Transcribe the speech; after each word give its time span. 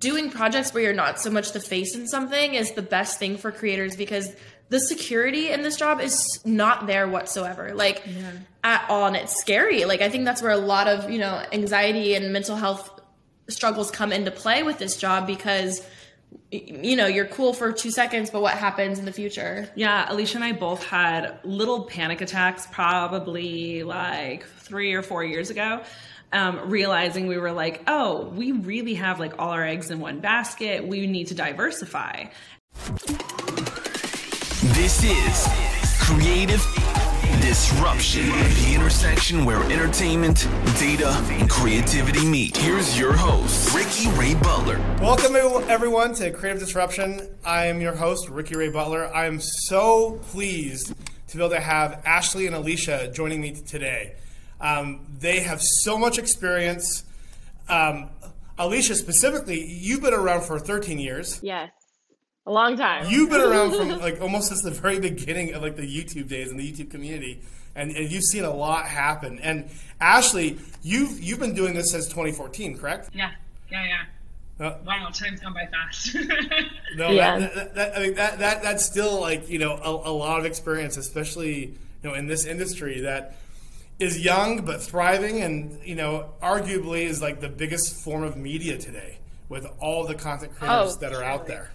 doing 0.00 0.30
projects 0.30 0.74
where 0.74 0.82
you're 0.82 0.92
not 0.92 1.20
so 1.20 1.30
much 1.30 1.52
the 1.52 1.60
face 1.60 1.94
in 1.94 2.08
something 2.08 2.54
is 2.54 2.72
the 2.72 2.82
best 2.82 3.18
thing 3.18 3.36
for 3.36 3.52
creators 3.52 3.94
because 3.94 4.34
the 4.70 4.80
security 4.80 5.50
in 5.50 5.62
this 5.62 5.76
job 5.76 6.00
is 6.00 6.40
not 6.44 6.86
there 6.86 7.06
whatsoever. 7.06 7.72
Like 7.74 8.02
yeah. 8.06 8.32
at 8.64 8.86
all 8.88 9.06
and 9.06 9.16
it's 9.16 9.38
scary. 9.38 9.84
Like 9.84 10.00
i 10.00 10.08
think 10.08 10.24
that's 10.24 10.42
where 10.42 10.52
a 10.52 10.56
lot 10.56 10.88
of 10.88 11.10
you 11.10 11.18
know 11.18 11.42
anxiety 11.52 12.14
and 12.14 12.32
mental 12.32 12.56
health 12.56 13.00
struggles 13.48 13.90
come 13.90 14.12
into 14.12 14.30
play 14.30 14.62
with 14.62 14.78
this 14.78 14.96
job 14.96 15.26
because 15.26 15.86
you 16.50 16.96
know 16.96 17.06
you're 17.06 17.26
cool 17.26 17.52
for 17.52 17.72
two 17.72 17.90
seconds 17.90 18.30
but 18.30 18.40
what 18.40 18.54
happens 18.54 18.98
in 18.98 19.04
the 19.04 19.12
future? 19.12 19.68
Yeah 19.74 20.10
alicia 20.10 20.36
and 20.36 20.44
i 20.44 20.52
both 20.52 20.84
had 20.84 21.38
little 21.44 21.84
panic 21.84 22.20
attacks 22.20 22.66
probably 22.70 23.82
like 23.82 24.46
three 24.46 24.94
or 24.94 25.02
four 25.02 25.24
years 25.24 25.50
ago 25.50 25.82
um, 26.32 26.70
realizing 26.70 27.26
we 27.26 27.38
were 27.38 27.52
like 27.52 27.82
oh 27.86 28.28
we 28.36 28.52
really 28.52 28.94
have 28.94 29.20
like 29.20 29.38
all 29.38 29.50
our 29.50 29.64
eggs 29.64 29.90
in 29.90 30.00
one 30.00 30.20
basket 30.20 30.86
we 30.86 31.06
need 31.06 31.26
to 31.26 31.34
diversify 31.34 32.24
this 34.62 35.04
is 35.04 35.48
creative 36.00 36.64
Disruption, 37.50 38.26
the 38.28 38.72
intersection 38.74 39.44
where 39.44 39.62
entertainment, 39.72 40.46
data, 40.78 41.08
and 41.30 41.48
creativity 41.48 42.24
meet. 42.24 42.56
Here's 42.56 42.98
your 42.98 43.12
host, 43.12 43.74
Ricky 43.74 44.08
Ray 44.16 44.34
Butler. 44.34 44.78
Welcome, 45.00 45.34
everyone, 45.34 46.14
to 46.14 46.30
Creative 46.30 46.60
Disruption. 46.60 47.34
I 47.44 47.66
am 47.66 47.80
your 47.80 47.94
host, 47.94 48.28
Ricky 48.28 48.56
Ray 48.56 48.68
Butler. 48.68 49.12
I 49.12 49.26
am 49.26 49.40
so 49.40 50.20
pleased 50.30 50.94
to 51.28 51.36
be 51.36 51.42
able 51.42 51.50
to 51.50 51.60
have 51.60 52.02
Ashley 52.04 52.46
and 52.46 52.54
Alicia 52.54 53.10
joining 53.12 53.40
me 53.40 53.52
today. 53.52 54.14
Um, 54.60 55.06
they 55.18 55.40
have 55.40 55.60
so 55.62 55.98
much 55.98 56.18
experience. 56.18 57.04
Um, 57.68 58.10
Alicia, 58.58 58.94
specifically, 58.94 59.64
you've 59.64 60.02
been 60.02 60.14
around 60.14 60.42
for 60.42 60.58
13 60.58 60.98
years. 60.98 61.40
Yes. 61.42 61.70
A 62.46 62.52
long 62.52 62.76
time. 62.76 63.06
You've 63.08 63.30
been 63.30 63.40
around 63.40 63.74
from 63.74 63.88
like 64.00 64.20
almost 64.20 64.48
since 64.48 64.62
the 64.62 64.70
very 64.70 64.98
beginning 64.98 65.54
of 65.54 65.62
like 65.62 65.76
the 65.76 65.82
YouTube 65.82 66.28
days 66.28 66.50
and 66.50 66.58
the 66.58 66.72
YouTube 66.72 66.90
community, 66.90 67.40
and, 67.74 67.90
and 67.94 68.10
you've 68.10 68.24
seen 68.24 68.44
a 68.44 68.52
lot 68.52 68.86
happen. 68.86 69.38
And 69.40 69.68
Ashley, 70.00 70.58
you've 70.82 71.20
you've 71.22 71.38
been 71.38 71.54
doing 71.54 71.74
this 71.74 71.90
since 71.90 72.06
2014, 72.06 72.78
correct? 72.78 73.10
Yeah, 73.14 73.30
yeah, 73.70 73.84
yeah. 73.84 74.66
Uh, 74.66 74.78
wow, 74.84 75.08
time's 75.12 75.40
gone 75.40 75.54
by 75.54 75.66
fast. 75.66 76.14
no, 76.96 77.10
yeah. 77.10 77.38
That, 77.38 77.54
that, 77.54 77.74
that, 77.74 77.96
I 77.96 78.00
mean 78.00 78.14
that, 78.14 78.38
that 78.40 78.62
that's 78.62 78.84
still 78.84 79.20
like 79.20 79.48
you 79.48 79.58
know 79.58 79.76
a, 79.76 80.10
a 80.10 80.12
lot 80.12 80.38
of 80.38 80.44
experience, 80.44 80.96
especially 80.96 81.60
you 81.60 81.74
know 82.02 82.14
in 82.14 82.26
this 82.26 82.44
industry 82.44 83.00
that 83.02 83.36
is 84.00 84.18
young 84.18 84.64
but 84.64 84.82
thriving, 84.82 85.42
and 85.42 85.78
you 85.84 85.94
know 85.94 86.30
arguably 86.42 87.04
is 87.04 87.22
like 87.22 87.40
the 87.40 87.48
biggest 87.48 88.02
form 88.02 88.24
of 88.24 88.36
media 88.36 88.76
today 88.78 89.18
with 89.48 89.66
all 89.80 90.06
the 90.06 90.14
content 90.14 90.54
creators 90.54 90.96
oh, 90.96 91.00
that 91.00 91.12
are 91.12 91.22
out 91.22 91.46
there. 91.46 91.70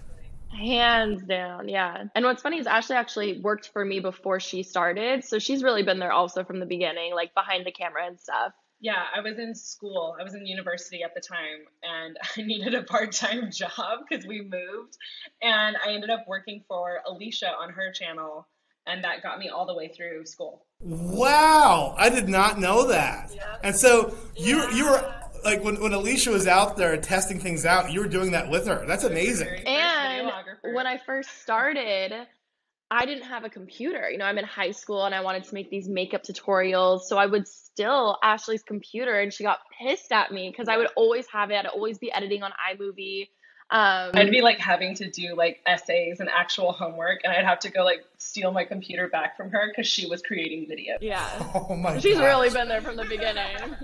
Hands 0.48 1.22
down, 1.22 1.68
yeah. 1.68 2.04
And 2.14 2.24
what's 2.24 2.42
funny 2.42 2.58
is 2.58 2.66
Ashley 2.66 2.96
actually 2.96 3.40
worked 3.40 3.70
for 3.72 3.84
me 3.84 4.00
before 4.00 4.40
she 4.40 4.62
started. 4.62 5.24
So 5.24 5.38
she's 5.38 5.62
really 5.62 5.82
been 5.82 5.98
there 5.98 6.12
also 6.12 6.44
from 6.44 6.60
the 6.60 6.66
beginning, 6.66 7.14
like 7.14 7.34
behind 7.34 7.66
the 7.66 7.72
camera 7.72 8.06
and 8.06 8.18
stuff. 8.18 8.52
Yeah, 8.80 9.02
I 9.14 9.20
was 9.20 9.38
in 9.38 9.54
school. 9.54 10.16
I 10.18 10.22
was 10.22 10.34
in 10.34 10.46
university 10.46 11.02
at 11.02 11.14
the 11.14 11.20
time 11.20 11.64
and 11.82 12.16
I 12.36 12.42
needed 12.42 12.74
a 12.74 12.82
part 12.82 13.12
time 13.12 13.50
job 13.52 14.00
because 14.08 14.26
we 14.26 14.42
moved. 14.42 14.96
And 15.42 15.76
I 15.84 15.92
ended 15.92 16.10
up 16.10 16.24
working 16.26 16.62
for 16.68 17.00
Alicia 17.06 17.50
on 17.50 17.70
her 17.70 17.92
channel. 17.92 18.46
And 18.86 19.04
that 19.04 19.22
got 19.22 19.38
me 19.38 19.48
all 19.48 19.66
the 19.66 19.74
way 19.74 19.88
through 19.88 20.26
school. 20.26 20.65
Wow, 20.80 21.94
I 21.98 22.08
did 22.08 22.28
not 22.28 22.58
know 22.58 22.86
that. 22.88 23.32
Yeah. 23.34 23.56
And 23.62 23.76
so 23.76 24.14
you 24.36 24.58
yeah. 24.58 24.70
you 24.70 24.84
were 24.84 25.14
like 25.44 25.62
when, 25.62 25.80
when 25.80 25.92
Alicia 25.92 26.30
was 26.30 26.46
out 26.46 26.76
there 26.76 26.96
testing 26.96 27.40
things 27.40 27.64
out, 27.64 27.92
you 27.92 28.00
were 28.00 28.08
doing 28.08 28.32
that 28.32 28.50
with 28.50 28.66
her. 28.66 28.84
That's 28.86 29.04
amazing. 29.04 29.66
And 29.66 30.30
when 30.74 30.86
I 30.86 30.98
first 30.98 31.40
started, 31.40 32.12
I 32.90 33.06
didn't 33.06 33.24
have 33.24 33.44
a 33.44 33.48
computer. 33.48 34.10
You 34.10 34.18
know, 34.18 34.24
I'm 34.24 34.38
in 34.38 34.44
high 34.44 34.70
school 34.70 35.04
and 35.04 35.14
I 35.14 35.20
wanted 35.20 35.44
to 35.44 35.54
make 35.54 35.70
these 35.70 35.88
makeup 35.88 36.22
tutorials. 36.22 37.02
So 37.02 37.16
I 37.16 37.26
would 37.26 37.48
still 37.48 38.18
Ashley's 38.22 38.62
computer 38.62 39.20
and 39.20 39.32
she 39.32 39.44
got 39.44 39.58
pissed 39.80 40.12
at 40.12 40.30
me 40.30 40.50
because 40.50 40.68
I 40.68 40.76
would 40.76 40.88
always 40.96 41.26
have 41.32 41.50
it. 41.50 41.56
I'd 41.56 41.66
always 41.66 41.98
be 41.98 42.12
editing 42.12 42.42
on 42.42 42.52
iMovie. 42.72 43.28
Um, 43.68 44.12
I'd 44.14 44.30
be 44.30 44.42
like 44.42 44.58
having 44.58 44.94
to 44.96 45.10
do 45.10 45.34
like 45.34 45.60
essays 45.66 46.20
and 46.20 46.28
actual 46.28 46.70
homework, 46.70 47.22
and 47.24 47.32
I'd 47.32 47.44
have 47.44 47.58
to 47.60 47.70
go 47.70 47.82
like 47.82 48.04
steal 48.16 48.52
my 48.52 48.64
computer 48.64 49.08
back 49.08 49.36
from 49.36 49.50
her 49.50 49.68
because 49.68 49.88
she 49.88 50.06
was 50.06 50.22
creating 50.22 50.66
videos. 50.66 50.98
Yeah. 51.00 51.26
Oh 51.52 51.74
my. 51.74 51.98
She's 51.98 52.16
gosh. 52.16 52.24
really 52.24 52.50
been 52.50 52.68
there 52.68 52.80
from 52.80 52.94
the 52.94 53.04
beginning. 53.04 53.74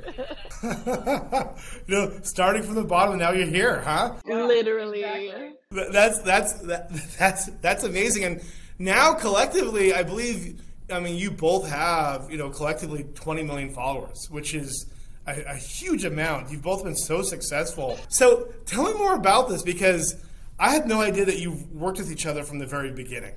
you 1.89 1.95
know, 1.95 2.13
starting 2.23 2.63
from 2.63 2.77
the 2.77 2.85
bottom, 2.85 3.19
now 3.19 3.33
you're 3.33 3.47
here, 3.47 3.81
huh? 3.81 4.15
Yeah, 4.25 4.45
Literally. 4.45 5.03
Exactly. 5.03 5.53
That's 5.93 6.19
that's 6.21 6.53
that, 6.61 6.91
that's 7.19 7.47
that's 7.61 7.83
amazing, 7.83 8.25
and 8.25 8.43
now 8.79 9.15
collectively, 9.15 9.93
I 9.93 10.05
believe. 10.05 10.63
I 10.91 11.01
mean, 11.01 11.17
you 11.17 11.31
both 11.31 11.69
have 11.69 12.31
you 12.31 12.37
know 12.37 12.51
collectively 12.51 13.05
20 13.15 13.43
million 13.43 13.71
followers, 13.71 14.29
which 14.31 14.55
is 14.55 14.87
a, 15.27 15.43
a, 15.53 15.55
huge 15.57 16.05
amount. 16.05 16.51
You've 16.51 16.63
both 16.63 16.85
been 16.85 16.97
so 16.97 17.23
successful. 17.23 17.99
So 18.09 18.53
tell 18.67 18.85
me 18.85 18.95
more 18.95 19.15
about 19.15 19.49
this 19.49 19.63
because 19.63 20.17
I 20.59 20.71
had 20.71 20.87
no 20.87 21.01
idea 21.01 21.25
that 21.25 21.39
you 21.39 21.59
worked 21.73 21.99
with 21.99 22.11
each 22.11 22.27
other 22.27 22.43
from 22.43 22.59
the 22.59 22.67
very 22.67 22.91
beginning. 22.91 23.35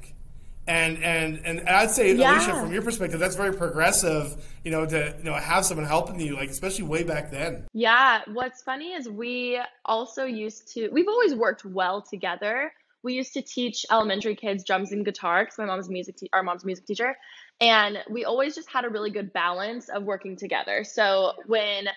And 0.68 1.04
and 1.04 1.42
and 1.46 1.70
I'd 1.70 1.92
say, 1.92 2.14
yeah. 2.14 2.38
Alicia, 2.38 2.60
from 2.60 2.74
your 2.74 2.82
perspective, 2.82 3.20
that's 3.20 3.36
very 3.36 3.54
progressive. 3.54 4.44
You 4.64 4.72
know, 4.72 4.86
to 4.88 5.16
you 5.20 5.24
know 5.24 5.36
have 5.36 5.64
someone 5.64 5.86
helping 5.86 6.20
you, 6.20 6.36
like 6.36 6.50
especially 6.50 6.86
way 6.86 7.04
back 7.04 7.30
then. 7.30 7.68
Yeah. 7.74 8.22
What's 8.34 8.64
funny 8.64 8.94
is 8.94 9.08
we 9.08 9.62
also 9.86 10.26
used 10.26 10.74
to. 10.74 10.90
We've 10.90 11.08
always 11.08 11.36
worked 11.36 11.66
well 11.66 12.02
together. 12.02 12.74
We 13.04 13.14
used 13.14 13.34
to 13.34 13.44
teach 13.44 13.86
elementary 13.92 14.36
kids 14.36 14.64
drums 14.64 14.92
and 14.92 15.06
guitar 15.06 15.44
because 15.44 15.60
my 15.60 15.66
mom's 15.66 15.88
music, 15.88 16.18
te- 16.18 16.30
our 16.34 16.42
mom's 16.42 16.66
music 16.66 16.88
teacher, 16.88 17.16
and 17.62 17.98
we 18.10 18.26
always 18.26 18.56
just 18.56 18.70
had 18.70 18.86
a 18.86 18.90
really 18.90 19.12
good 19.12 19.32
balance 19.34 19.90
of 19.90 20.04
working 20.04 20.36
together. 20.36 20.84
So 20.84 21.34
when 21.46 21.88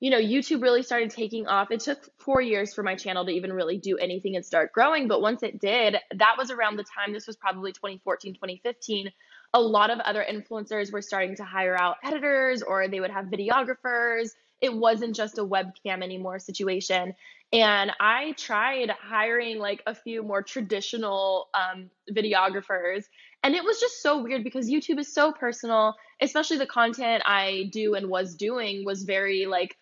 you 0.00 0.10
know, 0.10 0.18
YouTube 0.18 0.62
really 0.62 0.82
started 0.82 1.10
taking 1.10 1.46
off. 1.46 1.70
It 1.70 1.80
took 1.80 2.10
four 2.18 2.40
years 2.40 2.74
for 2.74 2.82
my 2.82 2.96
channel 2.96 3.24
to 3.24 3.32
even 3.32 3.52
really 3.52 3.78
do 3.78 3.96
anything 3.96 4.36
and 4.36 4.44
start 4.44 4.72
growing. 4.72 5.08
But 5.08 5.22
once 5.22 5.42
it 5.42 5.58
did, 5.58 5.96
that 6.14 6.34
was 6.36 6.50
around 6.50 6.76
the 6.76 6.84
time, 6.84 7.14
this 7.14 7.26
was 7.26 7.36
probably 7.36 7.72
2014, 7.72 8.34
2015. 8.34 9.10
A 9.54 9.60
lot 9.60 9.90
of 9.90 9.98
other 10.00 10.24
influencers 10.28 10.92
were 10.92 11.00
starting 11.00 11.36
to 11.36 11.44
hire 11.44 11.80
out 11.80 11.96
editors 12.04 12.62
or 12.62 12.88
they 12.88 13.00
would 13.00 13.10
have 13.10 13.26
videographers. 13.26 14.30
It 14.60 14.74
wasn't 14.74 15.16
just 15.16 15.38
a 15.38 15.44
webcam 15.44 16.02
anymore 16.02 16.40
situation. 16.40 17.14
And 17.52 17.92
I 17.98 18.32
tried 18.32 18.90
hiring 18.90 19.58
like 19.58 19.82
a 19.86 19.94
few 19.94 20.22
more 20.22 20.42
traditional 20.42 21.48
um, 21.54 21.90
videographers. 22.10 23.04
And 23.42 23.54
it 23.54 23.64
was 23.64 23.78
just 23.78 24.02
so 24.02 24.22
weird 24.22 24.42
because 24.42 24.68
YouTube 24.68 24.98
is 24.98 25.12
so 25.12 25.32
personal, 25.32 25.94
especially 26.20 26.58
the 26.58 26.66
content 26.66 27.22
I 27.26 27.68
do 27.72 27.94
and 27.94 28.08
was 28.08 28.34
doing 28.34 28.84
was 28.84 29.04
very 29.04 29.46
like, 29.46 29.76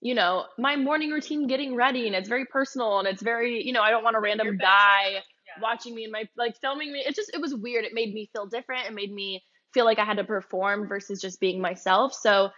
you 0.00 0.14
know, 0.14 0.44
my 0.58 0.76
morning 0.76 1.10
routine 1.10 1.46
getting 1.46 1.76
ready 1.76 2.06
and 2.06 2.16
it's 2.16 2.28
very 2.28 2.46
personal 2.46 2.98
and 2.98 3.06
it's 3.06 3.22
very, 3.22 3.64
you 3.64 3.72
know, 3.72 3.82
I 3.82 3.90
don't 3.90 4.02
want 4.02 4.16
a 4.16 4.20
random 4.20 4.56
guy 4.56 5.10
yeah. 5.10 5.20
watching 5.60 5.94
me 5.94 6.04
and 6.04 6.12
my 6.12 6.24
like 6.36 6.56
filming 6.60 6.92
me. 6.92 7.00
It 7.06 7.14
just 7.14 7.30
it 7.34 7.40
was 7.40 7.54
weird. 7.54 7.84
It 7.84 7.92
made 7.92 8.14
me 8.14 8.30
feel 8.32 8.46
different. 8.46 8.86
It 8.86 8.94
made 8.94 9.12
me 9.12 9.42
feel 9.74 9.84
like 9.84 9.98
I 9.98 10.04
had 10.04 10.16
to 10.16 10.24
perform 10.24 10.88
versus 10.88 11.20
just 11.20 11.38
being 11.38 11.60
myself. 11.60 12.14
So 12.14 12.50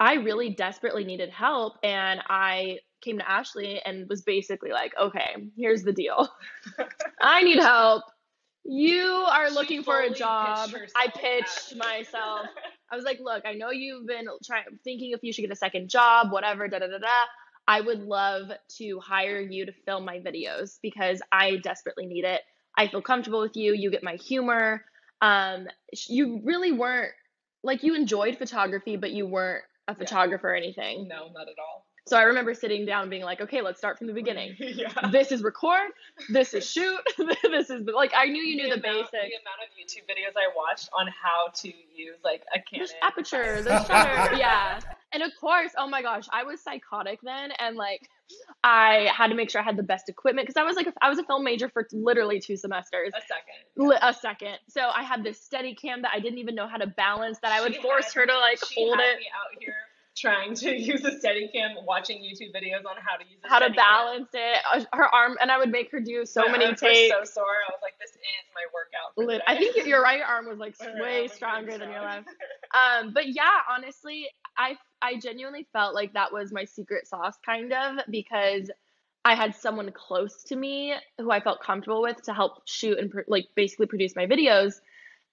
I 0.00 0.14
really 0.14 0.50
desperately 0.50 1.04
needed 1.04 1.30
help 1.30 1.74
and 1.82 2.20
I 2.28 2.78
came 3.00 3.18
to 3.18 3.30
Ashley 3.30 3.80
and 3.84 4.08
was 4.08 4.22
basically 4.22 4.70
like, 4.70 4.92
okay, 5.00 5.36
here's 5.56 5.82
the 5.82 5.92
deal. 5.92 6.28
I 7.20 7.42
need 7.42 7.58
help. 7.58 8.04
You 8.70 9.24
are 9.30 9.48
she 9.48 9.54
looking 9.54 9.82
for 9.82 9.98
a 9.98 10.10
job. 10.10 10.70
I 10.94 11.08
pitched 11.08 11.74
myself. 11.74 12.46
I 12.92 12.96
was 12.96 13.04
like, 13.04 13.18
look, 13.18 13.44
I 13.46 13.54
know 13.54 13.70
you've 13.70 14.06
been 14.06 14.26
trying 14.44 14.64
thinking 14.84 15.12
if 15.12 15.20
you 15.22 15.32
should 15.32 15.40
get 15.42 15.50
a 15.50 15.56
second 15.56 15.88
job, 15.88 16.30
whatever, 16.30 16.68
da 16.68 16.78
da 16.78 16.86
da 16.86 16.98
da. 16.98 17.08
I 17.66 17.80
would 17.80 18.02
love 18.02 18.50
to 18.76 19.00
hire 19.00 19.40
you 19.40 19.64
to 19.66 19.72
film 19.86 20.04
my 20.04 20.18
videos 20.18 20.78
because 20.82 21.22
I 21.32 21.56
desperately 21.56 22.06
need 22.06 22.24
it. 22.24 22.42
I 22.76 22.88
feel 22.88 23.00
comfortable 23.00 23.40
with 23.40 23.56
you. 23.56 23.72
You 23.72 23.90
get 23.90 24.02
my 24.02 24.16
humor. 24.16 24.84
Um, 25.22 25.66
you 26.06 26.42
really 26.44 26.72
weren't 26.72 27.12
like 27.62 27.82
you 27.82 27.94
enjoyed 27.94 28.36
photography, 28.36 28.96
but 28.96 29.12
you 29.12 29.26
weren't 29.26 29.64
a 29.88 29.94
photographer 29.94 30.48
yeah. 30.48 30.52
or 30.52 30.56
anything. 30.56 31.08
No, 31.08 31.28
not 31.32 31.48
at 31.48 31.56
all. 31.58 31.87
So 32.08 32.16
I 32.16 32.22
remember 32.22 32.54
sitting 32.54 32.86
down 32.86 33.02
and 33.02 33.10
being 33.10 33.22
like, 33.22 33.42
okay, 33.42 33.60
let's 33.60 33.78
start 33.78 33.98
from 33.98 34.06
the 34.06 34.14
beginning. 34.14 34.56
yeah. 34.58 35.10
This 35.12 35.30
is 35.30 35.42
record. 35.42 35.90
This 36.30 36.54
is 36.54 36.68
shoot. 36.68 36.98
this 37.42 37.68
is 37.68 37.82
like 37.94 38.12
I 38.16 38.26
knew 38.26 38.42
you 38.42 38.56
the 38.56 38.62
knew 38.62 38.74
the, 38.74 38.80
basics. 38.80 39.10
The 39.10 39.18
amount 39.18 39.60
of 39.62 39.70
YouTube 39.78 40.04
videos 40.08 40.32
I 40.34 40.48
watched 40.56 40.88
on 40.98 41.06
how 41.08 41.52
to 41.62 41.68
use 41.68 42.16
like 42.24 42.44
a 42.54 42.60
Canon. 42.60 42.86
There's 42.86 42.94
aperture. 43.02 43.62
There's 43.62 43.86
shutter. 43.86 44.36
yeah. 44.36 44.80
And 45.12 45.22
of 45.22 45.32
course, 45.40 45.72
oh 45.76 45.88
my 45.88 46.02
gosh, 46.02 46.24
I 46.32 46.44
was 46.44 46.60
psychotic 46.60 47.20
then, 47.22 47.50
and 47.58 47.76
like 47.76 48.08
I 48.64 49.10
had 49.14 49.28
to 49.28 49.34
make 49.34 49.50
sure 49.50 49.60
I 49.60 49.64
had 49.64 49.76
the 49.76 49.82
best 49.82 50.08
equipment 50.08 50.46
because 50.46 50.60
I 50.60 50.64
was 50.64 50.76
like 50.76 50.86
a, 50.86 50.92
I 51.02 51.08
was 51.08 51.18
a 51.18 51.24
film 51.24 51.44
major 51.44 51.68
for 51.68 51.86
literally 51.92 52.40
two 52.40 52.56
semesters. 52.56 53.12
A 53.16 53.20
second. 53.20 53.98
A 54.02 54.14
second. 54.14 54.58
So 54.68 54.90
I 54.94 55.02
had 55.02 55.24
this 55.24 55.38
Steadicam 55.40 56.02
that 56.02 56.12
I 56.14 56.20
didn't 56.20 56.38
even 56.38 56.54
know 56.54 56.66
how 56.66 56.76
to 56.76 56.86
balance. 56.86 57.38
That 57.42 57.52
I 57.52 57.60
would 57.60 57.74
she 57.74 57.82
force 57.82 58.12
her 58.14 58.26
to 58.26 58.38
like 58.38 58.60
hold 58.74 58.98
it. 58.98 59.02
out 59.02 59.58
here 59.58 59.74
trying 60.18 60.54
to 60.54 60.74
use 60.76 61.04
a 61.04 61.10
Steadicam, 61.12 61.84
watching 61.86 62.18
YouTube 62.18 62.54
videos 62.54 62.84
on 62.88 62.96
how 63.04 63.16
to 63.16 63.24
use 63.28 63.38
a 63.44 63.48
how 63.48 63.58
to 63.60 63.70
balance 63.72 64.28
it. 64.34 64.58
Uh, 64.72 64.84
Her 64.92 65.06
arm, 65.14 65.36
and 65.40 65.50
I 65.50 65.58
would 65.58 65.70
make 65.70 65.90
her 65.92 66.00
do 66.00 66.24
so 66.26 66.42
My 66.46 66.52
many 66.52 66.64
arms 66.66 66.80
takes. 66.80 67.12
so 67.14 67.24
sore. 67.24 67.44
I 67.46 67.70
was 67.70 67.80
like, 67.82 67.94
this 68.00 68.10
is 68.10 68.16
my 68.54 68.64
workout. 68.74 69.42
I 69.46 69.56
think 69.56 69.86
your- 69.86 70.02
right 70.02 70.20
arm 70.26 70.46
was 70.48 70.58
like 70.58 70.74
My 70.80 71.00
way 71.00 71.28
stronger 71.28 71.78
than 71.78 71.90
your 71.90 72.00
left. 72.02 72.28
Um, 72.74 73.12
but 73.12 73.28
yeah, 73.28 73.48
honestly, 73.70 74.26
I 74.56 74.76
I 75.00 75.18
genuinely 75.18 75.66
felt 75.72 75.94
like 75.94 76.14
that 76.14 76.32
was 76.32 76.52
my 76.52 76.64
secret 76.64 77.06
sauce, 77.06 77.36
kind 77.44 77.72
of, 77.72 77.98
because 78.10 78.70
I 79.24 79.34
had 79.34 79.54
someone 79.54 79.90
close 79.92 80.42
to 80.44 80.56
me 80.56 80.94
who 81.18 81.30
I 81.30 81.40
felt 81.40 81.60
comfortable 81.60 82.00
with 82.02 82.22
to 82.22 82.32
help 82.34 82.62
shoot 82.66 82.98
and 82.98 83.10
pr- 83.10 83.20
like 83.28 83.46
basically 83.54 83.86
produce 83.86 84.16
my 84.16 84.26
videos, 84.26 84.74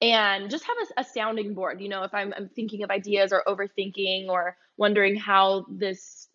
and 0.02 0.50
just 0.50 0.66
have 0.66 0.78
a, 0.98 1.02
a 1.02 1.04
sounding 1.04 1.54
board. 1.54 1.82
You 1.82 1.90
know, 1.90 2.04
if 2.04 2.14
I'm, 2.14 2.34
I'm 2.36 2.50
thinking 2.50 2.84
of 2.84 2.90
ideas 2.90 3.32
or 3.32 3.44
overthinking 3.48 4.28
or 4.28 4.58
wondering 4.78 5.16
how 5.16 5.66
this 5.70 6.28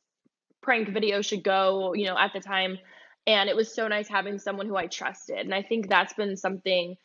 prank 0.62 0.88
video 0.88 1.22
should 1.22 1.42
go, 1.42 1.94
you 1.94 2.06
know, 2.06 2.18
at 2.18 2.32
the 2.32 2.40
time. 2.40 2.78
And 3.26 3.48
it 3.48 3.56
was 3.56 3.74
so 3.74 3.88
nice 3.88 4.08
having 4.08 4.38
someone 4.38 4.66
who 4.66 4.76
I 4.76 4.86
trusted. 4.86 5.38
And 5.38 5.54
I 5.54 5.62
think 5.62 5.88
that's 5.88 6.14
been 6.14 6.36
something 6.36 6.96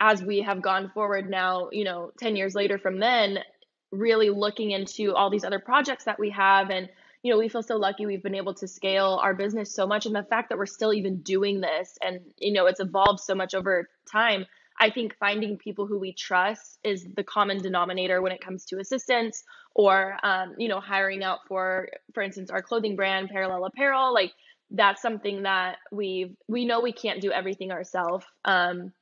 as 0.00 0.22
we 0.22 0.42
have 0.42 0.60
gone 0.60 0.90
forward 0.92 1.30
now, 1.30 1.70
you 1.72 1.84
know, 1.84 2.12
10 2.18 2.36
years 2.36 2.54
later 2.54 2.78
from 2.78 2.98
then, 2.98 3.38
really 3.90 4.28
looking 4.28 4.70
into 4.70 5.14
all 5.14 5.30
these 5.30 5.44
other 5.44 5.58
projects 5.58 6.04
that 6.04 6.18
we 6.18 6.30
have. 6.30 6.70
And, 6.70 6.90
you 7.22 7.32
know, 7.32 7.38
we 7.38 7.48
feel 7.48 7.62
so 7.62 7.76
lucky 7.76 8.04
we've 8.04 8.22
been 8.22 8.34
able 8.34 8.54
to 8.54 8.68
scale 8.68 9.18
our 9.22 9.32
business 9.32 9.74
so 9.74 9.86
much. 9.86 10.04
And 10.04 10.14
the 10.14 10.22
fact 10.22 10.50
that 10.50 10.58
we're 10.58 10.66
still 10.66 10.92
even 10.92 11.22
doing 11.22 11.60
this 11.60 11.96
and, 12.02 12.20
you 12.38 12.52
know, 12.52 12.66
it's 12.66 12.80
evolved 12.80 13.20
so 13.20 13.34
much 13.34 13.54
over 13.54 13.88
time. 14.10 14.44
I 14.78 14.90
think 14.90 15.16
finding 15.18 15.56
people 15.58 15.86
who 15.86 15.98
we 15.98 16.12
trust 16.12 16.78
is 16.84 17.06
the 17.16 17.24
common 17.24 17.58
denominator 17.58 18.20
when 18.20 18.32
it 18.32 18.40
comes 18.40 18.64
to 18.66 18.78
assistance 18.78 19.44
or, 19.74 20.16
um, 20.22 20.54
you 20.58 20.68
know, 20.68 20.80
hiring 20.80 21.22
out 21.22 21.40
for, 21.48 21.88
for 22.14 22.22
instance, 22.22 22.50
our 22.50 22.62
clothing 22.62 22.96
brand, 22.96 23.30
Parallel 23.30 23.64
Apparel. 23.64 24.12
Like 24.12 24.32
that's 24.70 25.00
something 25.00 25.44
that 25.44 25.78
we've, 25.90 26.34
we 26.48 26.64
know 26.64 26.80
we 26.80 26.92
can't 26.92 27.20
do 27.20 27.30
everything 27.32 27.72
ourselves. 27.72 28.26
Um, 28.44 28.92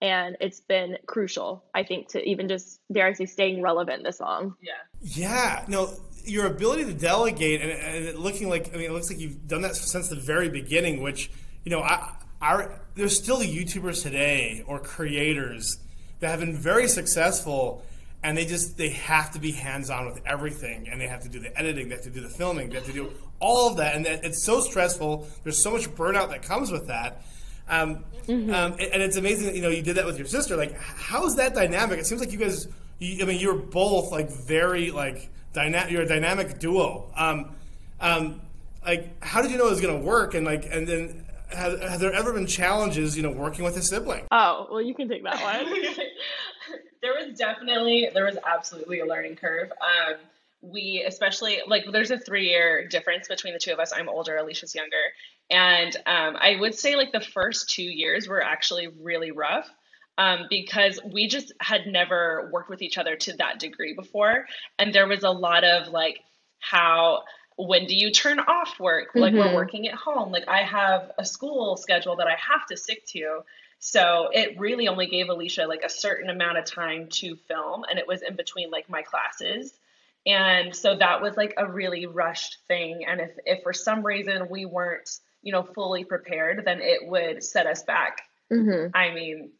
and 0.00 0.36
it's 0.40 0.60
been 0.60 0.98
crucial, 1.06 1.64
I 1.74 1.82
think, 1.82 2.08
to 2.10 2.22
even 2.22 2.48
just 2.48 2.80
dare 2.92 3.06
I 3.06 3.14
say 3.14 3.26
staying 3.26 3.62
relevant 3.62 4.04
this 4.04 4.20
long. 4.20 4.54
yeah. 4.60 4.72
Yeah, 5.00 5.64
no, 5.68 5.94
your 6.24 6.46
ability 6.46 6.84
to 6.84 6.94
delegate 6.94 7.60
and, 7.60 7.70
and 7.70 8.04
it 8.06 8.18
looking 8.18 8.48
like 8.48 8.74
I 8.74 8.78
mean, 8.78 8.90
it 8.90 8.92
looks 8.92 9.10
like 9.10 9.20
you've 9.20 9.46
done 9.46 9.62
that 9.62 9.76
since 9.76 10.08
the 10.08 10.16
very 10.16 10.48
beginning. 10.48 11.02
Which 11.02 11.30
you 11.64 11.70
know, 11.70 11.80
I, 11.80 12.12
our 12.44 12.78
there's 12.94 13.16
still 13.16 13.40
YouTubers 13.40 14.02
today 14.02 14.62
or 14.66 14.78
creators 14.78 15.78
that 16.20 16.28
have 16.28 16.40
been 16.40 16.56
very 16.56 16.86
successful, 16.86 17.82
and 18.22 18.36
they 18.36 18.44
just 18.44 18.76
they 18.76 18.90
have 18.90 19.32
to 19.32 19.40
be 19.40 19.50
hands 19.50 19.90
on 19.90 20.06
with 20.06 20.20
everything, 20.26 20.88
and 20.88 21.00
they 21.00 21.08
have 21.08 21.22
to 21.22 21.28
do 21.28 21.40
the 21.40 21.58
editing, 21.58 21.88
they 21.88 21.96
have 21.96 22.04
to 22.04 22.10
do 22.10 22.20
the 22.20 22.28
filming, 22.28 22.68
they 22.68 22.76
have 22.76 22.86
to 22.86 22.92
do 22.92 23.10
all 23.40 23.68
of 23.70 23.78
that, 23.78 23.96
and 23.96 24.06
that, 24.06 24.24
it's 24.24 24.44
so 24.44 24.60
stressful. 24.60 25.26
There's 25.42 25.60
so 25.60 25.72
much 25.72 25.88
burnout 25.94 26.30
that 26.30 26.42
comes 26.42 26.70
with 26.70 26.86
that. 26.86 27.22
Um, 27.68 28.04
um, 28.28 28.52
and, 28.52 28.80
and 28.80 29.02
it's 29.02 29.16
amazing 29.16 29.46
that 29.46 29.56
you 29.56 29.62
know 29.62 29.70
you 29.70 29.82
did 29.82 29.96
that 29.96 30.06
with 30.06 30.18
your 30.18 30.26
sister. 30.26 30.56
Like, 30.56 30.78
how 30.78 31.26
is 31.26 31.36
that 31.36 31.54
dynamic? 31.54 31.98
It 31.98 32.06
seems 32.06 32.20
like 32.20 32.30
you 32.30 32.38
guys. 32.38 32.68
You, 32.98 33.24
I 33.24 33.26
mean, 33.26 33.40
you're 33.40 33.56
both 33.56 34.12
like 34.12 34.30
very 34.30 34.90
like 34.90 35.30
dynamic. 35.52 35.90
You're 35.90 36.02
a 36.02 36.08
dynamic 36.08 36.58
duo. 36.58 37.10
Um, 37.16 37.56
um, 38.00 38.42
like, 38.84 39.22
how 39.24 39.40
did 39.40 39.50
you 39.50 39.56
know 39.56 39.66
it 39.66 39.70
was 39.70 39.80
going 39.80 39.98
to 39.98 40.06
work? 40.06 40.34
And 40.34 40.44
like, 40.44 40.68
and 40.70 40.86
then 40.86 41.24
has, 41.54 41.80
has 41.80 42.00
there 42.00 42.12
ever 42.12 42.32
been 42.32 42.46
challenges? 42.46 43.16
You 43.16 43.22
know, 43.22 43.30
working 43.30 43.64
with 43.64 43.76
a 43.76 43.82
sibling. 43.82 44.26
Oh, 44.30 44.66
well, 44.70 44.82
you 44.82 44.94
can 44.94 45.08
take 45.08 45.22
that 45.24 45.42
one. 45.42 45.74
there 47.04 47.12
was 47.12 47.36
definitely 47.38 48.08
there 48.14 48.24
was 48.24 48.38
absolutely 48.46 49.00
a 49.00 49.04
learning 49.04 49.36
curve 49.36 49.70
um 49.82 50.14
we 50.62 51.04
especially 51.06 51.60
like 51.66 51.84
there's 51.92 52.10
a 52.10 52.18
three 52.18 52.48
year 52.48 52.88
difference 52.88 53.28
between 53.28 53.52
the 53.52 53.58
two 53.58 53.72
of 53.72 53.78
us 53.78 53.92
i'm 53.94 54.08
older 54.08 54.36
alicia's 54.36 54.74
younger 54.74 54.96
and 55.50 55.96
um, 56.06 56.34
i 56.40 56.56
would 56.58 56.74
say 56.74 56.96
like 56.96 57.12
the 57.12 57.20
first 57.20 57.68
two 57.68 57.82
years 57.82 58.26
were 58.26 58.42
actually 58.42 58.88
really 59.02 59.30
rough 59.30 59.68
um, 60.16 60.46
because 60.48 60.98
we 61.12 61.28
just 61.28 61.52
had 61.60 61.86
never 61.86 62.48
worked 62.52 62.70
with 62.70 62.80
each 62.80 62.96
other 62.96 63.16
to 63.16 63.36
that 63.36 63.58
degree 63.58 63.92
before 63.94 64.46
and 64.78 64.94
there 64.94 65.06
was 65.06 65.24
a 65.24 65.30
lot 65.30 65.62
of 65.62 65.88
like 65.88 66.20
how 66.60 67.22
when 67.56 67.86
do 67.86 67.94
you 67.94 68.10
turn 68.10 68.40
off 68.40 68.80
work 68.80 69.14
like 69.14 69.32
we're 69.32 69.44
Mhm. 69.44 69.54
working 69.54 69.86
at 69.86 69.94
home 69.94 70.32
like 70.32 70.48
i 70.48 70.62
have 70.62 71.12
a 71.18 71.24
school 71.24 71.76
schedule 71.76 72.16
that 72.16 72.26
i 72.26 72.36
have 72.36 72.66
to 72.66 72.76
stick 72.76 73.06
to 73.06 73.42
so 73.84 74.30
it 74.32 74.58
really 74.58 74.88
only 74.88 75.06
gave 75.08 75.28
Alicia 75.28 75.66
like 75.66 75.82
a 75.84 75.90
certain 75.90 76.30
amount 76.30 76.56
of 76.56 76.64
time 76.64 77.08
to 77.08 77.36
film, 77.36 77.84
and 77.86 77.98
it 77.98 78.08
was 78.08 78.22
in 78.22 78.34
between 78.34 78.70
like 78.70 78.88
my 78.88 79.02
classes. 79.02 79.74
And 80.24 80.74
so 80.74 80.96
that 80.96 81.20
was 81.20 81.36
like 81.36 81.52
a 81.58 81.70
really 81.70 82.06
rushed 82.06 82.56
thing. 82.66 83.04
And 83.06 83.20
if, 83.20 83.32
if 83.44 83.62
for 83.62 83.74
some 83.74 84.02
reason 84.02 84.48
we 84.48 84.64
weren't, 84.64 85.10
you 85.42 85.52
know, 85.52 85.62
fully 85.62 86.04
prepared, 86.04 86.64
then 86.64 86.80
it 86.80 87.06
would 87.06 87.44
set 87.44 87.66
us 87.66 87.82
back. 87.82 88.22
hmm 88.50 88.86
I 88.94 89.12
mean, 89.12 89.50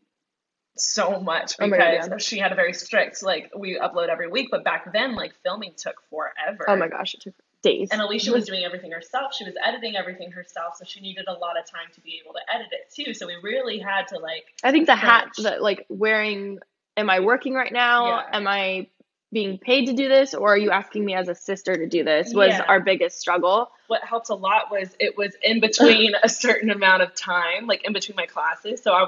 so 0.78 1.20
much 1.20 1.58
Oh 1.60 1.66
because 1.66 2.08
yeah. 2.08 2.16
she 2.16 2.38
had 2.38 2.50
a 2.50 2.54
very 2.54 2.72
strict, 2.72 3.22
like, 3.22 3.50
we 3.54 3.78
upload 3.78 4.08
every 4.08 4.28
week. 4.28 4.48
But 4.50 4.64
back 4.64 4.90
then, 4.90 5.14
like, 5.16 5.34
filming 5.42 5.74
took 5.76 5.96
forever. 6.08 6.64
Oh 6.66 6.76
my 6.76 6.88
gosh, 6.88 7.12
it 7.12 7.20
took 7.20 7.34
days. 7.64 7.88
And 7.90 8.00
Alicia 8.00 8.30
was 8.30 8.44
mm-hmm. 8.44 8.52
doing 8.52 8.64
everything 8.64 8.92
herself. 8.92 9.34
She 9.34 9.44
was 9.44 9.54
editing 9.66 9.96
everything 9.96 10.30
herself, 10.30 10.76
so 10.76 10.84
she 10.86 11.00
needed 11.00 11.24
a 11.26 11.32
lot 11.32 11.58
of 11.58 11.68
time 11.68 11.88
to 11.94 12.00
be 12.00 12.20
able 12.22 12.34
to 12.34 12.54
edit 12.54 12.68
it 12.70 12.94
too. 12.94 13.14
So 13.14 13.26
we 13.26 13.34
really 13.42 13.80
had 13.80 14.06
to 14.08 14.18
like 14.18 14.44
I 14.62 14.70
think 14.70 14.86
the 14.86 14.94
hat 14.94 15.32
that 15.42 15.60
like 15.60 15.84
wearing. 15.88 16.60
Am 16.96 17.10
I 17.10 17.18
working 17.18 17.54
right 17.54 17.72
now? 17.72 18.06
Yeah. 18.06 18.26
Am 18.34 18.46
I 18.46 18.86
being 19.32 19.58
paid 19.58 19.86
to 19.86 19.94
do 19.94 20.08
this, 20.08 20.32
or 20.32 20.54
are 20.54 20.56
you 20.56 20.70
asking 20.70 21.04
me 21.04 21.14
as 21.14 21.28
a 21.28 21.34
sister 21.34 21.74
to 21.76 21.86
do 21.86 22.04
this? 22.04 22.32
Was 22.32 22.50
Yeah. 22.50 22.62
our 22.62 22.78
biggest 22.78 23.18
struggle. 23.18 23.70
what 23.88 24.02
helped 24.02 24.30
a 24.30 24.34
lot 24.34 24.70
was 24.70 24.96
it 24.98 25.18
was 25.18 25.36
in 25.42 25.60
between 25.60 26.14
a 26.22 26.28
certain 26.28 26.70
amount 26.70 27.02
of 27.02 27.14
time, 27.14 27.66
like 27.66 27.84
in 27.84 27.92
between 27.92 28.16
my 28.16 28.26
classes. 28.26 28.82
So 28.82 28.92
I, 28.94 29.06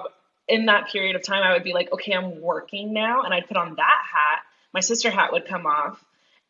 in 0.49 0.67
that 0.67 0.89
period 0.89 1.17
of 1.17 1.23
time, 1.23 1.43
I 1.43 1.53
would 1.55 1.65
be 1.65 1.73
like, 1.73 1.93
okay, 1.93 2.13
I'm 2.13 2.41
working 2.41 2.93
now, 2.93 3.23
and 3.23 3.33
I'd 3.33 3.47
put 3.47 3.57
on 3.57 3.77
that 3.77 4.03
hat. 4.13 4.43
My 4.75 4.81
sister 4.81 5.11
hat 5.11 5.33
would 5.33 5.47
come 5.47 5.65
off, 5.65 6.05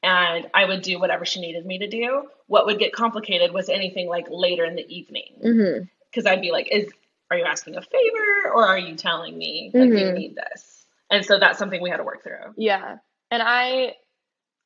and 0.06 0.46
I 0.54 0.64
would 0.64 0.82
do 0.82 0.98
whatever 1.00 1.24
she 1.24 1.40
needed 1.40 1.66
me 1.66 1.78
to 1.80 1.88
do. 1.88 2.28
What 2.46 2.64
would 2.66 2.78
get 2.78 2.92
complicated 2.92 3.52
was 3.52 3.68
anything 3.68 4.08
like 4.08 4.26
later 4.30 4.64
in 4.64 4.76
the 4.76 4.86
evening, 4.88 5.40
Mm-hmm. 5.44 5.84
because 6.10 6.26
I'd 6.26 6.40
be 6.40 6.52
like, 6.52 6.68
is 6.70 6.90
are 7.30 7.36
you 7.36 7.44
asking 7.44 7.74
a 7.76 7.82
favor 7.82 8.52
or 8.54 8.64
are 8.66 8.78
you 8.78 8.94
telling 8.94 9.36
me 9.36 9.72
like 9.74 9.88
you 9.88 9.94
Mhm. 10.06 10.14
need 10.14 10.36
this? 10.36 10.86
And 11.10 11.24
so 11.24 11.38
that's 11.40 11.58
something 11.58 11.82
we 11.82 11.90
had 11.90 11.96
to 11.96 12.04
work 12.04 12.22
through. 12.22 12.54
Yeah. 12.56 12.98
And 13.32 13.42
I 13.42 13.96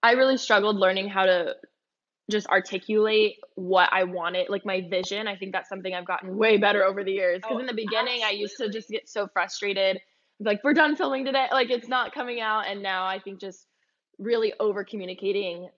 I 0.03 0.13
really 0.13 0.37
struggled 0.37 0.77
learning 0.77 1.09
how 1.09 1.25
to 1.27 1.57
just 2.31 2.47
articulate 2.47 3.37
what 3.57 3.89
I 3.93 4.05
wanted, 4.05 4.49
like 4.51 4.65
my 4.65 4.83
vision. 4.83 5.27
I 5.27 5.37
think 5.37 5.53
that's 5.53 5.69
something 5.69 5.93
I've 5.95 6.07
gotten 6.07 6.37
way 6.37 6.59
better 6.59 6.85
over 6.85 7.03
the 7.03 7.13
years. 7.13 7.39
Because 7.43 7.57
Oh, 7.57 7.61
in 7.61 7.67
the 7.67 7.75
beginning, 7.75 8.23
I 8.25 8.31
used 8.31 8.57
to 8.59 8.69
just 8.69 8.89
get 8.89 9.09
so 9.09 9.27
frustrated. 9.27 10.01
Like, 10.39 10.63
we're 10.65 10.73
done 10.75 10.97
filming 10.97 11.25
today. 11.25 11.49
Like, 11.51 11.71
it's 11.71 11.89
not 11.89 12.15
coming 12.15 12.41
out. 12.41 12.67
And 12.67 12.83
now 12.83 13.05
I 13.05 13.19
think 13.19 13.41
just 13.41 13.67
really 14.21 14.53
over 14.61 14.85
communicating 14.85 15.69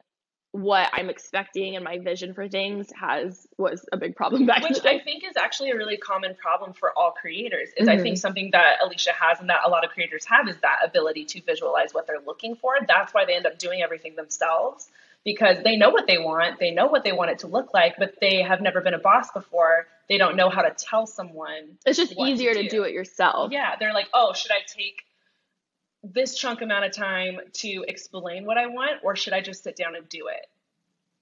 what 0.53 0.91
I'm 0.93 1.09
expecting 1.09 1.77
and 1.77 1.85
my 1.85 1.99
vision 1.99 2.35
for 2.35 2.47
things 2.47 2.93
has 2.95 3.47
was 3.57 3.87
a 3.91 3.97
big 3.97 4.15
problem 4.17 4.45
back 4.47 4.63
which 4.63 4.85
I 4.85 4.99
think 4.99 5.25
is 5.25 5.37
actually 5.39 5.71
a 5.71 5.77
really 5.77 5.97
common 5.97 6.35
problem 6.35 6.75
for 6.75 6.93
all 6.97 7.13
creators. 7.13 7.71
Is 7.77 7.89
I 7.89 7.93
Mm-hmm. 7.95 8.03
think 8.03 8.19
something 8.19 8.51
that 8.53 8.77
Alicia 8.85 9.13
has 9.19 9.41
and 9.41 9.49
that 9.49 9.61
a 9.65 9.71
lot 9.71 9.85
of 9.85 9.91
creators 9.91 10.27
have 10.27 10.49
is 10.49 10.57
that 10.59 10.81
ability 10.85 11.25
to 11.27 11.43
visualize 11.43 11.95
what 11.95 12.07
they're 12.07 12.21
looking 12.27 12.57
for. 12.57 12.75
That's 12.87 13.15
why 13.15 13.25
they 13.25 13.35
end 13.35 13.47
up 13.47 13.59
doing 13.59 13.81
everything 13.83 14.15
themselves 14.15 14.91
because 15.25 15.57
they 15.65 15.77
know 15.77 15.91
what 15.91 16.07
they 16.07 16.19
want, 16.19 16.59
they 16.59 16.71
know 16.71 16.87
what 16.87 17.05
they 17.05 17.13
want 17.13 17.31
it 17.31 17.39
to 17.41 17.47
look 17.47 17.73
like, 17.73 17.95
but 17.99 18.15
they 18.21 18.43
have 18.43 18.61
never 18.61 18.81
been 18.81 18.95
a 18.95 18.99
boss 18.99 19.31
before. 19.31 19.87
They 20.09 20.19
don't 20.19 20.37
know 20.37 20.51
how 20.51 20.63
to 20.63 20.75
tell 20.77 21.07
someone. 21.07 21.79
It's 21.87 21.97
just 21.97 22.13
to 22.13 22.23
easier 22.23 22.53
to 22.55 22.65
do. 22.65 22.69
do 22.69 22.83
it 22.83 22.93
yourself. 22.93 23.53
Yeah, 23.53 23.77
they're 23.79 23.95
like, 23.95 24.09
"Oh, 24.13 24.33
should 24.35 24.51
I 24.51 24.61
take 24.67 25.05
this 26.03 26.37
chunk 26.37 26.63
amount 26.63 26.85
of 26.85 26.93
time 26.93 27.39
to 27.53 27.85
explain 27.89 28.45
what 28.45 28.59
I 28.59 28.67
want 28.67 29.03
or 29.03 29.17
should 29.17 29.33
I 29.33 29.41
just 29.41 29.63
sit 29.63 29.77
down 29.77 29.95
and 29.95 30.09
do 30.09 30.29
it?" 30.29 30.47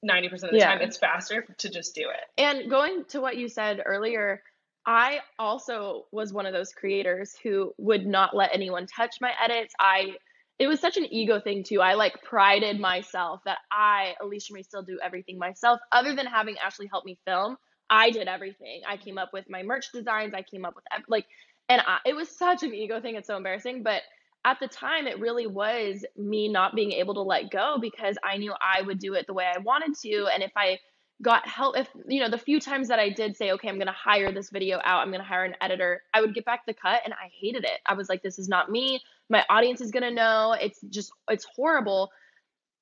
90% 0.03 0.45
of 0.45 0.51
the 0.53 0.59
Yeah. 0.59 0.69
time 0.73 0.81
it's 0.81 0.97
faster 0.97 1.43
to 1.59 1.69
just 1.69 1.95
do 1.95 2.09
it. 2.09 2.25
And 2.39 2.71
going 2.71 3.05
to 3.07 3.21
what 3.21 3.37
you 3.37 3.49
said 3.49 3.83
earlier, 3.85 4.43
I 4.87 5.21
also 5.39 6.07
was 6.11 6.33
one 6.33 6.47
of 6.47 6.55
those 6.55 6.73
creators 6.73 7.37
who 7.43 7.75
would 7.77 8.07
not 8.07 8.35
let 8.35 8.55
anyone 8.55 8.87
touch 8.87 9.21
my 9.21 9.33
edits. 9.43 9.75
I 9.79 10.17
it 10.59 10.67
was 10.67 10.79
such 10.79 10.99
an 10.99 11.07
ego 11.11 11.41
thing 11.41 11.65
too. 11.65 11.81
I 11.81 11.95
like 11.95 12.23
prided 12.23 12.79
myself 12.79 13.41
that 13.47 13.59
I, 13.73 14.15
Alicia, 14.21 14.53
may 14.53 14.63
still 14.63 14.83
do 14.83 14.99
everything 15.03 15.39
myself, 15.39 15.81
other 15.91 16.15
than 16.15 16.27
having 16.27 16.59
Ashley 16.59 16.87
help 16.87 17.07
me 17.07 17.19
film. 17.25 17.57
I 17.89 18.11
did 18.11 18.29
everything. 18.29 18.83
I 18.87 18.99
came 18.99 19.17
up 19.17 19.33
with 19.33 19.49
my 19.49 19.63
merch 19.63 19.91
designs. 19.91 20.35
I 20.35 20.43
came 20.43 20.67
up 20.67 20.75
with 20.75 20.85
like, 21.09 21.27
and 21.71 21.81
I, 21.81 22.01
it 22.05 22.15
was 22.15 22.29
such 22.29 22.63
an 22.63 22.75
ego 22.75 23.01
thing. 23.01 23.17
It's 23.17 23.27
so 23.27 23.39
embarrassing, 23.39 23.83
but 23.83 24.03
at 24.45 24.59
the 24.61 24.69
time, 24.69 25.07
it 25.07 25.21
really 25.21 25.47
was 25.47 26.05
me 26.17 26.49
not 26.49 26.75
being 26.75 26.93
able 26.93 27.15
to 27.15 27.23
let 27.23 27.51
go 27.51 27.79
because 27.81 28.17
I 28.25 28.39
knew 28.39 28.53
I 28.53 28.83
would 28.83 28.99
do 28.99 29.15
it 29.15 29.27
the 29.27 29.35
way 29.35 29.45
I 29.45 29.59
wanted 29.59 29.95
to, 30.03 30.29
and 30.33 30.43
if 30.43 30.53
I 30.57 30.79
got 31.23 31.47
help 31.47 31.77
if 31.77 31.87
you 32.09 32.19
know 32.21 32.31
the 32.31 32.39
few 32.39 32.59
times 32.59 32.89
that 32.89 32.99
i 32.99 33.11
did 33.11 33.37
say 33.37 33.53
okay 33.53 33.69
i'm 33.69 33.75
going 33.75 33.87
to 33.87 33.93
hire 33.93 34.33
this 34.33 34.49
video 34.49 34.79
out 34.83 35.03
i'm 35.03 35.09
going 35.09 35.21
to 35.21 35.27
hire 35.27 35.45
an 35.45 35.55
editor 35.61 36.03
i 36.15 36.21
would 36.23 36.35
get 36.35 36.47
back 36.47 36.65
the 36.65 36.73
cut 36.73 37.03
and 37.05 37.13
i 37.13 37.31
hated 37.39 37.65
it. 37.65 37.79
I 37.85 37.93
was 37.93 38.09
like 38.09 38.23
this 38.23 38.39
is 38.39 38.49
not 38.49 38.71
me. 38.71 39.01
My 39.29 39.45
audience 39.49 39.81
is 39.81 39.91
going 39.91 40.03
to 40.03 40.11
know. 40.11 40.57
It's 40.61 40.81
just 40.91 41.13
it's 41.29 41.47
horrible. 41.57 42.11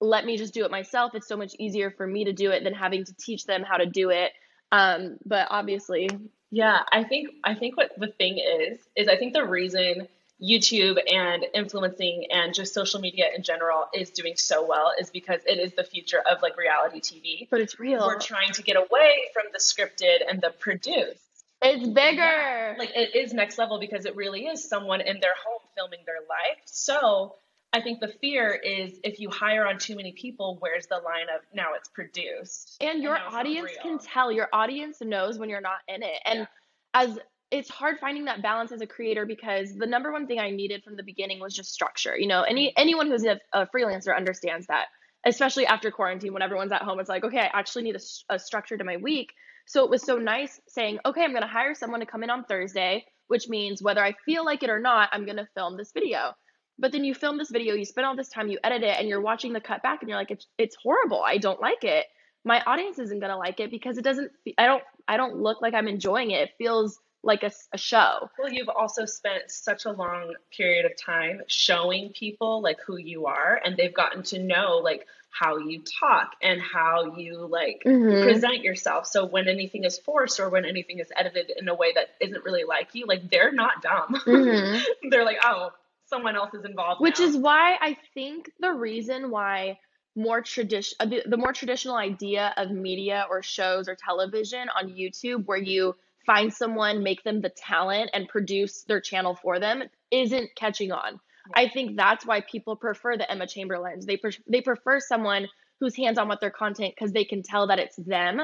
Let 0.00 0.24
me 0.24 0.36
just 0.36 0.54
do 0.54 0.64
it 0.64 0.70
myself. 0.70 1.14
It's 1.14 1.28
so 1.28 1.36
much 1.36 1.54
easier 1.58 1.90
for 1.90 2.06
me 2.06 2.24
to 2.24 2.32
do 2.32 2.50
it 2.50 2.64
than 2.64 2.74
having 2.74 3.04
to 3.04 3.14
teach 3.14 3.44
them 3.44 3.62
how 3.62 3.76
to 3.76 3.86
do 3.86 4.10
it. 4.10 4.32
Um, 4.72 5.18
but 5.24 5.48
obviously, 5.50 6.08
Yeah, 6.50 6.80
I 6.90 7.04
think 7.04 7.28
I 7.44 7.54
think 7.54 7.76
what 7.76 7.90
the 7.98 8.08
thing 8.08 8.38
is 8.38 8.78
is 8.96 9.08
I 9.08 9.16
think 9.16 9.34
the 9.34 9.44
reason 9.44 10.08
YouTube 10.42 10.98
and 11.12 11.44
influencing 11.54 12.26
and 12.30 12.54
just 12.54 12.72
social 12.72 13.00
media 13.00 13.26
in 13.34 13.42
general 13.42 13.88
is 13.92 14.10
doing 14.10 14.34
so 14.36 14.64
well 14.64 14.92
is 14.98 15.10
because 15.10 15.40
it 15.46 15.58
is 15.58 15.72
the 15.74 15.82
future 15.84 16.20
of 16.30 16.40
like 16.42 16.56
reality 16.56 17.00
TV. 17.00 17.48
but 17.50 17.60
it's 17.60 17.80
real. 17.80 18.06
We're 18.06 18.20
trying 18.20 18.52
to 18.52 18.62
get 18.62 18.76
away 18.76 19.28
from 19.32 19.44
the 19.52 19.58
scripted 19.58 20.18
and 20.28 20.40
the 20.40 20.50
produced. 20.50 21.18
it's 21.60 21.88
bigger. 21.88 22.76
Like 22.78 22.90
it 22.94 23.16
is 23.16 23.32
next 23.34 23.58
level 23.58 23.80
because 23.80 24.06
it 24.06 24.14
really 24.14 24.46
is 24.46 24.62
someone 24.62 25.00
in 25.00 25.18
their 25.20 25.34
home 25.44 25.60
filming 25.76 26.00
their 26.06 26.20
life. 26.28 26.62
So 26.66 27.34
I 27.72 27.80
think 27.80 27.98
the 28.00 28.08
fear 28.08 28.54
is 28.54 28.98
if 29.02 29.18
you 29.20 29.30
hire 29.30 29.66
on 29.66 29.78
too 29.78 29.96
many 29.96 30.12
people, 30.12 30.56
where's 30.60 30.86
the 30.86 30.96
line 30.96 31.26
of 31.34 31.42
now 31.52 31.74
it's 31.74 31.88
produced? 31.88 32.76
and 32.80 33.02
your 33.02 33.14
not 33.18 33.34
audience 33.34 33.72
can 33.82 33.98
tell 33.98 34.30
your 34.30 34.48
audience 34.52 35.00
knows 35.00 35.36
when 35.38 35.48
you're 35.50 35.60
not 35.60 35.78
in 35.88 36.02
it 36.04 36.18
and 36.24 36.38
Yeah. 36.40 36.46
as 36.94 37.18
it's 37.50 37.70
hard 37.70 37.98
finding 37.98 38.26
that 38.26 38.42
balance 38.42 38.72
as 38.72 38.80
a 38.80 38.86
creator 38.86 39.24
because 39.24 39.74
the 39.74 39.86
number 39.86 40.12
one 40.12 40.26
thing 40.26 40.38
i 40.38 40.50
needed 40.50 40.82
from 40.84 40.96
the 40.96 41.02
beginning 41.02 41.40
was 41.40 41.54
just 41.54 41.72
structure 41.72 42.16
you 42.16 42.26
know? 42.26 42.42
Any 42.42 42.72
anyone 42.76 43.08
who's 43.08 43.24
a, 43.24 43.38
a 43.52 43.66
freelancer 43.66 44.16
understands 44.16 44.66
that 44.66 44.86
especially 45.26 45.66
after 45.66 45.90
quarantine 45.90 46.32
when 46.32 46.42
everyone's 46.42 46.72
at 46.72 46.82
home 46.82 47.00
it's 47.00 47.08
like 47.08 47.24
okay 47.24 47.40
i 47.40 47.50
actually 47.52 47.84
need 47.84 47.96
a 48.30 48.38
structure 48.38 48.76
to 48.76 48.84
my 48.84 48.96
week. 48.96 49.32
So 49.66 49.84
it 49.84 49.90
was 49.90 50.02
so 50.02 50.16
nice 50.16 50.60
saying 50.68 50.98
okay 51.04 51.22
i'm 51.22 51.32
going 51.32 51.42
to 51.42 51.48
hire 51.48 51.74
someone 51.74 52.00
to 52.00 52.06
come 52.06 52.22
in 52.22 52.30
on 52.30 52.44
thursday 52.44 53.04
which 53.28 53.48
means 53.48 53.82
whether 53.82 54.02
i 54.02 54.14
feel 54.24 54.44
like 54.44 54.62
it 54.62 54.70
or 54.70 54.80
not 54.80 55.10
i'm 55.12 55.24
going 55.24 55.36
to 55.36 55.48
film 55.54 55.76
this 55.76 55.92
video. 55.92 56.32
But 56.80 56.92
then 56.92 57.02
you 57.02 57.14
film 57.14 57.38
this 57.38 57.50
video 57.50 57.74
you 57.74 57.84
spend 57.84 58.06
all 58.06 58.16
this 58.16 58.28
time 58.28 58.48
you 58.48 58.58
edit 58.62 58.82
it 58.82 58.96
and 58.98 59.08
you're 59.08 59.20
watching 59.20 59.52
the 59.52 59.60
cut 59.60 59.82
back 59.82 60.00
and 60.00 60.08
you're 60.08 60.18
like 60.18 60.30
it's, 60.30 60.46
it's 60.58 60.76
horrible. 60.82 61.22
I 61.22 61.38
don't 61.38 61.60
like 61.60 61.82
it. 61.82 62.06
My 62.44 62.62
audience 62.62 62.98
isn't 62.98 63.18
going 63.18 63.32
to 63.32 63.36
like 63.36 63.58
it 63.58 63.70
because 63.70 63.98
it 63.98 64.04
doesn't 64.04 64.30
i 64.56 64.66
don't 64.66 64.82
i 65.08 65.16
don't 65.16 65.36
look 65.36 65.60
like 65.60 65.74
i'm 65.74 65.88
enjoying 65.88 66.30
it. 66.30 66.42
It 66.42 66.50
feels 66.56 67.00
like 67.22 67.42
a, 67.42 67.50
a 67.72 67.78
show 67.78 68.30
Well, 68.38 68.50
you've 68.52 68.68
also 68.68 69.04
spent 69.04 69.50
such 69.50 69.84
a 69.84 69.90
long 69.92 70.34
period 70.56 70.84
of 70.86 70.92
time 70.96 71.42
showing 71.48 72.10
people 72.10 72.62
like 72.62 72.78
who 72.86 72.96
you 72.96 73.26
are, 73.26 73.60
and 73.64 73.76
they've 73.76 73.94
gotten 73.94 74.22
to 74.24 74.38
know 74.42 74.76
like 74.82 75.06
how 75.30 75.58
you 75.58 75.82
talk 76.00 76.32
and 76.42 76.60
how 76.60 77.16
you 77.16 77.46
like 77.46 77.82
Mhm. 77.86 78.22
present 78.22 78.62
yourself. 78.62 79.06
So 79.06 79.24
when 79.26 79.48
anything 79.48 79.84
is 79.84 79.98
forced 79.98 80.40
or 80.40 80.48
when 80.48 80.64
anything 80.64 80.98
is 81.00 81.12
edited 81.16 81.50
in 81.58 81.68
a 81.68 81.74
way 81.74 81.92
that 81.94 82.08
isn't 82.20 82.44
really 82.44 82.64
like 82.64 82.94
you, 82.94 83.06
like 83.06 83.30
they're 83.30 83.52
not 83.52 83.82
dumb. 83.82 84.14
Mhm. 84.26 84.82
they're 85.10 85.24
like, 85.24 85.38
oh, 85.44 85.70
someone 86.06 86.36
else 86.36 86.54
is 86.54 86.64
involved. 86.64 87.00
which 87.02 87.18
now. 87.20 87.26
is 87.26 87.36
why 87.36 87.76
i 87.82 87.94
think 88.14 88.50
the 88.60 88.72
reason 88.72 89.30
why 89.30 89.78
more 90.16 90.40
tradition 90.40 90.96
uh, 91.00 91.04
the, 91.06 91.22
the 91.26 91.36
more 91.36 91.52
traditional 91.52 91.96
idea 91.96 92.54
of 92.56 92.70
media 92.70 93.26
or 93.30 93.42
shows 93.42 93.88
or 93.88 93.94
television 93.94 94.68
on 94.74 94.88
youtube 94.88 95.44
where 95.44 95.58
you 95.58 95.94
find 96.28 96.52
someone 96.52 97.02
make 97.02 97.24
them 97.24 97.40
the 97.40 97.48
talent 97.48 98.10
and 98.12 98.28
produce 98.28 98.82
their 98.82 99.00
channel 99.00 99.34
for 99.34 99.58
them 99.58 99.82
isn't 100.10 100.50
catching 100.54 100.92
on. 100.92 101.18
I 101.54 101.68
think 101.68 101.96
that's 101.96 102.26
why 102.26 102.42
people 102.42 102.76
prefer 102.76 103.16
the 103.16 103.28
emma 103.28 103.46
chamberlains. 103.46 104.04
They 104.04 104.18
pre- 104.18 104.44
they 104.46 104.60
prefer 104.60 105.00
someone 105.00 105.48
who's 105.80 105.96
hands 105.96 106.18
on 106.18 106.28
with 106.28 106.40
their 106.40 106.50
content 106.50 106.92
because 106.94 107.12
they 107.12 107.24
can 107.24 107.42
tell 107.42 107.68
that 107.68 107.78
it's 107.78 107.96
them. 107.96 108.42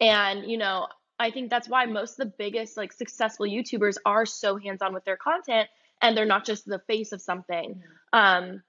And 0.00 0.48
you 0.50 0.58
know 0.58 0.86
i 1.16 1.30
think 1.30 1.48
that's 1.48 1.68
why 1.68 1.86
most 1.86 2.18
of 2.18 2.26
the 2.26 2.34
biggest 2.36 2.76
like 2.76 2.92
successful 2.92 3.46
youtubers 3.46 3.96
are 4.04 4.26
so 4.26 4.56
hands 4.56 4.82
on 4.82 4.92
with 4.92 5.04
their 5.04 5.16
content 5.16 5.68
and 6.02 6.16
they're 6.16 6.26
not 6.26 6.44
just 6.44 6.66
the 6.66 6.80
face 6.88 7.12
of 7.12 7.22
something. 7.22 7.82
Um 8.12 8.62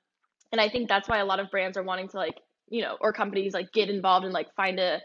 and 0.52 0.62
i 0.62 0.70
think 0.70 0.88
that's 0.88 1.10
why 1.10 1.18
a 1.20 1.26
lot 1.26 1.40
of 1.40 1.50
brands 1.52 1.78
are 1.78 1.84
wanting 1.84 2.08
to 2.10 2.18
like 2.18 2.40
you 2.70 2.82
know 2.82 2.98
or 3.02 3.12
companies 3.14 3.54
like 3.54 3.72
get 3.74 3.90
involved 3.90 4.26
and 4.26 4.34
like 4.34 4.54
find 4.56 4.80
a, 4.80 5.02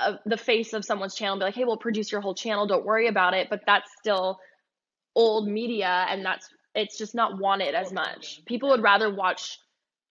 a 0.00 0.18
the 0.26 0.36
face 0.36 0.72
of 0.72 0.84
someone's 0.84 1.14
channel 1.14 1.34
and 1.34 1.40
be 1.40 1.44
like 1.44 1.54
hey 1.54 1.64
we'll 1.64 1.76
produce 1.76 2.10
your 2.10 2.20
whole 2.20 2.34
channel. 2.34 2.66
Don't 2.66 2.84
worry 2.84 3.06
about 3.06 3.34
it. 3.34 3.48
But 3.50 3.62
that's 3.66 3.90
still 3.98 4.38
old 5.14 5.48
media 5.48 6.06
and 6.08 6.24
that's 6.24 6.48
it's 6.74 6.96
just 6.96 7.14
not 7.14 7.38
wanted 7.38 7.74
as 7.74 7.92
much. 7.92 8.44
People 8.46 8.70
would 8.70 8.82
rather 8.82 9.12
watch 9.12 9.58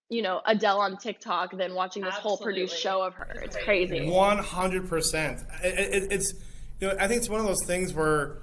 you 0.10 0.22
know 0.22 0.41
adele 0.46 0.79
on 0.79 0.98
tiktok 0.98 1.55
than 1.55 1.75
watching 1.75 2.03
this 2.03 2.15
whole 2.15 2.38
produced 2.38 2.77
show 2.77 3.01
of 3.01 3.13
her. 3.13 3.27
It's 3.43 3.58
crazy. 3.58 4.10
One 4.10 4.39
hundred 4.39 4.88
percent. 4.89 5.43
It's 5.63 6.34
you 6.79 6.88
know 6.88 6.96
I 7.00 7.08
think 7.08 7.19
it's 7.19 7.29
one 7.29 7.39
of 7.39 7.48
those 7.48 7.65
things 7.65 7.93
where 7.93 8.39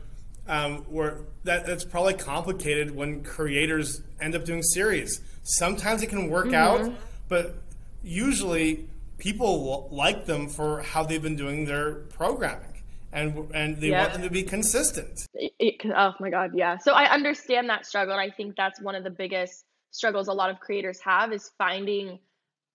um, 0.49 0.79
where 0.89 1.23
that 1.45 1.69
it's 1.69 1.85
probably 1.85 2.15
complicated 2.15 2.95
when 2.95 3.23
creators 3.25 4.03
end 4.21 4.35
up 4.35 4.45
doing 4.45 4.63
series. 4.63 5.21
Sometimes 5.43 6.03
it 6.03 6.09
can 6.09 6.29
work 6.29 6.53
out, 6.53 6.93
but 7.29 7.57
usually 8.03 8.89
people 9.19 9.89
like 9.91 10.27
them 10.27 10.49
for 10.49 10.83
how 10.83 11.03
they've 11.05 11.23
been 11.23 11.37
doing 11.37 11.65
their 11.65 11.95
programming, 11.95 12.83
and 13.13 13.51
and 13.55 13.77
they 13.81 13.89
Yeah. 13.89 14.01
want 14.03 14.13
them 14.15 14.23
to 14.23 14.31
be 14.31 14.43
consistent. 14.43 15.27
it, 15.35 15.53
it 15.59 15.75
oh 15.97 16.13
my 16.21 16.31
god 16.31 16.51
yeah 16.55 16.77
so 16.79 16.93
i 16.93 17.05
understand 17.11 17.69
that 17.69 17.85
struggle 17.87 18.13
and 18.15 18.21
i 18.21 18.35
think 18.35 18.55
that's 18.57 18.81
one 18.81 18.95
of 18.95 19.05
the 19.05 19.11
biggest 19.11 19.65
struggles 19.91 20.29
a 20.29 20.33
lot 20.33 20.51
of 20.51 20.61
creators 20.61 20.99
have 21.01 21.33
is 21.33 21.51
finding 21.59 22.19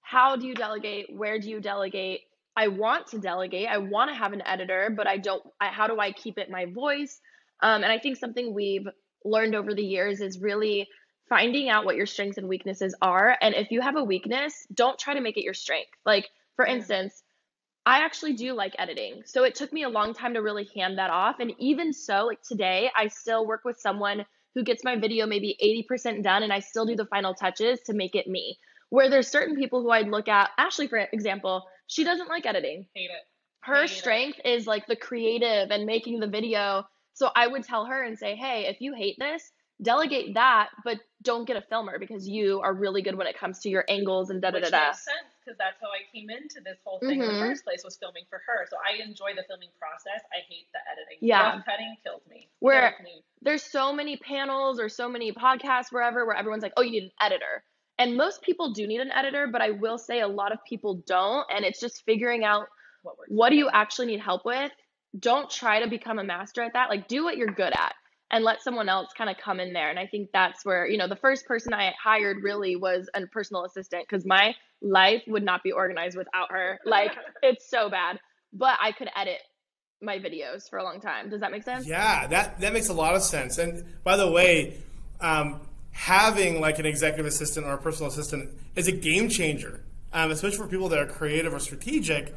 how 0.01 0.35
do 0.35 0.45
you 0.47 0.53
delegate 0.55 1.05
where 1.15 1.39
do 1.39 1.49
you 1.49 1.59
delegate 1.59 2.21
i 2.55 2.67
want 2.67 3.07
to 3.07 3.17
delegate 3.19 3.67
i 3.67 3.77
want 3.77 4.09
to 4.11 4.15
have 4.15 4.33
an 4.33 4.41
editor 4.45 4.93
but 4.95 5.07
i 5.07 5.17
don't 5.17 5.43
I, 5.59 5.67
how 5.67 5.87
do 5.87 5.99
i 5.99 6.11
keep 6.11 6.37
it 6.37 6.49
my 6.49 6.65
voice 6.65 7.19
um, 7.61 7.83
and 7.83 7.91
i 7.91 7.97
think 7.99 8.17
something 8.17 8.53
we've 8.53 8.87
learned 9.25 9.53
over 9.55 9.73
the 9.73 9.83
years 9.83 10.21
is 10.21 10.39
really 10.39 10.87
finding 11.31 11.69
out 11.69 11.85
what 11.85 11.95
your 11.95 12.05
strengths 12.05 12.37
and 12.37 12.47
weaknesses 12.47 12.93
are 13.01 13.37
and 13.41 13.55
if 13.55 13.71
you 13.71 13.79
have 13.79 13.95
a 13.95 14.03
weakness 14.03 14.67
don't 14.73 14.99
try 14.99 15.13
to 15.13 15.21
make 15.21 15.37
it 15.37 15.43
your 15.43 15.53
strength 15.53 15.91
like 16.05 16.29
for 16.57 16.65
instance 16.65 17.23
I 17.85 17.99
actually 17.99 18.33
do 18.33 18.53
like 18.53 18.75
editing. 18.77 19.23
So 19.25 19.43
it 19.43 19.55
took 19.55 19.73
me 19.73 19.83
a 19.83 19.89
long 19.89 20.13
time 20.13 20.35
to 20.35 20.41
really 20.41 20.69
hand 20.75 20.97
that 20.97 21.09
off. 21.09 21.39
And 21.39 21.53
even 21.57 21.93
so, 21.93 22.27
like 22.27 22.41
today, 22.43 22.91
I 22.95 23.07
still 23.07 23.45
work 23.45 23.61
with 23.65 23.79
someone 23.79 24.25
who 24.53 24.63
gets 24.63 24.83
my 24.83 24.97
video 24.97 25.25
maybe 25.25 25.57
80% 25.89 26.23
done 26.23 26.43
and 26.43 26.53
I 26.53 26.59
still 26.59 26.85
do 26.85 26.95
the 26.95 27.05
final 27.05 27.33
touches 27.33 27.79
to 27.85 27.93
make 27.93 28.15
it 28.15 28.27
me. 28.27 28.59
Where 28.89 29.09
there's 29.09 29.29
certain 29.29 29.55
people 29.55 29.81
who 29.81 29.89
I'd 29.89 30.09
look 30.09 30.27
at, 30.27 30.49
Ashley, 30.57 30.87
for 30.87 30.97
example, 30.97 31.63
she 31.87 32.03
doesn't 32.03 32.27
like 32.27 32.45
editing. 32.45 32.85
hate 32.93 33.05
it. 33.05 33.25
Her 33.61 33.81
Hate 33.81 33.89
strength 33.89 34.39
is 34.43 34.67
like 34.67 34.85
the 34.87 34.95
creative 34.95 35.71
and 35.71 35.85
making 35.85 36.19
the 36.19 36.27
video. 36.27 36.85
So 37.13 37.29
I 37.35 37.47
would 37.47 37.63
tell 37.63 37.85
her 37.85 38.03
and 38.03 38.17
say, 38.17 38.35
hey, 38.35 38.65
if 38.67 38.81
you 38.81 38.93
hate 38.93 39.15
this, 39.17 39.51
delegate 39.81 40.33
that, 40.35 40.69
but 40.83 40.99
don't 41.23 41.45
get 41.47 41.57
a 41.57 41.61
filmer 41.61 41.97
because 41.99 42.27
you 42.27 42.59
are 42.61 42.73
really 42.73 43.01
good 43.01 43.15
when 43.15 43.27
it 43.27 43.37
comes 43.37 43.59
to 43.59 43.69
your 43.69 43.83
angles 43.89 44.29
and 44.29 44.41
da 44.41 44.51
da 44.51 44.59
da 44.59 44.69
da. 44.69 44.85
makes 44.87 45.03
sense 45.05 45.33
because 45.43 45.57
that's 45.57 45.77
how 45.81 45.87
I 45.87 46.01
came 46.15 46.29
into 46.29 46.61
this 46.63 46.77
whole 46.83 46.99
thing 46.99 47.21
in 47.21 47.27
the 47.27 47.33
Mhm. 47.33 47.39
first 47.49 47.63
place 47.63 47.83
was 47.83 47.97
filming 47.97 48.23
for 48.29 48.39
her. 48.45 48.65
So 48.69 48.77
I 48.85 49.01
enjoy 49.01 49.33
the 49.35 49.43
filming 49.43 49.69
process. 49.79 50.21
I 50.31 50.39
hate 50.47 50.67
the 50.73 50.79
editing. 50.91 51.17
Yeah. 51.21 51.55
Rough 51.55 51.65
cutting 51.65 51.97
kills 52.03 52.21
me. 52.27 52.49
Where- 52.59 52.91
Kills 52.93 53.03
me. 53.03 53.23
there's 53.41 53.63
so 53.63 53.91
many 53.93 54.17
panels 54.17 54.79
or 54.79 54.89
so 54.89 55.09
many 55.09 55.31
podcasts 55.31 55.91
wherever 55.91 56.25
where 56.25 56.35
everyone's 56.35 56.63
like, 56.63 56.73
oh, 56.77 56.81
you 56.81 56.91
need 56.91 57.03
an 57.03 57.11
editor. 57.19 57.63
And 57.99 58.15
most 58.17 58.41
people 58.41 58.71
do 58.73 58.87
need 58.87 59.01
an 59.01 59.11
editor, 59.11 59.47
but 59.47 59.61
I 59.61 59.71
will 59.71 59.97
say 59.97 60.21
a 60.21 60.27
lot 60.27 60.51
of 60.51 60.59
people 60.67 60.95
don't. 61.05 61.45
And 61.53 61.65
it's 61.65 61.79
just 61.79 62.03
figuring 62.05 62.43
out 62.43 62.67
What 63.03 63.15
what 63.29 63.49
do 63.49 63.55
you 63.55 63.67
actually 63.69 64.07
need 64.07 64.19
help 64.21 64.45
with. 64.45 64.71
Don't 65.19 65.49
try 65.49 65.81
to 65.81 65.89
become 65.89 66.19
a 66.19 66.23
master 66.23 66.61
at 66.61 66.73
that. 66.73 66.89
Like, 66.89 67.07
do 67.07 67.23
what 67.23 67.35
you're 67.37 67.47
good 67.47 67.73
at 67.73 67.95
and 68.31 68.43
let 68.43 68.61
someone 68.63 68.87
else 68.87 69.09
kind 69.17 69.29
of 69.29 69.37
come 69.37 69.59
in 69.59 69.73
there. 69.73 69.89
And 69.89 69.99
I 69.99 70.07
think 70.07 70.29
that's 70.31 70.65
where, 70.65 70.87
you 70.87 70.97
know, 70.97 71.07
the 71.07 71.17
first 71.17 71.45
person 71.45 71.73
I 71.73 71.93
hired 72.01 72.37
really 72.41 72.75
was 72.75 73.09
a 73.13 73.27
personal 73.27 73.65
assistant 73.65 74.07
because 74.09 74.25
my 74.25 74.55
life 74.81 75.21
would 75.27 75.43
not 75.43 75.63
be 75.63 75.71
organized 75.71 76.17
without 76.17 76.49
her. 76.51 76.79
Like, 76.85 77.11
it's 77.43 77.69
so 77.69 77.89
bad. 77.89 78.19
But 78.53 78.77
I 78.81 78.93
could 78.93 79.09
edit 79.15 79.39
my 80.01 80.17
videos 80.17 80.69
for 80.69 80.79
a 80.79 80.83
long 80.83 80.99
time. 80.99 81.29
Does 81.29 81.41
that 81.41 81.51
make 81.51 81.63
sense? 81.63 81.85
Yeah, 81.85 82.27
that 82.27 82.59
that 82.59 82.73
makes 82.73 82.89
a 82.89 82.93
lot 82.93 83.15
of 83.15 83.21
sense. 83.21 83.57
And 83.57 83.83
by 84.03 84.17
the 84.17 84.29
way, 84.29 84.77
um, 85.19 85.61
having 85.91 86.59
like 86.59 86.79
an 86.79 86.85
executive 86.85 87.25
assistant 87.25 87.65
or 87.65 87.73
a 87.73 87.77
personal 87.77 88.11
assistant 88.11 88.49
is 88.75 88.87
a 88.87 88.91
game 88.91 89.29
changer, 89.29 89.81
um, 90.11 90.31
especially 90.31 90.57
for 90.57 90.67
people 90.67 90.89
that 90.89 90.99
are 90.99 91.05
creative 91.05 91.53
or 91.53 91.59
strategic, 91.59 92.33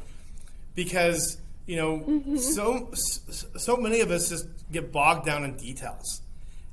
because 0.75 1.37
you 1.65 1.75
know 1.75 1.99
mm-hmm. 1.99 2.37
so 2.37 2.89
s- 2.91 3.45
so 3.57 3.77
many 3.77 4.01
of 4.01 4.11
us 4.11 4.29
just 4.29 4.47
get 4.71 4.91
bogged 4.91 5.25
down 5.25 5.43
in 5.43 5.55
details, 5.57 6.21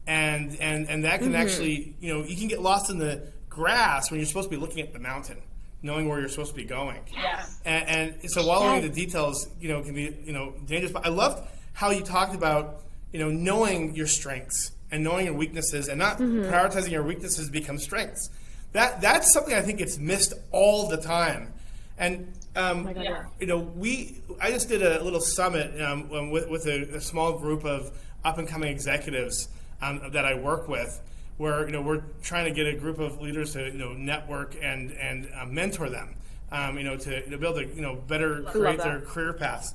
and 0.06 0.56
and 0.60 0.88
and 0.88 1.04
that 1.04 1.20
can 1.20 1.32
mm-hmm. 1.32 1.36
actually 1.36 1.94
you 2.00 2.12
know 2.12 2.24
you 2.24 2.36
can 2.36 2.48
get 2.48 2.60
lost 2.60 2.90
in 2.90 2.98
the 2.98 3.22
grass 3.52 4.10
when 4.10 4.18
you're 4.18 4.26
supposed 4.26 4.50
to 4.50 4.56
be 4.56 4.60
looking 4.60 4.80
at 4.80 4.92
the 4.92 4.98
mountain, 4.98 5.36
knowing 5.82 6.08
where 6.08 6.18
you're 6.18 6.28
supposed 6.28 6.50
to 6.50 6.56
be 6.56 6.64
going. 6.64 7.00
Yeah. 7.12 7.44
And, 7.64 8.14
and 8.22 8.30
so 8.30 8.46
wallowing 8.46 8.82
Yes. 8.82 8.94
the 8.94 9.04
details, 9.04 9.46
you 9.60 9.68
know, 9.68 9.82
can 9.82 9.94
be, 9.94 10.16
you 10.24 10.32
know, 10.32 10.54
dangerous. 10.66 10.92
But 10.92 11.04
I 11.04 11.10
loved 11.10 11.46
how 11.74 11.90
you 11.90 12.02
talked 12.02 12.34
about, 12.34 12.82
you 13.12 13.18
know, 13.18 13.30
knowing 13.30 13.94
your 13.94 14.06
strengths 14.06 14.72
and 14.90 15.04
knowing 15.04 15.26
your 15.26 15.34
weaknesses 15.34 15.88
and 15.88 15.98
not 15.98 16.18
mm-hmm. 16.18 16.50
prioritizing 16.50 16.90
your 16.90 17.02
weaknesses 17.02 17.46
to 17.46 17.52
become 17.52 17.78
strengths. 17.78 18.30
That 18.72 19.02
that's 19.02 19.32
something 19.32 19.54
I 19.54 19.60
think 19.60 19.78
gets 19.78 19.98
missed 19.98 20.32
all 20.50 20.88
the 20.88 20.96
time. 20.96 21.52
And 21.98 22.32
um, 22.54 22.84
God, 22.84 22.96
yeah. 23.02 23.24
you 23.40 23.46
know, 23.46 23.58
we 23.58 24.22
I 24.40 24.50
just 24.50 24.68
did 24.68 24.82
a 24.82 25.02
little 25.02 25.20
summit 25.20 25.80
um, 25.80 26.10
um, 26.12 26.30
with, 26.30 26.48
with 26.48 26.66
a, 26.66 26.96
a 26.96 27.00
small 27.00 27.38
group 27.38 27.64
of 27.64 27.90
up 28.24 28.38
and 28.38 28.46
coming 28.46 28.70
executives 28.70 29.48
um, 29.80 30.00
that 30.12 30.24
I 30.24 30.34
work 30.34 30.68
with, 30.68 31.00
where 31.38 31.66
you 31.66 31.72
know 31.72 31.80
we're 31.80 32.02
trying 32.22 32.44
to 32.44 32.52
get 32.52 32.66
a 32.66 32.76
group 32.76 32.98
of 32.98 33.20
leaders 33.20 33.54
to 33.54 33.64
you 33.64 33.78
know 33.78 33.94
network 33.94 34.54
and 34.62 34.92
and 34.92 35.28
uh, 35.34 35.46
mentor 35.46 35.88
them, 35.88 36.14
um, 36.50 36.76
you 36.76 36.84
know, 36.84 36.96
to, 36.96 37.28
to 37.30 37.38
build 37.38 37.58
a 37.58 37.64
you 37.64 37.80
know 37.80 37.96
better 37.96 38.42
create 38.42 38.78
their 38.78 39.00
career 39.00 39.32
paths. 39.32 39.72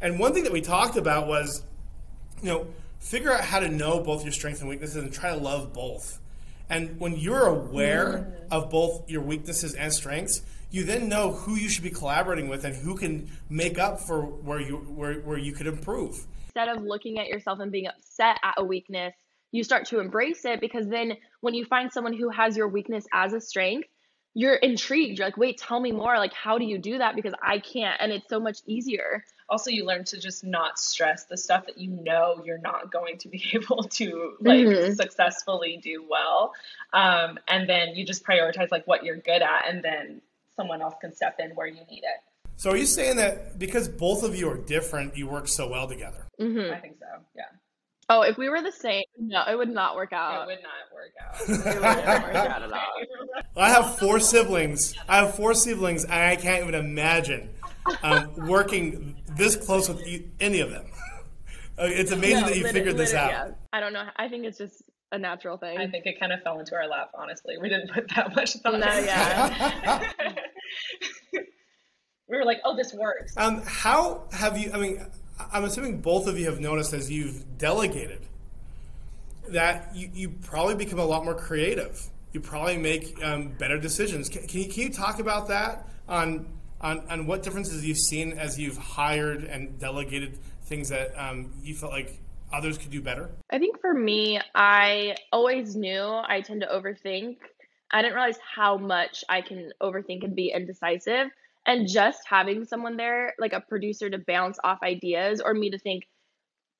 And 0.00 0.18
one 0.18 0.34
thing 0.34 0.44
that 0.44 0.52
we 0.52 0.60
talked 0.60 0.96
about 0.96 1.26
was, 1.26 1.62
you 2.42 2.48
know, 2.48 2.66
figure 2.98 3.32
out 3.32 3.40
how 3.40 3.60
to 3.60 3.68
know 3.68 4.00
both 4.00 4.24
your 4.24 4.32
strengths 4.32 4.60
and 4.60 4.68
weaknesses 4.68 4.96
and 4.96 5.12
try 5.12 5.30
to 5.30 5.36
love 5.36 5.72
both. 5.72 6.18
And 6.68 6.98
when 6.98 7.16
you're 7.16 7.46
aware 7.46 8.34
of 8.50 8.70
both 8.70 9.08
your 9.08 9.22
weaknesses 9.22 9.74
and 9.74 9.92
strengths, 9.92 10.42
you 10.76 10.84
then 10.84 11.08
know 11.08 11.32
who 11.32 11.54
you 11.54 11.70
should 11.70 11.82
be 11.82 11.90
collaborating 11.90 12.48
with 12.48 12.64
and 12.64 12.76
who 12.76 12.94
can 12.94 13.30
make 13.48 13.78
up 13.78 13.98
for 13.98 14.20
where 14.20 14.60
you 14.60 14.76
where, 14.76 15.14
where 15.20 15.38
you 15.38 15.52
could 15.52 15.66
improve. 15.66 16.26
Instead 16.48 16.68
of 16.68 16.82
looking 16.82 17.18
at 17.18 17.28
yourself 17.28 17.60
and 17.60 17.72
being 17.72 17.86
upset 17.86 18.36
at 18.42 18.54
a 18.58 18.64
weakness, 18.64 19.14
you 19.52 19.64
start 19.64 19.86
to 19.86 20.00
embrace 20.00 20.44
it 20.44 20.60
because 20.60 20.86
then 20.86 21.14
when 21.40 21.54
you 21.54 21.64
find 21.64 21.90
someone 21.90 22.12
who 22.12 22.28
has 22.28 22.56
your 22.56 22.68
weakness 22.68 23.06
as 23.12 23.32
a 23.32 23.40
strength, 23.40 23.88
you're 24.34 24.54
intrigued. 24.54 25.18
You're 25.18 25.28
like, 25.28 25.38
wait, 25.38 25.56
tell 25.56 25.80
me 25.80 25.92
more. 25.92 26.18
Like, 26.18 26.34
how 26.34 26.58
do 26.58 26.66
you 26.66 26.76
do 26.76 26.98
that? 26.98 27.16
Because 27.16 27.32
I 27.42 27.58
can't. 27.58 27.96
And 27.98 28.12
it's 28.12 28.28
so 28.28 28.38
much 28.38 28.58
easier. 28.66 29.24
Also, 29.48 29.70
you 29.70 29.86
learn 29.86 30.04
to 30.04 30.20
just 30.20 30.44
not 30.44 30.78
stress 30.78 31.24
the 31.24 31.38
stuff 31.38 31.64
that 31.66 31.78
you 31.78 31.88
know 31.90 32.42
you're 32.44 32.58
not 32.58 32.92
going 32.92 33.16
to 33.18 33.28
be 33.30 33.42
able 33.54 33.84
to 33.84 34.34
like 34.40 34.66
Mhm. 34.66 34.94
successfully 34.94 35.80
do 35.82 36.04
well. 36.06 36.52
Um, 36.92 37.38
and 37.48 37.66
then 37.66 37.94
you 37.94 38.04
just 38.04 38.24
prioritize 38.26 38.70
like 38.70 38.86
what 38.86 39.04
you're 39.04 39.16
good 39.16 39.40
at, 39.40 39.68
and 39.68 39.82
then 39.82 40.20
someone 40.56 40.82
else 40.82 40.94
can 41.00 41.14
step 41.14 41.36
in 41.38 41.50
where 41.50 41.66
you 41.66 41.80
need 41.90 42.02
it. 42.02 42.20
So 42.56 42.70
are 42.70 42.76
you 42.76 42.86
saying 42.86 43.16
that 43.16 43.58
because 43.58 43.86
both 43.88 44.22
of 44.22 44.34
you 44.34 44.48
are 44.50 44.56
different, 44.56 45.16
you 45.16 45.26
work 45.28 45.46
so 45.48 45.68
well 45.68 45.86
together? 45.86 46.26
hmm 46.38 46.70
I 46.72 46.78
think 46.80 46.96
so. 46.98 47.06
Yeah. 47.36 47.42
Oh, 48.08 48.22
if 48.22 48.38
we 48.38 48.48
were 48.48 48.62
the 48.62 48.70
same, 48.72 49.02
no, 49.18 49.42
it 49.50 49.56
would 49.58 49.68
not 49.68 49.96
work 49.96 50.12
out. 50.12 50.48
It 50.48 50.54
would 50.54 50.62
not 50.62 50.92
work 50.94 51.12
out. 51.20 51.40
It 51.66 51.80
wouldn't 51.80 52.24
work 52.24 52.34
out 52.36 52.62
at 52.62 52.72
all. 52.72 52.92
I 53.56 53.68
have 53.70 53.98
four 53.98 54.20
siblings. 54.20 54.94
I 55.08 55.16
have 55.16 55.34
four 55.34 55.54
siblings, 55.54 56.04
and 56.04 56.12
I 56.14 56.36
can't 56.36 56.62
even 56.62 56.74
imagine 56.76 57.50
um, 58.02 58.32
working 58.46 59.16
this 59.36 59.56
close 59.56 59.88
with 59.88 60.06
e- 60.06 60.26
any 60.40 60.60
of 60.60 60.70
them. 60.70 60.86
Uh, 61.78 61.82
it's 61.90 62.10
amazing 62.10 62.40
No, 62.40 62.46
that 62.48 62.56
you 62.56 62.66
figured 62.68 62.96
this 62.96 63.12
out. 63.12 63.28
yeah. 63.30 63.50
I 63.70 63.80
don't 63.80 63.92
know. 63.92 64.06
I 64.16 64.28
think 64.28 64.46
it's 64.46 64.56
just 64.56 64.82
a 65.12 65.18
natural 65.18 65.58
thing. 65.58 65.76
I 65.76 65.86
think 65.86 66.06
it 66.06 66.18
kind 66.18 66.32
of 66.32 66.40
fell 66.40 66.58
into 66.58 66.74
our 66.74 66.88
lap. 66.88 67.10
Honestly, 67.14 67.56
we 67.60 67.68
didn't 67.68 67.92
put 67.92 68.08
that 68.16 68.34
much 68.34 68.54
thought. 68.62 68.80
No, 68.80 68.86
into 68.96 69.04
yeah. 69.04 70.00
It. 72.28 72.32
we 72.32 72.38
were 72.38 72.44
like, 72.44 72.60
"Oh, 72.64 72.76
this 72.76 72.92
works." 72.94 73.36
Um, 73.36 73.62
how 73.66 74.24
have 74.32 74.58
you? 74.58 74.70
I 74.72 74.78
mean, 74.78 75.06
I'm 75.52 75.64
assuming 75.64 76.00
both 76.00 76.26
of 76.26 76.38
you 76.38 76.46
have 76.46 76.60
noticed 76.60 76.92
as 76.92 77.10
you've 77.10 77.58
delegated 77.58 78.26
that 79.48 79.94
you, 79.94 80.10
you 80.12 80.28
probably 80.30 80.74
become 80.74 80.98
a 80.98 81.04
lot 81.04 81.24
more 81.24 81.34
creative. 81.34 82.00
You 82.32 82.40
probably 82.40 82.76
make 82.76 83.22
um, 83.24 83.48
better 83.58 83.78
decisions. 83.78 84.28
Can, 84.28 84.46
can, 84.46 84.60
you, 84.60 84.68
can 84.68 84.82
you 84.84 84.90
talk 84.92 85.20
about 85.20 85.48
that 85.48 85.88
on, 86.08 86.48
on 86.80 87.02
on 87.08 87.26
what 87.26 87.42
differences 87.42 87.84
you've 87.84 87.98
seen 87.98 88.32
as 88.38 88.58
you've 88.58 88.76
hired 88.76 89.44
and 89.44 89.78
delegated 89.78 90.38
things 90.64 90.88
that 90.88 91.12
um, 91.16 91.52
you 91.62 91.74
felt 91.74 91.92
like 91.92 92.20
others 92.52 92.78
could 92.78 92.90
do 92.90 93.00
better? 93.00 93.30
I 93.50 93.58
think 93.58 93.80
for 93.80 93.94
me, 93.94 94.40
I 94.54 95.16
always 95.32 95.76
knew 95.76 96.02
I 96.02 96.40
tend 96.40 96.62
to 96.62 96.66
overthink. 96.66 97.36
I 97.90 98.02
didn't 98.02 98.14
realize 98.14 98.38
how 98.54 98.76
much 98.76 99.24
I 99.28 99.40
can 99.40 99.72
overthink 99.80 100.24
and 100.24 100.34
be 100.34 100.52
indecisive. 100.54 101.28
And 101.66 101.88
just 101.88 102.20
having 102.26 102.64
someone 102.64 102.96
there, 102.96 103.34
like 103.38 103.52
a 103.52 103.60
producer 103.60 104.08
to 104.08 104.18
bounce 104.18 104.58
off 104.62 104.78
ideas 104.82 105.40
or 105.40 105.52
me 105.52 105.70
to 105.70 105.78
think, 105.78 106.04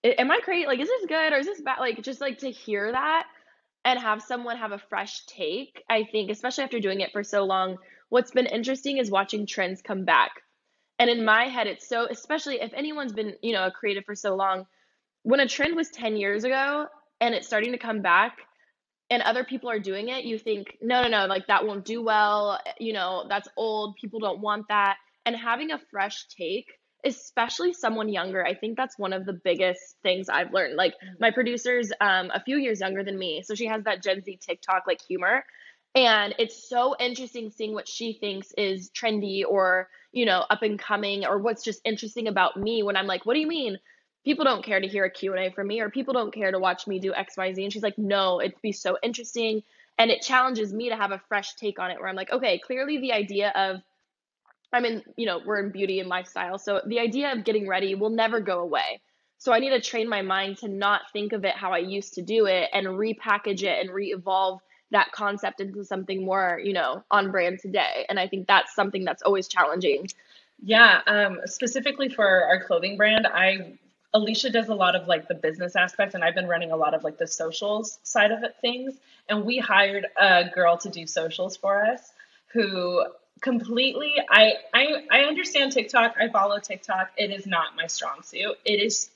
am 0.05 0.31
I 0.31 0.38
crazy? 0.38 0.66
Like, 0.66 0.78
is 0.78 0.88
this 0.88 1.07
good 1.07 1.33
or 1.33 1.38
is 1.38 1.47
this 1.47 1.61
bad? 1.61 1.81
Like, 1.81 2.02
just 2.02 2.21
like 2.21 2.38
to 2.38 2.50
hear 2.50 2.93
that 2.93 3.26
and 3.85 3.99
have 3.99 4.23
someone 4.23 4.57
have 4.57 4.73
a 4.73 4.78
fresh 4.78 5.26
take. 5.26 5.83
I 5.90 6.05
think, 6.05 6.31
especially 6.31 6.64
after 6.64 6.81
doing 6.81 7.00
it 7.00 7.12
for 7.12 7.25
so 7.25 7.45
long, 7.45 7.78
what's 8.11 8.31
been 8.31 8.47
interesting 8.47 8.99
is 8.99 9.11
watching 9.11 9.47
trends 9.47 9.83
come 9.83 10.05
back. 10.05 10.31
And 10.99 11.11
in 11.11 11.25
my 11.25 11.49
head, 11.49 11.66
it's 11.66 11.88
so, 11.88 12.07
especially 12.09 12.61
if 12.61 12.73
anyone's 12.73 13.12
been, 13.12 13.35
you 13.43 13.52
know, 13.52 13.66
a 13.66 13.71
creative 13.71 14.05
for 14.05 14.14
so 14.14 14.37
long, 14.37 14.66
when 15.23 15.40
a 15.40 15.49
trend 15.49 15.75
was 15.75 15.90
10 15.90 16.16
years 16.16 16.45
ago 16.45 16.87
and 17.21 17.35
it's 17.35 17.47
starting 17.47 17.73
to 17.73 17.78
come 17.78 18.02
back 18.02 18.38
and 19.10 19.22
other 19.22 19.44
people 19.44 19.70
are 19.70 19.78
doing 19.78 20.08
it, 20.08 20.25
you 20.25 20.38
think, 20.38 20.76
no, 20.82 21.02
no, 21.02 21.08
no, 21.08 21.26
like 21.26 21.47
that 21.47 21.66
won't 21.66 21.84
do 21.84 22.02
well. 22.02 22.58
You 22.78 22.92
know, 22.92 23.26
that's 23.28 23.49
old. 23.56 23.97
People 24.00 24.21
don't 24.21 24.40
want 24.40 24.66
that. 24.69 24.97
And 25.25 25.36
having 25.36 25.71
a 25.71 25.80
fresh 25.90 26.26
take, 26.28 26.66
especially 27.04 27.73
someone 27.73 28.08
younger, 28.08 28.45
I 28.45 28.54
think 28.54 28.76
that's 28.76 28.99
one 28.99 29.12
of 29.12 29.25
the 29.25 29.32
biggest 29.32 29.80
things 30.02 30.28
I've 30.28 30.52
learned. 30.52 30.75
Like 30.75 30.95
my 31.21 31.30
producer's 31.30 31.92
um, 32.00 32.30
a 32.34 32.42
few 32.42 32.58
years 32.58 32.80
younger 32.80 33.04
than 33.04 33.19
me. 33.19 33.42
So 33.45 33.54
she 33.54 33.66
has 33.66 33.84
that 33.84 34.02
Gen 34.02 34.23
Z 34.23 34.40
TikTok 34.45 34.84
like 34.86 35.00
humor. 35.06 35.45
And 35.95 36.34
it's 36.38 36.69
so 36.69 36.95
interesting 36.99 37.50
seeing 37.50 37.75
what 37.75 37.88
she 37.88 38.19
thinks 38.21 38.52
is 38.58 38.90
trendy 38.90 39.42
or, 39.49 39.88
you 40.12 40.26
know, 40.26 40.45
up 40.50 40.62
and 40.62 40.78
coming 40.78 41.25
or 41.25 41.38
what's 41.38 41.64
just 41.64 41.80
interesting 41.84 42.28
about 42.28 42.56
me 42.56 42.82
when 42.82 42.97
I'm 42.97 43.06
like, 43.06 43.25
what 43.25 43.34
do 43.34 43.40
you 43.40 43.47
mean? 43.47 43.78
People 44.26 44.45
don't 44.45 44.65
care 44.65 44.80
to 44.80 44.89
hear 44.89 45.04
a 45.04 45.10
q&a 45.10 45.50
from 45.52 45.69
me 45.69 45.80
or 45.80 45.89
people 45.89 46.12
don't 46.12 46.34
care 46.34 46.50
to 46.50 46.58
watch 46.58 46.86
me 46.89 46.99
do 46.99 47.12
xyz 47.12 47.62
and 47.62 47.73
she's 47.73 47.82
like 47.82 47.97
no 47.97 48.41
it'd 48.41 48.60
be 48.60 48.73
so 48.73 48.99
interesting. 49.02 49.62
And 49.99 50.10
it 50.10 50.21
challenges 50.21 50.75
me 50.75 50.91
to 50.91 50.97
have 50.97 51.10
a 51.10 51.23
fresh 51.26 51.54
take 51.54 51.78
on 51.78 51.91
it 51.91 51.99
where 51.99 52.08
i'm 52.08 52.17
like 52.17 52.32
okay 52.32 52.58
clearly 52.58 52.99
the 52.99 53.12
idea 53.12 53.50
of 53.54 53.80
i'm 54.73 54.84
in 54.84 55.02
you 55.17 55.25
know 55.25 55.41
we're 55.47 55.60
in 55.60 55.71
beauty 55.71 56.00
and 56.00 56.08
lifestyle 56.10 56.58
so 56.58 56.82
the 56.86 56.99
idea 56.99 57.32
of 57.32 57.45
getting 57.45 57.67
ready 57.67 57.95
will 57.95 58.10
never 58.10 58.41
go 58.41 58.60
away. 58.60 59.00
So 59.39 59.52
i 59.52 59.60
need 59.60 59.71
to 59.71 59.80
train 59.80 60.08
my 60.08 60.23
mind 60.23 60.58
to 60.58 60.69
not 60.69 61.02
think 61.12 61.32
of 61.32 61.45
it 61.45 61.54
how 61.54 61.73
i 61.73 61.78
used 61.78 62.15
to 62.15 62.23
do 62.23 62.47
it 62.47 62.69
and 62.75 62.86
repackage 62.89 63.62
it 63.62 63.80
and 63.80 63.95
re-evolve 63.95 64.60
that 64.91 65.12
concept 65.12 65.60
into 65.60 65.84
something 65.84 66.25
more 66.25 66.60
you 66.62 66.73
know 66.73 67.04
on 67.12 67.30
brand 67.30 67.60
today. 67.60 68.04
And 68.08 68.19
i 68.19 68.26
think 68.26 68.49
that's 68.49 68.75
something 68.75 69.04
that's 69.04 69.23
always 69.23 69.47
challenging. 69.47 70.08
Yeah, 70.62 71.02
um, 71.06 71.41
specifically 71.45 72.08
for 72.08 72.26
our 72.26 72.65
clothing 72.65 72.97
brand, 72.97 73.26
I 73.26 73.78
Alicia 74.17 74.49
does 74.49 74.69
a 74.69 74.75
lot 74.75 74.97
of 74.97 75.07
like 75.07 75.29
the 75.29 75.35
business 75.35 75.76
aspect, 75.76 76.15
and 76.15 76.25
I've 76.25 76.35
been 76.35 76.49
running 76.49 76.73
a 76.73 76.76
lot 76.76 76.95
of 76.95 77.05
like 77.05 77.19
the 77.19 77.26
socials 77.26 77.99
side 78.02 78.33
of 78.33 78.43
it 78.43 78.57
things. 78.63 78.95
And 79.29 79.45
we 79.45 79.59
hired 79.59 80.07
a 80.19 80.45
girl 80.55 80.79
to 80.79 80.89
do 80.89 81.07
socials 81.07 81.57
for 81.57 81.85
us, 81.85 82.13
who 82.47 83.05
completely 83.43 84.15
I 84.31 84.55
I 84.73 85.05
I 85.11 85.21
understand 85.25 85.73
TikTok. 85.73 86.15
I 86.19 86.29
follow 86.31 86.59
TikTok. 86.59 87.11
It 87.19 87.31
is 87.31 87.47
not 87.47 87.76
my 87.76 87.87
strong 87.89 88.23
suit. 88.23 88.57
It 88.65 88.81
is 88.81 89.11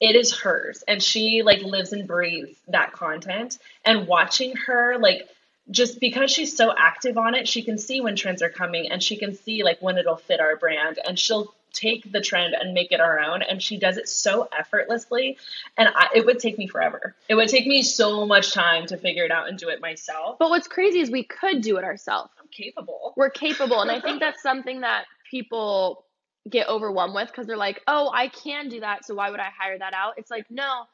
it 0.00 0.14
is 0.14 0.32
hers 0.32 0.84
and 0.86 1.02
she 1.02 1.42
like 1.42 1.62
lives 1.62 1.92
and 1.92 2.06
breathes 2.06 2.58
that 2.68 2.92
content 2.92 3.58
and 3.84 4.06
watching 4.06 4.54
her 4.54 4.98
like 4.98 5.26
just 5.70 6.00
because 6.00 6.30
she's 6.30 6.54
so 6.54 6.70
active 6.76 7.16
on 7.16 7.34
it 7.34 7.48
she 7.48 7.62
can 7.62 7.78
see 7.78 8.02
when 8.02 8.14
trends 8.14 8.42
are 8.42 8.50
coming 8.50 8.90
and 8.90 9.02
she 9.02 9.16
can 9.16 9.34
see 9.34 9.62
like 9.62 9.80
when 9.80 9.96
it'll 9.96 10.16
fit 10.16 10.38
our 10.38 10.54
brand 10.56 10.98
and 11.08 11.18
she'll 11.18 11.54
take 11.76 12.10
the 12.10 12.20
trend 12.20 12.54
and 12.54 12.72
make 12.72 12.90
it 12.90 13.00
our 13.00 13.20
own 13.20 13.42
and 13.42 13.62
she 13.62 13.76
does 13.76 13.96
it 13.98 14.08
so 14.08 14.48
effortlessly 14.58 15.36
and 15.76 15.88
I, 15.94 16.08
it 16.14 16.26
would 16.26 16.38
take 16.38 16.58
me 16.58 16.66
forever. 16.66 17.14
It 17.28 17.34
would 17.34 17.48
take 17.48 17.66
me 17.66 17.82
so 17.82 18.26
much 18.26 18.52
time 18.52 18.86
to 18.86 18.96
figure 18.96 19.24
it 19.24 19.30
out 19.30 19.48
and 19.48 19.58
do 19.58 19.68
it 19.68 19.80
myself. 19.80 20.38
But 20.38 20.50
what's 20.50 20.68
crazy 20.68 21.00
is 21.00 21.10
we 21.10 21.24
could 21.24 21.60
do 21.60 21.76
it 21.76 21.84
ourselves. 21.84 22.30
I'm 22.40 22.48
capable. 22.48 23.12
We're 23.16 23.30
capable 23.30 23.80
and 23.80 23.90
i 23.90 24.00
think 24.00 24.20
that's 24.20 24.42
something 24.42 24.80
that 24.80 25.04
people 25.30 26.04
get 26.48 26.68
overwhelmed 26.68 27.14
with 27.14 27.28
because 27.28 27.46
they're 27.46 27.56
like 27.56 27.82
oh 27.88 28.10
i 28.14 28.28
can 28.28 28.68
do 28.68 28.80
that 28.80 29.04
so 29.04 29.14
why 29.14 29.30
would 29.30 29.40
i 29.40 29.48
hire 29.56 29.78
that 29.78 29.92
out? 29.94 30.14
It's 30.16 30.30
like 30.30 30.46
no. 30.50 30.84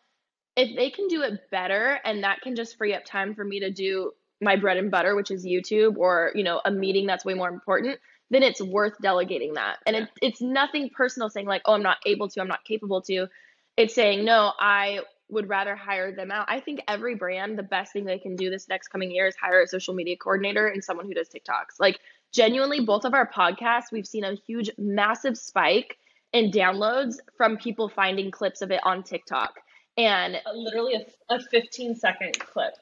If 0.55 0.77
they 0.77 0.91
can 0.91 1.09
do 1.09 1.23
it 1.23 1.51
better 1.51 1.99
and 2.05 2.25
that 2.25 2.43
can 2.43 2.55
just 2.55 2.77
free 2.77 2.95
up 2.95 3.07
time 3.07 3.35
for 3.35 3.43
me 3.43 3.61
to 3.61 3.71
do 3.71 4.13
my 4.43 4.57
bread 4.57 4.77
and 4.77 4.91
butter 4.91 5.15
which 5.15 5.31
is 5.31 5.47
youtube 5.47 5.97
or 5.97 6.33
you 6.35 6.43
know 6.43 6.61
a 6.65 6.71
meeting 6.71 7.07
that's 7.07 7.25
way 7.25 7.33
more 7.33 7.49
important 7.49 7.99
then 8.33 8.43
it's 8.43 8.63
worth 8.63 8.95
delegating 9.03 9.53
that. 9.55 9.77
And 9.87 9.95
it, 9.95 10.09
it's 10.23 10.41
nothing 10.41 10.89
personal 10.89 11.29
saying 11.31 11.47
like 11.47 11.63
oh 11.67 11.75
i'm 11.75 11.83
not 11.83 11.99
able 12.07 12.29
to 12.29 12.41
i'm 12.41 12.49
not 12.49 12.65
capable 12.65 13.03
to. 13.03 13.29
It's 13.77 13.95
saying 13.95 14.25
no 14.25 14.53
i 14.59 15.01
would 15.29 15.49
rather 15.49 15.75
hire 15.75 16.13
them 16.15 16.31
out. 16.31 16.47
I 16.49 16.61
think 16.61 16.81
every 16.89 17.15
brand 17.15 17.59
the 17.59 17.63
best 17.63 17.93
thing 17.93 18.05
they 18.05 18.19
can 18.19 18.37
do 18.37 18.51
this 18.51 18.69
next 18.69 18.89
coming 18.89 19.11
year 19.11 19.27
is 19.27 19.37
hire 19.37 19.63
a 19.63 19.67
social 19.67 19.95
media 19.95 20.17
coordinator 20.17 20.67
and 20.67 20.83
someone 20.83 21.07
who 21.07 21.15
does 21.15 21.29
tiktoks. 21.29 21.79
Like 21.79 22.01
genuinely 22.33 22.81
both 22.81 23.05
of 23.05 23.15
our 23.15 23.31
podcasts 23.31 23.93
we've 23.93 24.07
seen 24.07 24.25
a 24.25 24.35
huge 24.35 24.71
massive 24.79 25.37
spike 25.39 25.99
in 26.33 26.51
downloads 26.51 27.17
from 27.37 27.59
people 27.59 27.89
finding 27.89 28.31
clips 28.31 28.63
of 28.63 28.71
it 28.71 28.81
on 28.85 29.03
tiktok. 29.03 29.61
And 29.99 30.39
literally 30.55 30.95
a, 30.95 31.35
a 31.35 31.39
15 31.39 31.97
second 31.97 32.39
clip 32.39 32.73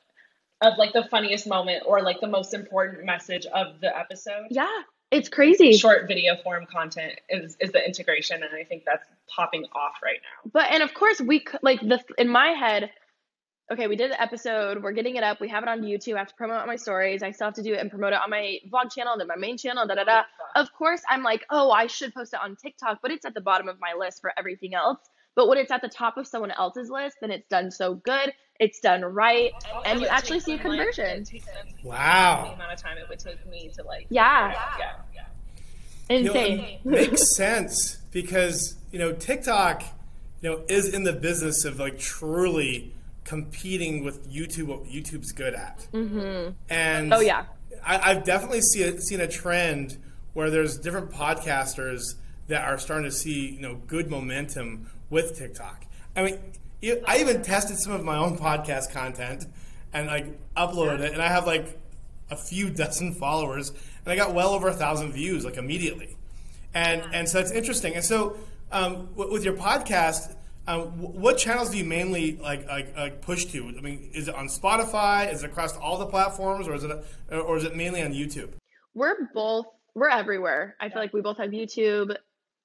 of 0.61 0.75
like 0.79 0.93
the 0.93 1.05
funniest 1.11 1.49
moment 1.49 1.83
or 1.87 2.03
like 2.03 2.21
the 2.21 2.29
most 2.29 2.55
important 2.55 3.05
message 3.05 3.47
of 3.47 3.81
the 3.81 3.97
episode. 3.97 4.47
Yeah 4.51 4.83
it's 5.11 5.29
crazy. 5.29 5.73
Short 5.77 6.07
video 6.07 6.37
form 6.37 6.67
content 6.67 7.21
is, 7.29 7.57
is 7.61 7.73
the 7.73 7.85
integration 7.85 8.43
and 8.43 8.55
i 8.55 8.65
think 8.65 8.85
that's 8.85 9.05
popping 9.35 9.65
off 9.75 9.95
right 10.03 10.19
now. 10.23 10.51
But 10.53 10.71
and 10.71 10.83
of 10.83 10.95
course 10.95 11.21
we 11.21 11.45
like 11.63 11.81
the 11.81 12.01
in 12.19 12.29
my 12.29 12.49
head 12.49 12.91
okay 13.73 13.87
we 13.87 13.97
did 13.97 14.11
the 14.11 14.21
episode 14.21 14.83
we're 14.83 14.93
getting 14.93 15.17
it 15.17 15.23
up 15.23 15.41
we 15.41 15.49
have 15.49 15.63
it 15.63 15.69
on 15.69 15.83
youtube 15.83 16.17
i 16.17 16.19
have 16.19 16.29
to 16.29 16.35
promote 16.35 16.67
my 16.67 16.77
stories 16.77 17.23
i 17.23 17.31
still 17.31 17.47
have 17.47 17.55
to 17.55 17.63
do 17.63 17.73
it 17.73 17.79
and 17.79 17.91
promote 17.91 18.13
it 18.13 18.19
on 18.23 18.29
my 18.29 18.59
vlog 18.73 18.93
channel 18.93 19.17
then 19.17 19.29
my 19.29 19.37
main 19.37 19.57
channel 19.57 19.87
da 19.87 19.95
da 19.95 20.05
da. 20.05 20.23
Of 20.57 20.73
course 20.73 21.03
i'm 21.09 21.23
like 21.23 21.45
oh 21.51 21.71
i 21.71 21.87
should 21.87 22.13
post 22.13 22.35
it 22.35 22.41
on 22.43 22.57
tiktok 22.57 22.99
but 23.03 23.11
it's 23.11 23.25
at 23.25 23.35
the 23.35 23.41
bottom 23.41 23.69
of 23.69 23.79
my 23.81 23.95
list 23.99 24.21
for 24.21 24.33
everything 24.37 24.75
else 24.75 24.99
But 25.35 25.49
when 25.49 25.59
it's 25.59 25.71
at 25.71 25.81
the 25.81 25.89
top 25.89 26.17
of 26.17 26.27
someone 26.27 26.51
else's 26.51 26.91
list, 26.91 27.17
then 27.21 27.31
it's 27.31 27.49
done 27.49 27.71
so 27.71 27.95
good, 27.95 28.33
it's 28.59 28.81
done 28.81 29.03
right, 29.03 29.53
and 29.87 30.01
you 30.01 30.07
actually 30.09 30.41
see 30.41 30.55
a 30.55 30.59
them, 30.59 30.67
like, 30.67 30.79
conversion. 30.79 31.23
it 31.23 31.27
takes 31.27 31.47
them 31.47 31.67
Wow. 31.85 32.47
The 32.49 32.55
amount 32.55 32.73
of 32.73 32.79
time 32.79 32.99
it 32.99 33.09
would 33.09 33.19
take 33.19 33.47
me 33.49 33.71
to 33.77 33.85
like. 33.85 34.07
Yeah. 34.11 34.49
figure 34.49 34.61
it 34.61 34.63
out. 34.63 34.79
yeah. 35.15 35.25
yeah. 36.09 36.17
You 36.17 36.25
know, 36.25 36.33
Insane. 36.33 36.61
it 36.61 36.85
makes 36.85 37.37
sense 37.37 37.97
because 38.11 38.75
you 38.91 38.99
know 38.99 39.13
TikTok, 39.13 39.85
you 40.41 40.51
know, 40.51 40.63
is 40.69 40.93
in 40.93 41.05
the 41.05 41.13
business 41.13 41.65
of 41.65 41.79
like 41.79 41.99
truly 41.99 42.93
competing 43.23 44.05
with 44.05 44.29
YouTube. 44.29 44.65
What 44.65 44.85
YouTube's 44.87 45.31
good 45.31 45.55
at, 45.55 45.87
mm-hmm. 45.93 46.51
and 46.69 47.15
Oh, 47.15 47.21
yeah. 47.21 47.45
I, 47.87 48.11
I've 48.11 48.25
definitely 48.25 48.61
see 48.61 48.83
a, 48.83 49.01
seen 49.01 49.21
a 49.21 49.29
trend 49.29 49.99
where 50.33 50.51
there's 50.51 50.77
different 50.79 51.13
podcasters 51.13 52.03
that 52.49 52.65
are 52.65 52.77
starting 52.79 53.09
to 53.09 53.17
see 53.17 53.51
you 53.51 53.61
know 53.61 53.77
good 53.87 54.11
momentum 54.11 54.89
with 55.11 55.37
TikTok. 55.37 55.85
I 56.17 56.23
mean, 56.23 56.39
you- 56.81 57.03
I 57.07 57.19
even 57.19 57.43
tested 57.43 57.79
some 57.79 57.93
of 57.93 58.05
my 58.05 58.17
own 58.17 58.39
podcast 58.39 58.91
content 58.93 59.47
and 59.93 60.07
like 60.07 60.27
uploaded 60.57 61.01
it, 61.01 61.13
and 61.13 61.21
I 61.23 61.29
have 61.29 61.47
like 61.47 61.79
a 62.31 62.37
few 62.37 62.71
dozen 62.71 63.13
followers, 63.15 63.71
and 63.71 64.09
I 64.13 64.17
got 64.17 64.33
well 64.35 64.51
over 64.51 64.69
a 64.69 64.73
thousand 64.73 65.13
views 65.13 65.45
like 65.45 65.57
immediately, 65.57 66.17
and 66.75 67.03
and 67.13 67.29
so 67.29 67.39
it's 67.41 67.51
interesting. 67.51 67.95
And 67.95 68.05
so 68.05 68.37
um, 68.73 69.09
w- 69.17 69.33
with 69.33 69.45
your 69.45 69.55
podcast, 69.55 70.37
um, 70.69 70.83
wh- 70.93 71.15
what 71.17 71.39
channels 71.39 71.71
do 71.71 71.79
you 71.79 71.85
mainly 71.85 72.37
like, 72.37 72.67
like 72.69 72.97
like 72.97 73.21
push 73.21 73.47
to? 73.47 73.67
I 73.77 73.81
mean, 73.81 74.11
is 74.15 74.29
it 74.29 74.35
on 74.37 74.47
Spotify? 74.47 75.33
Is 75.33 75.43
it 75.43 75.47
across 75.51 75.77
all 75.77 75.99
the 75.99 76.07
platforms, 76.07 76.69
or 76.69 76.75
is 76.75 76.85
it 76.85 77.05
or 77.31 77.57
is 77.57 77.65
it 77.65 77.75
mainly 77.77 78.03
on 78.03 78.13
YouTube? 78.13 78.51
we're 78.95 79.29
both 79.35 79.67
we're 79.95 80.09
everywhere. 80.09 80.77
I 80.81 80.89
feel 80.89 81.01
like 81.03 81.13
we 81.13 81.21
both 81.21 81.39
have 81.39 81.51
YouTube, 81.51 82.15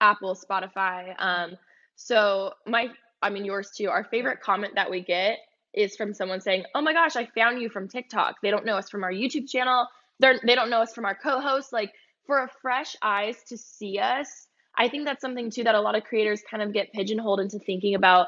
Apple, 0.02 0.36
Spotify. 0.36 1.16
Um, 1.20 1.56
so 1.96 2.54
my 2.66 2.90
I 3.22 3.30
mean 3.30 3.46
yours 3.46 3.72
too. 3.76 3.90
Our 3.90 4.04
favorite 4.04 4.42
comment 4.42 4.76
that 4.76 4.90
we 4.90 5.02
get 5.02 5.38
is 5.74 5.96
from 5.96 6.14
someone 6.14 6.42
saying, 6.42 6.64
"Oh 6.74 6.82
my 6.82 6.94
gosh, 6.94 7.16
I 7.16 7.26
found 7.36 7.62
you 7.62 7.70
from 7.70 7.88
TikTok." 7.88 8.36
They 8.42 8.52
don't 8.52 8.66
know 8.66 8.78
us 8.78 8.90
from 8.90 9.04
our 9.04 9.12
YouTube 9.12 9.50
channel. 9.50 9.88
They're 10.20 10.40
they 10.46 10.56
don't 10.56 10.70
know 10.70 10.82
us 10.82 10.94
from 10.94 11.06
our 11.06 11.16
co-host. 11.16 11.74
Like 11.74 11.92
for 12.26 12.40
a 12.40 12.50
fresh 12.62 12.96
eyes 13.02 13.38
to 13.50 13.58
see 13.58 14.00
us, 14.00 14.48
I 14.78 14.90
think 14.90 15.06
that's 15.06 15.22
something 15.22 15.52
too 15.52 15.64
that 15.64 15.76
a 15.76 15.82
lot 15.82 15.96
of 15.96 16.04
creators 16.04 16.42
kind 16.50 16.64
of 16.64 16.74
get 16.74 16.92
pigeonholed 16.94 17.40
into 17.40 17.60
thinking 17.60 17.96
about. 17.96 18.28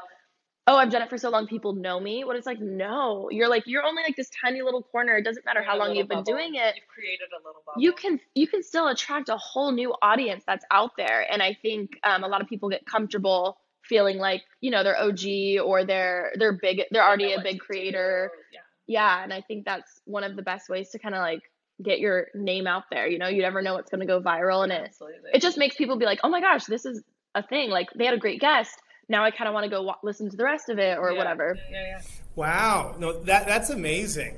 Oh, 0.70 0.76
I've 0.76 0.90
done 0.90 1.00
it 1.00 1.08
for 1.08 1.16
so 1.16 1.30
long, 1.30 1.46
people 1.46 1.72
know 1.72 1.98
me. 1.98 2.24
What 2.24 2.36
it's 2.36 2.46
like, 2.46 2.60
no, 2.60 3.28
you're 3.30 3.48
like 3.48 3.64
you're 3.66 3.82
only 3.82 4.02
like 4.02 4.16
this 4.16 4.30
tiny 4.44 4.60
little 4.60 4.82
corner. 4.82 5.16
It 5.16 5.24
doesn't 5.24 5.44
matter 5.46 5.62
how 5.62 5.78
long 5.78 5.96
you've 5.96 6.08
been 6.08 6.22
doing 6.24 6.54
it 6.56 6.74
You've 6.76 6.86
created 6.94 7.28
a 7.32 7.40
little 7.46 7.62
bubble. 7.64 7.80
you 7.82 7.92
can 7.92 8.20
you 8.34 8.46
can 8.46 8.62
still 8.62 8.86
attract 8.88 9.30
a 9.30 9.36
whole 9.38 9.72
new 9.72 9.94
audience 10.02 10.44
that's 10.46 10.64
out 10.70 10.90
there 10.98 11.26
and 11.32 11.42
i 11.42 11.56
think 11.62 11.98
um, 12.04 12.22
a 12.22 12.28
lot 12.28 12.40
of 12.42 12.48
people 12.48 12.68
get 12.68 12.84
comfortable 12.84 13.56
feeling 13.82 14.18
like 14.18 14.42
you 14.60 14.70
know 14.70 14.82
they're 14.84 14.98
og 15.00 15.18
or 15.64 15.84
they're 15.84 16.32
they're 16.38 16.58
big 16.60 16.82
they're 16.90 17.02
already 17.06 17.32
a 17.32 17.40
big 17.40 17.58
creator 17.60 18.30
Yeah. 18.52 18.60
yeah 18.86 19.24
and 19.24 19.32
i 19.32 19.40
think 19.40 19.64
that's 19.64 20.00
one 20.04 20.22
of 20.24 20.36
the 20.36 20.42
best 20.42 20.68
ways 20.68 20.90
to 20.90 20.98
kind 20.98 21.14
of 21.14 21.20
like 21.22 21.40
get 21.82 21.98
your 21.98 22.26
name 22.34 22.66
out 22.66 22.84
there 22.90 23.06
you 23.08 23.18
know 23.18 23.28
you 23.28 23.40
never 23.40 23.62
know 23.62 23.74
what's 23.74 23.90
going 23.90 24.00
to 24.00 24.06
go 24.06 24.20
viral 24.20 24.62
and 24.64 24.72
it 24.72 24.82
Absolutely. 24.86 25.30
it 25.32 25.40
just 25.40 25.56
makes 25.56 25.76
people 25.76 25.96
be 25.96 26.04
like 26.04 26.20
oh 26.24 26.28
my 26.28 26.40
gosh 26.42 26.64
this 26.66 26.84
is 26.84 27.02
a 27.34 27.42
thing 27.42 27.70
like 27.70 27.88
they 27.96 28.04
had 28.04 28.14
a 28.14 28.18
great 28.18 28.40
guest 28.40 28.76
now 29.08 29.24
i 29.24 29.30
kind 29.30 29.48
of 29.48 29.54
want 29.54 29.64
to 29.64 29.70
go 29.70 29.82
wa- 29.82 29.96
listen 30.02 30.28
to 30.30 30.36
the 30.36 30.44
rest 30.44 30.68
of 30.68 30.78
it 30.78 30.98
or 30.98 31.12
Yeah. 31.12 31.18
whatever 31.18 31.56
Yeah, 31.70 31.82
yeah. 31.82 32.00
Wow, 32.36 32.94
no, 32.98 33.20
that 33.24 33.46
that's 33.46 33.70
amazing, 33.70 34.36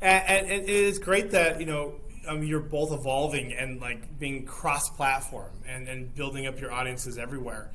and, 0.00 0.24
and, 0.26 0.50
and 0.50 0.62
it 0.62 0.68
is 0.70 0.98
great 0.98 1.30
that 1.32 1.60
you 1.60 1.66
know 1.66 1.96
um, 2.26 2.42
you're 2.42 2.60
both 2.60 2.90
evolving 2.90 3.52
and 3.52 3.80
like 3.82 4.18
being 4.18 4.46
cross-platform 4.46 5.50
and, 5.68 5.86
and 5.88 6.14
building 6.14 6.46
up 6.46 6.58
your 6.58 6.72
audiences 6.72 7.18
everywhere. 7.18 7.70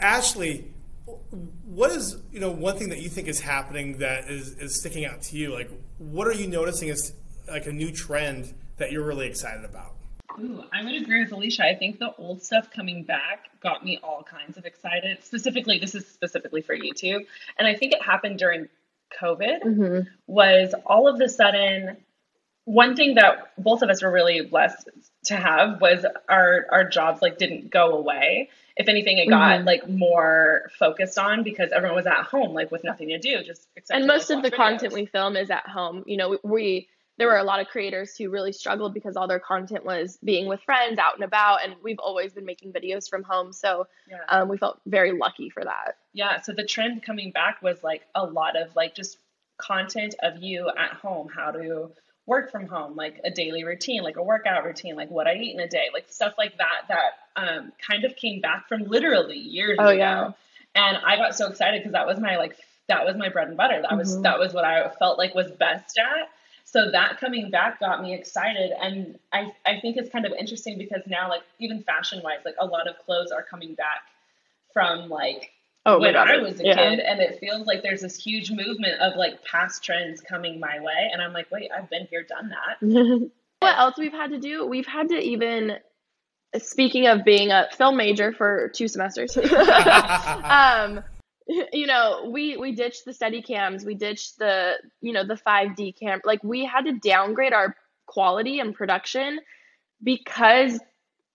Ashley, 0.00 0.72
what 1.64 1.92
is 1.92 2.16
you 2.32 2.40
know 2.40 2.50
one 2.50 2.76
thing 2.76 2.88
that 2.88 3.00
you 3.00 3.08
think 3.08 3.28
is 3.28 3.38
happening 3.40 3.98
that 3.98 4.28
is, 4.28 4.48
is 4.58 4.80
sticking 4.80 5.04
out 5.04 5.22
to 5.22 5.36
you? 5.36 5.52
Like, 5.52 5.70
what 5.98 6.26
are 6.26 6.32
you 6.32 6.48
noticing 6.48 6.90
as 6.90 7.12
like 7.48 7.66
a 7.66 7.72
new 7.72 7.92
trend 7.92 8.52
that 8.78 8.90
you're 8.90 9.04
really 9.06 9.28
excited 9.28 9.64
about? 9.64 9.94
Ooh, 10.38 10.64
I 10.72 10.84
would 10.84 10.94
agree 10.94 11.22
with 11.22 11.32
Alicia. 11.32 11.64
I 11.64 11.74
think 11.74 11.98
the 11.98 12.14
old 12.16 12.42
stuff 12.42 12.70
coming 12.70 13.04
back 13.04 13.48
got 13.60 13.84
me 13.84 13.98
all 14.02 14.22
kinds 14.22 14.56
of 14.56 14.64
excited. 14.64 15.24
Specifically, 15.24 15.78
this 15.78 15.94
is 15.94 16.06
specifically 16.06 16.62
for 16.62 16.76
YouTube, 16.76 17.26
and 17.58 17.66
I 17.66 17.74
think 17.74 17.92
it 17.92 18.02
happened 18.02 18.38
during 18.38 18.68
COVID. 19.20 19.62
Mm-hmm. 19.62 20.00
Was 20.26 20.74
all 20.86 21.08
of 21.08 21.20
a 21.20 21.28
sudden 21.28 21.96
one 22.64 22.94
thing 22.94 23.14
that 23.14 23.52
both 23.58 23.82
of 23.82 23.90
us 23.90 24.02
were 24.02 24.12
really 24.12 24.42
blessed 24.42 24.88
to 25.24 25.34
have 25.34 25.80
was 25.80 26.04
our 26.28 26.66
our 26.70 26.88
jobs 26.88 27.20
like 27.22 27.38
didn't 27.38 27.70
go 27.70 27.92
away. 27.92 28.50
If 28.76 28.88
anything, 28.88 29.18
it 29.18 29.28
got 29.28 29.58
mm-hmm. 29.58 29.66
like 29.66 29.88
more 29.88 30.70
focused 30.78 31.18
on 31.18 31.42
because 31.42 31.72
everyone 31.72 31.96
was 31.96 32.06
at 32.06 32.24
home, 32.24 32.54
like 32.54 32.70
with 32.70 32.84
nothing 32.84 33.08
to 33.08 33.18
do, 33.18 33.42
just 33.42 33.66
and 33.90 34.06
most 34.06 34.30
of 34.30 34.42
the 34.42 34.50
watch 34.50 34.56
content 34.56 34.92
we 34.92 35.06
film 35.06 35.36
is 35.36 35.50
at 35.50 35.66
home 35.68 36.04
you 36.06 36.16
know 36.16 36.38
we 36.42 36.88
there 37.20 37.28
were 37.28 37.36
a 37.36 37.44
lot 37.44 37.60
of 37.60 37.68
creators 37.68 38.16
who 38.16 38.30
really 38.30 38.50
struggled 38.50 38.94
because 38.94 39.14
all 39.14 39.28
their 39.28 39.38
content 39.38 39.84
was 39.84 40.18
being 40.24 40.46
with 40.46 40.58
friends 40.62 40.98
out 40.98 41.14
and 41.16 41.22
about 41.22 41.62
and 41.62 41.74
we've 41.82 41.98
always 41.98 42.32
been 42.32 42.46
making 42.46 42.72
videos 42.72 43.10
from 43.10 43.22
home 43.22 43.52
so 43.52 43.86
Yeah. 44.08 44.16
um, 44.30 44.48
we 44.48 44.56
felt 44.56 44.80
very 44.86 45.12
lucky 45.12 45.50
for 45.50 45.62
that 45.62 45.98
Yeah, 46.14 46.40
so 46.40 46.52
the 46.54 46.64
trend 46.64 47.02
coming 47.02 47.30
back 47.30 47.60
was 47.62 47.84
like 47.84 48.02
a 48.14 48.24
lot 48.24 48.56
of 48.56 48.74
like 48.74 48.94
just 48.94 49.18
content 49.58 50.14
of 50.22 50.42
you 50.42 50.70
at 50.70 50.92
home, 50.94 51.28
how 51.28 51.50
to 51.50 51.90
work 52.24 52.50
from 52.50 52.66
home, 52.66 52.96
like 52.96 53.20
a 53.24 53.30
daily 53.30 53.64
routine, 53.64 54.02
like 54.02 54.16
a 54.16 54.22
workout 54.22 54.64
routine, 54.64 54.96
like 54.96 55.10
what 55.10 55.26
I 55.26 55.34
eat 55.34 55.52
in 55.52 55.60
a 55.60 55.68
day, 55.68 55.88
like 55.92 56.06
stuff 56.08 56.34
like 56.38 56.56
that 56.56 56.82
that 56.88 57.10
um, 57.36 57.72
kind 57.86 58.04
of 58.04 58.16
came 58.16 58.40
back 58.40 58.66
from 58.68 58.84
literally 58.84 59.36
years 59.36 59.76
Oh, 59.78 59.88
ago. 59.88 59.98
yeah. 59.98 60.32
And 60.74 60.96
I 61.04 61.16
got 61.16 61.34
so 61.34 61.48
excited 61.50 61.80
because 61.80 61.92
that 61.92 62.06
was 62.06 62.18
my 62.18 62.38
like 62.38 62.56
that 62.88 63.04
was 63.04 63.14
my 63.16 63.28
bread 63.28 63.48
and 63.48 63.56
butter. 63.58 63.82
That 63.82 63.96
was 63.98 64.16
Mhm. 64.16 64.22
that 64.22 64.38
was 64.38 64.54
what 64.54 64.64
I 64.64 64.88
felt 64.98 65.18
like 65.18 65.34
was 65.34 65.50
best 65.50 65.98
at. 65.98 66.30
So 66.72 66.90
that 66.92 67.18
coming 67.18 67.50
back 67.50 67.80
got 67.80 68.00
me 68.00 68.14
excited 68.14 68.70
and 68.80 69.18
I, 69.32 69.52
I 69.66 69.80
think 69.80 69.96
it's 69.96 70.08
kind 70.08 70.24
of 70.24 70.32
interesting 70.38 70.78
because 70.78 71.02
now 71.06 71.28
like 71.28 71.42
even 71.58 71.82
fashion 71.82 72.20
wise, 72.22 72.38
like 72.44 72.54
a 72.60 72.66
lot 72.66 72.86
of 72.86 72.96
clothes 73.04 73.32
are 73.32 73.42
coming 73.42 73.74
back 73.74 74.02
from 74.72 75.08
like 75.08 75.50
oh 75.84 75.98
when 75.98 76.14
I 76.14 76.36
was 76.36 76.60
a 76.60 76.64
yeah. 76.64 76.76
kid, 76.76 77.00
and 77.00 77.20
it 77.20 77.40
feels 77.40 77.66
like 77.66 77.82
there's 77.82 78.02
this 78.02 78.16
huge 78.16 78.52
movement 78.52 79.00
of 79.00 79.16
like 79.16 79.44
past 79.44 79.82
trends 79.82 80.20
coming 80.20 80.60
my 80.60 80.78
way, 80.78 81.10
and 81.12 81.20
I'm 81.20 81.32
like, 81.32 81.50
wait, 81.50 81.70
I've 81.76 81.90
been 81.90 82.06
here, 82.08 82.22
done 82.22 82.50
that. 82.50 83.30
what 83.60 83.78
else 83.78 83.98
we've 83.98 84.12
had 84.12 84.30
to 84.30 84.38
do 84.38 84.66
we've 84.66 84.86
had 84.86 85.08
to 85.08 85.18
even 85.18 85.76
speaking 86.58 87.06
of 87.06 87.24
being 87.24 87.50
a 87.50 87.68
film 87.76 87.96
major 87.96 88.32
for 88.32 88.70
two 88.74 88.88
semesters 88.88 89.36
um 90.44 91.02
you 91.72 91.86
know 91.86 92.30
we 92.32 92.56
we 92.56 92.72
ditched 92.72 93.04
the 93.04 93.12
Steadicams 93.12 93.84
we 93.84 93.94
ditched 93.94 94.38
the 94.38 94.74
you 95.00 95.12
know 95.12 95.24
the 95.24 95.34
5d 95.34 95.98
cam 95.98 96.20
like 96.24 96.42
we 96.44 96.64
had 96.64 96.84
to 96.84 96.92
downgrade 96.92 97.52
our 97.52 97.76
quality 98.06 98.60
and 98.60 98.74
production 98.74 99.40
because 100.02 100.80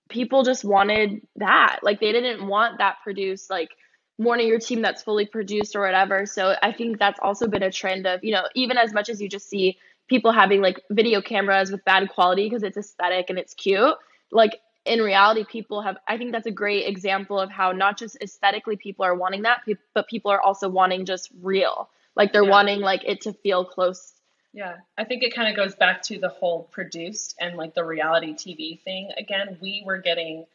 people 0.09 0.43
just 0.43 0.63
wanted 0.63 1.21
that 1.37 1.79
like 1.83 1.99
they 1.99 2.11
didn't 2.11 2.47
want 2.47 2.77
that 2.77 2.97
produced 3.03 3.49
like 3.49 3.69
morning 4.17 4.57
team 4.59 4.81
that's 4.81 5.01
fully 5.03 5.25
produced 5.25 5.75
or 5.75 5.81
whatever. 5.81 6.25
So 6.25 6.55
i 6.61 6.71
think 6.71 6.99
that's 6.99 7.19
also 7.21 7.47
been 7.47 7.63
a 7.63 7.71
trend 7.71 8.07
of 8.07 8.23
you 8.23 8.31
know 8.31 8.43
even 8.55 8.77
as 8.77 8.93
much 8.93 9.09
as 9.09 9.21
you 9.21 9.27
just 9.27 9.49
see 9.49 9.77
people 10.07 10.31
having 10.31 10.61
like 10.61 10.81
video 10.91 11.21
cameras 11.21 11.71
with 11.71 11.83
bad 11.83 12.09
quality 12.09 12.47
because 12.47 12.63
it's 12.63 12.77
aesthetic 12.77 13.29
and 13.29 13.39
it's 13.39 13.53
cute 13.53 13.95
like 14.31 14.59
in 14.85 14.99
reality 15.01 15.43
people 15.43 15.81
have 15.81 15.97
i 16.07 16.17
think 16.17 16.31
that's 16.31 16.47
a 16.47 16.51
great 16.51 16.87
example 16.87 17.39
of 17.39 17.49
how 17.49 17.71
not 17.71 17.97
just 17.97 18.17
aesthetically 18.21 18.75
people 18.75 19.03
are 19.05 19.15
wanting 19.15 19.43
that 19.43 19.61
but 19.93 20.07
people 20.07 20.31
are 20.31 20.41
also 20.41 20.69
wanting 20.69 21.05
just 21.05 21.29
real 21.41 21.89
like 22.15 22.31
they're 22.31 22.43
Yeah. 22.43 22.49
wanting 22.49 22.81
like 22.81 23.03
it 23.05 23.21
to 23.21 23.33
feel 23.33 23.65
close 23.65 24.13
Yeah, 24.53 24.77
I 24.97 25.03
think 25.03 25.21
it 25.23 25.35
kind 25.35 25.49
of 25.49 25.55
goes 25.57 25.75
back 25.75 26.01
to 26.03 26.17
the 26.17 26.29
whole 26.29 26.63
produced 26.71 27.35
and 27.41 27.57
like 27.57 27.73
the 27.73 27.83
reality 27.83 28.33
TV 28.33 28.81
thing. 28.81 29.11
Again, 29.17 29.57
we 29.61 29.83
were 29.85 29.97
getting 29.97 30.45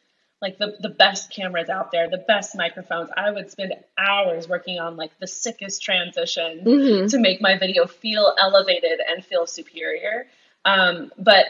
like 0.41 0.57
the, 0.57 0.75
the 0.79 0.89
best 0.89 1.29
cameras 1.29 1.69
out 1.69 1.91
there, 1.91 2.09
the 2.09 2.17
best 2.17 2.55
microphones. 2.55 3.11
I 3.15 3.29
would 3.29 3.51
spend 3.51 3.73
hours 3.97 4.49
working 4.49 4.79
on 4.79 4.97
like 4.97 5.11
the 5.19 5.27
sickest 5.27 5.83
transitions 5.83 6.63
Mhm. 6.65 7.11
to 7.11 7.19
make 7.19 7.41
my 7.41 7.59
video 7.59 7.85
feel 7.85 8.33
elevated 8.39 8.99
and 9.07 9.23
feel 9.23 9.45
superior. 9.45 10.25
Um, 10.65 11.11
but 11.19 11.45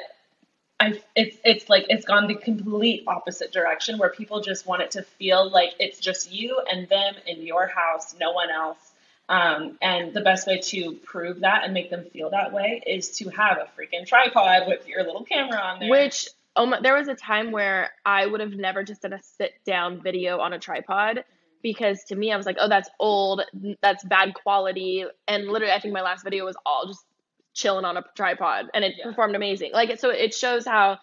I, 0.81 0.99
it's 1.15 1.37
it's 1.45 1.69
like 1.69 1.85
it's 1.89 2.05
gone 2.05 2.27
the 2.27 2.35
complete 2.35 3.03
opposite 3.05 3.51
direction 3.51 3.99
where 3.99 4.09
people 4.09 4.41
just 4.41 4.65
want 4.65 4.81
it 4.81 4.91
to 4.91 5.03
feel 5.03 5.49
like 5.49 5.73
it's 5.79 5.99
just 5.99 6.31
you 6.31 6.59
and 6.71 6.89
them 6.89 7.13
in 7.27 7.45
your 7.45 7.67
house, 7.67 8.15
no 8.19 8.31
one 8.31 8.49
else. 8.49 8.91
Um, 9.29 9.77
and 9.81 10.11
the 10.13 10.21
best 10.21 10.47
way 10.47 10.59
to 10.59 10.93
prove 11.05 11.41
that 11.41 11.63
and 11.63 11.73
make 11.73 11.89
them 11.91 12.05
feel 12.11 12.31
that 12.31 12.51
way 12.51 12.81
is 12.85 13.11
to 13.17 13.29
have 13.29 13.59
a 13.59 13.69
freaking 13.79 14.07
tripod 14.07 14.67
with 14.67 14.87
your 14.87 15.03
little 15.03 15.23
camera 15.23 15.59
on 15.59 15.79
there. 15.79 15.89
Which 15.89 16.27
oh 16.55 16.65
my, 16.65 16.81
there 16.81 16.97
was 16.97 17.07
a 17.07 17.15
time 17.15 17.51
where 17.51 17.91
I 18.03 18.25
would 18.25 18.41
have 18.41 18.53
never 18.53 18.83
just 18.83 19.03
done 19.03 19.13
a 19.13 19.21
sit 19.21 19.53
down 19.63 20.01
video 20.01 20.39
on 20.39 20.51
a 20.51 20.59
tripod 20.59 21.23
because 21.61 22.03
to 22.05 22.15
me 22.15 22.31
I 22.33 22.37
was 22.37 22.47
like, 22.47 22.57
oh, 22.59 22.67
that's 22.67 22.89
old, 22.99 23.43
that's 23.81 24.03
bad 24.03 24.33
quality, 24.33 25.05
and 25.27 25.47
literally 25.47 25.73
I 25.73 25.79
think 25.79 25.93
my 25.93 26.01
last 26.01 26.23
video 26.23 26.43
was 26.43 26.57
all 26.65 26.87
just 26.87 27.05
chilling 27.53 27.85
on 27.85 27.97
a 27.97 28.03
tripod, 28.15 28.65
and 28.73 28.83
it 28.83 28.95
Yeah. 28.97 29.05
performed 29.05 29.35
amazing. 29.35 29.71
Like 29.73 29.99
so, 29.99 30.09
it 30.09 30.33
shows 30.33 30.65
how 30.65 30.99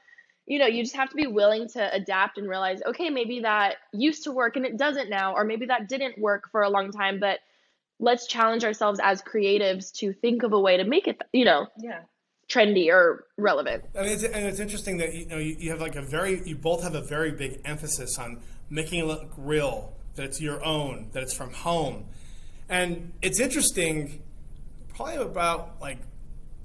you 0.47 0.59
know, 0.59 0.67
you 0.67 0.83
just 0.83 0.97
have 0.97 1.11
to 1.11 1.15
be 1.15 1.27
willing 1.27 1.69
to 1.69 1.95
adapt 1.95 2.39
and 2.39 2.49
realize, 2.49 2.81
okay, 2.83 3.11
maybe 3.11 3.41
that 3.41 3.75
used 3.93 4.25
to 4.25 4.33
work 4.33 4.57
and 4.57 4.65
it 4.65 4.79
doesn't 4.79 5.11
now, 5.11 5.35
or 5.35 5.45
maybe 5.45 5.67
that 5.67 5.91
didn't 5.91 6.19
work 6.19 6.51
for 6.51 6.63
a 6.63 6.71
long 6.71 6.91
time, 6.91 7.21
but 7.21 7.41
let's 8.01 8.27
challenge 8.27 8.65
ourselves 8.65 8.99
as 9.03 9.21
creatives 9.21 9.93
to 9.93 10.15
think 10.15 10.43
of 10.45 10.55
a 10.55 10.59
way 10.59 10.79
to 10.79 10.85
make 10.85 11.07
it, 11.07 11.21
you 11.35 11.45
know, 11.45 11.67
Yeah. 11.77 12.01
trendy 12.49 12.89
or 12.89 13.27
relevant. 13.37 13.85
I 13.95 14.05
mean, 14.05 14.13
it's, 14.13 14.23
and 14.25 14.47
it's 14.47 14.59
interesting 14.59 14.97
that 14.99 15.13
you 15.13 15.27
know 15.27 15.37
you, 15.37 15.55
you 15.59 15.71
have 15.71 15.83
like 15.83 15.97
a 15.97 16.03
very 16.03 16.41
you 16.47 16.57
both 16.57 16.83
have 16.83 16.95
a 16.95 17.03
very 17.03 17.33
big 17.33 17.61
emphasis 17.67 18.19
on 18.19 18.41
making 18.71 19.01
it 19.01 19.05
look 19.05 19.31
real, 19.37 19.93
that 20.15 20.25
it's 20.25 20.41
your 20.41 20.65
own, 20.65 21.11
that 21.13 21.23
it's 21.23 21.35
from 21.35 21.53
home, 21.53 22.07
and 22.71 23.13
it's 23.21 23.39
interesting. 23.39 24.23
Probably 24.95 25.17
about 25.17 25.81
like 25.81 25.99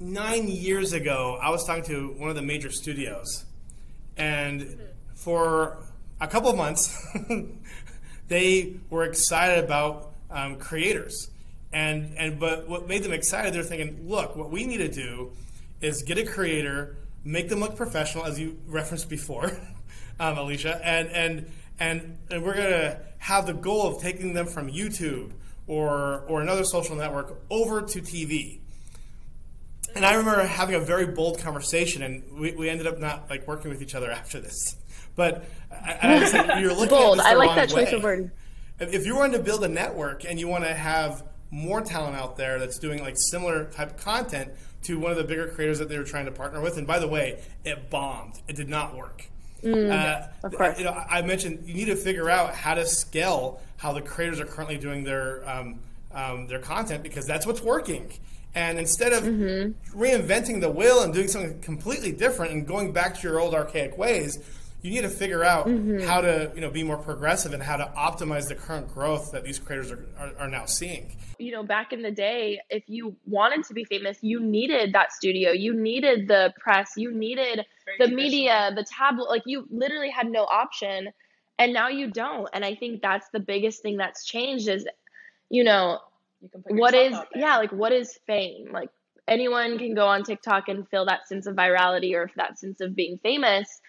nine 0.03 0.47
years 0.47 0.93
ago, 0.93 1.39
I 1.41 1.49
was 1.49 1.65
talking 1.65 1.83
to 1.85 2.13
one 2.17 2.29
of 2.29 2.35
the 2.35 2.41
major 2.41 2.69
studios, 2.69 3.45
and 4.17 4.77
for 5.15 5.77
a 6.19 6.27
couple 6.27 6.49
of 6.49 6.57
months, 6.57 6.95
they 8.27 8.75
were 8.89 9.03
excited 9.05 9.63
about 9.63 10.11
um, 10.29 10.57
creators, 10.57 11.29
and 11.71 12.13
and 12.17 12.39
but 12.39 12.67
what 12.67 12.87
made 12.87 13.03
them 13.03 13.13
excited, 13.13 13.53
they're 13.53 13.63
thinking, 13.63 14.07
look, 14.07 14.35
what 14.35 14.51
we 14.51 14.65
need 14.65 14.77
to 14.77 14.89
do 14.89 15.31
is 15.81 16.03
get 16.03 16.17
a 16.17 16.25
creator, 16.25 16.97
make 17.23 17.49
them 17.49 17.59
look 17.59 17.75
professional, 17.75 18.25
as 18.25 18.39
you 18.39 18.57
referenced 18.67 19.09
before, 19.09 19.51
um, 20.19 20.37
Alicia, 20.37 20.79
and 20.83 21.07
and 21.09 21.51
and 21.79 22.17
and 22.29 22.43
we're 22.43 22.55
gonna 22.55 22.99
have 23.19 23.45
the 23.45 23.53
goal 23.53 23.87
of 23.87 24.01
taking 24.01 24.33
them 24.33 24.47
from 24.47 24.69
YouTube 24.69 25.31
or 25.67 26.25
or 26.27 26.41
another 26.41 26.63
social 26.63 26.95
network 26.95 27.37
over 27.49 27.81
to 27.81 28.01
TV. 28.01 28.59
And 29.95 30.05
I 30.05 30.15
remember 30.15 30.41
having 30.43 30.75
a 30.75 30.79
very 30.79 31.05
bold 31.05 31.39
conversation, 31.39 32.01
and 32.01 32.23
we, 32.39 32.51
we 32.53 32.69
ended 32.69 32.87
up 32.87 32.99
not 32.99 33.29
like 33.29 33.47
working 33.47 33.69
with 33.69 33.81
each 33.81 33.95
other 33.95 34.09
after 34.11 34.39
this. 34.39 34.75
But 35.15 35.45
I, 35.71 35.97
I 36.01 36.19
was 36.19 36.33
like, 36.33 36.47
you're 36.61 36.73
looking 36.73 36.89
Bold. 36.89 37.19
At 37.19 37.23
this 37.23 37.25
the 37.25 37.29
I 37.29 37.33
like 37.35 37.55
that 37.55 37.69
choice 37.69 37.91
way. 37.91 37.97
of 37.97 38.03
word. 38.03 38.31
If 38.79 39.05
you 39.05 39.15
want 39.15 39.33
to 39.33 39.39
build 39.39 39.63
a 39.63 39.67
network 39.67 40.25
and 40.25 40.39
you 40.39 40.47
want 40.47 40.63
to 40.63 40.73
have 40.73 41.23
more 41.51 41.81
talent 41.81 42.15
out 42.15 42.35
there 42.35 42.57
that's 42.57 42.79
doing 42.79 43.01
like 43.03 43.15
similar 43.17 43.65
type 43.65 43.91
of 43.91 43.97
content 43.97 44.51
to 44.83 44.97
one 44.99 45.11
of 45.11 45.17
the 45.17 45.23
bigger 45.23 45.47
creators 45.47 45.77
that 45.79 45.87
they 45.87 45.97
were 45.97 46.03
trying 46.03 46.25
to 46.25 46.31
partner 46.31 46.59
with, 46.59 46.77
and 46.77 46.87
by 46.87 46.97
the 46.99 47.07
way, 47.07 47.39
it 47.63 47.89
bombed. 47.89 48.41
It 48.47 48.55
did 48.55 48.67
not 48.69 48.95
work. 48.97 49.27
uh, 49.63 49.67
Mm, 49.67 50.29
of 50.43 50.53
course. 50.55 50.77
You 50.77 50.85
know, 50.85 50.91
I 50.91 51.19
I 51.19 51.21
mentioned 51.21 51.65
you 51.67 51.73
need 51.75 51.85
to 51.85 51.95
figure 51.95 52.29
out 52.29 52.53
how 52.55 52.73
to 52.73 52.85
scale 52.85 53.61
how 53.77 53.93
the 53.93 54.01
creators 54.01 54.39
are 54.39 54.45
currently 54.45 54.77
doing 54.77 55.03
their 55.03 55.47
um, 55.49 55.79
um, 56.11 56.47
their 56.47 56.59
content 56.59 57.03
because 57.03 57.25
that's 57.25 57.45
what's 57.45 57.61
working. 57.61 58.11
And 58.55 58.77
instead 58.79 59.13
of 59.13 59.23
Mm-hmm. 59.23 59.99
reinventing 59.99 60.61
the 60.61 60.69
wheel 60.69 61.01
and 61.01 61.13
doing 61.13 61.27
something 61.27 61.59
completely 61.61 62.11
different 62.11 62.51
and 62.51 62.67
going 62.67 62.91
back 62.93 63.15
to 63.19 63.27
your 63.27 63.39
old 63.39 63.53
archaic 63.55 63.97
ways, 63.97 64.37
you 64.81 64.91
need 64.91 65.01
to 65.01 65.09
figure 65.09 65.43
out 65.43 65.65
Mm-hmm. 65.67 66.05
how 66.07 66.21
to 66.21 66.51
you 66.55 66.61
know 66.61 66.69
be 66.69 66.83
more 66.83 66.97
progressive 66.97 67.53
and 67.53 67.63
how 67.63 67.77
to 67.77 67.85
optimize 67.97 68.47
the 68.47 68.55
current 68.55 68.93
growth 68.93 69.31
that 69.31 69.43
these 69.43 69.57
creators 69.59 69.91
are, 69.91 70.05
are, 70.19 70.31
are 70.41 70.47
now 70.49 70.65
seeing. 70.65 71.15
you 71.39 71.51
know, 71.51 71.63
back 71.63 71.91
in 71.93 72.01
the 72.03 72.11
day, 72.11 72.59
if 72.69 72.83
you 72.87 73.15
wanted 73.25 73.63
to 73.65 73.73
be 73.73 73.83
famous, 73.85 74.17
you 74.21 74.39
needed 74.39 74.93
that 74.93 75.11
studio, 75.13 75.51
you 75.51 75.73
needed 75.73 76.27
the 76.27 76.53
press, 76.59 76.91
you 76.95 77.11
needed 77.11 77.65
Very 77.85 77.97
the 78.09 78.15
media, 78.15 78.71
the 78.75 78.83
tablet. 78.83 79.29
Like 79.29 79.43
you 79.45 79.65
literally 79.71 80.09
had 80.09 80.29
no 80.29 80.43
option, 80.43 81.09
and 81.57 81.73
now 81.73 81.87
you 81.87 82.11
don't. 82.11 82.47
And 82.53 82.63
I 82.63 82.75
think 82.75 83.01
that's 83.01 83.27
the 83.29 83.39
biggest 83.39 83.81
thing 83.81 83.97
that's 83.97 84.25
changed 84.25 84.67
is, 84.67 84.85
you 85.49 85.63
know, 85.63 85.99
You 86.43 86.49
can 86.49 86.61
put 86.61 86.75
what 86.75 86.93
is 86.93 87.15
yeah, 87.33 87.57
like 87.57 87.71
what 87.71 87.93
is 87.93 88.19
fame? 88.27 88.67
Like 88.71 88.89
anyone 89.27 89.77
can 89.77 89.95
go 89.95 90.05
on 90.05 90.23
TikTok 90.23 90.67
and 90.67 90.87
feel 90.89 91.05
that 91.05 91.27
sense 91.27 91.47
of 91.47 91.55
virality 91.55 92.13
or 92.13 92.29
that 92.35 92.59
sense 92.59 92.81
of 92.81 92.95
being 92.95 93.17
famous, 93.23 93.81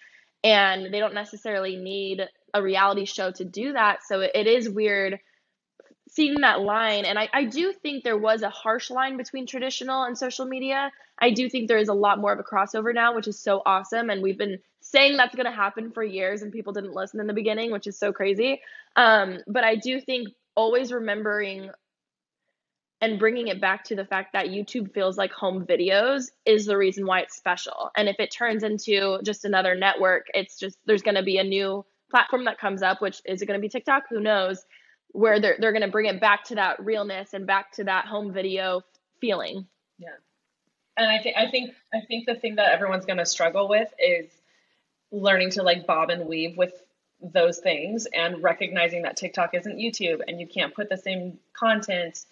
and 0.45 0.95
they 0.95 1.01
don't 1.01 1.15
necessarily 1.15 1.77
need 1.77 2.23
a 2.55 2.63
reality 2.63 3.05
show 3.05 3.33
to 3.33 3.45
do 3.45 3.73
that. 3.73 4.05
So 4.07 4.21
it, 4.21 4.31
it 4.35 4.47
is 4.47 4.71
weird 4.71 5.19
seeing 6.09 6.43
that 6.43 6.61
line. 6.61 7.05
And 7.05 7.19
I, 7.19 7.29
I 7.33 7.45
do 7.45 7.73
think 7.73 8.05
there 8.05 8.17
was 8.17 8.43
a 8.43 8.51
harsh 8.51 8.89
line 8.91 9.17
between 9.17 9.47
traditional 9.47 10.05
and 10.05 10.17
social 10.17 10.47
media. 10.47 10.93
I 11.21 11.31
do 11.31 11.49
think 11.49 11.67
there 11.67 11.79
is 11.79 11.89
a 11.89 11.95
lot 11.95 12.21
more 12.21 12.33
of 12.33 12.39
a 12.39 12.45
crossover 12.45 12.95
now 12.95 13.17
which 13.17 13.27
is 13.27 13.41
so 13.41 13.63
awesome. 13.67 14.11
And 14.11 14.23
we've 14.23 14.39
been 14.39 14.59
saying 14.81 15.17
that's 15.17 15.35
going 15.35 15.47
to 15.47 15.57
happen 15.57 15.91
for 15.91 16.05
years 16.05 16.43
and 16.43 16.53
people 16.53 16.73
didn't 16.73 16.95
listen 16.95 17.19
in 17.19 17.27
the 17.27 17.33
beginning 17.33 17.73
which 17.73 17.89
is 17.89 17.99
so 17.99 18.13
crazy. 18.13 18.61
Um, 18.95 19.39
but 19.49 19.65
i 19.65 19.75
do 19.75 20.01
think 20.01 20.29
always 20.55 20.93
remembering 20.93 21.71
and 23.05 23.19
bringing 23.19 23.49
it 23.49 23.61
back 23.61 23.85
to 23.85 23.95
the 23.95 24.05
fact 24.05 24.33
that 24.33 24.47
youtube 24.47 24.93
feels 24.93 25.17
like 25.19 25.33
home 25.33 25.65
videos 25.67 26.31
is 26.45 26.67
the 26.67 26.77
reason 26.77 27.07
why 27.07 27.21
it's 27.21 27.37
special 27.37 27.91
and 27.97 28.09
if 28.09 28.17
it 28.19 28.31
turns 28.31 28.63
into 28.63 29.19
just 29.23 29.45
another 29.45 29.75
network 29.75 30.27
it's 30.35 30.59
just 30.59 30.79
there's 30.87 31.03
going 31.03 31.15
to 31.15 31.23
be 31.23 31.39
a 31.39 31.45
new 31.45 31.85
platform 32.11 32.45
that 32.45 32.59
comes 32.59 32.83
up 32.83 33.01
which 33.01 33.21
is 33.25 33.43
it 33.43 33.47
going 33.47 33.59
to 33.59 33.63
be 33.63 33.69
tiktok 33.69 34.05
who 34.09 34.21
knows 34.21 34.65
where 35.15 35.41
they're 35.41 35.57
they're 35.61 35.73
going 35.73 35.83
to 35.83 35.91
bring 35.91 36.07
it 36.07 36.21
back 36.21 36.45
to 36.45 36.57
that 36.57 36.85
realness 36.85 37.35
and 37.35 37.47
back 37.47 37.71
to 37.73 37.85
that 37.85 38.05
home 38.05 38.33
video 38.33 38.83
feeling. 39.21 39.67
Yeah. 39.99 40.09
And 40.97 41.09
I 41.09 41.23
think 41.23 41.37
I 41.37 41.51
think 41.51 41.71
I 41.95 42.01
think 42.07 42.27
the 42.27 42.35
thing 42.35 42.57
that 42.57 42.73
everyone's 42.73 43.07
going 43.07 43.19
to 43.19 43.27
struggle 43.27 43.69
with 43.69 43.89
is 43.99 44.29
learning 45.13 45.51
to 45.51 45.63
like 45.63 45.87
bob 45.87 46.11
and 46.11 46.27
weave 46.27 46.57
with 46.57 46.75
those 47.23 47.59
things 47.61 48.07
and 48.13 48.43
recognizing 48.43 49.03
that 49.03 49.17
TikTok 49.17 49.55
isn't 49.55 49.79
YouTube 49.79 50.21
and 50.27 50.41
you 50.41 50.49
can't 50.49 50.75
put 50.75 50.89
the 50.89 50.97
same 50.97 51.39
content 51.53 52.25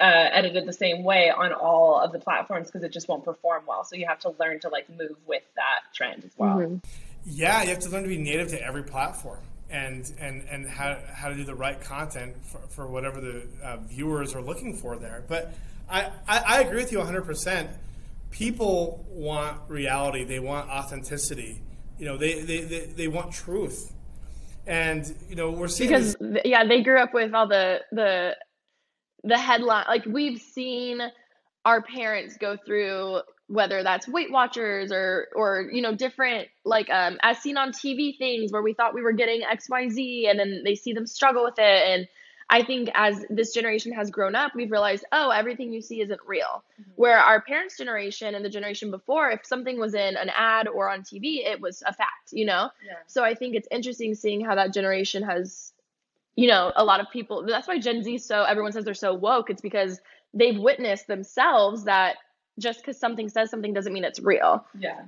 uh, 0.00 0.04
edited 0.04 0.66
the 0.66 0.72
same 0.72 1.04
way 1.04 1.30
on 1.30 1.52
all 1.52 2.00
of 2.00 2.12
the 2.12 2.18
platforms 2.18 2.66
because 2.68 2.82
it 2.82 2.92
just 2.92 3.08
won't 3.08 3.24
perform 3.24 3.62
well. 3.66 3.84
So 3.84 3.96
you 3.96 4.06
have 4.06 4.18
to 4.20 4.34
learn 4.40 4.60
to 4.60 4.68
like 4.68 4.88
move 4.88 5.16
with 5.26 5.42
that 5.56 5.94
trend 5.94 6.24
as 6.24 6.32
well. 6.36 6.80
Yeah, 7.24 7.62
you 7.62 7.70
have 7.70 7.78
to 7.80 7.88
learn 7.88 8.02
to 8.02 8.08
be 8.08 8.18
native 8.18 8.48
to 8.48 8.62
every 8.62 8.82
platform 8.82 9.38
and 9.70 10.12
and 10.18 10.44
and 10.50 10.68
how, 10.68 10.98
how 11.12 11.28
to 11.28 11.34
do 11.34 11.44
the 11.44 11.54
right 11.54 11.80
content 11.80 12.34
for, 12.44 12.58
for 12.68 12.86
whatever 12.86 13.20
the 13.20 13.46
uh, 13.62 13.76
viewers 13.78 14.34
are 14.34 14.42
looking 14.42 14.76
for 14.76 14.96
there. 14.96 15.24
But 15.26 15.54
I, 15.88 16.10
I, 16.26 16.38
I 16.46 16.60
agree 16.62 16.76
with 16.78 16.92
you 16.92 16.98
100%. 16.98 17.68
People 18.30 19.04
want 19.10 19.58
reality, 19.68 20.24
they 20.24 20.40
want 20.40 20.68
authenticity. 20.70 21.62
You 21.98 22.06
know, 22.06 22.16
they, 22.16 22.40
they, 22.40 22.60
they, 22.62 22.80
they 22.86 23.08
want 23.08 23.32
truth. 23.32 23.92
And, 24.66 25.14
you 25.28 25.36
know, 25.36 25.50
we're 25.50 25.68
seeing 25.68 25.90
because 25.90 26.16
this- 26.18 26.42
yeah 26.44 26.64
they 26.66 26.82
grew 26.82 26.98
up 26.98 27.12
with 27.12 27.34
all 27.34 27.46
the 27.46 27.80
the 27.92 28.34
the 29.24 29.38
headline 29.38 29.84
like 29.88 30.04
we've 30.06 30.40
seen 30.40 31.00
our 31.64 31.82
parents 31.82 32.36
go 32.36 32.56
through 32.56 33.20
whether 33.46 33.82
that's 33.82 34.08
weight 34.08 34.30
watchers 34.30 34.90
or 34.90 35.28
or 35.34 35.68
you 35.70 35.82
know 35.82 35.94
different 35.94 36.48
like 36.64 36.88
um 36.90 37.18
as 37.22 37.38
seen 37.38 37.56
on 37.56 37.72
tv 37.72 38.16
things 38.16 38.52
where 38.52 38.62
we 38.62 38.72
thought 38.72 38.94
we 38.94 39.02
were 39.02 39.12
getting 39.12 39.42
xyz 39.42 40.30
and 40.30 40.38
then 40.38 40.62
they 40.64 40.74
see 40.74 40.92
them 40.92 41.06
struggle 41.06 41.44
with 41.44 41.58
it. 41.58 41.62
And 41.88 42.08
i 42.48 42.62
think 42.62 42.88
as 42.94 43.24
this 43.28 43.52
generation 43.52 43.92
has 43.92 44.10
grown 44.10 44.34
up 44.34 44.52
we've 44.54 44.70
realized 44.70 45.04
oh 45.12 45.30
everything 45.30 45.72
you 45.72 45.82
see 45.82 46.00
isn't 46.00 46.20
real. 46.26 46.62
Where 46.96 47.18
our 47.18 47.40
parents 47.42 47.76
generation 47.76 48.34
and 48.34 48.44
the 48.44 48.50
generation 48.50 48.90
before 48.90 49.30
if 49.30 49.44
something 49.44 49.78
was 49.78 49.94
in 49.94 50.16
an 50.16 50.30
ad 50.34 50.68
or 50.68 50.88
on 50.88 51.02
tv 51.02 51.46
it 51.46 51.60
was 51.60 51.82
a 51.86 51.92
fact 51.92 52.32
you 52.32 52.46
know? 52.46 52.70
Yeah. 52.86 52.94
so 53.06 53.22
I 53.22 53.34
think 53.34 53.54
it's 53.54 53.68
interesting 53.70 54.14
seeing 54.14 54.42
how 54.42 54.54
that 54.54 54.72
generation 54.72 55.22
has, 55.22 55.73
you 56.36 56.48
know, 56.48 56.72
a 56.74 56.84
lot 56.84 57.00
of 57.00 57.10
people. 57.10 57.44
That's 57.46 57.68
why 57.68 57.78
Gen 57.78 58.02
Z 58.02 58.18
so 58.18 58.42
everyone 58.42 58.72
says 58.72 58.84
they're 58.84 58.94
so 58.94 59.14
woke. 59.14 59.50
It's 59.50 59.62
because 59.62 60.00
they've 60.32 60.58
witnessed 60.58 61.06
themselves 61.06 61.84
that 61.84 62.16
just 62.58 62.80
because 62.80 62.98
something 62.98 63.28
says 63.28 63.50
something 63.50 63.72
doesn't 63.72 63.92
mean 63.92 64.04
it's 64.04 64.20
real. 64.20 64.64
Yeah. 64.78 65.02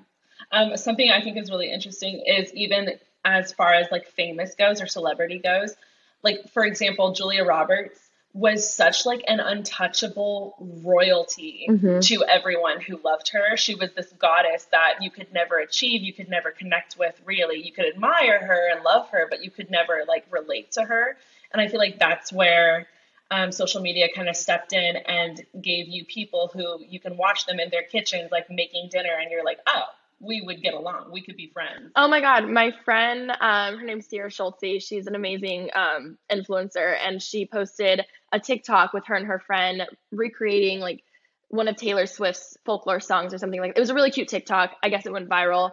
Um, 0.53 0.77
something 0.77 1.11
I 1.11 1.23
think 1.23 1.37
is 1.37 1.51
really 1.51 1.71
interesting 1.73 2.23
is 2.27 2.53
even 2.55 2.99
as 3.25 3.53
far 3.53 3.73
as 3.75 3.89
like 3.91 4.07
famous 4.07 4.55
goes 4.55 4.81
or 4.81 4.87
celebrity 4.87 5.39
goes, 5.39 5.75
like 6.23 6.49
for 6.53 6.65
example, 6.65 7.13
Julia 7.13 7.45
Roberts 7.45 8.06
was 8.37 8.73
such 8.73 9.07
like 9.07 9.25
an 9.27 9.41
untouchable 9.41 10.55
royalty 10.85 11.65
to 12.03 12.23
everyone 12.25 12.83
who 12.83 13.01
loved 13.03 13.31
her. 13.31 13.57
She 13.57 13.75
was 13.75 13.91
this 13.97 14.13
goddess 14.19 14.67
that 14.73 14.97
you 15.01 15.11
could 15.11 15.33
never 15.33 15.59
achieve, 15.59 16.03
you 16.03 16.13
could 16.13 16.29
never 16.29 16.51
connect 16.51 16.99
with 16.99 17.19
really. 17.25 17.63
You 17.63 17.73
could 17.73 17.87
admire 17.87 18.45
her 18.47 18.71
and 18.71 18.85
love 18.85 19.09
her, 19.09 19.27
but 19.31 19.43
you 19.43 19.51
could 19.51 19.71
never 19.71 20.05
like 20.07 20.27
relate 20.31 20.73
to 20.73 20.83
her. 20.83 21.17
And 21.51 21.63
I 21.63 21.69
feel 21.69 21.79
like 21.79 21.99
that's 21.99 22.31
where 22.31 22.87
um, 23.31 23.53
social 23.53 23.81
media 23.81 24.09
kind 24.15 24.29
of 24.29 24.37
stepped 24.37 24.75
in 24.75 24.97
and 24.97 25.41
gave 25.61 25.89
you 25.89 26.05
people 26.05 26.51
who 26.53 26.85
you 26.87 27.01
can 27.01 27.17
watch 27.17 27.47
them 27.47 27.59
in 27.59 27.71
their 27.71 27.83
kitchens, 27.83 28.31
like 28.31 28.51
making 28.51 28.91
dinner, 28.91 29.17
and 29.19 29.31
you're 29.31 29.45
like, 29.45 29.61
oh, 29.67 29.85
we 30.21 30.41
would 30.41 30.63
get 30.63 30.75
along. 30.75 31.11
We 31.13 31.23
could 31.23 31.37
be 31.37 31.51
friends. 31.53 31.93
Oh 31.95 32.09
my 32.09 32.21
God, 32.21 32.49
my 32.49 32.73
friend, 32.85 33.31
um, 33.31 33.79
her 33.79 33.85
name's 33.85 34.07
Sierra 34.07 34.31
Schultzzie. 34.31 34.83
She's 34.83 35.07
an 35.07 35.15
amazing 35.15 35.71
um, 35.75 36.17
influencer, 36.33 36.97
and 37.01 37.23
she 37.23 37.47
posted 37.47 38.03
a 38.33 38.41
TikTok 38.41 38.93
with 38.93 39.05
her 39.07 39.15
and 39.15 39.27
her 39.27 39.39
friend 39.39 39.83
recreating 40.11 40.81
like 40.81 41.03
one 41.49 41.69
of 41.69 41.77
Taylor 41.77 42.07
Swift's 42.07 42.57
folklore 42.65 43.01
songs 43.01 43.35
or 43.35 43.39
something 43.39 43.61
like. 43.61 43.75
That. 43.75 43.79
It 43.79 43.83
was 43.83 43.91
a 43.91 43.95
really 43.95 44.11
cute 44.11 44.29
TikTok. 44.29 44.73
I 44.83 44.89
guess 44.89 45.07
it 45.07 45.13
went 45.13 45.29
viral. 45.29 45.73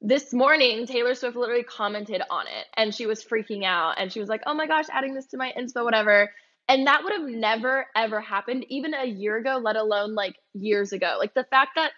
This 0.00 0.32
morning, 0.32 0.86
Taylor 0.86 1.14
Swift 1.14 1.36
literally 1.36 1.62
commented 1.62 2.22
on 2.30 2.46
it, 2.46 2.66
and 2.76 2.94
she 2.94 3.06
was 3.06 3.24
freaking 3.24 3.64
out, 3.64 3.94
and 3.98 4.10
she 4.10 4.20
was 4.20 4.28
like, 4.28 4.42
"Oh 4.46 4.54
my 4.54 4.66
gosh, 4.66 4.86
adding 4.90 5.14
this 5.14 5.26
to 5.28 5.36
my 5.36 5.52
inspo, 5.58 5.84
whatever." 5.84 6.30
And 6.68 6.86
that 6.86 7.04
would 7.04 7.12
have 7.12 7.28
never 7.28 7.86
ever 7.94 8.20
happened, 8.20 8.64
even 8.68 8.94
a 8.94 9.04
year 9.04 9.36
ago, 9.36 9.60
let 9.62 9.76
alone 9.76 10.14
like 10.14 10.36
years 10.54 10.92
ago. 10.92 11.16
Like 11.18 11.34
the 11.34 11.44
fact 11.44 11.72
that 11.76 11.92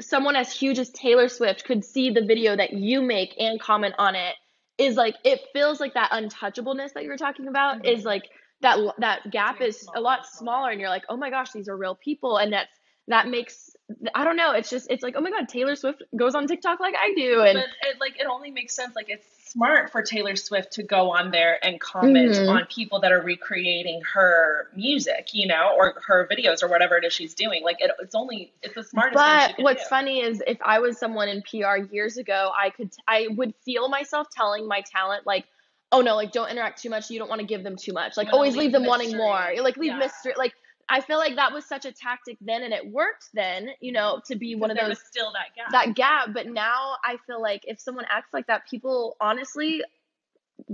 someone 0.00 0.36
as 0.36 0.52
huge 0.52 0.78
as 0.78 0.90
Taylor 0.90 1.28
Swift 1.28 1.64
could 1.64 1.84
see 1.84 2.10
the 2.10 2.24
video 2.24 2.56
that 2.56 2.72
you 2.72 3.02
make 3.02 3.34
and 3.38 3.60
comment 3.60 3.94
on 3.98 4.14
it 4.14 4.34
is 4.78 4.96
like 4.96 5.16
it 5.24 5.40
feels 5.52 5.78
like 5.78 5.94
that 5.94 6.10
untouchableness 6.10 6.94
that 6.94 7.02
you 7.02 7.10
were 7.10 7.18
talking 7.18 7.48
about 7.48 7.76
mm-hmm. 7.76 7.98
is 7.98 8.04
like 8.04 8.24
that 8.62 8.78
that 8.98 9.30
gap 9.30 9.60
is 9.60 9.86
a 9.94 10.00
lot 10.00 10.26
smaller 10.26 10.70
and 10.70 10.80
you're 10.80 10.90
like 10.90 11.04
oh 11.08 11.16
my 11.16 11.30
gosh 11.30 11.52
these 11.52 11.68
are 11.68 11.76
real 11.76 11.94
people 11.94 12.38
and 12.38 12.52
that's 12.52 12.79
that 13.08 13.28
makes 13.28 13.70
I 14.14 14.24
don't 14.24 14.36
know. 14.36 14.52
It's 14.52 14.70
just 14.70 14.90
it's 14.90 15.02
like 15.02 15.14
oh 15.16 15.20
my 15.20 15.30
god, 15.30 15.48
Taylor 15.48 15.74
Swift 15.76 16.02
goes 16.16 16.34
on 16.34 16.46
TikTok 16.46 16.80
like 16.80 16.94
I 16.98 17.12
do, 17.14 17.40
and 17.42 17.58
it, 17.58 17.66
like 18.00 18.18
it 18.20 18.26
only 18.30 18.50
makes 18.50 18.74
sense. 18.74 18.94
Like 18.94 19.08
it's 19.08 19.26
smart 19.50 19.90
for 19.90 20.02
Taylor 20.02 20.36
Swift 20.36 20.72
to 20.72 20.82
go 20.82 21.10
on 21.10 21.30
there 21.30 21.58
and 21.64 21.80
comment 21.80 22.32
mm-hmm. 22.32 22.48
on 22.48 22.66
people 22.66 23.00
that 23.00 23.10
are 23.10 23.20
recreating 23.20 24.00
her 24.14 24.68
music, 24.76 25.30
you 25.32 25.48
know, 25.48 25.74
or 25.76 26.00
her 26.06 26.28
videos 26.30 26.62
or 26.62 26.68
whatever 26.68 26.96
it 26.96 27.04
is 27.04 27.12
she's 27.12 27.34
doing. 27.34 27.64
Like 27.64 27.78
it, 27.80 27.90
it's 28.00 28.14
only 28.14 28.52
it's 28.62 28.74
the 28.74 28.84
smartest. 28.84 29.16
But 29.16 29.54
what's 29.58 29.82
do. 29.82 29.88
funny 29.88 30.20
is 30.20 30.42
if 30.46 30.58
I 30.62 30.78
was 30.78 30.98
someone 30.98 31.28
in 31.28 31.42
PR 31.42 31.78
years 31.92 32.16
ago, 32.16 32.52
I 32.56 32.70
could 32.70 32.92
I 33.08 33.28
would 33.30 33.54
feel 33.64 33.88
myself 33.88 34.28
telling 34.30 34.68
my 34.68 34.82
talent 34.82 35.26
like 35.26 35.46
oh 35.92 36.00
no, 36.00 36.14
like 36.14 36.32
don't 36.32 36.48
interact 36.48 36.82
too 36.82 36.90
much. 36.90 37.10
You 37.10 37.18
don't 37.18 37.28
want 37.28 37.40
to 37.40 37.46
give 37.46 37.64
them 37.64 37.76
too 37.76 37.92
much. 37.92 38.16
Like 38.16 38.32
always 38.32 38.52
leave, 38.52 38.66
leave 38.66 38.72
them 38.72 38.82
mystery. 38.82 38.90
wanting 38.90 39.16
more. 39.16 39.62
Like 39.62 39.76
leave 39.76 39.92
yeah. 39.92 39.98
mystery. 39.98 40.34
Like 40.36 40.54
I 40.90 41.00
feel 41.00 41.18
like 41.18 41.36
that 41.36 41.52
was 41.52 41.64
such 41.64 41.84
a 41.84 41.92
tactic 41.92 42.36
then, 42.40 42.62
and 42.62 42.74
it 42.74 42.90
worked 42.90 43.28
then. 43.32 43.70
You 43.80 43.92
know, 43.92 44.20
to 44.26 44.36
be 44.36 44.56
one 44.56 44.70
of 44.70 44.76
those 44.76 44.98
still 44.98 45.32
that 45.32 45.54
gap. 45.56 45.70
That 45.70 45.94
gap, 45.94 46.34
but 46.34 46.46
now 46.46 46.96
I 47.04 47.16
feel 47.26 47.40
like 47.40 47.62
if 47.66 47.80
someone 47.80 48.04
acts 48.10 48.34
like 48.34 48.48
that, 48.48 48.68
people 48.68 49.16
honestly 49.20 49.82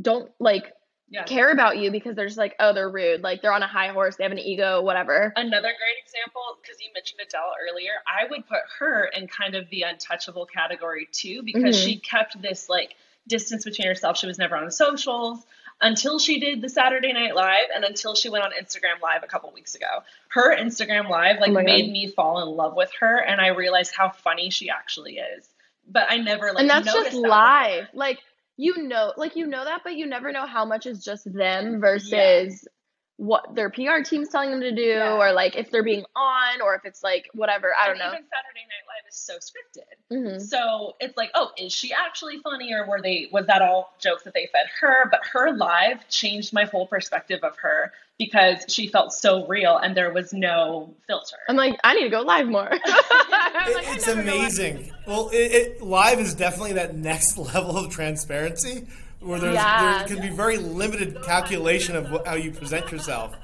don't 0.00 0.30
like 0.40 0.72
yeah. 1.08 1.24
care 1.24 1.50
about 1.50 1.78
you 1.78 1.90
because 1.90 2.16
they're 2.16 2.26
just 2.26 2.38
like, 2.38 2.54
oh, 2.58 2.72
they're 2.72 2.90
rude. 2.90 3.22
Like 3.22 3.42
they're 3.42 3.52
on 3.52 3.62
a 3.62 3.68
high 3.68 3.88
horse, 3.88 4.16
they 4.16 4.24
have 4.24 4.32
an 4.32 4.38
ego, 4.38 4.82
whatever. 4.82 5.32
Another 5.36 5.68
great 5.68 6.04
example, 6.04 6.42
because 6.60 6.80
you 6.80 6.88
mentioned 6.94 7.20
Adele 7.26 7.52
earlier, 7.70 7.92
I 8.06 8.28
would 8.28 8.46
put 8.46 8.60
her 8.78 9.04
in 9.06 9.28
kind 9.28 9.54
of 9.54 9.68
the 9.70 9.82
untouchable 9.82 10.46
category 10.46 11.08
too, 11.12 11.42
because 11.44 11.76
mm-hmm. 11.76 11.86
she 11.86 11.98
kept 11.98 12.40
this 12.40 12.68
like 12.68 12.94
distance 13.28 13.64
between 13.64 13.88
herself. 13.88 14.16
She 14.16 14.26
was 14.26 14.38
never 14.38 14.56
on 14.56 14.64
the 14.64 14.72
socials 14.72 15.44
until 15.80 16.18
she 16.18 16.40
did 16.40 16.62
the 16.62 16.68
Saturday 16.68 17.12
Night 17.12 17.34
Live 17.34 17.66
and 17.74 17.84
until 17.84 18.14
she 18.14 18.28
went 18.28 18.44
on 18.44 18.52
Instagram 18.52 19.00
Live 19.02 19.22
a 19.22 19.26
couple 19.26 19.52
weeks 19.52 19.74
ago. 19.74 20.02
Her 20.28 20.56
Instagram 20.56 21.08
Live 21.08 21.40
like 21.40 21.50
oh 21.50 21.62
made 21.62 21.86
God. 21.86 21.92
me 21.92 22.08
fall 22.08 22.42
in 22.42 22.56
love 22.56 22.74
with 22.74 22.90
her, 23.00 23.18
and 23.18 23.40
I 23.40 23.48
realized 23.48 23.92
how 23.96 24.10
funny 24.10 24.50
she 24.50 24.70
actually 24.70 25.18
is. 25.18 25.48
But 25.88 26.06
I 26.10 26.16
never 26.16 26.52
like 26.52 26.60
and 26.60 26.70
that's 26.70 26.92
just 26.92 27.12
that 27.12 27.18
live. 27.18 27.88
Like 27.92 28.20
you 28.56 28.84
know, 28.84 29.12
like 29.16 29.36
you 29.36 29.46
know 29.46 29.64
that, 29.64 29.82
but 29.84 29.96
you 29.96 30.06
never 30.06 30.32
know 30.32 30.46
how 30.46 30.64
much 30.64 30.86
is 30.86 31.04
just 31.04 31.32
them 31.32 31.80
versus 31.80 32.62
yeah 32.64 32.70
what 33.16 33.54
their 33.54 33.70
PR 33.70 34.02
team's 34.04 34.28
telling 34.28 34.50
them 34.50 34.60
to 34.60 34.74
do, 34.74 34.82
yeah. 34.82 35.16
or 35.16 35.32
like 35.32 35.56
if 35.56 35.70
they're 35.70 35.82
being 35.82 36.04
on, 36.14 36.60
or 36.60 36.74
if 36.74 36.84
it's 36.84 37.02
like 37.02 37.28
whatever. 37.32 37.72
I 37.74 37.86
don't 37.86 37.92
and 37.92 38.00
know. 38.00 38.08
Even 38.08 38.24
Saturday 38.28 38.66
is 39.08 39.16
so 39.16 39.34
scripted, 39.34 40.14
mm-hmm. 40.14 40.38
so 40.38 40.94
it's 41.00 41.16
like, 41.16 41.30
oh, 41.34 41.50
is 41.58 41.72
she 41.72 41.92
actually 41.92 42.38
funny, 42.38 42.72
or 42.72 42.86
were 42.86 43.00
they? 43.02 43.28
Was 43.32 43.46
that 43.46 43.62
all 43.62 43.94
jokes 44.00 44.24
that 44.24 44.34
they 44.34 44.48
fed 44.52 44.66
her? 44.80 45.08
But 45.10 45.20
her 45.32 45.52
live 45.56 46.08
changed 46.08 46.52
my 46.52 46.64
whole 46.64 46.86
perspective 46.86 47.40
of 47.42 47.56
her 47.58 47.92
because 48.18 48.64
she 48.68 48.86
felt 48.86 49.12
so 49.12 49.46
real 49.46 49.76
and 49.76 49.96
there 49.96 50.12
was 50.12 50.32
no 50.32 50.94
filter. 51.06 51.36
I'm 51.48 51.56
like, 51.56 51.78
I 51.84 51.94
need 51.94 52.04
to 52.04 52.08
go 52.08 52.22
live 52.22 52.48
more. 52.48 52.68
it, 52.72 52.80
it's 52.84 54.08
amazing. 54.08 54.92
Well, 55.06 55.28
it, 55.30 55.36
it, 55.36 55.82
live 55.82 56.18
is 56.18 56.34
definitely 56.34 56.74
that 56.74 56.96
next 56.96 57.36
level 57.54 57.76
of 57.76 57.92
transparency 57.92 58.86
where 59.20 59.40
there's 59.40 59.54
yeah. 59.54 60.04
there 60.04 60.16
can 60.16 60.20
be 60.20 60.34
very 60.34 60.56
limited 60.56 61.22
calculation 61.22 61.96
of 61.96 62.26
how 62.26 62.34
you 62.34 62.52
present 62.52 62.90
yourself. 62.92 63.34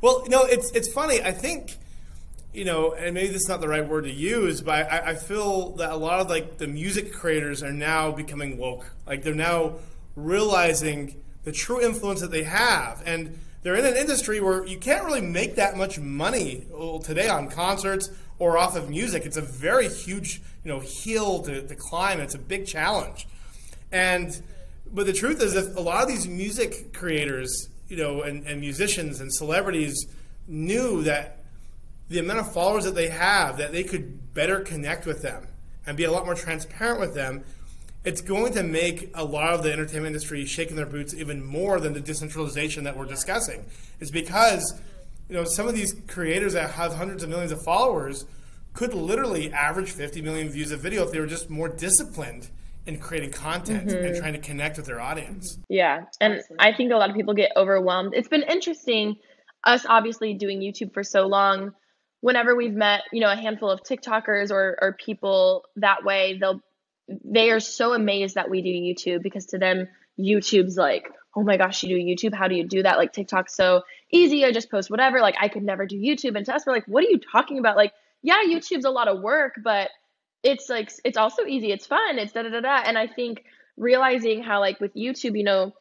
well, 0.00 0.22
you 0.24 0.30
know, 0.30 0.44
it's 0.44 0.70
it's 0.72 0.88
funny. 0.92 1.22
I 1.22 1.30
think 1.30 1.76
you 2.54 2.64
know, 2.64 2.92
and 2.92 3.14
maybe 3.14 3.32
this 3.32 3.42
is 3.42 3.48
not 3.48 3.60
the 3.60 3.68
right 3.68 3.86
word 3.86 4.04
to 4.04 4.12
use, 4.12 4.60
but 4.60 4.90
I, 4.90 5.10
I 5.10 5.14
feel 5.16 5.70
that 5.72 5.90
a 5.90 5.96
lot 5.96 6.20
of 6.20 6.30
like 6.30 6.58
the 6.58 6.68
music 6.68 7.12
creators 7.12 7.62
are 7.62 7.72
now 7.72 8.12
becoming 8.12 8.56
woke. 8.56 8.90
Like 9.06 9.22
they're 9.22 9.34
now 9.34 9.74
realizing 10.14 11.20
the 11.42 11.52
true 11.52 11.80
influence 11.80 12.20
that 12.20 12.30
they 12.30 12.44
have, 12.44 13.02
and 13.04 13.38
they're 13.62 13.74
in 13.74 13.84
an 13.84 13.96
industry 13.96 14.40
where 14.40 14.64
you 14.64 14.78
can't 14.78 15.04
really 15.04 15.20
make 15.20 15.56
that 15.56 15.76
much 15.76 15.98
money 15.98 16.66
today 17.02 17.28
on 17.28 17.48
concerts 17.48 18.10
or 18.38 18.56
off 18.56 18.76
of 18.76 18.88
music. 18.88 19.26
It's 19.26 19.36
a 19.36 19.42
very 19.42 19.88
huge, 19.88 20.40
you 20.62 20.70
know, 20.70 20.80
hill 20.80 21.42
to, 21.42 21.66
to 21.66 21.74
climb. 21.74 22.20
It's 22.20 22.34
a 22.34 22.38
big 22.38 22.66
challenge. 22.66 23.26
And 23.90 24.40
but 24.92 25.06
the 25.06 25.12
truth 25.12 25.42
is 25.42 25.54
that 25.54 25.76
a 25.76 25.80
lot 25.80 26.02
of 26.02 26.08
these 26.08 26.28
music 26.28 26.92
creators, 26.92 27.68
you 27.88 27.96
know, 27.96 28.22
and, 28.22 28.46
and 28.46 28.60
musicians 28.60 29.20
and 29.20 29.32
celebrities 29.34 30.06
knew 30.46 31.02
that 31.02 31.43
the 32.08 32.18
amount 32.18 32.40
of 32.40 32.52
followers 32.52 32.84
that 32.84 32.94
they 32.94 33.08
have, 33.08 33.56
that 33.56 33.72
they 33.72 33.82
could 33.82 34.34
better 34.34 34.60
connect 34.60 35.06
with 35.06 35.22
them 35.22 35.46
and 35.86 35.96
be 35.96 36.04
a 36.04 36.10
lot 36.10 36.24
more 36.24 36.34
transparent 36.34 37.00
with 37.00 37.14
them, 37.14 37.44
it's 38.04 38.20
going 38.20 38.52
to 38.52 38.62
make 38.62 39.10
a 39.14 39.24
lot 39.24 39.54
of 39.54 39.62
the 39.62 39.72
entertainment 39.72 40.08
industry 40.08 40.44
shaking 40.44 40.76
their 40.76 40.86
boots 40.86 41.14
even 41.14 41.42
more 41.42 41.80
than 41.80 41.94
the 41.94 42.00
decentralization 42.00 42.84
that 42.84 42.96
we're 42.96 43.06
discussing. 43.06 43.64
It's 44.00 44.10
because 44.10 44.80
you 45.28 45.34
know 45.34 45.44
some 45.44 45.66
of 45.66 45.74
these 45.74 45.94
creators 46.06 46.52
that 46.52 46.72
have 46.72 46.94
hundreds 46.94 47.22
of 47.22 47.30
millions 47.30 47.52
of 47.52 47.62
followers 47.62 48.26
could 48.74 48.92
literally 48.92 49.52
average 49.52 49.90
50 49.90 50.20
million 50.20 50.48
views 50.48 50.70
a 50.72 50.76
video 50.76 51.04
if 51.04 51.12
they 51.12 51.20
were 51.20 51.26
just 51.26 51.48
more 51.48 51.68
disciplined 51.68 52.48
in 52.86 52.98
creating 52.98 53.30
content 53.30 53.88
mm-hmm. 53.88 54.04
and 54.04 54.16
trying 54.16 54.34
to 54.34 54.38
connect 54.38 54.76
with 54.76 54.84
their 54.84 55.00
audience. 55.00 55.58
Yeah. 55.68 56.02
And 56.20 56.34
Absolutely. 56.34 56.56
I 56.66 56.76
think 56.76 56.92
a 56.92 56.96
lot 56.96 57.08
of 57.08 57.16
people 57.16 57.34
get 57.34 57.52
overwhelmed. 57.56 58.12
It's 58.14 58.28
been 58.28 58.42
interesting, 58.42 59.16
us 59.62 59.86
obviously 59.88 60.34
doing 60.34 60.60
YouTube 60.60 60.92
for 60.92 61.02
so 61.02 61.26
long. 61.26 61.72
Whenever 62.24 62.56
we've 62.56 62.72
met, 62.72 63.02
you 63.12 63.20
know, 63.20 63.30
a 63.30 63.36
handful 63.36 63.70
of 63.70 63.82
TikTokers 63.82 64.50
or, 64.50 64.78
or 64.80 64.96
people 64.98 65.64
that 65.76 66.04
way, 66.04 66.38
they'll 66.40 66.60
they 67.22 67.50
are 67.50 67.60
so 67.60 67.92
amazed 67.92 68.36
that 68.36 68.48
we 68.48 68.62
do 68.62 68.70
YouTube 68.70 69.22
because 69.22 69.44
to 69.46 69.58
them, 69.58 69.88
YouTube's 70.18 70.78
like, 70.78 71.10
oh 71.36 71.42
my 71.42 71.58
gosh, 71.58 71.82
you 71.82 71.90
do 71.90 72.02
YouTube? 72.02 72.34
How 72.34 72.48
do 72.48 72.54
you 72.54 72.66
do 72.66 72.82
that? 72.82 72.96
Like 72.96 73.12
TikTok's 73.12 73.54
so 73.54 73.82
easy. 74.10 74.44
I 74.44 74.52
just 74.52 74.70
post 74.70 74.90
whatever. 74.90 75.20
Like 75.20 75.34
I 75.38 75.48
could 75.48 75.64
never 75.64 75.84
do 75.84 75.96
YouTube. 75.96 76.34
And 76.34 76.46
to 76.46 76.54
us, 76.54 76.64
we're 76.66 76.72
like, 76.72 76.86
what 76.86 77.04
are 77.04 77.08
you 77.10 77.20
talking 77.30 77.58
about? 77.58 77.76
Like, 77.76 77.92
yeah, 78.22 78.42
YouTube's 78.48 78.86
a 78.86 78.90
lot 78.90 79.08
of 79.08 79.20
work, 79.20 79.56
but 79.62 79.90
it's 80.44 80.68
like 80.68 80.92
it's 81.04 81.16
also 81.16 81.44
easy 81.44 81.72
it's 81.72 81.86
fun 81.86 82.18
it's 82.18 82.32
da 82.32 82.42
da 82.42 82.50
da 82.50 82.60
da 82.60 82.82
and 82.84 82.98
i 82.98 83.06
think 83.06 83.42
realizing 83.76 84.42
how 84.42 84.60
like 84.60 84.78
with 84.78 84.94
youtube 84.94 85.36
you 85.36 85.42
know 85.42 85.72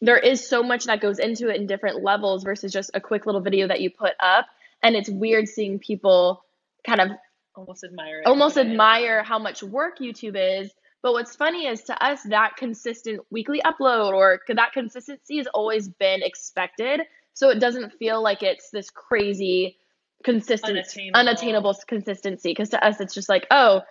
there 0.00 0.18
is 0.18 0.46
so 0.46 0.62
much 0.62 0.84
that 0.84 1.00
goes 1.00 1.18
into 1.18 1.48
it 1.48 1.56
in 1.56 1.66
different 1.66 2.02
levels 2.02 2.42
versus 2.42 2.72
just 2.72 2.90
a 2.92 3.00
quick 3.00 3.24
little 3.24 3.40
video 3.40 3.68
that 3.68 3.80
you 3.80 3.88
put 3.88 4.12
up 4.20 4.46
and 4.84 4.94
it's 4.94 5.10
weird 5.10 5.48
seeing 5.48 5.80
people 5.80 6.44
kind 6.86 7.00
of 7.00 7.08
almost 7.56 7.82
admire 7.82 8.20
it. 8.20 8.26
almost 8.26 8.56
admire 8.56 9.24
how 9.24 9.38
much 9.38 9.62
work 9.62 9.98
youtube 9.98 10.36
is. 10.36 10.70
But 11.02 11.12
what's 11.12 11.36
funny 11.36 11.66
is 11.66 11.82
to 11.84 12.02
us 12.02 12.22
that 12.24 12.56
consistent 12.56 13.20
weekly 13.30 13.60
upload 13.60 14.14
or 14.14 14.40
that 14.48 14.72
consistency 14.72 15.36
has 15.36 15.46
always 15.48 15.86
been 15.86 16.22
expected. 16.22 17.02
So 17.34 17.50
it 17.50 17.60
doesn't 17.60 17.92
feel 17.98 18.22
like 18.22 18.42
it's 18.42 18.70
this 18.70 18.88
crazy 18.88 19.76
consistent 20.22 20.78
unattainable, 20.78 21.20
unattainable 21.20 21.76
consistency. 21.86 22.52
Because 22.52 22.70
to 22.70 22.82
us 22.82 23.00
it's 23.00 23.12
just 23.12 23.28
like 23.28 23.46
oh 23.50 23.82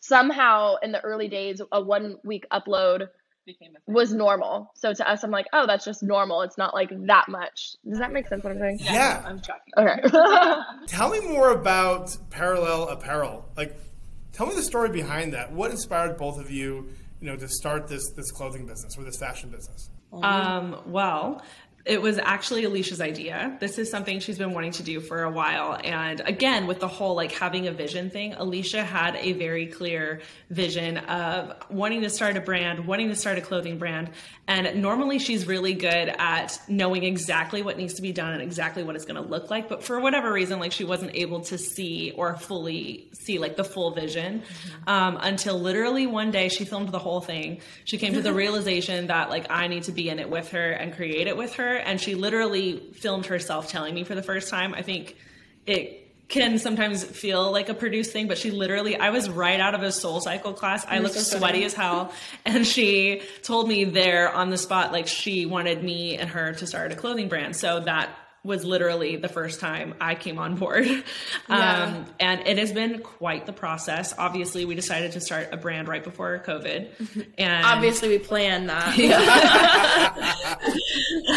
somehow 0.00 0.76
in 0.82 0.92
the 0.92 1.00
early 1.00 1.28
days 1.28 1.62
a 1.72 1.80
one 1.80 2.16
week 2.22 2.46
upload 2.52 3.08
was 3.86 4.12
normal. 4.12 4.70
So 4.74 4.92
to 4.92 5.08
us 5.08 5.22
i'm 5.24 5.30
like 5.30 5.46
oh 5.52 5.66
that's 5.66 5.84
just 5.84 6.02
normal. 6.02 6.42
It's 6.42 6.58
not 6.58 6.74
like 6.74 6.90
that 7.06 7.28
much. 7.28 7.76
Does 7.88 7.98
that 7.98 8.12
make 8.12 8.26
sense 8.28 8.44
what 8.44 8.52
i'm 8.52 8.58
saying? 8.58 8.78
Yeah, 8.80 8.92
yeah. 8.92 9.22
i'm 9.26 9.40
tracking 9.40 9.72
okay. 9.76 10.56
Tell 10.86 11.10
me 11.10 11.20
more 11.20 11.50
about 11.50 12.16
parallel 12.30 12.88
apparel. 12.88 13.48
Like 13.56 13.76
tell 14.32 14.46
me 14.46 14.54
the 14.54 14.62
story 14.62 14.90
behind 14.90 15.32
that. 15.34 15.52
What 15.52 15.70
inspired 15.70 16.16
both 16.16 16.38
of 16.38 16.50
you 16.50 16.88
you 17.20 17.26
know 17.26 17.36
to 17.36 17.48
start 17.48 17.88
this 17.88 18.02
this 18.16 18.30
clothing 18.30 18.66
business 18.66 18.96
or 18.96 19.04
this 19.04 19.18
fashion 19.18 19.50
business? 19.50 19.90
Um, 20.12 20.80
well, 20.86 21.42
it 21.88 22.02
was 22.02 22.18
actually 22.18 22.64
Alisha's 22.64 23.00
idea. 23.00 23.56
This 23.60 23.78
is 23.78 23.90
something 23.90 24.20
she's 24.20 24.36
been 24.36 24.52
wanting 24.52 24.72
to 24.72 24.82
do 24.82 25.00
for 25.00 25.22
a 25.22 25.30
while. 25.30 25.80
And 25.82 26.20
again, 26.20 26.66
with 26.66 26.80
the 26.80 26.86
whole 26.86 27.16
like 27.16 27.32
having 27.32 27.66
a 27.66 27.72
vision 27.72 28.10
thing, 28.10 28.34
Alicia 28.34 28.84
had 28.84 29.16
a 29.16 29.32
very 29.32 29.66
clear 29.66 30.20
vision 30.50 30.98
of 30.98 31.56
wanting 31.70 32.02
to 32.02 32.10
start 32.10 32.36
a 32.36 32.42
brand, 32.42 32.86
wanting 32.86 33.08
to 33.08 33.16
start 33.16 33.38
a 33.38 33.40
clothing 33.40 33.78
brand. 33.78 34.10
And 34.46 34.82
normally 34.82 35.18
she's 35.18 35.46
really 35.46 35.72
good 35.72 36.14
at 36.18 36.60
knowing 36.68 37.04
exactly 37.04 37.62
what 37.62 37.78
needs 37.78 37.94
to 37.94 38.02
be 38.02 38.12
done 38.12 38.34
and 38.34 38.42
exactly 38.42 38.82
what 38.82 38.94
it's 38.94 39.06
going 39.06 39.22
to 39.22 39.26
look 39.26 39.50
like. 39.50 39.70
But 39.70 39.82
for 39.82 39.98
whatever 39.98 40.30
reason, 40.30 40.58
like 40.58 40.72
she 40.72 40.84
wasn't 40.84 41.12
able 41.14 41.40
to 41.42 41.56
see 41.56 42.12
or 42.14 42.36
fully 42.36 43.08
see 43.12 43.38
like 43.38 43.56
the 43.56 43.64
full 43.64 43.92
vision 43.92 44.40
mm-hmm. 44.40 44.88
um, 44.88 45.18
until 45.22 45.58
literally 45.58 46.06
one 46.06 46.32
day 46.32 46.50
she 46.50 46.66
filmed 46.66 46.90
the 46.90 46.98
whole 46.98 47.22
thing. 47.22 47.60
She 47.84 47.96
came 47.96 48.12
to 48.12 48.20
the 48.20 48.32
realization 48.44 49.06
that 49.06 49.30
like 49.30 49.46
I 49.48 49.68
need 49.68 49.84
to 49.84 49.92
be 49.92 50.10
in 50.10 50.18
it 50.18 50.28
with 50.28 50.50
her 50.50 50.70
and 50.70 50.94
create 50.94 51.26
it 51.26 51.36
with 51.36 51.54
her 51.54 51.77
and 51.78 52.00
she 52.00 52.14
literally 52.14 52.78
filmed 52.94 53.26
herself 53.26 53.68
telling 53.68 53.94
me 53.94 54.04
for 54.04 54.14
the 54.14 54.22
first 54.22 54.48
time. 54.48 54.74
I 54.74 54.82
think 54.82 55.16
it 55.66 56.04
can 56.28 56.58
sometimes 56.58 57.02
feel 57.02 57.50
like 57.50 57.70
a 57.70 57.74
produced 57.74 58.12
thing, 58.12 58.28
but 58.28 58.36
she 58.36 58.50
literally, 58.50 58.96
I 58.96 59.10
was 59.10 59.30
right 59.30 59.58
out 59.58 59.74
of 59.74 59.82
a 59.82 59.86
SoulCycle 59.86 60.56
class. 60.56 60.84
I 60.86 60.98
looked 60.98 61.14
so 61.14 61.38
sweaty 61.38 61.64
as 61.64 61.72
hell. 61.72 62.12
And 62.44 62.66
she 62.66 63.22
told 63.42 63.66
me 63.66 63.84
there 63.84 64.30
on 64.30 64.50
the 64.50 64.58
spot, 64.58 64.92
like 64.92 65.06
she 65.06 65.46
wanted 65.46 65.82
me 65.82 66.18
and 66.18 66.28
her 66.28 66.52
to 66.52 66.66
start 66.66 66.92
a 66.92 66.96
clothing 66.96 67.28
brand. 67.28 67.56
So 67.56 67.80
that 67.80 68.10
was 68.48 68.64
literally 68.64 69.14
the 69.16 69.28
first 69.28 69.60
time 69.60 69.94
I 70.00 70.16
came 70.16 70.38
on 70.38 70.56
board. 70.56 70.88
Yeah. 71.48 71.84
Um, 71.84 72.06
and 72.20 72.46
it 72.46 72.58
has 72.58 72.72
been 72.72 73.00
quite 73.00 73.46
the 73.46 73.54
process. 73.54 74.14
Obviously, 74.16 74.66
we 74.66 74.74
decided 74.74 75.12
to 75.12 75.20
start 75.20 75.48
a 75.50 75.56
brand 75.56 75.88
right 75.88 76.04
before 76.04 76.42
COVID. 76.44 76.88
And 77.38 77.64
Obviously, 77.64 78.08
we 78.08 78.18
planned 78.18 78.68
that. 78.68 78.94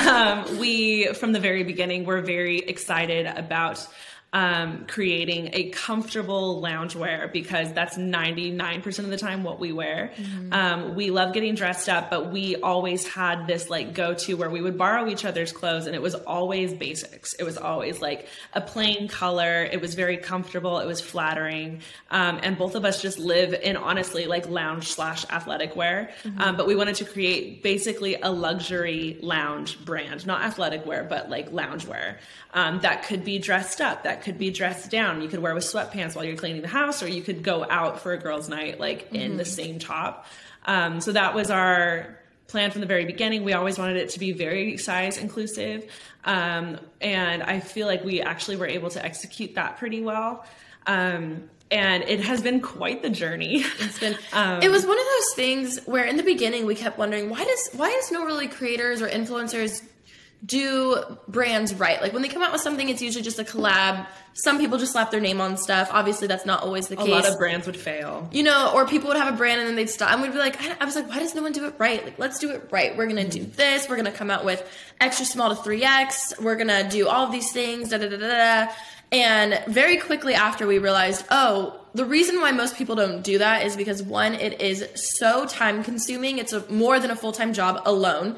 um, 0.05 0.59
we, 0.59 1.13
from 1.13 1.31
the 1.31 1.39
very 1.39 1.63
beginning, 1.63 2.03
were 2.05 2.21
very 2.21 2.57
excited 2.57 3.25
about 3.25 3.87
um, 4.33 4.85
creating 4.87 5.49
a 5.51 5.69
comfortable 5.71 6.61
loungewear 6.61 7.31
because 7.33 7.73
that's 7.73 7.97
99% 7.97 8.99
of 8.99 9.09
the 9.09 9.17
time 9.17 9.43
what 9.43 9.59
we 9.59 9.73
wear. 9.73 10.13
Um, 10.53 10.95
we 10.95 11.11
love 11.11 11.33
getting 11.33 11.55
dressed 11.55 11.89
up, 11.89 12.09
but 12.09 12.31
we 12.31 12.55
always 12.55 13.05
had 13.05 13.45
this 13.45 13.69
like 13.69 13.93
go 13.93 14.13
to 14.13 14.35
where 14.35 14.49
we 14.49 14.61
would 14.61 14.77
borrow 14.77 15.07
each 15.09 15.25
other's 15.25 15.51
clothes 15.51 15.85
and 15.85 15.95
it 15.95 16.01
was 16.01 16.15
always 16.15 16.73
basics. 16.73 17.33
It 17.33 17.43
was 17.43 17.57
always 17.57 18.01
like 18.01 18.27
a 18.53 18.61
plain 18.61 19.09
color. 19.09 19.63
It 19.63 19.81
was 19.81 19.95
very 19.95 20.17
comfortable. 20.17 20.79
It 20.79 20.87
was 20.87 21.01
flattering. 21.01 21.81
Um, 22.09 22.39
and 22.41 22.57
both 22.57 22.75
of 22.75 22.85
us 22.85 23.01
just 23.01 23.19
live 23.19 23.53
in 23.53 23.75
honestly 23.75 24.27
like 24.27 24.47
lounge 24.47 24.87
slash 24.87 25.25
athletic 25.29 25.75
wear. 25.75 26.11
Um, 26.37 26.55
but 26.55 26.67
we 26.67 26.75
wanted 26.75 26.95
to 26.95 27.05
create 27.05 27.63
basically 27.63 28.15
a 28.15 28.31
luxury 28.31 29.17
lounge 29.21 29.83
brand, 29.83 30.25
not 30.25 30.41
athletic 30.41 30.85
wear, 30.85 31.03
but 31.03 31.29
like 31.29 31.51
lounge 31.51 31.85
wear 31.85 32.19
um, 32.53 32.79
that 32.81 33.03
could 33.03 33.23
be 33.23 33.39
dressed 33.39 33.81
up, 33.81 34.03
that 34.03 34.20
could 34.23 34.37
be 34.37 34.51
dressed 34.51 34.89
down. 34.91 35.21
You 35.21 35.27
could 35.27 35.39
wear 35.39 35.53
with 35.53 35.63
sweatpants 35.63 36.15
while 36.15 36.25
you're 36.25 36.35
cleaning 36.35 36.61
the 36.61 36.67
house, 36.67 37.01
or 37.03 37.07
you 37.07 37.21
could 37.21 37.43
go 37.43 37.65
out 37.69 38.01
for 38.01 38.13
a 38.13 38.17
girls' 38.17 38.49
night 38.49 38.79
like 38.79 39.13
in 39.13 39.37
the 39.37 39.45
same 39.45 39.79
top. 39.79 40.25
Um, 40.65 41.01
so 41.01 41.11
that 41.13 41.33
was 41.33 41.49
our 41.49 42.17
plan 42.47 42.71
from 42.71 42.81
the 42.81 42.87
very 42.87 43.05
beginning. 43.05 43.43
We 43.43 43.53
always 43.53 43.79
wanted 43.79 43.97
it 43.97 44.09
to 44.09 44.19
be 44.19 44.31
very 44.33 44.77
size 44.77 45.17
inclusive, 45.17 45.89
um, 46.25 46.79
and 46.99 47.41
I 47.41 47.59
feel 47.59 47.87
like 47.87 48.03
we 48.03 48.21
actually 48.21 48.57
were 48.57 48.67
able 48.67 48.89
to 48.91 49.03
execute 49.03 49.55
that 49.55 49.77
pretty 49.77 50.01
well. 50.01 50.45
Um, 50.85 51.49
and 51.71 52.03
it 52.03 52.19
has 52.19 52.41
been 52.41 52.59
quite 52.59 53.01
the 53.01 53.09
journey. 53.09 53.63
It's 53.79 53.99
been. 53.99 54.17
it 54.61 54.69
was 54.69 54.85
one 54.85 54.99
of 54.99 55.05
those 55.05 55.33
things 55.35 55.79
where 55.85 56.03
in 56.03 56.17
the 56.17 56.23
beginning 56.23 56.65
we 56.65 56.75
kept 56.75 56.97
wondering 56.97 57.29
why 57.29 57.43
does 57.43 57.69
why 57.73 57.89
does 57.89 58.11
no 58.11 58.25
really 58.25 58.47
creators 58.47 59.01
or 59.01 59.07
influencers 59.07 59.81
do 60.45 60.97
brands 61.27 61.73
right? 61.75 62.01
Like 62.01 62.13
when 62.13 62.21
they 62.21 62.27
come 62.27 62.41
out 62.41 62.51
with 62.51 62.61
something, 62.61 62.89
it's 62.89 63.01
usually 63.01 63.23
just 63.23 63.37
a 63.39 63.43
collab. 63.43 64.07
Some 64.33 64.57
people 64.57 64.77
just 64.77 64.93
slap 64.93 65.11
their 65.11 65.19
name 65.19 65.39
on 65.39 65.57
stuff. 65.57 65.89
Obviously, 65.91 66.27
that's 66.27 66.45
not 66.45 66.63
always 66.63 66.87
the 66.87 66.95
case. 66.95 67.07
a 67.07 67.11
lot 67.11 67.27
of 67.27 67.37
brands 67.37 67.67
would 67.67 67.77
fail. 67.77 68.27
you 68.31 68.43
know, 68.43 68.71
or 68.73 68.87
people 68.87 69.09
would 69.09 69.17
have 69.17 69.33
a 69.33 69.37
brand 69.37 69.59
and 69.59 69.69
then 69.69 69.75
they'd 69.75 69.89
stop. 69.89 70.11
And 70.11 70.21
we'd 70.21 70.31
be 70.31 70.37
like, 70.39 70.59
I, 70.61 70.77
I 70.81 70.85
was 70.85 70.95
like, 70.95 71.07
why 71.09 71.19
does 71.19 71.35
no 71.35 71.41
one 71.43 71.51
do 71.51 71.65
it 71.65 71.75
right? 71.77 72.03
Like, 72.03 72.17
let's 72.17 72.39
do 72.39 72.49
it 72.51 72.69
right. 72.71 72.97
We're 72.97 73.07
gonna 73.07 73.27
do 73.27 73.43
this. 73.43 73.87
We're 73.87 73.97
gonna 73.97 74.11
come 74.11 74.31
out 74.31 74.43
with 74.43 74.67
extra 74.99 75.25
small 75.25 75.49
to 75.49 75.61
three 75.61 75.83
X. 75.83 76.33
We're 76.39 76.55
gonna 76.55 76.89
do 76.89 77.07
all 77.07 77.27
these 77.27 77.51
things. 77.51 77.89
Da 77.89 77.97
da 77.97 78.09
da 78.09 78.17
da 78.17 78.65
da. 78.65 78.71
And 79.11 79.61
very 79.67 79.97
quickly 79.97 80.33
after, 80.33 80.65
we 80.65 80.79
realized, 80.79 81.25
oh, 81.29 81.77
the 81.93 82.05
reason 82.05 82.39
why 82.39 82.53
most 82.53 82.77
people 82.77 82.95
don't 82.95 83.21
do 83.21 83.39
that 83.39 83.65
is 83.65 83.75
because 83.75 84.01
one, 84.01 84.33
it 84.35 84.61
is 84.61 84.87
so 84.95 85.45
time 85.45 85.83
consuming. 85.83 86.37
It's 86.37 86.53
a, 86.53 86.65
more 86.71 86.97
than 86.99 87.11
a 87.11 87.15
full 87.17 87.33
time 87.33 87.51
job 87.53 87.81
alone. 87.85 88.37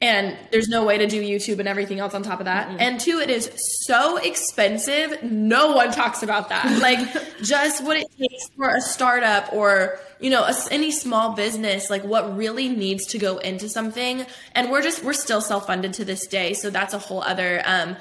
And 0.00 0.36
there's 0.52 0.68
no 0.68 0.84
way 0.84 0.98
to 0.98 1.08
do 1.08 1.20
YouTube 1.20 1.58
and 1.58 1.66
everything 1.66 1.98
else 1.98 2.14
on 2.14 2.22
top 2.22 2.38
of 2.38 2.44
that. 2.44 2.80
And 2.80 3.00
two, 3.00 3.18
it 3.18 3.30
is 3.30 3.50
so 3.84 4.16
expensive. 4.16 5.24
No 5.24 5.72
one 5.72 5.90
talks 5.90 6.22
about 6.22 6.50
that. 6.50 6.66
Like 6.88 7.00
just 7.42 7.82
what 7.82 7.96
it 7.96 8.06
takes 8.16 8.48
for 8.56 8.68
a 8.68 8.80
startup 8.80 9.52
or, 9.52 9.98
you 10.20 10.30
know, 10.30 10.44
a, 10.44 10.54
any 10.70 10.92
small 10.92 11.34
business, 11.34 11.90
like 11.90 12.04
what 12.04 12.36
really 12.36 12.68
needs 12.68 13.06
to 13.06 13.18
go 13.18 13.38
into 13.38 13.68
something. 13.68 14.24
And 14.54 14.70
we're 14.70 14.82
just, 14.82 15.02
we're 15.02 15.12
still 15.12 15.40
self 15.40 15.66
funded 15.66 15.94
to 15.94 16.04
this 16.04 16.26
day. 16.28 16.54
So 16.54 16.70
that's 16.70 16.94
a 16.94 16.98
whole 16.98 17.22
other, 17.22 17.60
um, 17.64 17.96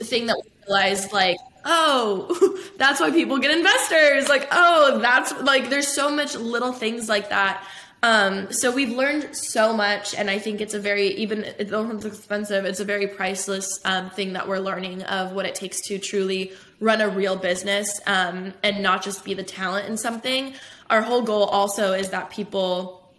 thing 0.00 0.26
that 0.26 0.36
we 0.42 0.50
realized 0.66 1.12
like 1.12 1.36
oh 1.64 2.58
that's 2.78 3.00
why 3.00 3.10
people 3.10 3.38
get 3.38 3.50
investors 3.56 4.28
like 4.28 4.48
oh 4.50 4.98
that's 5.00 5.32
like 5.42 5.68
there's 5.68 5.88
so 5.88 6.14
much 6.14 6.34
little 6.34 6.72
things 6.72 7.08
like 7.08 7.28
that 7.28 7.66
um 8.02 8.50
so 8.52 8.70
we've 8.72 8.90
learned 8.90 9.34
so 9.36 9.72
much 9.72 10.14
and 10.14 10.30
i 10.30 10.38
think 10.38 10.60
it's 10.60 10.74
a 10.74 10.78
very 10.80 11.08
even 11.08 11.44
though 11.60 11.88
it's 11.90 12.04
expensive 12.04 12.64
it's 12.64 12.80
a 12.80 12.84
very 12.84 13.06
priceless 13.06 13.68
um, 13.84 14.08
thing 14.10 14.32
that 14.32 14.48
we're 14.48 14.58
learning 14.58 15.02
of 15.04 15.32
what 15.32 15.44
it 15.46 15.54
takes 15.54 15.80
to 15.82 15.98
truly 15.98 16.52
run 16.80 17.00
a 17.02 17.08
real 17.08 17.36
business 17.36 18.00
um, 18.06 18.54
and 18.62 18.82
not 18.82 19.02
just 19.02 19.24
be 19.24 19.34
the 19.34 19.42
talent 19.42 19.86
in 19.88 19.96
something 19.98 20.54
our 20.88 21.02
whole 21.02 21.22
goal 21.22 21.44
also 21.44 21.92
is 21.92 22.08
that 22.10 22.30
people 22.30 23.10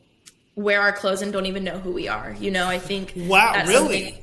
wear 0.56 0.82
our 0.82 0.92
clothes 0.92 1.22
and 1.22 1.32
don't 1.32 1.46
even 1.46 1.64
know 1.64 1.78
who 1.80 1.92
we 1.92 2.08
are 2.08 2.36
you 2.40 2.50
know 2.50 2.68
i 2.68 2.80
think 2.80 3.14
Wow, 3.16 3.64
really? 3.68 4.18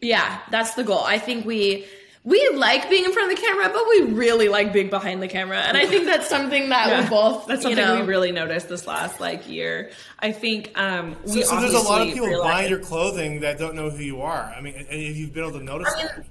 yeah, 0.00 0.40
that's 0.50 0.74
the 0.74 0.82
goal. 0.84 1.02
I 1.04 1.18
think 1.18 1.46
we 1.46 1.86
we 2.24 2.48
like 2.54 2.88
being 2.88 3.04
in 3.04 3.12
front 3.12 3.32
of 3.32 3.36
the 3.36 3.42
camera, 3.42 3.68
but 3.72 3.82
we 3.88 4.12
really 4.12 4.48
like 4.48 4.72
being 4.72 4.90
behind 4.90 5.20
the 5.22 5.28
camera, 5.28 5.58
and 5.58 5.76
I 5.76 5.86
think 5.86 6.06
that's 6.06 6.28
something 6.28 6.68
that 6.68 7.02
we 7.02 7.10
both. 7.10 7.46
That's 7.46 7.64
you 7.64 7.74
something 7.74 7.84
know, 7.84 8.00
we 8.00 8.06
really 8.06 8.30
noticed 8.30 8.68
this 8.68 8.86
last 8.86 9.20
like 9.20 9.48
year. 9.48 9.90
I 10.20 10.30
think 10.30 10.70
um, 10.78 11.16
we 11.24 11.42
So, 11.42 11.48
so 11.56 11.60
there's 11.60 11.74
a 11.74 11.80
lot 11.80 12.02
of 12.02 12.08
people 12.08 12.28
realized- 12.28 12.52
buying 12.52 12.70
your 12.70 12.78
clothing 12.78 13.40
that 13.40 13.58
don't 13.58 13.74
know 13.74 13.90
who 13.90 14.02
you 14.04 14.22
are. 14.22 14.54
I 14.56 14.60
mean, 14.60 14.74
and 14.76 14.86
and 14.86 15.00
you've 15.16 15.32
been 15.34 15.44
able 15.44 15.58
to 15.58 15.64
notice 15.64 15.92
that. 15.94 16.24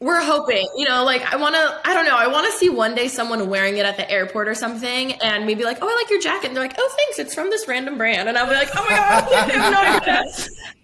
We're 0.00 0.22
hoping, 0.22 0.66
you 0.76 0.88
know, 0.88 1.04
like 1.04 1.22
I 1.32 1.36
want 1.36 1.54
to. 1.54 1.80
I 1.84 1.92
don't 1.92 2.06
know. 2.06 2.16
I 2.16 2.26
want 2.26 2.46
to 2.46 2.52
see 2.52 2.70
one 2.70 2.94
day 2.94 3.06
someone 3.06 3.50
wearing 3.50 3.76
it 3.76 3.84
at 3.84 3.98
the 3.98 4.10
airport 4.10 4.48
or 4.48 4.54
something, 4.54 5.12
and 5.12 5.44
maybe 5.44 5.62
like, 5.62 5.78
oh, 5.82 5.88
I 5.88 5.94
like 5.94 6.08
your 6.08 6.20
jacket. 6.20 6.48
And 6.48 6.56
they're 6.56 6.64
like, 6.64 6.76
oh, 6.78 6.96
thanks. 6.96 7.18
It's 7.18 7.34
from 7.34 7.50
this 7.50 7.68
random 7.68 7.98
brand, 7.98 8.26
and 8.26 8.38
I'll 8.38 8.46
be 8.46 8.54
like, 8.54 8.70
oh 8.74 8.82
my 8.88 8.96
god, 8.96 10.02
idea. 10.08 10.24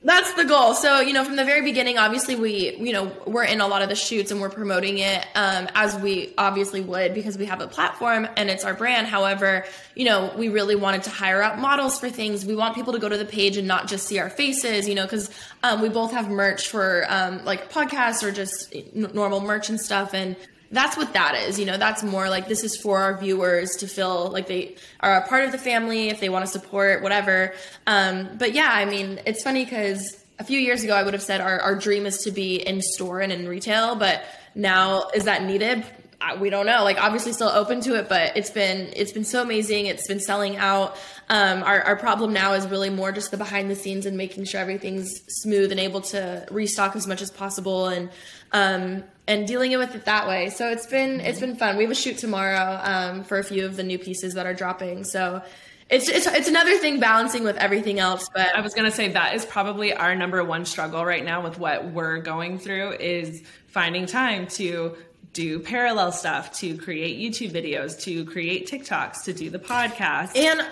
That's 0.07 0.33
the 0.35 0.45
goal. 0.45 0.73
So, 0.75 1.01
you 1.01 1.13
know, 1.13 1.25
from 1.25 1.35
the 1.35 1.45
very 1.45 1.63
beginning, 1.63 1.99
obviously 1.99 2.37
we, 2.37 2.77
you 2.77 2.93
know, 2.93 3.11
we're 3.27 3.43
in 3.43 3.61
a 3.61 3.67
lot 3.67 3.83
of 3.83 3.89
the 3.89 3.97
shoots 3.97 4.31
and 4.31 4.41
we're 4.41 4.51
promoting 4.51 4.99
it 4.99 5.27
um, 5.35 5.67
as 5.75 5.97
we 5.97 6.33
obviously 6.39 6.81
would 6.81 7.13
because 7.13 7.37
we 7.37 7.45
have 7.47 7.61
a 7.61 7.67
platform 7.67 8.29
and 8.37 8.49
it's 8.49 8.63
our 8.63 8.73
brand. 8.73 9.09
However, 9.09 9.65
you 9.97 10.05
know, 10.05 10.33
we 10.39 10.49
really 10.49 10.77
wanted 10.77 11.03
to 11.05 11.11
hire 11.11 11.43
out 11.43 11.59
models 11.59 11.99
for 11.99 12.09
things. 12.09 12.47
We 12.47 12.55
want 12.55 12.77
people 12.77 12.93
to 12.93 13.01
go 13.01 13.09
to 13.09 13.19
the 13.19 13.25
page 13.25 13.57
and 13.57 13.67
not 13.67 13.89
just 13.89 14.07
see 14.07 14.21
our 14.21 14.31
faces, 14.31 14.87
you 14.87 14.95
know, 14.95 15.03
because 15.03 15.29
um, 15.63 15.81
we 15.81 15.89
both 15.89 16.13
have 16.13 16.29
merch 16.29 16.69
for 16.69 17.07
um, 17.09 17.45
like 17.45 17.71
podcasts 17.71 18.23
or 18.23 18.31
just 18.31 18.75
n- 18.75 19.11
normal 19.15 19.41
merch 19.41 19.69
and 19.69 19.81
stuff. 19.81 20.15
And 20.15 20.37
that's 20.71 20.97
what 20.97 21.13
that 21.13 21.35
is. 21.35 21.59
You 21.59 21.67
know, 21.67 21.77
that's 21.77 22.03
more 22.03 22.29
like 22.29 22.49
this 22.49 22.65
is 22.65 22.77
for 22.77 22.99
our 22.99 23.17
viewers 23.17 23.71
to 23.77 23.87
feel 23.87 24.31
like 24.31 24.47
they 24.47 24.77
are 25.01 25.17
a 25.17 25.27
part 25.27 25.45
of 25.45 25.53
the 25.53 25.59
family 25.59 26.09
if 26.09 26.21
they 26.21 26.29
want 26.29 26.45
to 26.45 26.51
support 26.51 27.03
whatever. 27.03 27.55
Um, 27.87 28.37
but 28.39 28.53
yeah, 28.53 28.71
I 28.71 28.85
mean, 28.85 29.21
it's 29.27 29.43
funny 29.43 29.65
because 29.65 30.25
a 30.39 30.45
few 30.45 30.59
years 30.59 30.85
ago 30.85 30.95
I 30.95 31.03
would 31.03 31.15
have 31.15 31.23
said 31.23 31.41
our, 31.41 31.61
our 31.61 31.77
dream 31.77 32.07
is 32.07 32.19
to 32.19 32.31
be 32.31 32.57
in 32.57 32.83
store 32.83 33.21
and 33.21 33.33
in 33.33 33.49
retail, 33.49 33.95
but 33.95 34.25
now 34.55 35.09
is 35.15 35.25
that 35.25 35.45
needed? 35.45 35.85
We 36.41 36.51
don't 36.51 36.67
know. 36.67 36.83
Like 36.83 36.99
obviously 36.99 37.33
still 37.33 37.49
open 37.49 37.81
to 37.83 37.95
it, 37.99 38.09
but 38.09 38.37
it's 38.37 38.51
been 38.51 38.91
it's 38.97 39.13
been 39.13 39.25
so 39.25 39.43
amazing. 39.43 39.87
It's 39.87 40.09
been 40.09 40.19
selling 40.19 40.57
out. 40.57 40.97
Um, 41.29 41.65
our 41.65 41.83
our 41.83 41.97
problem 41.97 42.33
now 42.33 42.53
is 42.53 42.69
really 42.69 42.91
more 42.91 43.11
just 43.11 43.33
the 43.33 43.37
behind 43.37 43.69
the 43.69 43.75
scenes 43.75 44.07
and 44.07 44.17
making 44.17 44.45
sure 44.45 44.61
everything's 44.61 45.23
smooth 45.29 45.73
and 45.73 45.81
able 45.81 46.01
to 46.03 46.47
restock 46.51 46.95
as 46.95 47.07
much 47.07 47.21
as 47.21 47.31
possible 47.31 47.89
and 47.89 48.11
um, 48.53 49.03
and 49.27 49.47
dealing 49.47 49.77
with 49.77 49.95
it 49.95 50.05
that 50.05 50.29
way. 50.29 50.51
So 50.51 50.71
it's 50.71 50.87
been 50.87 51.21
it's 51.21 51.41
been 51.41 51.57
fun. 51.57 51.77
We 51.77 51.83
have 51.83 51.91
a 51.91 51.97
shoot 51.97 52.19
tomorrow 52.19 52.81
um, 52.83 53.25
for 53.25 53.39
a 53.39 53.45
few 53.45 53.67
of 53.67 53.77
the 53.77 53.83
new 53.83 53.99
pieces 53.99 54.35
that 54.35 54.47
are 54.47 54.55
dropping. 54.55 55.03
So 55.03 55.43
it's 55.91 56.09
it's 56.09 56.27
it's 56.27 56.49
another 56.49 56.79
thing 56.79 57.01
balancing 57.01 57.43
with 57.43 57.57
everything 57.57 57.99
else. 57.99 58.29
But 58.33 58.55
I 58.55 58.61
was 58.61 58.75
gonna 58.75 58.93
say 58.93 59.09
that 59.09 59.35
is 59.35 59.45
probably 59.45 59.95
our 59.95 60.15
number 60.15 60.43
one 60.45 60.65
struggle 60.65 61.05
right 61.05 61.25
now 61.25 61.43
with 61.43 61.59
what 61.59 61.87
we're 61.87 62.19
going 62.19 62.59
through 62.59 62.93
is 62.93 63.43
finding 63.67 64.07
time 64.07 64.47
to 64.49 64.97
do 65.33 65.59
parallel 65.59 66.13
stuff, 66.13 66.53
to 66.61 66.79
create 66.79 67.19
YouTube 67.19 67.51
videos, 67.51 68.01
to 68.03 68.25
create 68.25 68.71
TikToks, 68.71 69.25
to 69.25 69.33
do 69.33 69.51
the 69.51 69.59
podcast. 69.59 70.35
and 70.37 70.67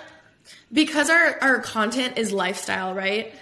because 0.71 1.09
our 1.09 1.37
our 1.41 1.59
content 1.59 2.17
is 2.17 2.31
lifestyle, 2.31 2.93
right? 2.93 3.33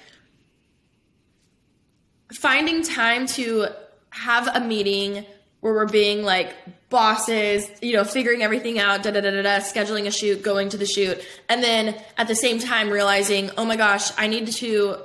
Finding 2.33 2.83
time 2.83 3.27
to 3.27 3.67
have 4.09 4.47
a 4.55 4.59
meeting 4.59 5.25
where 5.59 5.73
we're 5.73 5.87
being 5.87 6.23
like 6.23 6.55
bosses, 6.89 7.69
you 7.81 7.93
know, 7.93 8.03
figuring 8.03 8.43
everything 8.43 8.79
out, 8.79 9.01
da 9.01 9.11
da 9.11 9.21
da 9.21 9.31
da 9.31 9.41
da, 9.41 9.59
scheduling 9.59 10.07
a 10.07 10.11
shoot, 10.11 10.43
going 10.43 10.69
to 10.69 10.77
the 10.77 10.85
shoot, 10.85 11.19
and 11.49 11.63
then 11.63 11.95
at 12.17 12.27
the 12.27 12.35
same 12.35 12.59
time 12.59 12.89
realizing, 12.89 13.49
oh 13.57 13.65
my 13.65 13.75
gosh, 13.75 14.11
I 14.17 14.27
need 14.27 14.47
to 14.47 14.97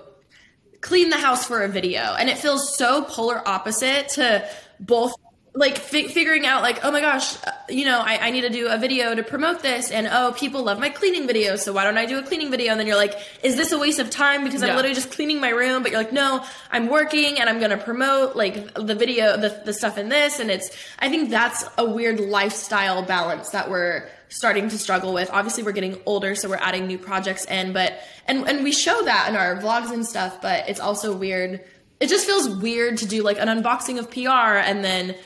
clean 0.80 1.10
the 1.10 1.16
house 1.16 1.46
for 1.46 1.62
a 1.62 1.68
video, 1.68 2.14
and 2.18 2.28
it 2.28 2.38
feels 2.38 2.76
so 2.76 3.02
polar 3.02 3.46
opposite 3.46 4.10
to 4.10 4.48
both. 4.80 5.14
Like 5.54 5.78
fi- 5.78 6.06
figuring 6.08 6.46
out, 6.46 6.62
like, 6.62 6.84
oh 6.84 6.92
my 6.92 7.00
gosh, 7.00 7.34
uh, 7.42 7.50
you 7.68 7.84
know, 7.84 7.98
I, 7.98 8.28
I 8.28 8.30
need 8.30 8.42
to 8.42 8.50
do 8.50 8.68
a 8.68 8.78
video 8.78 9.12
to 9.14 9.22
promote 9.24 9.60
this, 9.60 9.90
and 9.90 10.06
oh, 10.06 10.32
people 10.36 10.62
love 10.62 10.78
my 10.78 10.88
cleaning 10.90 11.26
videos, 11.26 11.60
so 11.60 11.72
why 11.72 11.82
don't 11.84 11.98
I 11.98 12.06
do 12.06 12.18
a 12.18 12.22
cleaning 12.22 12.50
video? 12.50 12.70
And 12.70 12.78
then 12.78 12.86
you're 12.86 12.96
like, 12.96 13.14
is 13.42 13.56
this 13.56 13.72
a 13.72 13.78
waste 13.78 13.98
of 13.98 14.08
time 14.10 14.44
because 14.44 14.62
I'm 14.62 14.68
Yeah. 14.68 14.76
literally 14.76 14.94
just 14.94 15.10
cleaning 15.10 15.40
my 15.40 15.48
room? 15.48 15.82
But 15.82 15.90
you're 15.90 16.00
like, 16.00 16.12
no, 16.12 16.44
I'm 16.70 16.88
working 16.88 17.40
and 17.40 17.48
I'm 17.48 17.58
gonna 17.60 17.78
promote 17.78 18.36
like 18.36 18.72
the 18.74 18.94
video, 18.94 19.36
the 19.36 19.60
the 19.64 19.72
stuff 19.72 19.98
in 19.98 20.10
this, 20.10 20.38
and 20.38 20.50
it's. 20.50 20.70
I 21.00 21.08
think 21.08 21.30
that's 21.30 21.64
a 21.76 21.84
weird 21.84 22.20
lifestyle 22.20 23.02
balance 23.02 23.48
that 23.50 23.68
we're 23.68 24.08
starting 24.28 24.68
to 24.68 24.78
struggle 24.78 25.12
with. 25.14 25.30
Obviously, 25.32 25.62
we're 25.64 25.72
getting 25.72 25.98
older, 26.06 26.34
so 26.36 26.48
we're 26.50 26.56
adding 26.56 26.86
new 26.86 26.98
projects 26.98 27.46
in, 27.46 27.72
but 27.72 27.98
and 28.26 28.46
and 28.48 28.62
we 28.62 28.70
show 28.70 29.02
that 29.02 29.28
in 29.30 29.34
our 29.34 29.56
vlogs 29.56 29.90
and 29.92 30.06
stuff. 30.06 30.40
But 30.40 30.68
it's 30.68 30.78
also 30.80 31.16
weird 31.16 31.64
it 32.00 32.08
just 32.08 32.26
feels 32.26 32.48
weird 32.48 32.96
to 32.98 33.06
do 33.06 33.24
like 33.24 33.38
an 33.40 33.48
unboxing 33.48 33.98
of 33.98 34.08
PR 34.08 34.56
and 34.56 34.84
then 34.84 35.16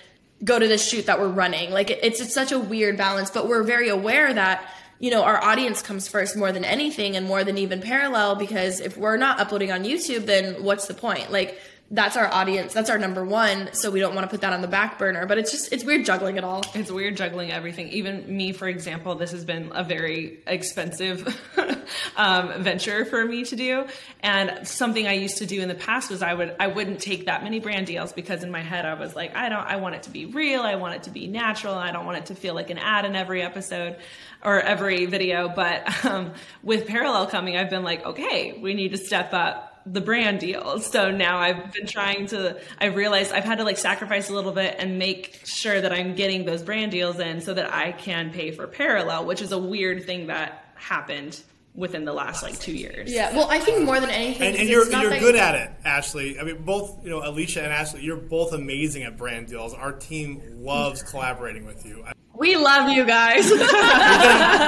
go 0.44 0.58
to 0.58 0.66
the 0.66 0.78
shoot 0.78 1.06
that 1.06 1.18
we're 1.18 1.28
running. 1.28 1.70
Like 1.70 1.90
it's 1.90 2.20
it's 2.20 2.34
such 2.34 2.52
a 2.52 2.58
weird 2.58 2.96
balance, 2.96 3.30
but 3.30 3.48
we're 3.48 3.62
very 3.62 3.88
aware 3.88 4.32
that 4.32 4.64
you 4.98 5.10
know 5.10 5.22
our 5.22 5.42
audience 5.42 5.82
comes 5.82 6.08
first 6.08 6.36
more 6.36 6.52
than 6.52 6.64
anything 6.64 7.16
and 7.16 7.26
more 7.26 7.44
than 7.44 7.58
even 7.58 7.80
parallel 7.80 8.36
because 8.36 8.80
if 8.80 8.96
we're 8.96 9.16
not 9.16 9.40
uploading 9.40 9.72
on 9.72 9.84
YouTube, 9.84 10.26
then 10.26 10.62
what's 10.62 10.86
the 10.86 10.94
point? 10.94 11.30
Like 11.30 11.60
that's 11.92 12.16
our 12.16 12.32
audience 12.32 12.72
that's 12.72 12.90
our 12.90 12.98
number 12.98 13.24
one 13.24 13.68
so 13.72 13.90
we 13.90 14.00
don't 14.00 14.14
want 14.14 14.24
to 14.24 14.30
put 14.30 14.40
that 14.40 14.52
on 14.52 14.62
the 14.62 14.68
back 14.68 14.98
burner 14.98 15.26
but 15.26 15.38
it's 15.38 15.52
just 15.52 15.72
it's 15.72 15.84
weird 15.84 16.04
juggling 16.04 16.36
it 16.36 16.44
all. 16.44 16.62
It's 16.74 16.90
weird 16.90 17.16
juggling 17.16 17.52
everything. 17.52 17.88
Even 17.88 18.36
me 18.36 18.52
for 18.52 18.66
example 18.66 19.14
this 19.14 19.30
has 19.30 19.44
been 19.44 19.70
a 19.74 19.84
very 19.84 20.40
expensive 20.46 21.38
um, 22.16 22.62
venture 22.62 23.04
for 23.04 23.24
me 23.24 23.44
to 23.44 23.56
do 23.56 23.86
and 24.20 24.66
something 24.66 25.06
i 25.06 25.12
used 25.12 25.38
to 25.38 25.46
do 25.46 25.60
in 25.60 25.68
the 25.68 25.74
past 25.74 26.10
was 26.10 26.22
i 26.22 26.32
would 26.32 26.54
i 26.58 26.66
wouldn't 26.66 27.00
take 27.00 27.26
that 27.26 27.42
many 27.42 27.60
brand 27.60 27.86
deals 27.86 28.12
because 28.12 28.42
in 28.42 28.50
my 28.50 28.60
head 28.60 28.84
i 28.84 28.94
was 28.94 29.14
like 29.14 29.34
i 29.34 29.48
don't 29.48 29.66
i 29.66 29.76
want 29.76 29.94
it 29.94 30.04
to 30.04 30.10
be 30.10 30.26
real 30.26 30.62
i 30.62 30.74
want 30.76 30.94
it 30.94 31.02
to 31.04 31.10
be 31.10 31.26
natural 31.26 31.74
i 31.74 31.92
don't 31.92 32.06
want 32.06 32.18
it 32.18 32.26
to 32.26 32.34
feel 32.34 32.54
like 32.54 32.70
an 32.70 32.78
ad 32.78 33.04
in 33.04 33.16
every 33.16 33.42
episode 33.42 33.96
or 34.42 34.60
every 34.60 35.06
video 35.06 35.48
but 35.48 36.04
um, 36.06 36.32
with 36.62 36.86
parallel 36.86 37.26
coming 37.26 37.56
i've 37.56 37.70
been 37.70 37.84
like 37.84 38.04
okay 38.04 38.58
we 38.60 38.74
need 38.74 38.92
to 38.92 38.98
step 38.98 39.32
up 39.32 39.71
the 39.86 40.00
brand 40.00 40.40
deals. 40.40 40.86
So 40.86 41.10
now 41.10 41.38
I've 41.38 41.72
been 41.72 41.86
trying 41.86 42.26
to, 42.28 42.60
I've 42.78 42.96
realized 42.96 43.32
I've 43.32 43.44
had 43.44 43.58
to 43.58 43.64
like 43.64 43.78
sacrifice 43.78 44.30
a 44.30 44.34
little 44.34 44.52
bit 44.52 44.76
and 44.78 44.98
make 44.98 45.40
sure 45.44 45.80
that 45.80 45.92
I'm 45.92 46.14
getting 46.14 46.44
those 46.44 46.62
brand 46.62 46.92
deals 46.92 47.18
in 47.18 47.40
so 47.40 47.54
that 47.54 47.72
I 47.72 47.92
can 47.92 48.30
pay 48.30 48.50
for 48.50 48.66
parallel, 48.66 49.26
which 49.26 49.42
is 49.42 49.52
a 49.52 49.58
weird 49.58 50.04
thing 50.04 50.28
that 50.28 50.66
happened 50.74 51.40
within 51.74 52.04
the 52.04 52.12
last 52.12 52.42
like 52.42 52.58
two 52.58 52.72
years. 52.72 53.10
Yeah, 53.12 53.34
well, 53.34 53.48
I 53.50 53.58
think 53.58 53.84
more 53.84 53.98
than 53.98 54.10
anything, 54.10 54.48
and, 54.48 54.56
and 54.56 54.68
you're 54.68 54.90
you're 54.90 55.18
good 55.18 55.36
at 55.36 55.54
it, 55.54 55.70
Ashley. 55.84 56.38
I 56.38 56.44
mean, 56.44 56.62
both 56.62 57.02
you 57.02 57.10
know, 57.10 57.20
Alisha 57.20 57.62
and 57.62 57.72
Ashley, 57.72 58.02
you're 58.02 58.16
both 58.16 58.52
amazing 58.52 59.04
at 59.04 59.16
brand 59.16 59.46
deals. 59.46 59.72
Our 59.74 59.92
team 59.92 60.42
loves 60.62 61.02
collaborating 61.02 61.64
with 61.64 61.86
you. 61.86 62.04
We 62.34 62.56
love 62.56 62.90
you 62.90 63.04
guys. 63.04 63.48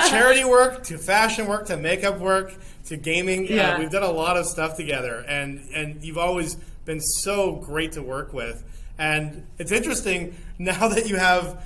charity 0.09 0.45
work 0.45 0.85
to 0.85 0.99
fashion 0.99 1.47
work 1.47 1.67
to 1.67 1.77
makeup 1.77 2.19
work 2.19 2.55
to 2.87 2.97
gaming. 2.97 3.45
Uh, 3.45 3.55
yeah. 3.55 3.75
Uh, 3.75 3.79
we've 3.79 3.91
done 3.91 4.03
a 4.03 4.11
lot 4.11 4.37
of 4.37 4.47
stuff 4.47 4.77
together, 4.77 5.25
and 5.27 5.61
and 5.75 6.03
you've 6.03 6.19
always 6.19 6.57
been 6.85 7.01
so 7.01 7.57
great 7.57 7.93
to 7.93 8.03
work 8.03 8.33
with. 8.33 8.63
And 8.99 9.47
it's 9.59 9.73
interesting 9.73 10.37
now 10.59 10.89
that 10.89 11.09
you 11.09 11.17
have 11.17 11.65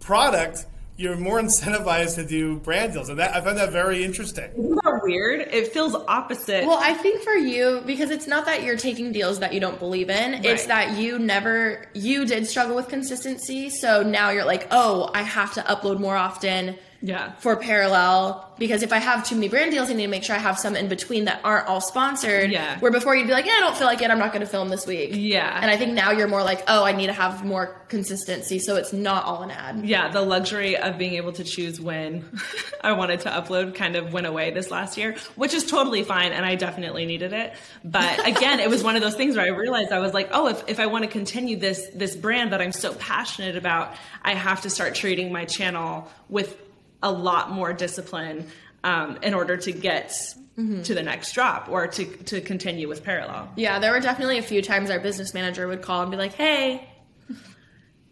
product 0.00 0.66
you're 0.98 1.16
more 1.16 1.40
incentivized 1.42 2.16
to 2.16 2.26
do 2.26 2.58
brand 2.58 2.92
deals. 2.92 3.08
And 3.08 3.18
that, 3.18 3.34
I 3.34 3.40
find 3.40 3.56
that 3.56 3.72
very 3.72 4.04
interesting. 4.04 4.50
Isn't 4.50 4.74
that 4.84 5.00
weird? 5.02 5.40
It 5.40 5.72
feels 5.72 5.94
opposite. 5.94 6.66
Well, 6.66 6.78
I 6.78 6.92
think 6.92 7.22
for 7.22 7.34
you, 7.34 7.82
because 7.86 8.10
it's 8.10 8.26
not 8.26 8.44
that 8.44 8.64
you're 8.64 8.76
taking 8.76 9.12
deals 9.12 9.38
that 9.38 9.54
you 9.54 9.60
don't 9.60 9.78
believe 9.78 10.10
in, 10.10 10.32
right. 10.32 10.44
it's 10.44 10.66
that 10.66 10.98
you 10.98 11.18
never, 11.18 11.86
you 11.94 12.26
did 12.26 12.46
struggle 12.46 12.76
with 12.76 12.88
consistency. 12.88 13.70
So 13.70 14.02
now 14.02 14.30
you're 14.30 14.44
like, 14.44 14.66
oh, 14.70 15.08
I 15.14 15.22
have 15.22 15.54
to 15.54 15.62
upload 15.62 16.00
more 16.00 16.16
often 16.16 16.76
yeah. 17.00 17.32
for 17.38 17.56
parallel 17.56 18.48
because 18.58 18.82
if 18.82 18.92
I 18.92 18.98
have 18.98 19.26
too 19.26 19.36
many 19.36 19.48
brand 19.48 19.70
deals, 19.70 19.88
I 19.88 19.92
need 19.92 20.02
to 20.02 20.08
make 20.08 20.24
sure 20.24 20.34
I 20.34 20.40
have 20.40 20.58
some 20.58 20.74
in 20.74 20.88
between 20.88 21.26
that 21.26 21.40
aren't 21.44 21.68
all 21.68 21.80
sponsored. 21.80 22.50
Yeah. 22.50 22.78
Where 22.80 22.90
before 22.90 23.14
you'd 23.14 23.26
be 23.26 23.32
like, 23.32 23.46
yeah, 23.46 23.52
I 23.52 23.60
don't 23.60 23.76
feel 23.76 23.86
like 23.86 24.02
it. 24.02 24.10
I'm 24.10 24.18
not 24.18 24.32
going 24.32 24.44
to 24.44 24.50
film 24.50 24.68
this 24.68 24.86
week. 24.86 25.10
Yeah. 25.12 25.58
And 25.60 25.70
I 25.70 25.76
think 25.76 25.92
now 25.92 26.10
you're 26.10 26.28
more 26.28 26.42
like, 26.42 26.64
oh, 26.66 26.84
I 26.84 26.92
need 26.92 27.06
to 27.06 27.12
have 27.12 27.44
more 27.44 27.80
consistency 27.88 28.58
so 28.58 28.76
it's 28.76 28.92
not 28.92 29.24
all 29.24 29.42
an 29.42 29.50
ad. 29.50 29.86
Yeah. 29.86 30.08
The 30.08 30.22
luxury 30.22 30.76
of 30.76 30.98
being 30.98 31.14
able 31.14 31.32
to 31.32 31.44
choose 31.44 31.80
when 31.80 32.28
I 32.80 32.92
wanted 32.92 33.20
to 33.20 33.28
upload 33.30 33.76
kind 33.76 33.94
of 33.94 34.12
went 34.12 34.26
away 34.26 34.50
this 34.50 34.70
last 34.70 34.98
year, 34.98 35.16
which 35.36 35.54
is 35.54 35.64
totally 35.64 36.02
fine. 36.02 36.32
And 36.32 36.44
I 36.44 36.56
definitely 36.56 37.06
needed 37.06 37.32
it. 37.32 37.54
But 37.84 38.26
again, 38.26 38.58
it 38.58 38.68
was 38.68 38.82
one 38.82 38.96
of 38.96 39.02
those 39.02 39.14
things 39.14 39.36
where 39.36 39.44
I 39.44 39.50
realized 39.50 39.92
I 39.92 40.00
was 40.00 40.14
like, 40.14 40.30
oh, 40.32 40.48
if, 40.48 40.68
if 40.68 40.80
I 40.80 40.86
want 40.86 41.04
to 41.04 41.10
continue 41.10 41.56
this, 41.56 41.88
this 41.94 42.16
brand 42.16 42.52
that 42.52 42.60
I'm 42.60 42.72
so 42.72 42.92
passionate 42.94 43.56
about, 43.56 43.94
I 44.22 44.34
have 44.34 44.62
to 44.62 44.70
start 44.70 44.96
treating 44.96 45.32
my 45.32 45.44
channel 45.44 46.10
with 46.28 46.56
a 47.02 47.10
lot 47.10 47.50
more 47.50 47.72
discipline 47.72 48.46
um, 48.84 49.18
in 49.22 49.34
order 49.34 49.56
to 49.56 49.72
get 49.72 50.10
mm-hmm. 50.58 50.82
to 50.82 50.94
the 50.94 51.02
next 51.02 51.32
drop 51.32 51.68
or 51.68 51.86
to, 51.86 52.04
to 52.04 52.40
continue 52.40 52.88
with 52.88 53.04
parallel. 53.04 53.50
Yeah, 53.56 53.78
there 53.78 53.92
were 53.92 54.00
definitely 54.00 54.38
a 54.38 54.42
few 54.42 54.62
times 54.62 54.90
our 54.90 55.00
business 55.00 55.34
manager 55.34 55.66
would 55.68 55.82
call 55.82 56.02
and 56.02 56.10
be 56.10 56.16
like, 56.16 56.34
hey, 56.34 56.88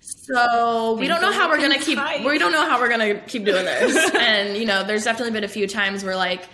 so 0.01 0.95
we 0.95 1.09
don't 1.09 1.21
know 1.21 1.33
how 1.33 1.49
we're 1.49 1.61
gonna 1.61 1.79
keep 1.79 1.99
we 2.25 2.39
don't 2.39 2.53
know 2.53 2.69
how 2.69 2.81
we're 2.81 2.89
gonna 2.89 3.15
keep 3.15 3.45
doing 3.45 3.65
this. 3.65 4.15
and 4.19 4.57
you 4.57 4.67
know, 4.67 4.85
there's 4.85 5.05
definitely 5.05 5.33
been 5.33 5.45
a 5.45 5.49
few 5.49 5.67
times 5.67 6.05
where 6.05 6.17
like 6.17 6.49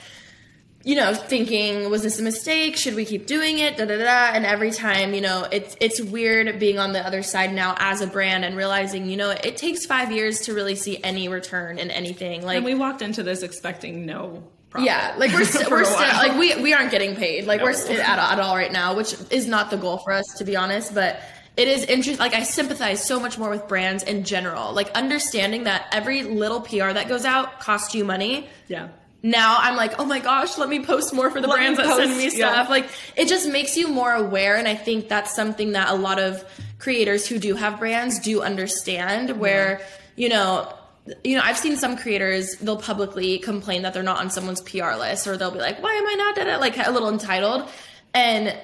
you 0.84 0.96
know, 0.96 1.14
thinking, 1.14 1.90
was 1.90 2.02
this 2.02 2.18
a 2.18 2.22
mistake? 2.22 2.76
Should 2.76 2.94
we 2.94 3.04
keep 3.04 3.26
doing 3.26 3.58
it? 3.58 3.76
Da 3.76 3.84
da 3.84 3.98
da. 3.98 4.32
And 4.34 4.44
every 4.44 4.72
time, 4.72 5.14
you 5.14 5.20
know, 5.20 5.46
it's 5.50 5.76
it's 5.80 6.00
weird 6.00 6.58
being 6.58 6.78
on 6.78 6.92
the 6.92 7.06
other 7.06 7.22
side 7.22 7.52
now 7.52 7.74
as 7.78 8.00
a 8.00 8.06
brand 8.06 8.44
and 8.44 8.56
realizing, 8.56 9.08
you 9.08 9.16
know, 9.16 9.30
it 9.30 9.56
takes 9.56 9.86
five 9.86 10.10
years 10.10 10.40
to 10.42 10.54
really 10.54 10.74
see 10.74 11.02
any 11.02 11.28
return 11.28 11.78
in 11.78 11.90
anything. 11.90 12.44
Like, 12.44 12.56
and 12.56 12.64
we 12.64 12.74
walked 12.74 13.02
into 13.02 13.22
this 13.22 13.42
expecting 13.42 14.06
no. 14.06 14.42
Profit 14.70 14.86
yeah, 14.86 15.14
like 15.18 15.32
we're 15.32 15.44
st- 15.44 15.70
we're 15.70 15.84
still 15.84 15.98
like 15.98 16.36
we 16.36 16.60
we 16.60 16.72
aren't 16.74 16.90
getting 16.90 17.14
paid. 17.14 17.46
Like 17.46 17.60
no. 17.60 17.66
we're 17.66 17.74
st- 17.74 18.00
at, 18.00 18.18
at 18.18 18.40
all 18.40 18.56
right 18.56 18.72
now, 18.72 18.96
which 18.96 19.14
is 19.30 19.46
not 19.46 19.70
the 19.70 19.76
goal 19.76 19.98
for 19.98 20.12
us 20.12 20.26
to 20.38 20.44
be 20.44 20.56
honest. 20.56 20.94
But 20.94 21.20
it 21.56 21.68
is 21.68 21.84
interesting. 21.84 22.18
Like 22.18 22.34
I 22.34 22.42
sympathize 22.42 23.06
so 23.06 23.20
much 23.20 23.38
more 23.38 23.50
with 23.50 23.68
brands 23.68 24.02
in 24.02 24.24
general. 24.24 24.72
Like 24.72 24.90
understanding 24.92 25.64
that 25.64 25.86
every 25.92 26.24
little 26.24 26.60
PR 26.60 26.92
that 26.92 27.06
goes 27.06 27.24
out 27.24 27.60
costs 27.60 27.94
you 27.94 28.04
money. 28.04 28.48
Yeah 28.66 28.88
now 29.22 29.58
I'm 29.60 29.76
like, 29.76 29.98
oh 29.98 30.04
my 30.04 30.18
gosh, 30.18 30.58
let 30.58 30.68
me 30.68 30.84
post 30.84 31.14
more 31.14 31.30
for 31.30 31.40
the 31.40 31.46
let 31.46 31.56
brands 31.56 31.78
that 31.78 31.96
send 31.96 32.16
me 32.16 32.28
stuff. 32.30 32.66
Yeah. 32.66 32.68
Like 32.68 32.88
it 33.16 33.28
just 33.28 33.48
makes 33.48 33.76
you 33.76 33.88
more 33.88 34.12
aware. 34.12 34.56
And 34.56 34.66
I 34.66 34.74
think 34.74 35.08
that's 35.08 35.34
something 35.34 35.72
that 35.72 35.90
a 35.90 35.94
lot 35.94 36.18
of 36.18 36.44
creators 36.78 37.26
who 37.26 37.38
do 37.38 37.54
have 37.54 37.78
brands 37.78 38.18
do 38.18 38.42
understand 38.42 39.38
where, 39.38 39.80
you 40.16 40.28
know, 40.28 40.74
you 41.24 41.36
know, 41.36 41.42
I've 41.44 41.58
seen 41.58 41.76
some 41.76 41.96
creators, 41.96 42.56
they'll 42.56 42.76
publicly 42.76 43.38
complain 43.38 43.82
that 43.82 43.94
they're 43.94 44.02
not 44.02 44.18
on 44.18 44.30
someone's 44.30 44.60
PR 44.60 44.94
list 44.94 45.26
or 45.26 45.36
they'll 45.36 45.50
be 45.50 45.58
like, 45.58 45.82
why 45.82 45.92
am 45.92 46.06
I 46.06 46.14
not 46.14 46.38
it? 46.38 46.60
Like 46.60 46.78
a 46.78 46.90
little 46.90 47.08
entitled. 47.08 47.68
And 48.14 48.56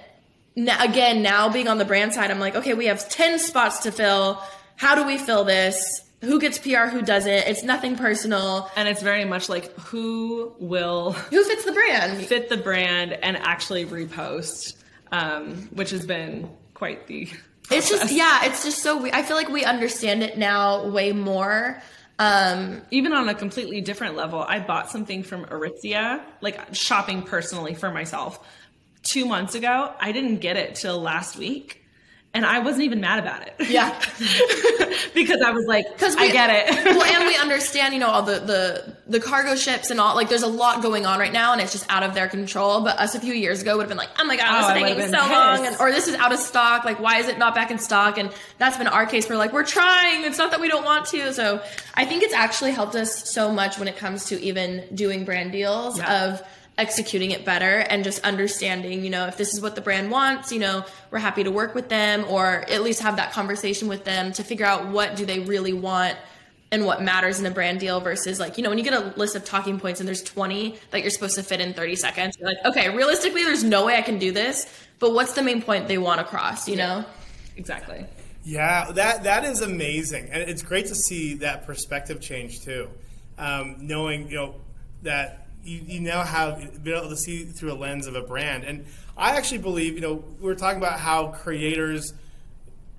now, 0.54 0.82
again, 0.82 1.22
now 1.22 1.48
being 1.48 1.68
on 1.68 1.78
the 1.78 1.84
brand 1.84 2.14
side, 2.14 2.30
I'm 2.30 2.40
like, 2.40 2.56
okay, 2.56 2.74
we 2.74 2.86
have 2.86 3.08
10 3.08 3.38
spots 3.38 3.80
to 3.80 3.92
fill. 3.92 4.42
How 4.76 4.94
do 4.94 5.04
we 5.06 5.18
fill 5.18 5.44
this? 5.44 6.02
Who 6.20 6.40
gets 6.40 6.58
PR, 6.58 6.86
who 6.86 7.02
doesn't. 7.02 7.30
It's 7.30 7.62
nothing 7.62 7.96
personal. 7.96 8.70
And 8.76 8.88
it's 8.88 9.02
very 9.02 9.24
much 9.24 9.48
like 9.48 9.72
who 9.78 10.54
will 10.58 11.12
who 11.12 11.44
fits 11.44 11.64
the 11.64 11.72
brand, 11.72 12.24
fit 12.26 12.48
the 12.48 12.56
brand, 12.56 13.12
and 13.12 13.36
actually 13.36 13.84
repost, 13.84 14.76
um, 15.12 15.68
which 15.72 15.90
has 15.90 16.06
been 16.06 16.50
quite 16.74 17.06
the. 17.06 17.26
Process. 17.26 17.44
It's 17.70 17.88
just 17.90 18.12
yeah, 18.12 18.44
it's 18.44 18.64
just 18.64 18.82
so. 18.82 19.00
We, 19.00 19.12
I 19.12 19.22
feel 19.22 19.36
like 19.36 19.48
we 19.48 19.64
understand 19.64 20.22
it 20.22 20.38
now 20.38 20.88
way 20.88 21.12
more. 21.12 21.82
Um, 22.18 22.82
Even 22.90 23.12
on 23.12 23.28
a 23.28 23.34
completely 23.34 23.80
different 23.80 24.16
level, 24.16 24.40
I 24.40 24.58
bought 24.58 24.90
something 24.90 25.22
from 25.22 25.44
Aritzia, 25.44 26.20
like 26.40 26.74
shopping 26.74 27.22
personally 27.22 27.74
for 27.74 27.92
myself, 27.92 28.44
two 29.04 29.24
months 29.24 29.54
ago. 29.54 29.92
I 30.00 30.10
didn't 30.10 30.38
get 30.38 30.56
it 30.56 30.74
till 30.74 30.98
last 30.98 31.36
week 31.36 31.84
and 32.34 32.44
I 32.44 32.58
wasn't 32.58 32.84
even 32.84 33.00
mad 33.00 33.18
about 33.18 33.46
it. 33.46 33.54
Yeah, 33.68 33.98
because 35.14 35.40
I 35.40 35.50
was 35.50 35.64
like, 35.64 35.86
because 35.92 36.14
I 36.14 36.30
get 36.30 36.50
it. 36.50 36.84
well, 36.96 37.02
and 37.02 37.26
we 37.26 37.36
understand, 37.40 37.94
you 37.94 38.00
know, 38.00 38.08
all 38.08 38.22
the 38.22 38.38
the 38.38 38.96
the 39.06 39.18
cargo 39.18 39.56
ships 39.56 39.90
and 39.90 39.98
all. 39.98 40.14
Like, 40.14 40.28
there's 40.28 40.42
a 40.42 40.48
lot 40.48 40.82
going 40.82 41.06
on 41.06 41.18
right 41.18 41.32
now, 41.32 41.52
and 41.52 41.60
it's 41.60 41.72
just 41.72 41.86
out 41.90 42.02
of 42.02 42.14
their 42.14 42.28
control. 42.28 42.82
But 42.82 42.98
us 42.98 43.14
a 43.14 43.20
few 43.20 43.32
years 43.32 43.62
ago 43.62 43.76
would 43.76 43.82
have 43.82 43.88
been 43.88 43.98
like, 43.98 44.10
oh 44.18 44.24
my 44.26 44.36
god, 44.36 44.46
oh, 44.50 44.74
this 44.74 44.82
is 44.82 44.82
taking 44.82 45.12
so 45.14 45.20
pissed. 45.20 45.32
long, 45.32 45.66
and, 45.66 45.76
or 45.80 45.90
this 45.90 46.06
is 46.06 46.14
out 46.16 46.32
of 46.32 46.38
stock. 46.38 46.84
Like, 46.84 47.00
why 47.00 47.18
is 47.18 47.28
it 47.28 47.38
not 47.38 47.54
back 47.54 47.70
in 47.70 47.78
stock? 47.78 48.18
And 48.18 48.30
that's 48.58 48.76
been 48.76 48.88
our 48.88 49.06
case. 49.06 49.28
We're 49.28 49.36
like, 49.36 49.52
we're 49.52 49.64
trying. 49.64 50.24
It's 50.24 50.38
not 50.38 50.50
that 50.50 50.60
we 50.60 50.68
don't 50.68 50.84
want 50.84 51.06
to. 51.06 51.32
So 51.32 51.62
I 51.94 52.04
think 52.04 52.22
it's 52.22 52.34
actually 52.34 52.72
helped 52.72 52.94
us 52.94 53.30
so 53.30 53.50
much 53.50 53.78
when 53.78 53.88
it 53.88 53.96
comes 53.96 54.26
to 54.26 54.40
even 54.42 54.84
doing 54.94 55.24
brand 55.24 55.52
deals 55.52 55.98
yeah. 55.98 56.24
of 56.24 56.42
executing 56.78 57.32
it 57.32 57.44
better 57.44 57.78
and 57.78 58.04
just 58.04 58.24
understanding, 58.24 59.04
you 59.04 59.10
know, 59.10 59.26
if 59.26 59.36
this 59.36 59.52
is 59.52 59.60
what 59.60 59.74
the 59.74 59.80
brand 59.80 60.10
wants, 60.10 60.52
you 60.52 60.60
know, 60.60 60.84
we're 61.10 61.18
happy 61.18 61.44
to 61.44 61.50
work 61.50 61.74
with 61.74 61.88
them 61.88 62.24
or 62.28 62.64
at 62.70 62.82
least 62.82 63.02
have 63.02 63.16
that 63.16 63.32
conversation 63.32 63.88
with 63.88 64.04
them 64.04 64.32
to 64.32 64.44
figure 64.44 64.64
out 64.64 64.86
what 64.88 65.16
do 65.16 65.26
they 65.26 65.40
really 65.40 65.72
want 65.72 66.16
and 66.70 66.86
what 66.86 67.02
matters 67.02 67.40
in 67.40 67.46
a 67.46 67.50
brand 67.50 67.80
deal 67.80 68.00
versus 68.00 68.38
like, 68.38 68.56
you 68.56 68.62
know, 68.62 68.68
when 68.68 68.78
you 68.78 68.84
get 68.84 68.94
a 68.94 69.12
list 69.18 69.34
of 69.34 69.44
talking 69.44 69.80
points 69.80 70.00
and 70.00 70.06
there's 70.06 70.22
20 70.22 70.78
that 70.90 71.02
you're 71.02 71.10
supposed 71.10 71.34
to 71.34 71.42
fit 71.42 71.60
in 71.60 71.74
30 71.74 71.96
seconds, 71.96 72.36
you're 72.38 72.48
like, 72.48 72.64
okay, 72.64 72.94
realistically, 72.94 73.42
there's 73.42 73.64
no 73.64 73.84
way 73.84 73.96
I 73.96 74.02
can 74.02 74.18
do 74.18 74.32
this, 74.32 74.66
but 74.98 75.12
what's 75.12 75.32
the 75.32 75.42
main 75.42 75.60
point 75.60 75.88
they 75.88 75.98
want 75.98 76.20
across, 76.20 76.68
you 76.68 76.76
yeah. 76.76 76.86
know? 76.86 77.04
Exactly. 77.56 78.06
Yeah, 78.44 78.92
that 78.92 79.24
that 79.24 79.44
is 79.44 79.60
amazing, 79.60 80.30
and 80.30 80.48
it's 80.48 80.62
great 80.62 80.86
to 80.86 80.94
see 80.94 81.34
that 81.34 81.66
perspective 81.66 82.18
change 82.18 82.62
too. 82.62 82.88
Um, 83.36 83.76
knowing 83.80 84.30
you 84.30 84.36
know 84.36 84.54
that 85.02 85.47
you, 85.64 85.80
you 85.86 86.00
now 86.00 86.22
have 86.22 86.82
been 86.82 86.94
able 86.94 87.10
to 87.10 87.16
see 87.16 87.44
through 87.44 87.72
a 87.72 87.74
lens 87.74 88.06
of 88.06 88.14
a 88.14 88.22
brand. 88.22 88.64
And 88.64 88.86
I 89.16 89.36
actually 89.36 89.58
believe, 89.58 89.94
you 89.94 90.00
know, 90.00 90.24
we 90.40 90.50
are 90.50 90.54
talking 90.54 90.78
about 90.78 91.00
how 91.00 91.28
creators 91.28 92.12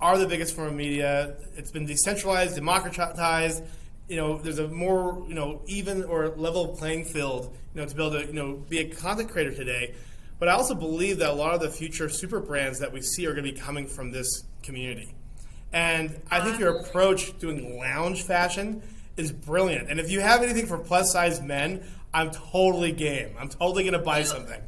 are 0.00 0.18
the 0.18 0.26
biggest 0.26 0.54
form 0.54 0.68
of 0.68 0.74
media. 0.74 1.34
It's 1.56 1.70
been 1.70 1.86
decentralized, 1.86 2.54
democratized. 2.54 3.62
You 4.08 4.16
know, 4.16 4.38
there's 4.38 4.58
a 4.58 4.68
more, 4.68 5.24
you 5.28 5.34
know, 5.34 5.62
even 5.66 6.04
or 6.04 6.28
level 6.30 6.68
playing 6.68 7.04
field, 7.04 7.54
you 7.74 7.80
know, 7.80 7.86
to 7.86 7.94
be 7.94 8.02
able 8.02 8.20
to, 8.20 8.26
you 8.26 8.32
know, 8.32 8.54
be 8.68 8.78
a 8.78 8.88
content 8.88 9.30
creator 9.30 9.54
today. 9.54 9.94
But 10.38 10.48
I 10.48 10.52
also 10.52 10.74
believe 10.74 11.18
that 11.18 11.30
a 11.30 11.34
lot 11.34 11.54
of 11.54 11.60
the 11.60 11.70
future 11.70 12.08
super 12.08 12.40
brands 12.40 12.78
that 12.78 12.92
we 12.92 13.02
see 13.02 13.26
are 13.26 13.34
going 13.34 13.44
to 13.44 13.52
be 13.52 13.58
coming 13.58 13.86
from 13.86 14.10
this 14.10 14.44
community. 14.62 15.14
And 15.72 16.20
I 16.30 16.40
think 16.40 16.58
your 16.58 16.78
approach 16.78 17.38
doing 17.38 17.78
lounge 17.78 18.22
fashion 18.22 18.82
is 19.16 19.30
brilliant. 19.30 19.90
And 19.90 20.00
if 20.00 20.10
you 20.10 20.20
have 20.20 20.42
anything 20.42 20.66
for 20.66 20.78
plus 20.78 21.12
size 21.12 21.40
men, 21.40 21.82
I'm 22.12 22.30
totally 22.30 22.92
game. 22.92 23.34
I'm 23.38 23.48
totally 23.48 23.84
going 23.84 23.94
to 23.94 23.98
buy 23.98 24.22
something. 24.22 24.60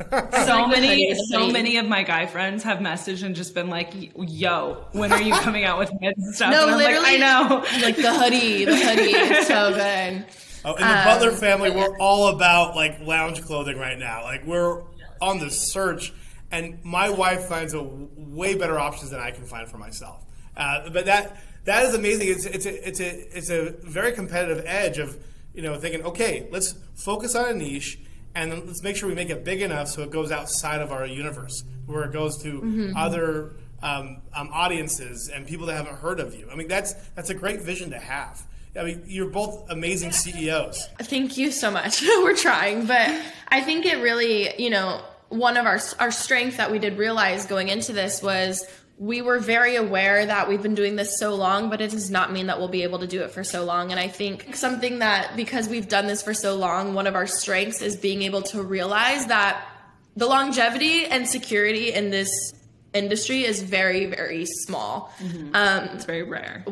so 0.46 0.66
many 0.66 1.14
so 1.30 1.48
many 1.48 1.76
of 1.76 1.86
my 1.86 2.02
guy 2.02 2.26
friends 2.26 2.62
have 2.62 2.78
messaged 2.78 3.22
and 3.22 3.36
just 3.36 3.54
been 3.54 3.68
like 3.68 3.92
yo 4.16 4.84
when 4.92 5.12
are 5.12 5.20
you 5.20 5.34
coming 5.34 5.64
out 5.64 5.78
with 5.78 5.92
men's 6.00 6.34
stuff 6.36 6.50
no 6.50 6.62
and 6.62 6.72
I'm 6.72 6.78
literally 6.78 7.18
like, 7.18 7.22
i 7.22 7.78
know 7.78 7.82
like 7.82 7.96
the 7.96 8.12
hoodie 8.12 8.64
the 8.64 8.74
hoodie 8.74 9.12
it's 9.12 9.46
so 9.46 9.72
good 9.74 10.26
Oh, 10.64 10.74
in 10.74 10.82
the 10.82 10.98
um, 10.98 11.04
Butler 11.04 11.32
family, 11.32 11.70
we're 11.70 11.98
all 11.98 12.28
about 12.28 12.76
like 12.76 13.00
lounge 13.00 13.42
clothing 13.42 13.78
right 13.78 13.98
now. 13.98 14.22
Like 14.22 14.46
we're 14.46 14.82
on 15.20 15.38
the 15.38 15.50
search, 15.50 16.12
and 16.50 16.78
my 16.84 17.10
wife 17.10 17.44
finds 17.46 17.74
a 17.74 17.82
way 17.82 18.54
better 18.54 18.78
options 18.78 19.10
than 19.10 19.20
I 19.20 19.32
can 19.32 19.44
find 19.44 19.68
for 19.68 19.78
myself. 19.78 20.24
Uh, 20.56 20.88
but 20.90 21.06
that 21.06 21.36
that 21.64 21.84
is 21.86 21.94
amazing. 21.94 22.28
It's 22.28 22.46
it's 22.46 22.66
a, 22.66 22.88
it's 22.88 23.00
a 23.00 23.36
it's 23.36 23.50
a 23.50 23.74
very 23.82 24.12
competitive 24.12 24.62
edge 24.66 24.98
of 24.98 25.18
you 25.54 25.62
know 25.62 25.78
thinking, 25.78 26.02
okay, 26.04 26.48
let's 26.50 26.74
focus 26.94 27.34
on 27.34 27.48
a 27.50 27.54
niche 27.54 27.98
and 28.34 28.50
then 28.50 28.66
let's 28.66 28.82
make 28.82 28.96
sure 28.96 29.08
we 29.08 29.14
make 29.14 29.30
it 29.30 29.44
big 29.44 29.62
enough 29.62 29.88
so 29.88 30.02
it 30.02 30.10
goes 30.10 30.32
outside 30.32 30.80
of 30.80 30.90
our 30.92 31.06
universe, 31.06 31.64
where 31.86 32.04
it 32.04 32.12
goes 32.12 32.38
to 32.42 32.60
mm-hmm. 32.60 32.96
other 32.96 33.56
um, 33.82 34.22
um, 34.34 34.48
audiences 34.52 35.28
and 35.28 35.46
people 35.46 35.66
that 35.66 35.76
haven't 35.76 35.96
heard 35.96 36.20
of 36.20 36.34
you. 36.34 36.48
I 36.50 36.54
mean, 36.54 36.68
that's 36.68 36.94
that's 37.14 37.30
a 37.30 37.34
great 37.34 37.62
vision 37.62 37.90
to 37.90 37.98
have. 37.98 38.42
I 38.78 38.84
mean, 38.84 39.02
you're 39.06 39.28
both 39.28 39.70
amazing 39.70 40.12
CEOs. 40.12 40.88
Thank 41.02 41.36
you 41.36 41.50
so 41.50 41.70
much. 41.70 42.02
We're 42.22 42.36
trying, 42.36 42.86
but 42.86 43.10
I 43.48 43.60
think 43.60 43.84
it 43.84 43.96
really, 43.96 44.54
you 44.62 44.70
know, 44.70 45.02
one 45.28 45.56
of 45.56 45.66
our 45.66 45.78
our 45.98 46.10
strength 46.10 46.56
that 46.56 46.70
we 46.70 46.78
did 46.78 46.96
realize 46.96 47.44
going 47.44 47.68
into 47.68 47.92
this 47.92 48.22
was 48.22 48.66
we 48.98 49.22
were 49.22 49.38
very 49.38 49.76
aware 49.76 50.24
that 50.24 50.48
we've 50.48 50.62
been 50.62 50.74
doing 50.74 50.96
this 50.96 51.18
so 51.18 51.34
long, 51.34 51.70
but 51.70 51.80
it 51.80 51.90
does 51.90 52.10
not 52.10 52.32
mean 52.32 52.46
that 52.46 52.58
we'll 52.58 52.68
be 52.68 52.82
able 52.82 53.00
to 53.00 53.06
do 53.06 53.22
it 53.22 53.30
for 53.30 53.42
so 53.42 53.64
long. 53.64 53.90
And 53.90 53.98
I 53.98 54.08
think 54.08 54.54
something 54.54 55.00
that, 55.00 55.34
because 55.34 55.68
we've 55.68 55.88
done 55.88 56.06
this 56.06 56.22
for 56.22 56.34
so 56.34 56.54
long, 56.56 56.94
one 56.94 57.06
of 57.06 57.14
our 57.14 57.26
strengths 57.26 57.82
is 57.82 57.96
being 57.96 58.22
able 58.22 58.42
to 58.42 58.62
realize 58.62 59.26
that 59.26 59.66
the 60.14 60.26
longevity 60.26 61.06
and 61.06 61.26
security 61.26 61.92
in 61.92 62.10
this 62.10 62.52
industry 62.92 63.44
is 63.44 63.62
very, 63.62 64.06
very 64.06 64.44
small. 64.46 65.12
Mm-hmm. 65.18 65.54
Um, 65.54 65.84
it's 65.94 66.04
very 66.04 66.22
rare. 66.22 66.64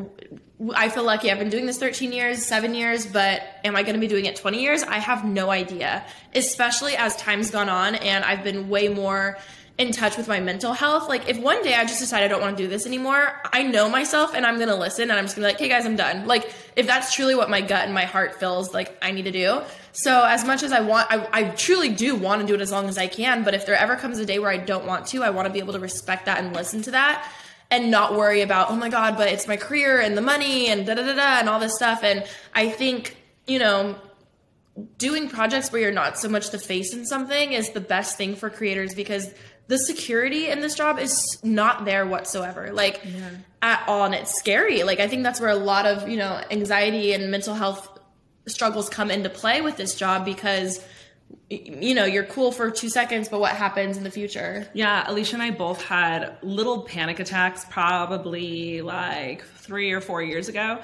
I 0.74 0.90
feel 0.90 1.04
lucky. 1.04 1.30
I've 1.30 1.38
been 1.38 1.48
doing 1.48 1.64
this 1.64 1.78
13 1.78 2.12
years, 2.12 2.44
seven 2.44 2.74
years, 2.74 3.06
but 3.06 3.42
am 3.64 3.76
I 3.76 3.82
going 3.82 3.94
to 3.94 4.00
be 4.00 4.08
doing 4.08 4.26
it 4.26 4.36
20 4.36 4.60
years? 4.60 4.82
I 4.82 4.98
have 4.98 5.24
no 5.24 5.50
idea, 5.50 6.04
especially 6.34 6.96
as 6.96 7.16
time's 7.16 7.50
gone 7.50 7.70
on 7.70 7.94
and 7.94 8.24
I've 8.24 8.44
been 8.44 8.68
way 8.68 8.88
more 8.88 9.38
in 9.80 9.92
touch 9.92 10.18
with 10.18 10.28
my 10.28 10.40
mental 10.40 10.74
health. 10.74 11.08
Like 11.08 11.26
if 11.26 11.38
one 11.38 11.62
day 11.62 11.74
I 11.74 11.84
just 11.86 12.00
decide 12.00 12.22
I 12.22 12.28
don't 12.28 12.42
want 12.42 12.54
to 12.54 12.62
do 12.62 12.68
this 12.68 12.84
anymore, 12.84 13.40
I 13.50 13.62
know 13.62 13.88
myself 13.88 14.34
and 14.34 14.44
I'm 14.44 14.56
going 14.56 14.68
to 14.68 14.74
listen 14.74 15.04
and 15.04 15.12
I'm 15.12 15.24
just 15.24 15.36
going 15.36 15.48
to 15.48 15.48
be 15.48 15.52
like, 15.54 15.58
"Hey 15.58 15.68
guys, 15.70 15.86
I'm 15.86 15.96
done." 15.96 16.26
Like 16.26 16.52
if 16.76 16.86
that's 16.86 17.14
truly 17.14 17.34
what 17.34 17.48
my 17.48 17.62
gut 17.62 17.86
and 17.86 17.94
my 17.94 18.04
heart 18.04 18.38
feels 18.38 18.74
like 18.74 18.96
I 19.00 19.10
need 19.10 19.24
to 19.24 19.30
do. 19.30 19.62
So 19.92 20.22
as 20.22 20.44
much 20.44 20.62
as 20.62 20.72
I 20.72 20.80
want 20.80 21.06
I, 21.10 21.26
I 21.32 21.44
truly 21.44 21.88
do 21.88 22.14
want 22.14 22.42
to 22.42 22.46
do 22.46 22.54
it 22.54 22.60
as 22.60 22.70
long 22.70 22.90
as 22.90 22.98
I 22.98 23.06
can, 23.06 23.42
but 23.42 23.54
if 23.54 23.64
there 23.64 23.74
ever 23.74 23.96
comes 23.96 24.18
a 24.18 24.26
day 24.26 24.38
where 24.38 24.50
I 24.50 24.58
don't 24.58 24.84
want 24.84 25.06
to, 25.08 25.22
I 25.22 25.30
want 25.30 25.46
to 25.46 25.52
be 25.52 25.60
able 25.60 25.72
to 25.72 25.80
respect 25.80 26.26
that 26.26 26.38
and 26.44 26.54
listen 26.54 26.82
to 26.82 26.90
that 26.90 27.32
and 27.70 27.90
not 27.90 28.14
worry 28.14 28.42
about, 28.42 28.70
"Oh 28.70 28.76
my 28.76 28.90
god, 28.90 29.16
but 29.16 29.28
it's 29.28 29.48
my 29.48 29.56
career 29.56 29.98
and 29.98 30.14
the 30.14 30.22
money 30.22 30.66
and 30.66 30.84
da 30.84 30.94
da 30.94 31.06
da 31.06 31.14
da 31.14 31.38
and 31.38 31.48
all 31.48 31.58
this 31.58 31.74
stuff." 31.74 32.04
And 32.04 32.26
I 32.54 32.68
think, 32.68 33.16
you 33.46 33.58
know, 33.58 33.96
doing 34.98 35.28
projects 35.28 35.72
where 35.72 35.82
you're 35.82 35.92
not 35.92 36.18
so 36.18 36.28
much 36.28 36.50
the 36.50 36.58
face 36.58 36.94
in 36.94 37.04
something 37.06 37.52
is 37.52 37.70
the 37.70 37.80
best 37.80 38.16
thing 38.16 38.36
for 38.36 38.50
creators 38.50 38.94
because 38.94 39.32
the 39.70 39.78
security 39.78 40.48
in 40.48 40.60
this 40.60 40.74
job 40.74 40.98
is 40.98 41.38
not 41.44 41.84
there 41.84 42.04
whatsoever 42.04 42.72
like 42.72 43.00
yeah. 43.04 43.30
at 43.62 43.84
all 43.86 44.04
and 44.04 44.16
it's 44.16 44.36
scary. 44.36 44.82
Like 44.82 44.98
i 44.98 45.06
think 45.06 45.22
that's 45.22 45.40
where 45.40 45.48
a 45.48 45.54
lot 45.54 45.86
of 45.86 46.08
you 46.08 46.16
know 46.16 46.42
anxiety 46.50 47.12
and 47.12 47.30
mental 47.30 47.54
health 47.54 47.88
struggles 48.48 48.88
come 48.88 49.12
into 49.12 49.30
play 49.30 49.60
with 49.60 49.76
this 49.76 49.94
job 49.94 50.24
because 50.24 50.84
you 51.48 51.94
know 51.94 52.04
you're 52.04 52.24
cool 52.24 52.50
for 52.50 52.68
two 52.72 52.88
seconds 52.88 53.28
but 53.28 53.38
what 53.38 53.52
happens 53.52 53.96
in 53.96 54.02
the 54.02 54.10
future? 54.10 54.68
Yeah 54.74 55.04
alisha 55.04 55.34
and 55.34 55.42
i 55.42 55.52
both 55.52 55.80
had 55.84 56.36
little 56.42 56.82
panic 56.82 57.20
attacks 57.20 57.64
probably 57.70 58.82
like 58.82 59.44
three 59.44 59.92
or 59.92 60.00
four 60.00 60.20
years 60.20 60.48
ago 60.48 60.80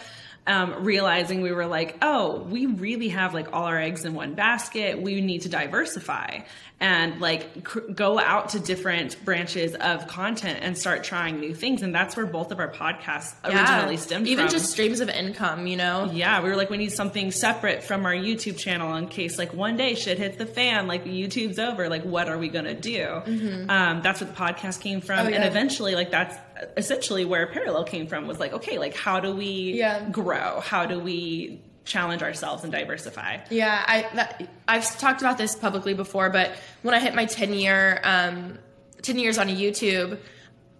um, 0.47 0.85
realizing 0.85 1.43
we 1.43 1.53
were 1.53 1.67
like, 1.67 1.97
oh, 2.03 2.41
we 2.43 2.67
really 2.67 3.09
have 3.09 3.35
like 3.35 3.53
all 3.53 3.65
our 3.65 3.81
eggs 3.81 4.05
in 4.05 4.15
one 4.15 4.35
basket. 4.35 5.01
We 5.01 5.21
need 5.21 5.43
to 5.43 5.49
diversify 5.49 6.41
and 6.79 7.21
like 7.21 7.65
cr- 7.65 7.81
go 7.81 8.19
out 8.19 8.51
to 8.51 8.61
different 8.61 9.25
branches 9.25 9.75
of 9.75 10.07
content 10.07 10.59
and 10.63 10.77
start 10.77 11.05
trying 11.05 11.41
new 11.41 11.55
things. 11.55 11.83
And 11.83 11.95
that's 11.95 12.17
where 12.17 12.27
both 12.27 12.53
of 12.53 12.61
our 12.61 12.71
podcasts 12.71 13.35
yeah. 13.45 13.59
originally 13.59 13.97
stemmed 13.97 14.27
from. 14.27 14.33
Even 14.33 14.47
from. 14.47 14.53
just 14.53 14.71
streams 14.71 15.01
of 15.01 15.09
income, 15.09 15.67
you 15.67 15.77
know? 15.77 16.11
Yeah, 16.13 16.43
we 16.43 16.51
were 16.51 16.57
like, 16.57 16.71
we 16.71 16.77
need 16.77 16.93
something 16.93 17.31
separate 17.31 17.83
from 17.83 18.05
our 18.07 18.15
YouTube 18.15 18.59
channel 18.59 18.95
in 18.97 19.09
case 19.09 19.39
like 19.39 19.55
one 19.55 19.77
day 19.77 19.95
shit 19.95 20.19
hits 20.19 20.37
the 20.37 20.47
fan, 20.47 20.87
like 20.87 21.05
YouTube's 21.05 21.59
over. 21.59 21.89
Like, 21.89 22.05
what 22.05 22.29
are 22.29 22.39
we 22.39 22.49
gonna 22.49 22.75
do? 22.75 22.99
Mm-hmm. 22.99 23.71
Um, 23.71 24.03
that's 24.03 24.21
what 24.21 24.35
the 24.35 24.37
podcast 24.41 24.81
came 24.81 25.01
from, 25.01 25.27
oh, 25.27 25.29
yeah. 25.29 25.37
and 25.37 25.45
eventually, 25.45 25.95
like 25.95 26.11
that's 26.11 26.37
essentially 26.77 27.25
where 27.25 27.47
Parallel 27.47 27.85
came 27.85 28.07
from. 28.07 28.27
Was 28.27 28.39
like, 28.39 28.53
okay, 28.53 28.79
like 28.79 28.95
how 28.95 29.21
do 29.21 29.35
we 29.35 29.75
yeah. 29.75 30.09
grow? 30.11 30.61
How 30.61 30.87
do 30.87 30.99
we 30.99 31.61
challenge 31.87 32.23
ourselves 32.23 32.65
and 32.65 32.73
diversify. 32.73 33.39
Yeah, 33.49 33.83
I 33.87 34.07
that, 34.15 34.49
I've 34.69 34.99
talked 34.99 35.23
about 35.23 35.39
this 35.39 35.55
publicly 35.55 35.95
before, 35.95 36.29
but 36.29 36.53
when 36.83 36.95
I 36.95 37.01
hit 37.01 37.15
my 37.15 37.25
10 37.25 37.55
year 37.55 38.01
um, 38.05 38.59
10 39.03 39.19
years 39.19 39.39
on 39.39 39.49
YouTube, 39.49 40.19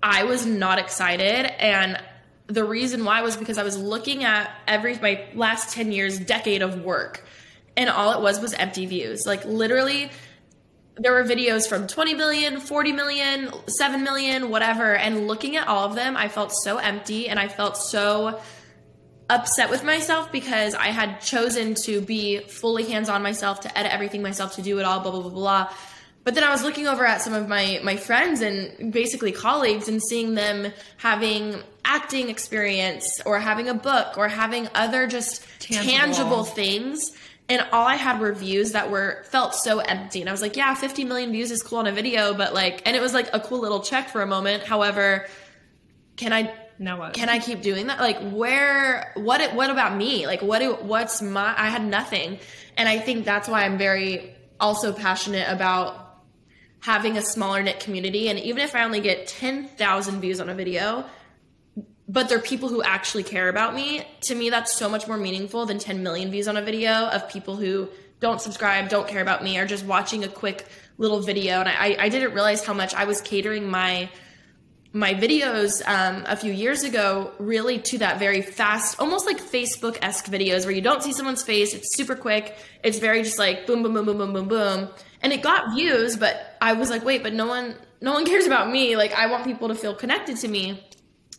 I 0.03 0.25
was 0.25 0.45
not 0.45 0.79
excited 0.79 1.47
and 1.63 1.99
the 2.49 2.65
reason 2.65 3.05
why 3.05 3.23
was 3.23 3.37
because 3.37 3.59
I 3.59 3.65
was 3.65 3.77
looking 3.77 4.23
at 4.23 4.51
every 4.69 4.99
my 4.99 5.25
last 5.35 5.75
10 5.75 5.91
years 5.91 6.19
decade 6.19 6.63
of 6.63 6.83
work 6.83 7.25
and 7.77 7.89
all 7.89 8.13
it 8.13 8.21
was 8.21 8.41
was 8.41 8.53
empty 8.55 8.87
views. 8.87 9.27
Like 9.27 9.45
literally 9.45 10.11
there 10.97 11.13
were 11.13 11.25
videos 11.25 11.69
from 11.69 11.87
20 11.87 12.15
million, 12.15 12.61
40 12.61 12.93
million, 12.93 13.51
7 13.69 14.03
million, 14.03 14.49
whatever 14.49 14.95
and 14.97 15.27
looking 15.27 15.57
at 15.57 15.69
all 15.69 15.85
of 15.85 15.95
them, 15.95 16.17
I 16.17 16.29
felt 16.29 16.53
so 16.53 16.79
empty 16.79 17.29
and 17.29 17.39
I 17.39 17.49
felt 17.49 17.77
so 17.77 18.41
upset 19.29 19.71
with 19.71 19.85
myself 19.85 20.33
because 20.33 20.75
I 20.75 20.89
had 20.89 21.21
chosen 21.21 21.75
to 21.85 22.01
be 22.01 22.41
fully 22.41 22.85
hands 22.85 23.09
on 23.09 23.23
myself, 23.23 23.61
to 23.61 23.79
edit 23.79 23.93
everything 23.93 24.23
myself, 24.23 24.55
to 24.57 24.63
do 24.63 24.79
it 24.79 24.85
all, 24.85 25.01
blah, 25.01 25.11
blah, 25.11 25.23
blah, 25.23 25.31
blah. 25.31 25.75
But 26.25 26.35
then 26.35 26.45
I 26.45 26.51
was 26.51 26.65
looking 26.65 26.89
over 26.89 27.07
at 27.07 27.23
some 27.23 27.35
of 27.35 27.47
my, 27.47 27.81
my 27.85 27.97
friends 27.97 28.41
and 28.41 28.93
basically 28.93 29.33
colleagues 29.33 29.89
and 29.89 30.03
seeing 30.03 30.35
them 30.35 30.73
having 30.97 31.63
acting 31.85 32.31
experience 32.31 33.21
or 33.25 33.39
having 33.39 33.69
a 33.69 33.75
book 33.75 34.19
or 34.19 34.27
having 34.29 34.69
other 34.75 35.07
just 35.07 35.47
tangible, 35.61 35.93
tangible 35.93 36.45
things. 36.45 37.13
And 37.49 37.65
all 37.73 37.87
I 37.87 37.95
had 37.95 38.19
were 38.19 38.33
views 38.33 38.73
that 38.73 38.91
were 38.91 39.23
felt 39.31 39.55
so 39.55 39.79
empty. 39.79 40.21
And 40.21 40.29
I 40.29 40.33
was 40.33 40.43
like, 40.43 40.57
yeah, 40.57 40.75
50 40.75 41.05
million 41.05 41.31
views 41.31 41.51
is 41.53 41.63
cool 41.63 41.79
on 41.79 41.87
a 41.87 41.93
video, 41.93 42.35
but 42.35 42.53
like, 42.53 42.83
and 42.85 42.97
it 42.97 43.01
was 43.01 43.15
like 43.15 43.29
a 43.33 43.39
cool 43.39 43.61
little 43.61 43.81
check 43.81 44.09
for 44.09 44.23
a 44.23 44.27
moment. 44.27 44.65
However, 44.65 45.27
can 46.17 46.33
I 46.33 46.53
now 46.79 46.99
what? 46.99 47.15
Can 47.15 47.29
I 47.29 47.39
keep 47.39 47.63
doing 47.63 47.87
that? 47.87 48.01
Like 48.01 48.19
where 48.33 49.13
what 49.15 49.55
what 49.55 49.71
about 49.71 49.97
me? 49.97 50.27
Like 50.27 50.43
what 50.43 50.59
do, 50.59 50.75
what's 50.75 51.23
my 51.23 51.55
I 51.57 51.69
had 51.69 51.85
nothing. 51.85 52.39
And 52.77 52.89
I 52.89 52.99
think 52.99 53.25
that's 53.25 53.49
why 53.49 53.65
I'm 53.65 53.79
very 53.79 54.35
also 54.61 54.93
passionate 54.93 55.47
about 55.49 56.03
having 56.81 57.17
a 57.17 57.23
smaller 57.23 57.63
knit 57.63 57.81
community 57.81 58.29
and 58.29 58.39
even 58.39 58.63
if 58.63 58.75
I 58.75 58.85
only 58.85 59.01
get 59.01 59.27
10,000 59.27 60.21
views 60.21 60.41
on 60.41 60.49
a 60.49 60.55
video, 60.55 61.05
but 62.09 62.29
they're 62.29 62.41
people 62.41 62.69
who 62.69 62.83
actually 62.83 63.23
care 63.23 63.49
about 63.49 63.75
me, 63.75 64.03
to 64.23 64.35
me 64.35 64.51
that's 64.51 64.77
so 64.77 64.89
much 64.89 65.09
more 65.09 65.17
meaningful 65.17 65.67
than 65.67 65.79
10 65.79 66.03
million 66.03 66.31
views 66.31 66.47
on 66.49 66.57
a 66.57 66.63
video 66.63 67.09
of 67.09 67.29
people 67.29 67.57
who 67.57 67.89
don't 68.21 68.41
subscribe, 68.41 68.89
don't 68.89 69.09
care 69.09 69.23
about 69.23 69.43
me, 69.43 69.59
or 69.59 69.67
just 69.67 69.85
watching 69.85 70.25
a 70.25 70.29
quick 70.29 70.67
little 70.99 71.21
video. 71.21 71.61
And 71.61 71.69
I, 71.69 71.97
I 71.99 72.09
didn't 72.09 72.33
realize 72.33 72.65
how 72.65 72.73
much 72.73 72.95
I 72.95 73.05
was 73.05 73.21
catering 73.21 73.69
my 73.69 74.09
my 74.93 75.13
videos 75.13 75.87
um, 75.87 76.25
a 76.27 76.37
few 76.37 76.51
years 76.51 76.83
ago 76.83 77.31
really 77.39 77.79
to 77.79 77.99
that 77.99 78.19
very 78.19 78.41
fast, 78.41 78.99
almost 78.99 79.27
like 79.27 79.39
Facebook 79.39 79.99
esque 80.01 80.27
videos 80.27 80.65
where 80.65 80.73
you 80.73 80.81
don't 80.81 81.03
see 81.03 81.13
someone's 81.13 81.43
face. 81.43 81.75
It's 81.75 81.95
super 81.95 82.17
quick. 82.17 82.57
It's 82.83 82.99
very 82.99 83.23
just 83.23 83.39
like 83.39 83.67
boom, 83.67 83.83
boom, 83.83 83.93
boom, 83.93 84.07
boom, 84.07 84.17
boom, 84.17 84.33
boom, 84.33 84.49
boom. 84.49 84.89
And 85.21 85.35
it 85.35 85.43
got 85.43 85.75
views, 85.75 86.17
but 86.17 86.57
I 86.63 86.73
was 86.73 86.89
like, 86.89 87.05
wait, 87.05 87.23
but 87.23 87.35
no 87.35 87.47
one, 87.47 87.75
no 88.01 88.15
one 88.15 88.25
cares 88.31 88.47
about 88.47 88.71
me. 88.71 88.97
Like 88.97 89.13
I 89.13 89.27
want 89.31 89.45
people 89.45 89.69
to 89.69 89.75
feel 89.75 89.95
connected 89.95 90.39
to 90.39 90.49
me. 90.49 90.83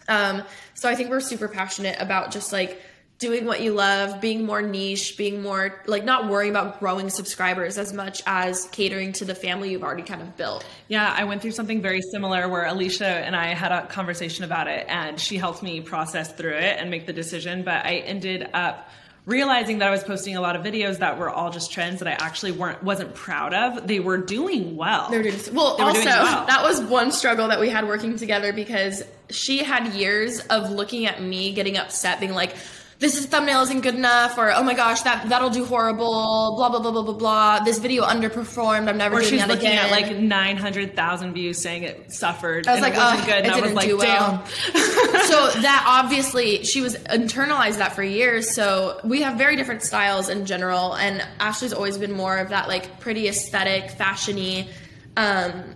Um, 0.07 0.43
so 0.73 0.89
I 0.89 0.95
think 0.95 1.09
we're 1.09 1.19
super 1.19 1.47
passionate 1.47 1.97
about 1.99 2.31
just 2.31 2.51
like 2.53 2.81
doing 3.19 3.45
what 3.45 3.61
you 3.61 3.73
love, 3.73 4.21
being 4.21 4.45
more 4.45 4.61
niche, 4.61 5.17
being 5.17 5.41
more 5.41 5.81
like 5.87 6.05
not 6.05 6.29
worrying 6.29 6.51
about 6.51 6.79
growing 6.79 7.09
subscribers 7.09 7.77
as 7.77 7.91
much 7.91 8.21
as 8.27 8.67
catering 8.71 9.11
to 9.13 9.25
the 9.25 9.33
family 9.33 9.71
you've 9.71 9.83
already 9.83 10.03
kind 10.03 10.21
of 10.21 10.37
built. 10.37 10.65
Yeah, 10.87 11.13
I 11.17 11.23
went 11.23 11.41
through 11.41 11.51
something 11.51 11.81
very 11.81 12.01
similar 12.01 12.47
where 12.47 12.65
Alisha 12.65 13.01
and 13.01 13.35
I 13.35 13.47
had 13.55 13.71
a 13.71 13.87
conversation 13.87 14.43
about 14.43 14.67
it 14.67 14.85
and 14.87 15.19
she 15.19 15.37
helped 15.37 15.63
me 15.63 15.81
process 15.81 16.31
through 16.31 16.57
it 16.57 16.79
and 16.79 16.91
make 16.91 17.07
the 17.07 17.13
decision, 17.13 17.63
but 17.63 17.85
I 17.85 17.95
ended 17.97 18.49
up 18.53 18.87
realizing 19.25 19.79
that 19.79 19.87
I 19.87 19.91
was 19.91 20.03
posting 20.03 20.35
a 20.35 20.41
lot 20.41 20.55
of 20.55 20.63
videos 20.63 20.99
that 20.99 21.17
were 21.17 21.29
all 21.29 21.49
just 21.49 21.71
trends 21.71 21.99
that 21.99 22.07
I 22.07 22.23
actually 22.25 22.51
weren't 22.51 22.83
wasn't 22.83 23.15
proud 23.15 23.53
of. 23.53 23.87
They 23.87 23.99
were 23.99 24.17
doing 24.17 24.77
well. 24.77 25.09
They 25.09 25.17
were 25.17 25.23
doing 25.23 25.39
well. 25.53 25.75
They 25.75 25.83
were 25.83 25.89
also, 25.89 26.01
doing 26.01 26.15
well. 26.15 26.45
that 26.45 26.63
was 26.63 26.81
one 26.81 27.11
struggle 27.11 27.47
that 27.47 27.59
we 27.59 27.69
had 27.69 27.87
working 27.87 28.17
together 28.17 28.53
because 28.53 29.03
she 29.29 29.59
had 29.63 29.93
years 29.93 30.39
of 30.39 30.71
looking 30.71 31.05
at 31.05 31.21
me 31.21 31.53
getting 31.53 31.77
upset, 31.77 32.19
being 32.19 32.33
like, 32.33 32.55
"This 32.99 33.17
is 33.17 33.25
thumbnail 33.25 33.61
isn't 33.61 33.81
good 33.81 33.95
enough," 33.95 34.37
or 34.37 34.51
"Oh 34.53 34.63
my 34.63 34.73
gosh, 34.73 35.01
that 35.01 35.29
that'll 35.29 35.49
do 35.49 35.65
horrible." 35.65 36.55
Blah 36.57 36.69
blah 36.69 36.79
blah 36.79 36.91
blah 36.91 37.01
blah 37.03 37.13
blah. 37.13 37.59
This 37.63 37.79
video 37.79 38.03
underperformed. 38.03 38.87
I'm 38.87 38.97
never 38.97 39.17
or 39.17 39.19
doing 39.19 39.31
she's 39.31 39.39
that 39.41 39.49
looking 39.49 39.67
again. 39.67 39.85
at 39.85 39.91
like 39.91 40.15
900,000 40.17 41.33
views 41.33 41.61
saying 41.61 41.83
it 41.83 42.11
suffered 42.11 42.67
I 42.67 42.71
was 42.75 42.83
and 42.83 42.83
like, 42.83 42.93
it 42.93 42.97
wasn't 42.97 43.19
"Ugh, 43.21 43.25
good. 43.27 43.35
And 43.37 43.45
it 43.45 43.51
I 43.51 43.55
was 43.55 43.63
didn't 43.63 43.75
like, 43.75 43.87
do 43.87 43.97
well." 43.97 44.43
damn. 44.73 44.75
so 45.25 45.59
that 45.61 45.85
obviously 45.87 46.63
she 46.63 46.81
was 46.81 46.95
internalized 46.95 47.77
that 47.77 47.93
for 47.93 48.03
years. 48.03 48.53
So 48.55 48.99
we 49.03 49.21
have 49.21 49.37
very 49.37 49.55
different 49.55 49.83
styles 49.83 50.29
in 50.29 50.45
general, 50.45 50.93
and 50.95 51.23
Ashley's 51.39 51.73
always 51.73 51.97
been 51.97 52.13
more 52.13 52.37
of 52.37 52.49
that 52.49 52.67
like 52.67 52.99
pretty 52.99 53.27
aesthetic, 53.27 53.91
fashiony 53.91 54.69
um, 55.17 55.75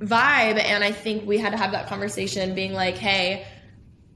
vibe. 0.00 0.62
And 0.62 0.82
I 0.82 0.92
think 0.92 1.26
we 1.26 1.38
had 1.38 1.50
to 1.50 1.56
have 1.56 1.72
that 1.72 1.86
conversation, 1.88 2.54
being 2.54 2.72
like, 2.72 2.96
hey. 2.96 3.46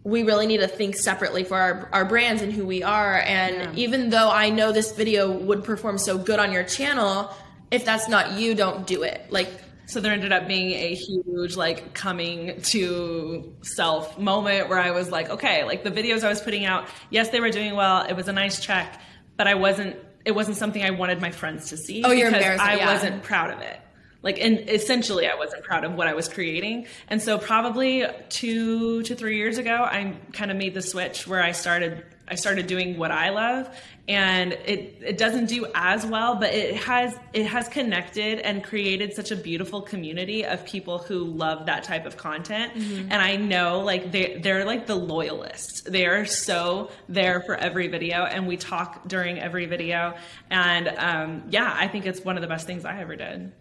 We 0.07 0.23
really 0.23 0.47
need 0.47 0.59
to 0.61 0.69
think 0.69 0.97
separately 0.97 1.45
for 1.45 1.57
our, 1.57 1.89
our 1.91 2.05
brands 2.05 2.43
and 2.43 2.53
who 2.53 2.67
we 2.67 2.83
are. 2.83 3.23
And 3.25 3.75
even 3.79 4.11
though 4.11 4.29
I 4.31 4.51
know 4.51 4.71
this 4.71 4.93
video 4.93 5.31
would 5.33 5.65
perform 5.65 5.97
so 5.97 6.19
good 6.19 6.39
on 6.39 6.53
your 6.53 6.63
channel, 6.63 7.35
if 7.71 7.87
that's 7.87 8.07
not 8.07 8.33
you, 8.33 8.55
don't 8.55 8.87
do 8.87 9.03
it. 9.03 9.25
Like, 9.31 9.49
So 9.87 10.01
there 10.01 10.13
ended 10.13 10.31
up 10.31 10.47
being 10.47 10.73
a 10.73 10.95
huge 10.95 11.57
like 11.57 11.95
coming 11.95 12.61
to 12.65 13.55
self 13.63 14.19
moment 14.19 14.69
where 14.69 14.79
I 14.79 14.91
was 14.91 15.11
like, 15.11 15.31
okay, 15.31 15.65
like 15.65 15.85
the 15.85 15.91
videos 15.91 16.23
I 16.23 16.29
was 16.29 16.43
putting 16.43 16.67
out, 16.67 16.87
yes, 17.09 17.31
they 17.31 17.41
were 17.41 17.49
doing 17.49 17.75
well. 17.75 18.05
It 18.05 18.13
was 18.13 18.29
a 18.29 18.33
nice 18.35 18.61
check, 18.61 19.01
but 19.39 19.47
I 19.49 19.55
wasn't. 19.55 19.97
It 20.27 20.35
wasn't 20.35 20.59
something 20.59 20.83
I 20.83 20.91
wanted 20.91 21.23
my 21.23 21.31
friends 21.31 21.71
to 21.71 21.79
see 21.79 22.03
Oh, 22.05 22.11
you're 22.11 22.29
because 22.29 22.43
embarrassed, 22.43 22.63
I 22.63 22.77
yeah. 22.77 22.93
wasn't 22.93 23.23
proud 23.23 23.51
of 23.55 23.61
it. 23.63 23.81
Like, 24.25 24.41
and 24.41 24.71
essentially, 24.71 25.29
I 25.29 25.35
wasn't 25.35 25.65
proud 25.65 25.85
of 25.85 25.93
what 25.93 26.09
I 26.09 26.15
was 26.15 26.29
creating. 26.31 26.87
And 27.09 27.21
so, 27.21 27.37
probably 27.37 28.07
two 28.31 29.03
to 29.03 29.15
three 29.15 29.37
years 29.37 29.59
ago, 29.59 29.85
I 29.85 30.17
kind 30.33 30.51
of 30.51 30.57
made 30.57 30.73
the 30.73 30.81
switch 30.83 31.29
where 31.29 31.43
I 31.43 31.53
started. 31.53 32.05
I 32.27 32.37
started 32.37 32.67
doing 32.67 32.97
what 32.97 33.11
I 33.11 33.29
love, 33.29 33.69
and 34.09 34.55
it 34.55 34.97
it 35.05 35.19
doesn't 35.19 35.45
do 35.45 35.67
as 35.75 36.07
well, 36.07 36.37
but 36.37 36.55
it 36.55 36.75
has 36.77 37.15
it 37.35 37.45
has 37.45 37.69
connected 37.69 38.39
and 38.39 38.65
created 38.65 39.13
such 39.13 39.31
a 39.31 39.37
beautiful 39.37 39.83
community 39.83 40.47
of 40.47 40.65
people 40.65 41.01
who 41.01 41.19
love 41.25 41.67
that 41.67 41.85
type 41.85 42.07
of 42.07 42.17
content. 42.17 42.73
Mm-hmm. 42.73 43.13
And 43.13 43.21
I 43.21 43.37
know 43.37 43.81
like 43.81 44.11
they 44.11 44.39
they're 44.43 44.65
like 44.65 44.87
the 44.87 44.95
loyalists. 44.95 45.83
They 45.83 46.07
are 46.07 46.25
so 46.25 46.91
there 47.11 47.43
for 47.43 47.57
every 47.57 47.89
video, 47.89 48.25
and 48.25 48.47
we 48.47 48.57
talk 48.57 49.07
during 49.07 49.39
every 49.39 49.67
video. 49.67 50.15
And 50.49 50.89
um, 50.89 51.43
yeah, 51.51 51.77
I 51.79 51.89
think 51.89 52.07
it's 52.07 52.25
one 52.25 52.39
of 52.39 52.41
the 52.41 52.49
best 52.49 52.67
things 52.67 52.87
I 52.87 53.03
ever 53.03 53.17
did. 53.17 53.53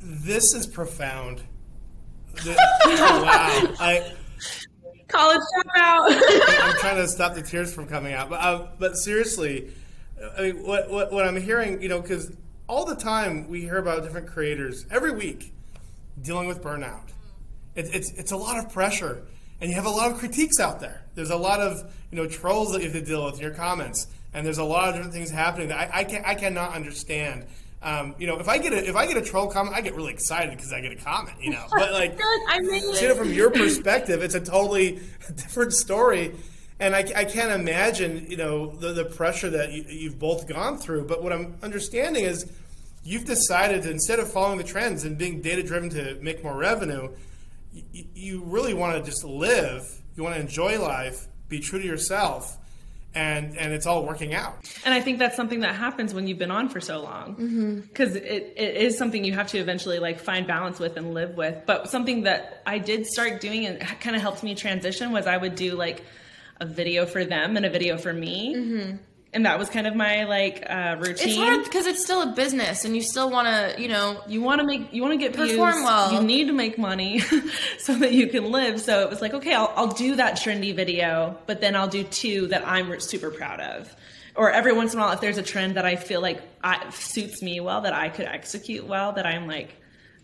This 0.00 0.54
is 0.54 0.66
profound. 0.66 1.42
Wow. 2.46 3.74
I, 3.80 4.12
College 5.08 5.40
dropout. 5.40 6.20
I'm 6.60 6.76
trying 6.76 6.96
to 6.96 7.08
stop 7.08 7.34
the 7.34 7.42
tears 7.42 7.72
from 7.72 7.86
coming 7.86 8.12
out. 8.12 8.28
But, 8.28 8.40
uh, 8.40 8.68
but 8.78 8.94
seriously, 8.96 9.72
I 10.36 10.42
mean, 10.42 10.66
what, 10.66 10.90
what, 10.90 11.10
what 11.10 11.26
I'm 11.26 11.40
hearing, 11.40 11.82
you 11.82 11.88
know, 11.88 12.00
because 12.00 12.30
all 12.68 12.84
the 12.84 12.94
time 12.94 13.48
we 13.48 13.62
hear 13.62 13.78
about 13.78 14.02
different 14.02 14.28
creators 14.28 14.84
every 14.90 15.12
week 15.12 15.52
dealing 16.22 16.46
with 16.46 16.62
burnout. 16.62 17.08
It, 17.74 17.94
it's, 17.94 18.12
it's 18.12 18.32
a 18.32 18.36
lot 18.36 18.58
of 18.58 18.70
pressure, 18.70 19.22
and 19.60 19.70
you 19.70 19.76
have 19.76 19.86
a 19.86 19.90
lot 19.90 20.10
of 20.10 20.18
critiques 20.18 20.60
out 20.60 20.80
there. 20.80 21.02
There's 21.14 21.30
a 21.30 21.36
lot 21.36 21.60
of, 21.60 21.92
you 22.10 22.16
know, 22.16 22.26
trolls 22.26 22.72
that 22.72 22.82
you 22.82 22.90
have 22.90 23.00
to 23.00 23.04
deal 23.04 23.24
with 23.24 23.36
in 23.36 23.40
your 23.40 23.54
comments, 23.54 24.08
and 24.34 24.44
there's 24.44 24.58
a 24.58 24.64
lot 24.64 24.88
of 24.88 24.94
different 24.94 25.14
things 25.14 25.30
happening 25.30 25.68
that 25.68 25.78
I, 25.78 26.00
I, 26.00 26.04
can, 26.04 26.22
I 26.24 26.34
cannot 26.34 26.74
understand. 26.74 27.46
Um, 27.80 28.16
you 28.18 28.26
know, 28.26 28.38
if 28.40 28.48
I 28.48 28.58
get 28.58 28.72
a 28.72 28.88
if 28.88 28.96
I 28.96 29.06
get 29.06 29.16
a 29.16 29.22
troll 29.22 29.48
comment, 29.48 29.76
I 29.76 29.80
get 29.80 29.94
really 29.94 30.12
excited 30.12 30.56
because 30.56 30.72
I 30.72 30.80
get 30.80 30.92
a 30.92 30.96
comment. 30.96 31.36
You 31.40 31.52
know, 31.52 31.64
but 31.70 31.92
like, 31.92 32.18
I 32.48 32.58
it 32.60 33.16
from 33.16 33.32
your 33.32 33.50
perspective, 33.50 34.22
it's 34.22 34.34
a 34.34 34.40
totally 34.40 35.00
different 35.36 35.72
story. 35.72 36.34
And 36.80 36.94
I, 36.94 37.00
I 37.16 37.24
can't 37.24 37.50
imagine, 37.60 38.26
you 38.28 38.36
know, 38.36 38.70
the, 38.70 38.92
the 38.92 39.04
pressure 39.04 39.50
that 39.50 39.72
you, 39.72 39.84
you've 39.88 40.18
both 40.18 40.46
gone 40.46 40.78
through. 40.78 41.06
But 41.06 41.24
what 41.24 41.32
I'm 41.32 41.56
understanding 41.60 42.24
is 42.24 42.50
you've 43.02 43.24
decided 43.24 43.82
to, 43.82 43.90
instead 43.90 44.20
of 44.20 44.32
following 44.32 44.58
the 44.58 44.64
trends 44.64 45.04
and 45.04 45.18
being 45.18 45.40
data 45.40 45.62
driven 45.62 45.90
to 45.90 46.16
make 46.20 46.44
more 46.44 46.56
revenue, 46.56 47.10
you, 47.72 48.04
you 48.14 48.44
really 48.44 48.74
want 48.74 48.96
to 48.96 49.02
just 49.02 49.24
live. 49.24 49.84
You 50.14 50.22
want 50.22 50.36
to 50.36 50.40
enjoy 50.40 50.80
life, 50.80 51.26
be 51.48 51.58
true 51.60 51.80
to 51.80 51.84
yourself, 51.84 52.56
and 53.14 53.56
and 53.56 53.72
it's 53.72 53.86
all 53.86 54.04
working 54.06 54.34
out. 54.34 54.58
And 54.84 54.94
I 54.94 55.00
think 55.00 55.18
that's 55.18 55.36
something 55.36 55.60
that 55.60 55.74
happens 55.74 56.14
when 56.14 56.26
you've 56.26 56.38
been 56.38 56.50
on 56.50 56.68
for 56.68 56.80
so 56.80 57.00
long. 57.00 57.36
Mm-hmm. 57.36 57.80
Because 57.80 58.16
it, 58.16 58.54
it 58.56 58.76
is 58.76 58.98
something 58.98 59.24
you 59.24 59.32
have 59.32 59.48
to 59.48 59.58
eventually 59.58 59.98
like 59.98 60.20
find 60.20 60.46
balance 60.46 60.78
with 60.78 60.96
and 60.96 61.14
live 61.14 61.36
with. 61.36 61.64
But 61.66 61.90
something 61.90 62.24
that 62.24 62.62
I 62.66 62.78
did 62.78 63.06
start 63.06 63.40
doing 63.40 63.66
and 63.66 63.80
kind 64.00 64.14
of 64.14 64.22
helped 64.22 64.42
me 64.42 64.54
transition 64.54 65.12
was 65.12 65.26
I 65.26 65.36
would 65.36 65.54
do 65.54 65.74
like 65.74 66.04
a 66.60 66.66
video 66.66 67.06
for 67.06 67.24
them 67.24 67.56
and 67.56 67.64
a 67.64 67.70
video 67.70 67.98
for 67.98 68.12
me. 68.12 68.54
Mm-hmm. 68.54 68.96
And 69.32 69.44
that 69.44 69.58
was 69.58 69.68
kind 69.68 69.86
of 69.86 69.94
my 69.94 70.24
like 70.24 70.64
uh, 70.68 70.96
routine. 70.98 71.28
It's 71.28 71.36
hard 71.36 71.64
because 71.64 71.86
it's 71.86 72.02
still 72.02 72.22
a 72.22 72.32
business, 72.34 72.86
and 72.86 72.96
you 72.96 73.02
still 73.02 73.30
want 73.30 73.46
to, 73.46 73.80
you 73.80 73.88
know, 73.88 74.22
you 74.26 74.40
want 74.40 74.62
to 74.62 74.66
make 74.66 74.90
you 74.92 75.02
want 75.02 75.12
to 75.12 75.18
get 75.18 75.34
Perform 75.34 75.72
views. 75.72 75.84
well. 75.84 76.12
You 76.14 76.22
need 76.22 76.46
to 76.46 76.54
make 76.54 76.78
money 76.78 77.18
so 77.78 77.94
that 77.96 78.12
you 78.12 78.28
can 78.28 78.50
live. 78.50 78.80
So 78.80 79.02
it 79.02 79.10
was 79.10 79.20
like, 79.20 79.34
okay, 79.34 79.52
I'll, 79.52 79.70
I'll 79.76 79.92
do 79.92 80.16
that 80.16 80.36
trendy 80.36 80.74
video, 80.74 81.36
but 81.46 81.60
then 81.60 81.76
I'll 81.76 81.88
do 81.88 82.04
two 82.04 82.46
that 82.48 82.66
I'm 82.66 83.00
super 83.00 83.30
proud 83.30 83.60
of. 83.60 83.94
Or 84.34 84.50
every 84.50 84.72
once 84.72 84.94
in 84.94 85.00
a 85.00 85.02
while, 85.02 85.12
if 85.12 85.20
there's 85.20 85.36
a 85.36 85.42
trend 85.42 85.76
that 85.76 85.84
I 85.84 85.96
feel 85.96 86.22
like 86.22 86.40
I, 86.62 86.88
suits 86.90 87.42
me 87.42 87.60
well, 87.60 87.80
that 87.82 87.92
I 87.92 88.08
could 88.08 88.26
execute 88.26 88.86
well, 88.86 89.12
that 89.12 89.26
I'm 89.26 89.46
like 89.46 89.74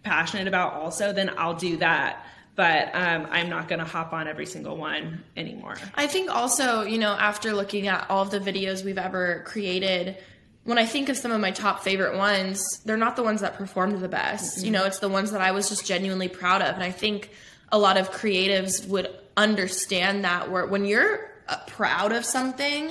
passionate 0.03 0.47
about, 0.47 0.75
also, 0.75 1.13
then 1.13 1.31
I'll 1.37 1.55
do 1.57 1.77
that. 1.79 2.25
But 2.57 2.95
um, 2.95 3.27
I'm 3.31 3.51
not 3.51 3.69
going 3.69 3.81
to 3.81 3.85
hop 3.85 4.13
on 4.13 4.29
every 4.29 4.47
single 4.47 4.77
one 4.77 5.25
anymore. 5.37 5.75
I 5.97 6.07
think 6.07 6.31
also, 6.31 6.83
you 6.83 6.99
know, 6.99 7.13
after 7.13 7.53
looking 7.53 7.89
at 7.89 8.09
all 8.09 8.23
of 8.23 8.31
the 8.31 8.39
videos 8.39 8.85
we've 8.85 8.99
ever 8.99 9.43
created, 9.45 10.17
when 10.63 10.79
I 10.79 10.87
think 10.87 11.09
of 11.09 11.17
some 11.17 11.33
of 11.33 11.41
my 11.41 11.51
top 11.51 11.83
favorite 11.83 12.17
ones, 12.17 12.81
they're 12.85 12.97
not 12.97 13.17
the 13.17 13.23
ones 13.25 13.41
that 13.41 13.55
performed 13.55 14.01
the 14.01 14.09
best. 14.09 14.65
You 14.65 14.71
know, 14.71 14.85
it's 14.85 15.01
the 15.01 15.09
ones 15.09 15.33
that 15.33 15.41
I 15.41 15.51
was 15.51 15.69
just 15.69 15.85
genuinely 15.85 16.29
proud 16.29 16.63
of. 16.63 16.75
And 16.75 16.83
I 16.83 16.93
think 16.93 17.31
a 17.73 17.79
lot 17.79 17.97
of 17.97 18.11
creatives 18.13 18.87
would 18.89 19.09
understand 19.37 20.25
that 20.25 20.51
where 20.51 20.65
when 20.65 20.85
you're 20.85 21.31
uh, 21.49 21.57
proud 21.67 22.13
of 22.13 22.25
something, 22.25 22.91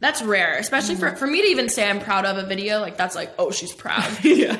that's 0.00 0.20
rare, 0.20 0.58
especially 0.58 0.96
for, 0.96 1.14
for 1.14 1.28
me 1.28 1.42
to 1.42 1.48
even 1.48 1.68
say 1.68 1.88
I'm 1.88 2.00
proud 2.00 2.24
of 2.24 2.36
a 2.36 2.44
video. 2.44 2.80
Like 2.80 2.96
that's 2.96 3.14
like, 3.14 3.32
oh, 3.38 3.52
she's 3.52 3.72
proud. 3.72 4.10
yeah. 4.24 4.56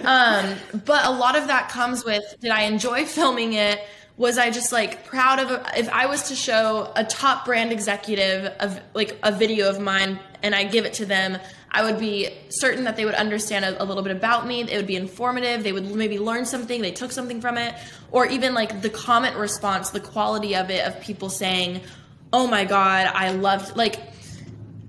Um, 0.73 0.81
but 0.85 1.05
a 1.05 1.11
lot 1.11 1.37
of 1.37 1.49
that 1.49 1.69
comes 1.69 2.05
with, 2.05 2.23
did 2.41 2.53
I 2.53 2.63
enjoy 2.63 3.07
filming 3.07 3.55
it? 3.55 3.81
Was 4.19 4.37
I 4.37 4.51
just 4.51 4.73
like 4.73 5.07
proud 5.07 5.39
of 5.39 5.51
a, 5.51 5.79
if 5.79 5.89
I 5.89 6.07
was 6.07 6.29
to 6.29 6.37
show 6.37 6.93
a 6.95 7.03
top 7.03 7.47
brand 7.47 7.73
executive 7.73 8.53
of 8.61 8.79
like 8.95 9.19
a 9.23 9.33
video 9.33 9.71
of 9.71 9.81
mine 9.81 10.19
and 10.43 10.55
I 10.55 10.65
give 10.65 10.85
it 10.85 10.95
to 10.95 11.07
them, 11.07 11.39
I 11.71 11.83
would 11.83 11.99
be 11.99 12.29
certain 12.51 12.85
that 12.85 12.97
they 12.97 13.07
would 13.07 13.15
understand 13.15 13.65
a, 13.65 13.83
a 13.83 13.85
little 13.85 14.03
bit 14.03 14.15
about 14.15 14.47
me. 14.47 14.61
It 14.61 14.77
would 14.77 14.87
be 14.87 14.97
informative. 14.97 15.63
They 15.63 15.73
would 15.73 15.91
maybe 15.95 16.19
learn 16.19 16.45
something. 16.45 16.83
They 16.83 16.93
took 16.93 17.11
something 17.11 17.41
from 17.41 17.57
it, 17.57 17.75
or 18.11 18.27
even 18.27 18.53
like 18.53 18.83
the 18.83 18.91
comment 18.91 19.37
response, 19.37 19.91
the 19.91 20.01
quality 20.01 20.55
of 20.55 20.71
it, 20.71 20.87
of 20.87 21.01
people 21.01 21.31
saying, 21.31 21.81
"Oh 22.33 22.47
my 22.47 22.65
god, 22.65 23.11
I 23.15 23.33
loved 23.33 23.77
like." 23.77 24.12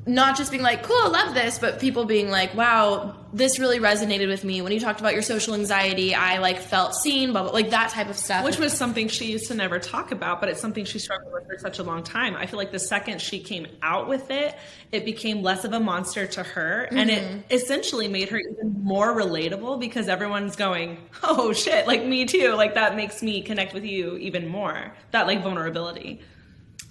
Not 0.06 0.38
just 0.38 0.52
being 0.52 0.64
like, 0.64 0.84
cool, 0.84 0.98
I 0.98 1.08
love 1.08 1.34
this, 1.34 1.60
but 1.60 1.80
people 1.80 2.04
being 2.06 2.30
like, 2.30 2.54
wow, 2.56 3.16
this 3.32 3.58
really 3.58 3.80
resonated 3.80 4.28
with 4.28 4.44
me. 4.44 4.62
When 4.62 4.74
you 4.74 4.80
talked 4.80 5.00
about 5.00 5.14
your 5.14 5.22
social 5.22 5.54
anxiety, 5.54 6.14
I 6.14 6.40
like 6.40 6.60
felt 6.60 6.94
seen, 6.94 7.32
blah, 7.32 7.44
blah, 7.44 7.52
like 7.52 7.70
that 7.70 7.92
type 7.92 8.10
of 8.10 8.18
stuff. 8.18 8.44
Which 8.44 8.60
was 8.60 8.74
something 8.74 9.08
she 9.08 9.32
used 9.32 9.48
to 9.48 9.56
never 9.56 9.80
talk 9.80 10.12
about, 10.12 10.42
but 10.42 10.50
it's 10.50 10.60
something 10.60 10.84
she 10.84 11.00
struggled 11.00 11.32
with 11.32 11.48
for 11.48 11.58
such 11.58 11.80
a 11.80 11.84
long 11.84 12.04
time. 12.04 12.36
I 12.36 12.48
feel 12.48 12.58
like 12.58 12.72
the 12.72 12.80
second 12.80 13.22
she 13.22 13.40
came 13.40 13.66
out 13.82 14.10
with 14.10 14.30
it, 14.30 14.56
it 14.92 15.06
became 15.06 15.42
less 15.42 15.64
of 15.64 15.72
a 15.72 15.80
monster 15.80 16.28
to 16.28 16.44
her. 16.44 16.88
And 16.92 17.10
it 17.10 17.24
mm-hmm. 17.24 17.40
essentially 17.50 18.10
made 18.10 18.28
her 18.30 18.38
even 18.38 18.84
more 18.84 19.16
relatable 19.16 19.80
because 19.80 20.10
everyone's 20.10 20.58
going, 20.58 20.98
oh 21.24 21.54
shit, 21.54 21.88
like 21.88 22.06
me 22.06 22.26
too. 22.26 22.54
Like 22.56 22.74
that 22.74 22.98
makes 22.98 23.24
me 23.24 23.42
connect 23.42 23.74
with 23.74 23.86
you 23.86 24.18
even 24.18 24.50
more. 24.50 24.94
That 25.12 25.28
like 25.28 25.42
vulnerability. 25.42 26.22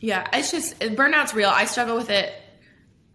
yeah, 0.01 0.27
it's 0.33 0.51
just, 0.51 0.81
burnout's 0.81 1.35
real. 1.35 1.51
I 1.51 1.67
struggle 1.67 1.97
with 1.97 2.09
it 2.11 2.33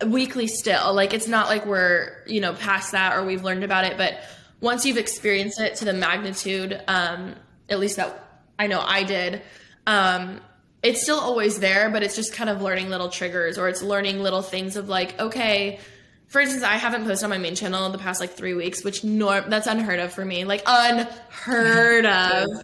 weekly 0.05 0.47
still. 0.47 0.93
Like, 0.93 1.13
it's 1.13 1.27
not 1.27 1.47
like 1.47 1.65
we're, 1.65 2.23
you 2.27 2.41
know, 2.41 2.53
past 2.53 2.91
that 2.91 3.15
or 3.15 3.25
we've 3.25 3.43
learned 3.43 3.63
about 3.63 3.85
it, 3.85 3.97
but 3.97 4.19
once 4.61 4.85
you've 4.85 4.97
experienced 4.97 5.59
it 5.59 5.75
to 5.75 5.85
the 5.85 5.93
magnitude, 5.93 6.81
um, 6.87 7.35
at 7.69 7.79
least 7.79 7.97
that 7.97 8.23
I 8.57 8.67
know 8.67 8.81
I 8.81 9.03
did, 9.03 9.41
um, 9.85 10.41
it's 10.83 11.01
still 11.01 11.19
always 11.19 11.59
there, 11.59 11.89
but 11.89 12.03
it's 12.03 12.15
just 12.15 12.33
kind 12.33 12.49
of 12.49 12.61
learning 12.61 12.89
little 12.89 13.09
triggers 13.09 13.57
or 13.57 13.67
it's 13.67 13.81
learning 13.81 14.21
little 14.21 14.41
things 14.41 14.75
of 14.75 14.89
like, 14.89 15.19
okay, 15.19 15.79
for 16.27 16.41
instance, 16.41 16.63
I 16.63 16.73
haven't 16.73 17.05
posted 17.05 17.25
on 17.25 17.29
my 17.29 17.37
main 17.37 17.55
channel 17.55 17.85
in 17.85 17.91
the 17.91 17.97
past 17.97 18.19
like 18.19 18.31
three 18.31 18.53
weeks, 18.53 18.83
which 18.83 19.03
norm 19.03 19.49
that's 19.49 19.67
unheard 19.67 19.99
of 19.99 20.13
for 20.13 20.25
me, 20.25 20.43
like 20.45 20.61
unheard 20.65 22.05
of. 22.05 22.63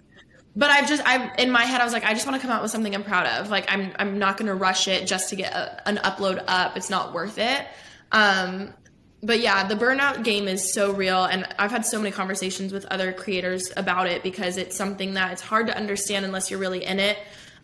But 0.56 0.70
I've 0.70 0.88
just 0.88 1.02
I'm 1.06 1.32
in 1.40 1.50
my 1.50 1.64
head 1.64 1.82
I 1.82 1.84
was 1.84 1.94
like 1.94 2.04
I 2.04 2.14
just 2.14 2.28
want 2.28 2.40
to 2.40 2.42
come 2.46 2.56
out 2.56 2.62
with 2.62 2.72
something 2.72 2.94
I'm 2.94 3.04
proud 3.04 3.26
of. 3.26 3.50
Like 3.50 3.66
I'm 3.72 3.92
I'm 3.98 4.20
not 4.20 4.38
going 4.38 4.48
to 4.48 4.54
rush 4.54 4.88
it 4.88 5.08
just 5.08 5.30
to 5.30 5.36
get 5.36 5.54
a, 5.54 5.88
an 5.88 5.98
upload 5.98 6.44
up. 6.48 6.78
It's 6.78 6.90
not 6.90 7.14
worth 7.14 7.38
it. 7.38 7.66
Um, 8.12 8.74
but 9.24 9.40
yeah, 9.40 9.66
the 9.68 9.76
burnout 9.76 10.24
game 10.24 10.48
is 10.50 10.74
so 10.74 10.92
real, 10.94 11.24
and 11.24 11.48
I've 11.58 11.72
had 11.72 11.86
so 11.86 11.98
many 11.98 12.12
conversations 12.12 12.74
with 12.74 12.86
other 12.86 13.14
creators 13.14 13.72
about 13.78 14.08
it 14.08 14.22
because 14.22 14.58
it's 14.58 14.76
something 14.76 15.14
that 15.14 15.32
it's 15.32 15.42
hard 15.42 15.68
to 15.68 15.78
understand 15.78 16.26
unless 16.26 16.52
you're 16.52 16.60
really 16.60 16.84
in 16.84 17.00
it. 17.00 17.18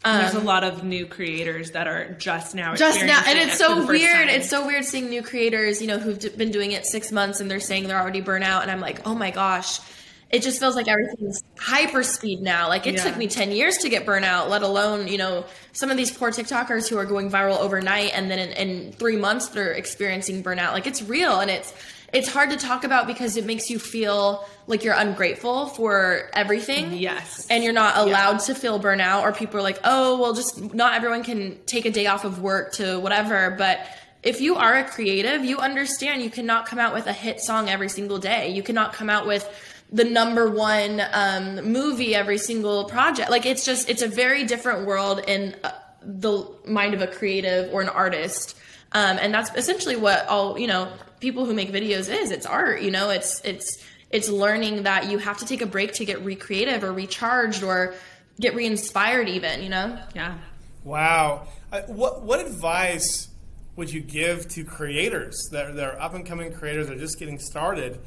Um, 0.05 0.21
There's 0.21 0.35
a 0.35 0.39
lot 0.39 0.63
of 0.63 0.85
new 0.85 1.05
creators 1.05 1.71
that 1.71 1.85
are 1.85 2.13
just 2.13 2.55
now 2.55 2.73
just 2.75 3.03
now, 3.05 3.21
and 3.27 3.37
it's 3.37 3.55
it 3.55 3.57
so 3.57 3.85
weird. 3.85 4.29
It's 4.29 4.49
so 4.49 4.65
weird 4.65 4.85
seeing 4.85 5.09
new 5.09 5.21
creators, 5.21 5.81
you 5.81 5.87
know, 5.87 5.99
who've 5.99 6.17
d- 6.17 6.29
been 6.29 6.51
doing 6.51 6.71
it 6.71 6.85
six 6.85 7.11
months 7.11 7.41
and 7.41 7.51
they're 7.51 7.59
saying 7.59 7.87
they're 7.87 7.99
already 7.99 8.21
burnout 8.21 8.61
and 8.61 8.71
I'm 8.71 8.79
like, 8.79 9.05
oh 9.05 9.13
my 9.13 9.31
gosh. 9.31 9.81
It 10.29 10.43
just 10.43 10.59
feels 10.59 10.75
like 10.75 10.87
everything's 10.87 11.43
hyper 11.57 12.03
speed 12.03 12.41
now. 12.41 12.67
Like 12.69 12.85
it 12.85 12.95
Yeah. 12.95 13.03
took 13.03 13.17
me 13.17 13.27
10 13.27 13.51
years 13.51 13.77
to 13.77 13.89
get 13.89 14.05
burnout, 14.05 14.49
let 14.49 14.61
alone, 14.61 15.07
you 15.07 15.17
know, 15.17 15.43
some 15.73 15.89
of 15.89 15.97
these 15.97 16.11
poor 16.11 16.29
TikTokers 16.31 16.87
who 16.87 16.97
are 16.97 17.05
going 17.05 17.31
viral 17.31 17.57
overnight 17.59 18.11
and 18.13 18.29
then 18.29 18.37
in, 18.37 18.51
in 18.51 18.91
three 18.93 19.17
months 19.17 19.47
they're 19.47 19.71
experiencing 19.71 20.43
burnout. 20.43 20.73
Like 20.73 20.85
it's 20.85 21.01
real 21.01 21.39
and 21.39 21.49
it's 21.49 21.73
it's 22.11 22.27
hard 22.27 22.49
to 22.49 22.57
talk 22.57 22.83
about 22.83 23.05
because 23.05 23.37
it 23.37 23.45
makes 23.45 23.69
you 23.69 23.77
feel 23.77 24.43
like 24.65 24.83
you're 24.83 24.95
ungrateful 24.95 25.67
for 25.67 26.27
everything. 26.33 26.93
Yes. 26.93 27.45
And 27.51 27.63
you're 27.63 27.71
not 27.73 27.97
allowed 27.97 28.39
to 28.41 28.55
feel 28.55 28.79
burnout 28.79 29.21
or 29.21 29.31
people 29.31 29.59
are 29.59 29.63
like, 29.63 29.79
"Oh, 29.83 30.19
well 30.19 30.33
just 30.33 30.73
not 30.73 30.93
everyone 30.95 31.23
can 31.23 31.59
take 31.67 31.85
a 31.85 31.91
day 31.91 32.07
off 32.07 32.23
of 32.25 32.39
work 32.41 32.73
to 32.73 32.99
whatever." 32.99 33.55
But 33.57 33.79
if 34.23 34.41
you 34.41 34.55
are 34.55 34.75
a 34.77 34.83
creative, 34.83 35.45
you 35.45 35.57
understand 35.59 36.21
you 36.23 36.29
cannot 36.31 36.65
come 36.65 36.77
out 36.79 36.93
with 36.95 37.05
a 37.07 37.13
hit 37.13 37.39
song 37.41 37.69
every 37.69 37.89
single 37.89 38.17
day. 38.17 38.49
You 38.49 38.63
cannot 38.63 38.91
come 38.93 39.09
out 39.09 39.25
with 39.27 39.47
the 39.91 40.03
number 40.03 40.49
one 40.49 41.01
um, 41.13 41.55
movie 41.71 42.13
every 42.13 42.37
single 42.37 42.85
project. 42.85 43.29
Like 43.29 43.45
it's 43.45 43.65
just 43.65 43.89
it's 43.89 44.01
a 44.01 44.07
very 44.07 44.43
different 44.43 44.85
world 44.85 45.19
in 45.27 45.55
uh, 45.63 45.71
the 46.01 46.45
mind 46.65 46.93
of 46.93 47.01
a 47.01 47.07
creative 47.07 47.73
or 47.73 47.81
an 47.81 47.89
artist. 47.89 48.55
Um, 48.91 49.17
and 49.21 49.33
that's 49.33 49.55
essentially 49.55 49.95
what 49.95 50.27
all 50.27 50.57
you 50.57 50.67
know 50.67 50.91
people 51.19 51.45
who 51.45 51.53
make 51.53 51.71
videos 51.71 52.11
is. 52.11 52.31
It's 52.31 52.45
art. 52.45 52.81
You 52.81 52.91
know, 52.91 53.09
it's 53.09 53.41
it's 53.43 53.83
it's 54.11 54.29
learning 54.29 54.83
that 54.83 55.09
you 55.09 55.17
have 55.17 55.37
to 55.39 55.45
take 55.45 55.61
a 55.61 55.67
break 55.67 55.93
to 55.93 56.05
get 56.05 56.23
recreative 56.23 56.83
or 56.83 56.91
recharged 56.91 57.63
or 57.63 57.95
get 58.39 58.55
re-inspired. 58.55 59.27
Even 59.29 59.63
you 59.63 59.69
know. 59.69 59.99
yeah. 60.13 60.37
Wow. 60.83 61.47
Uh, 61.71 61.81
what 61.83 62.23
what 62.23 62.39
advice 62.39 63.27
would 63.75 63.91
you 63.91 64.01
give 64.01 64.47
to 64.49 64.63
creators 64.63 65.49
that 65.51 65.67
are, 65.67 65.73
that 65.73 65.85
are 65.95 66.01
up 66.01 66.13
and 66.13 66.25
coming 66.25 66.51
creators 66.51 66.87
that 66.87 66.97
are 66.97 66.99
just 66.99 67.17
getting 67.17 67.39
started? 67.39 67.99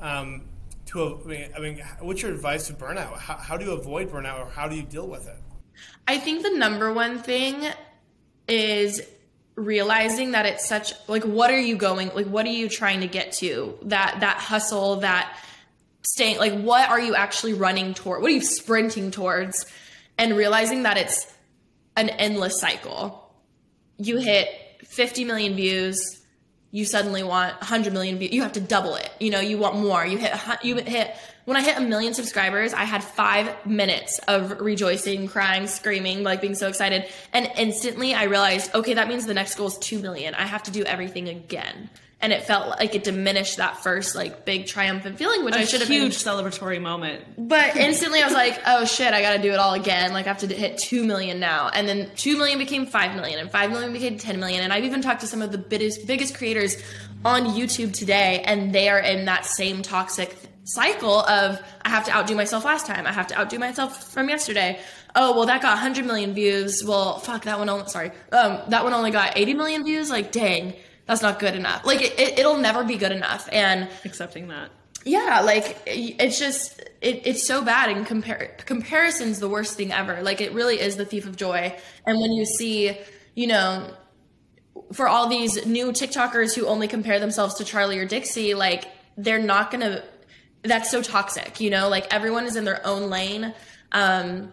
Um, 0.00 0.42
to 0.88 1.20
I 1.24 1.28
mean, 1.28 1.50
I 1.56 1.60
mean, 1.60 1.82
what's 2.00 2.22
your 2.22 2.32
advice 2.32 2.66
to 2.68 2.74
burnout? 2.74 3.18
How, 3.18 3.36
how 3.36 3.56
do 3.56 3.64
you 3.64 3.72
avoid 3.72 4.10
burnout, 4.10 4.40
or 4.40 4.50
how 4.50 4.68
do 4.68 4.76
you 4.76 4.82
deal 4.82 5.06
with 5.06 5.26
it? 5.26 5.36
I 6.06 6.18
think 6.18 6.42
the 6.42 6.50
number 6.50 6.92
one 6.92 7.18
thing 7.18 7.66
is 8.46 9.02
realizing 9.54 10.32
that 10.32 10.46
it's 10.46 10.66
such 10.66 10.92
like 11.08 11.24
what 11.24 11.50
are 11.50 11.58
you 11.58 11.76
going 11.76 12.10
like 12.14 12.26
what 12.26 12.46
are 12.46 12.50
you 12.50 12.68
trying 12.68 13.00
to 13.00 13.08
get 13.08 13.32
to 13.32 13.76
that 13.82 14.20
that 14.20 14.36
hustle 14.36 14.96
that 14.96 15.36
staying 16.02 16.38
like 16.38 16.56
what 16.60 16.88
are 16.88 17.00
you 17.00 17.16
actually 17.16 17.52
running 17.52 17.92
toward 17.92 18.22
what 18.22 18.30
are 18.30 18.34
you 18.34 18.40
sprinting 18.40 19.10
towards 19.10 19.66
and 20.16 20.36
realizing 20.36 20.84
that 20.84 20.96
it's 20.96 21.26
an 21.96 22.08
endless 22.08 22.60
cycle 22.60 23.34
you 23.96 24.18
hit 24.18 24.48
50 24.84 25.24
million 25.24 25.56
views 25.56 26.17
you 26.70 26.84
suddenly 26.84 27.22
want 27.22 27.54
100 27.60 27.92
million 27.92 28.18
views. 28.18 28.32
You 28.32 28.42
have 28.42 28.52
to 28.52 28.60
double 28.60 28.94
it. 28.96 29.10
You 29.18 29.30
know 29.30 29.40
you 29.40 29.58
want 29.58 29.76
more. 29.76 30.04
You 30.04 30.18
hit 30.18 30.32
you 30.62 30.76
hit 30.76 31.14
when 31.44 31.56
i 31.56 31.62
hit 31.62 31.78
a 31.78 31.80
million 31.80 32.12
subscribers 32.12 32.74
i 32.74 32.84
had 32.84 33.02
five 33.02 33.64
minutes 33.64 34.20
of 34.28 34.60
rejoicing 34.60 35.26
crying 35.28 35.66
screaming 35.66 36.22
like 36.22 36.40
being 36.40 36.54
so 36.54 36.68
excited. 36.68 37.08
And 37.32 37.50
instantly 37.56 38.14
i 38.14 38.24
realized 38.24 38.74
okay 38.74 38.94
that 38.94 39.08
means 39.08 39.26
the 39.26 39.34
next 39.34 39.54
goal 39.54 39.68
is 39.68 39.78
2 39.78 40.00
million. 40.00 40.34
I 40.34 40.46
have 40.46 40.62
to 40.64 40.70
do 40.70 40.84
everything 40.84 41.28
again 41.28 41.90
and 42.20 42.32
it 42.32 42.42
felt 42.42 42.68
like 42.68 42.94
it 42.94 43.04
diminished 43.04 43.58
that 43.58 43.82
first 43.82 44.16
like 44.16 44.44
big 44.44 44.66
triumphant 44.66 45.18
feeling 45.18 45.44
which 45.44 45.54
A 45.54 45.58
i 45.58 45.64
should 45.64 45.80
have 45.80 45.88
been 45.88 46.02
huge 46.02 46.18
celebratory 46.18 46.80
moment. 46.80 47.22
but 47.38 47.76
instantly 47.76 48.20
I 48.20 48.24
was 48.24 48.34
like, 48.34 48.60
oh 48.66 48.84
shit, 48.84 49.12
I 49.12 49.22
gotta 49.22 49.40
do 49.40 49.52
it 49.52 49.58
all 49.58 49.74
again. 49.74 50.12
Like 50.12 50.26
I 50.26 50.30
have 50.30 50.38
to 50.38 50.46
hit 50.48 50.78
2 50.78 51.04
million 51.04 51.38
now. 51.38 51.68
And 51.72 51.88
then 51.88 52.10
2 52.16 52.36
million 52.36 52.58
became 52.58 52.86
5 52.86 53.14
million, 53.14 53.38
and 53.38 53.50
5 53.50 53.70
million 53.70 53.92
became 53.92 54.18
10 54.18 54.40
million. 54.40 54.62
And 54.62 54.72
I've 54.72 54.84
even 54.84 55.00
talked 55.00 55.20
to 55.20 55.26
some 55.26 55.42
of 55.42 55.52
the 55.52 55.58
biggest, 55.58 56.06
biggest 56.06 56.36
creators 56.36 56.76
on 57.24 57.46
YouTube 57.46 57.92
today, 57.92 58.42
and 58.44 58.74
they 58.74 58.88
are 58.88 58.98
in 59.00 59.24
that 59.26 59.44
same 59.46 59.82
toxic 59.82 60.36
cycle 60.64 61.20
of 61.20 61.60
I 61.82 61.88
have 61.88 62.04
to 62.04 62.14
outdo 62.14 62.34
myself 62.34 62.64
last 62.64 62.86
time. 62.86 63.06
I 63.06 63.12
have 63.12 63.28
to 63.28 63.38
outdo 63.38 63.58
myself 63.58 64.12
from 64.12 64.28
yesterday. 64.28 64.78
Oh, 65.14 65.34
well, 65.34 65.46
that 65.46 65.62
got 65.62 65.70
100 65.72 66.04
million 66.04 66.34
views. 66.34 66.84
Well, 66.84 67.18
fuck, 67.18 67.44
that 67.44 67.58
one 67.58 67.68
only, 67.68 67.88
sorry, 67.88 68.10
um, 68.32 68.60
that 68.68 68.84
one 68.84 68.92
only 68.92 69.10
got 69.10 69.36
80 69.36 69.54
million 69.54 69.84
views. 69.84 70.10
Like, 70.10 70.30
dang, 70.32 70.74
that's 71.08 71.22
not 71.22 71.40
good 71.40 71.56
enough. 71.56 71.84
Like, 71.84 72.00
it, 72.02 72.18
it, 72.20 72.38
it'll 72.38 72.58
never 72.58 72.84
be 72.84 72.96
good 72.96 73.10
enough. 73.12 73.48
And 73.50 73.88
Accepting 74.04 74.46
that. 74.48 74.70
yeah 75.04 75.40
like 75.44 75.80
it's 75.86 76.38
just 76.38 76.80
it, 77.00 77.22
it's 77.26 77.46
so 77.46 77.64
bad 77.64 77.88
and 77.90 78.06
compare 78.06 78.54
comparison's 78.66 79.38
the 79.40 79.48
worst 79.48 79.76
thing 79.76 79.90
ever 79.92 80.22
like 80.22 80.40
it 80.40 80.52
really 80.52 80.78
is 80.80 80.96
the 80.96 81.04
thief 81.04 81.26
of 81.26 81.36
joy 81.36 81.74
and 82.04 82.20
when 82.20 82.32
you 82.32 82.44
see 82.44 82.96
you 83.34 83.46
know 83.46 83.88
for 84.92 85.06
all 85.08 85.28
these 85.28 85.64
new 85.66 85.92
tiktokers 85.92 86.54
who 86.54 86.66
only 86.66 86.88
compare 86.88 87.18
themselves 87.20 87.54
to 87.54 87.64
charli 87.64 87.96
or 87.96 88.04
dixie 88.06 88.54
like 88.54 88.86
they're 89.16 89.38
not 89.42 89.70
gonna 89.70 90.02
that's 90.62 90.90
so 90.90 91.00
toxic 91.00 91.60
you 91.60 91.70
know 91.70 91.88
like 91.88 92.12
everyone 92.12 92.44
is 92.44 92.56
in 92.56 92.64
their 92.64 92.84
own 92.86 93.08
lane 93.08 93.54
um 93.92 94.52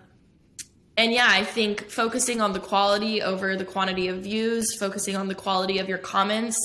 and 0.98 1.12
yeah, 1.12 1.28
I 1.30 1.44
think 1.44 1.90
focusing 1.90 2.42
on 2.42 2.54
the 2.54 2.60
quality 2.60 3.22
over 3.22 3.56
the 3.56 3.66
quantity 3.66 4.08
of 4.08 4.18
views, 4.18 4.76
focusing 4.78 5.16
on 5.16 5.28
the 5.28 5.36
quality 5.36 5.80
of 5.80 5.90
your 5.90 5.98
comments 5.98 6.58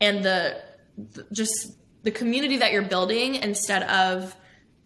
and 0.00 0.24
the, 0.24 0.60
the 0.96 1.26
just 1.32 1.72
the 2.02 2.10
community 2.10 2.56
that 2.58 2.72
you're 2.72 2.82
building 2.82 3.34
instead 3.36 3.82
of 3.84 4.34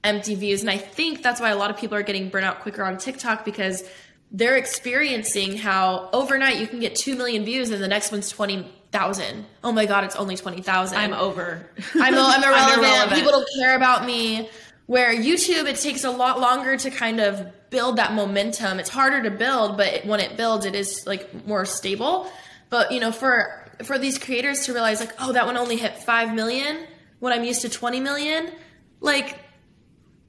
empty 0.04 0.34
views. 0.34 0.62
And 0.62 0.70
I 0.70 0.78
think 0.78 1.22
that's 1.22 1.40
why 1.40 1.50
a 1.50 1.56
lot 1.56 1.70
of 1.70 1.76
people 1.76 1.96
are 1.96 2.02
getting 2.02 2.28
burnt 2.28 2.46
out 2.46 2.60
quicker 2.60 2.84
on 2.84 2.98
TikTok 2.98 3.44
because 3.44 3.84
they're 4.30 4.56
experiencing 4.56 5.56
how 5.56 6.10
overnight 6.12 6.58
you 6.58 6.66
can 6.66 6.80
get 6.80 6.94
2 6.94 7.16
million 7.16 7.44
views 7.44 7.70
and 7.70 7.82
the 7.82 7.88
next 7.88 8.12
one's 8.12 8.28
20,000. 8.28 9.44
Oh 9.64 9.72
my 9.72 9.86
God, 9.86 10.04
it's 10.04 10.16
only 10.16 10.36
20,000. 10.36 10.96
I'm 10.96 11.12
over. 11.12 11.68
I'm, 11.94 12.14
I'm 12.18 12.42
irrelevant. 12.42 12.78
irrelevant. 12.78 13.14
People 13.14 13.32
don't 13.32 13.48
care 13.58 13.76
about 13.76 14.04
me. 14.04 14.50
Where 14.86 15.14
YouTube, 15.14 15.66
it 15.66 15.76
takes 15.76 16.04
a 16.04 16.10
lot 16.10 16.40
longer 16.40 16.76
to 16.78 16.90
kind 16.90 17.20
of 17.20 17.52
build 17.70 17.96
that 17.96 18.12
momentum. 18.12 18.78
It's 18.80 18.90
harder 18.90 19.22
to 19.22 19.30
build, 19.30 19.76
but 19.76 20.04
when 20.04 20.20
it 20.20 20.36
builds, 20.36 20.66
it 20.66 20.74
is 20.74 21.06
like 21.06 21.46
more 21.46 21.64
stable. 21.64 22.30
But 22.70 22.92
you 22.92 23.00
know, 23.00 23.12
for 23.12 23.64
for 23.84 23.98
these 23.98 24.18
creators 24.18 24.66
to 24.66 24.72
realize 24.72 25.00
like, 25.00 25.12
oh, 25.18 25.32
that 25.32 25.46
one 25.46 25.56
only 25.56 25.76
hit 25.76 26.02
five 26.02 26.34
million 26.34 26.86
when 27.20 27.32
I'm 27.32 27.44
used 27.44 27.62
to 27.62 27.68
20 27.68 28.00
million, 28.00 28.50
like 29.00 29.38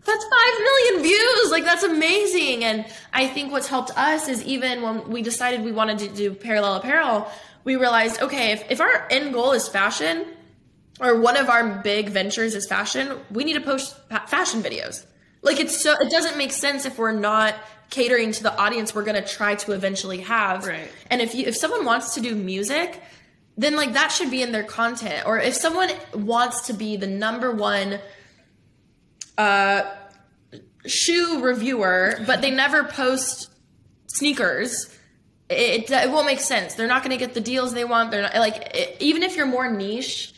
that's 0.06 0.24
5 0.24 0.60
million 0.60 1.04
views. 1.04 1.52
Like, 1.52 1.66
that's 1.66 1.84
amazing. 1.84 2.64
And 2.64 2.86
I 3.14 3.28
think 3.28 3.52
what's 3.52 3.68
helped 3.68 3.92
us 3.98 4.28
is 4.28 4.44
even 4.44 4.82
when 4.82 5.10
we 5.10 5.22
decided 5.22 5.64
we 5.64 5.72
wanted 5.72 6.00
to 6.00 6.08
do 6.10 6.34
parallel 6.34 6.76
apparel, 6.76 7.30
we 7.64 7.76
realized, 7.76 8.22
okay, 8.22 8.54
if, 8.54 8.64
if 8.72 8.82
our 8.82 9.08
end 9.12 9.34
goal 9.34 9.52
is 9.52 9.68
fashion, 9.68 10.26
or 11.02 11.20
one 11.20 11.38
of 11.38 11.50
our 11.50 11.82
big 11.82 12.10
ventures 12.10 12.56
is 12.56 12.68
fashion, 12.68 13.20
we 13.32 13.44
need 13.44 13.54
to 13.54 13.62
post 13.62 13.96
fashion 14.28 14.62
videos. 14.62 15.06
Like, 15.42 15.60
it's 15.60 15.82
so, 15.82 15.96
it 16.00 16.12
doesn't 16.12 16.38
make 16.38 16.52
sense 16.52 16.86
if 16.86 16.98
we're 16.98 17.12
not 17.12 17.56
catering 17.90 18.32
to 18.32 18.44
the 18.44 18.56
audience 18.58 18.94
we're 18.94 19.04
going 19.04 19.22
to 19.22 19.28
try 19.28 19.56
to 19.56 19.72
eventually 19.72 20.20
have. 20.20 20.68
Right. 20.68 20.92
And 21.10 21.22
if 21.22 21.34
you, 21.34 21.46
if 21.46 21.56
someone 21.56 21.86
wants 21.86 22.16
to 22.16 22.22
do 22.22 22.36
music, 22.36 23.02
then 23.58 23.76
like 23.76 23.94
that 23.94 24.10
should 24.10 24.32
be 24.32 24.42
in 24.42 24.52
their 24.52 24.64
content. 24.64 25.26
Or 25.26 25.40
if 25.40 25.54
someone 25.54 25.90
wants 26.14 26.68
to 26.68 26.74
be 26.74 26.98
the 26.98 27.08
number 27.08 27.52
one 27.52 28.00
uh, 29.38 29.84
shoe 30.86 31.42
reviewer, 31.42 32.20
but 32.26 32.42
they 32.42 32.52
never 32.52 32.84
post 32.84 33.50
sneakers, 34.08 34.96
it, 35.50 35.90
it 35.90 36.12
won't 36.12 36.26
make 36.26 36.40
sense. 36.40 36.76
They're 36.76 36.88
not 36.88 37.04
going 37.04 37.18
to 37.18 37.26
get 37.26 37.34
the 37.34 37.42
deals 37.42 37.74
they 37.74 37.86
want. 37.86 38.12
They're 38.12 38.22
not 38.22 38.36
like 38.36 38.76
it, 38.76 38.98
even 39.00 39.24
if 39.24 39.36
you're 39.36 39.46
more 39.46 39.70
niche. 39.70 40.34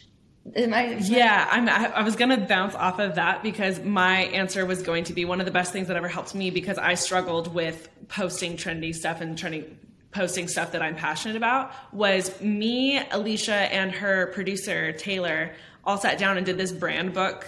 I, 0.55 0.97
Yeah, 0.99 1.47
I'm, 1.51 1.69
I 1.69 1.85
I 1.87 2.01
was 2.03 2.15
going 2.15 2.29
to 2.29 2.37
bounce 2.37 2.75
off 2.75 2.99
of 2.99 3.15
that 3.15 3.43
because 3.43 3.79
my 3.79 4.23
answer 4.25 4.65
was 4.65 4.81
going 4.81 5.03
to 5.05 5.13
be 5.13 5.23
one 5.23 5.39
of 5.39 5.45
the 5.45 5.51
best 5.51 5.71
things 5.71 5.87
that 5.87 5.97
ever 5.97 6.07
helped 6.07 6.35
me 6.35 6.49
because 6.49 6.77
I 6.77 6.95
struggled 6.95 7.53
with 7.53 7.89
posting 8.07 8.57
trendy 8.57 8.93
stuff 8.93 9.21
and 9.21 9.37
trending 9.37 9.77
posting 10.11 10.47
stuff 10.47 10.73
that 10.73 10.81
I'm 10.81 10.95
passionate 10.95 11.37
about 11.37 11.71
was 11.93 12.39
me, 12.41 12.99
Alisha, 12.99 13.69
and 13.71 13.91
her 13.91 14.27
producer 14.27 14.91
Taylor 14.91 15.53
all 15.85 15.97
sat 15.97 16.17
down 16.17 16.37
and 16.37 16.45
did 16.45 16.57
this 16.57 16.71
brand 16.71 17.13
book 17.13 17.47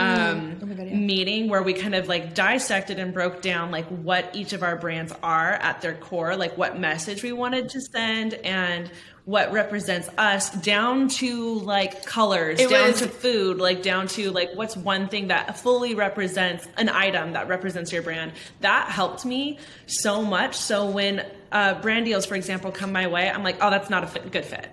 um, 0.00 1.06
meeting 1.06 1.48
where 1.48 1.62
we 1.62 1.74
kind 1.74 1.94
of 1.94 2.08
like 2.08 2.34
dissected 2.34 2.98
and 2.98 3.12
broke 3.12 3.42
down 3.42 3.70
like 3.70 3.86
what 3.86 4.30
each 4.34 4.54
of 4.54 4.62
our 4.62 4.76
brands 4.76 5.12
are 5.22 5.52
at 5.52 5.82
their 5.82 5.94
core, 5.94 6.36
like 6.36 6.56
what 6.56 6.78
message 6.78 7.22
we 7.22 7.32
wanted 7.32 7.68
to 7.68 7.80
send 7.80 8.34
and 8.34 8.90
what 9.26 9.52
represents 9.52 10.08
us 10.18 10.50
down 10.50 11.08
to 11.08 11.54
like 11.60 12.04
colors, 12.06 12.58
It 12.60 12.70
down 12.70 12.88
was- 12.88 13.00
to 13.00 13.08
food, 13.08 13.58
like 13.58 13.82
down 13.82 14.06
to 14.08 14.30
like 14.30 14.50
what's 14.54 14.76
one 14.76 15.08
thing 15.08 15.28
that 15.28 15.58
fully 15.58 15.94
represents 15.94 16.66
an 16.76 16.88
item 16.88 17.34
that 17.34 17.46
represents 17.48 17.92
your 17.92 18.02
brand. 18.02 18.32
That 18.60 18.88
helped 18.88 19.24
me 19.24 19.58
so 19.86 20.22
much. 20.22 20.56
So 20.56 20.90
when 20.90 21.24
uh, 21.52 21.74
brand 21.80 22.06
deals, 22.06 22.26
for 22.26 22.34
example, 22.34 22.70
come 22.72 22.92
my 22.92 23.06
way, 23.08 23.28
I'm 23.28 23.42
like, 23.44 23.56
oh, 23.60 23.70
that's 23.70 23.90
not 23.90 24.04
a 24.04 24.06
fit, 24.06 24.30
good 24.32 24.44
fit. 24.44 24.68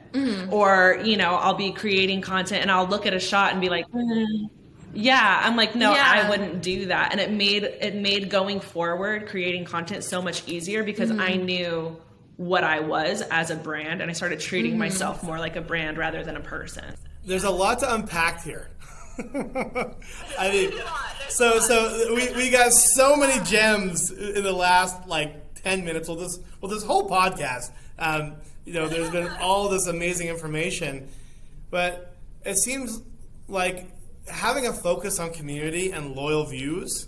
Or, 0.52 1.00
you 1.04 1.18
know, 1.18 1.36
I'll 1.36 1.54
be 1.56 1.72
creating 1.72 2.22
content 2.22 2.62
and 2.62 2.72
I'll 2.72 2.88
look 2.88 3.06
at 3.06 3.14
a 3.14 3.20
shot 3.20 3.52
and 3.52 3.62
be 3.62 3.70
like, 3.70 3.88
"Mm, 3.90 4.50
yeah, 4.94 5.42
I'm 5.44 5.56
like, 5.56 5.76
no, 5.76 5.94
Yeah. 5.94 6.04
I 6.26 6.30
wouldn't 6.30 6.62
do 6.64 6.88
that. 6.88 7.12
And 7.12 7.20
it 7.22 7.30
made 7.32 7.64
it 7.64 7.96
made 7.96 8.30
going 8.30 8.60
forward, 8.60 9.28
creating 9.28 9.66
content 9.66 10.04
so 10.04 10.22
much 10.22 10.48
easier 10.48 10.84
because 10.84 11.12
I 11.12 11.36
knew 11.36 11.98
what 12.38 12.64
I 12.64 12.80
was 12.80 13.22
as 13.32 13.50
a 13.50 13.56
brand 13.56 14.02
and 14.02 14.10
I 14.10 14.14
started 14.14 14.40
treating 14.40 14.78
myself 14.78 15.24
more 15.24 15.40
like 15.40 15.56
a 15.56 15.62
brand 15.62 15.98
rather 15.98 16.24
than 16.24 16.38
a 16.38 16.40
person. 16.40 16.96
There's 17.26 17.44
a 17.44 17.52
lot 17.52 17.80
to 17.80 17.94
unpack 17.94 18.44
here. 18.44 18.70
I 20.38 20.52
mean, 20.52 20.72
so 21.30 21.60
so 21.60 22.14
we, 22.14 22.32
we 22.34 22.50
got 22.52 22.72
so 22.72 23.16
many 23.16 23.44
gems 23.44 24.12
in 24.12 24.44
the 24.44 24.54
last 24.54 25.08
like 25.08 25.56
ten 25.56 25.84
minutes. 25.84 26.08
Well, 26.08 26.18
this 26.18 26.40
well 26.62 26.72
this 26.72 26.84
whole 26.84 27.10
podcast. 27.10 27.72
Um, 27.98 28.36
you 28.64 28.74
know, 28.74 28.88
there's 28.88 29.10
been 29.10 29.28
all 29.42 29.70
this 29.70 29.88
amazing 29.88 30.28
information, 30.28 31.08
but 31.72 32.16
it 32.46 32.58
seems 32.58 33.02
like 33.48 33.90
having 34.28 34.68
a 34.68 34.74
focus 34.74 35.20
on 35.20 35.34
community 35.34 35.92
and 35.92 36.16
loyal 36.16 36.46
views 36.46 37.08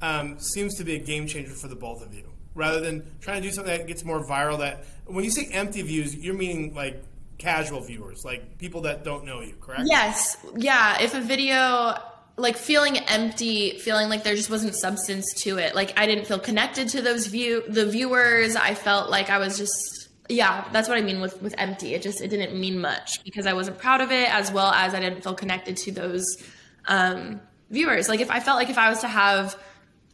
um, 0.00 0.38
seems 0.38 0.74
to 0.76 0.84
be 0.84 0.94
a 0.94 0.98
game 0.98 1.26
changer 1.26 1.52
for 1.52 1.68
the 1.68 1.74
both 1.74 2.04
of 2.04 2.14
you. 2.14 2.31
Rather 2.54 2.80
than 2.80 3.04
trying 3.20 3.42
to 3.42 3.48
do 3.48 3.54
something 3.54 3.76
that 3.76 3.86
gets 3.86 4.04
more 4.04 4.24
viral. 4.24 4.58
That 4.58 4.84
when 5.06 5.24
you 5.24 5.30
say 5.30 5.46
empty 5.52 5.82
views, 5.82 6.14
you're 6.14 6.34
meaning 6.34 6.74
like 6.74 7.02
casual 7.38 7.80
viewers, 7.80 8.24
like 8.24 8.58
people 8.58 8.82
that 8.82 9.04
don't 9.04 9.24
know 9.24 9.40
you, 9.40 9.54
correct? 9.60 9.82
Yes. 9.86 10.36
Yeah. 10.56 11.00
If 11.00 11.14
a 11.14 11.20
video 11.20 11.94
like 12.36 12.56
feeling 12.56 12.96
empty, 12.98 13.78
feeling 13.78 14.08
like 14.08 14.24
there 14.24 14.34
just 14.34 14.50
wasn't 14.50 14.74
substance 14.74 15.32
to 15.42 15.58
it. 15.58 15.74
Like 15.74 15.98
I 15.98 16.06
didn't 16.06 16.26
feel 16.26 16.38
connected 16.38 16.88
to 16.90 17.02
those 17.02 17.26
view 17.26 17.62
the 17.68 17.86
viewers. 17.86 18.56
I 18.56 18.74
felt 18.74 19.10
like 19.10 19.30
I 19.30 19.38
was 19.38 19.58
just 19.58 20.08
yeah, 20.28 20.66
that's 20.72 20.88
what 20.88 20.96
I 20.96 21.02
mean 21.02 21.20
with 21.20 21.40
with 21.42 21.54
empty. 21.58 21.94
It 21.94 22.02
just 22.02 22.20
it 22.20 22.28
didn't 22.28 22.58
mean 22.58 22.80
much 22.80 23.22
because 23.24 23.46
I 23.46 23.52
wasn't 23.52 23.78
proud 23.78 24.00
of 24.00 24.10
it 24.10 24.32
as 24.32 24.50
well 24.50 24.72
as 24.72 24.94
I 24.94 25.00
didn't 25.00 25.22
feel 25.22 25.34
connected 25.34 25.76
to 25.78 25.92
those 25.92 26.42
um 26.86 27.40
viewers. 27.70 28.08
Like 28.08 28.20
if 28.20 28.30
I 28.30 28.40
felt 28.40 28.56
like 28.56 28.70
if 28.70 28.78
I 28.78 28.88
was 28.88 29.00
to 29.00 29.08
have 29.08 29.58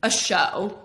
a 0.02 0.10
show 0.10 0.78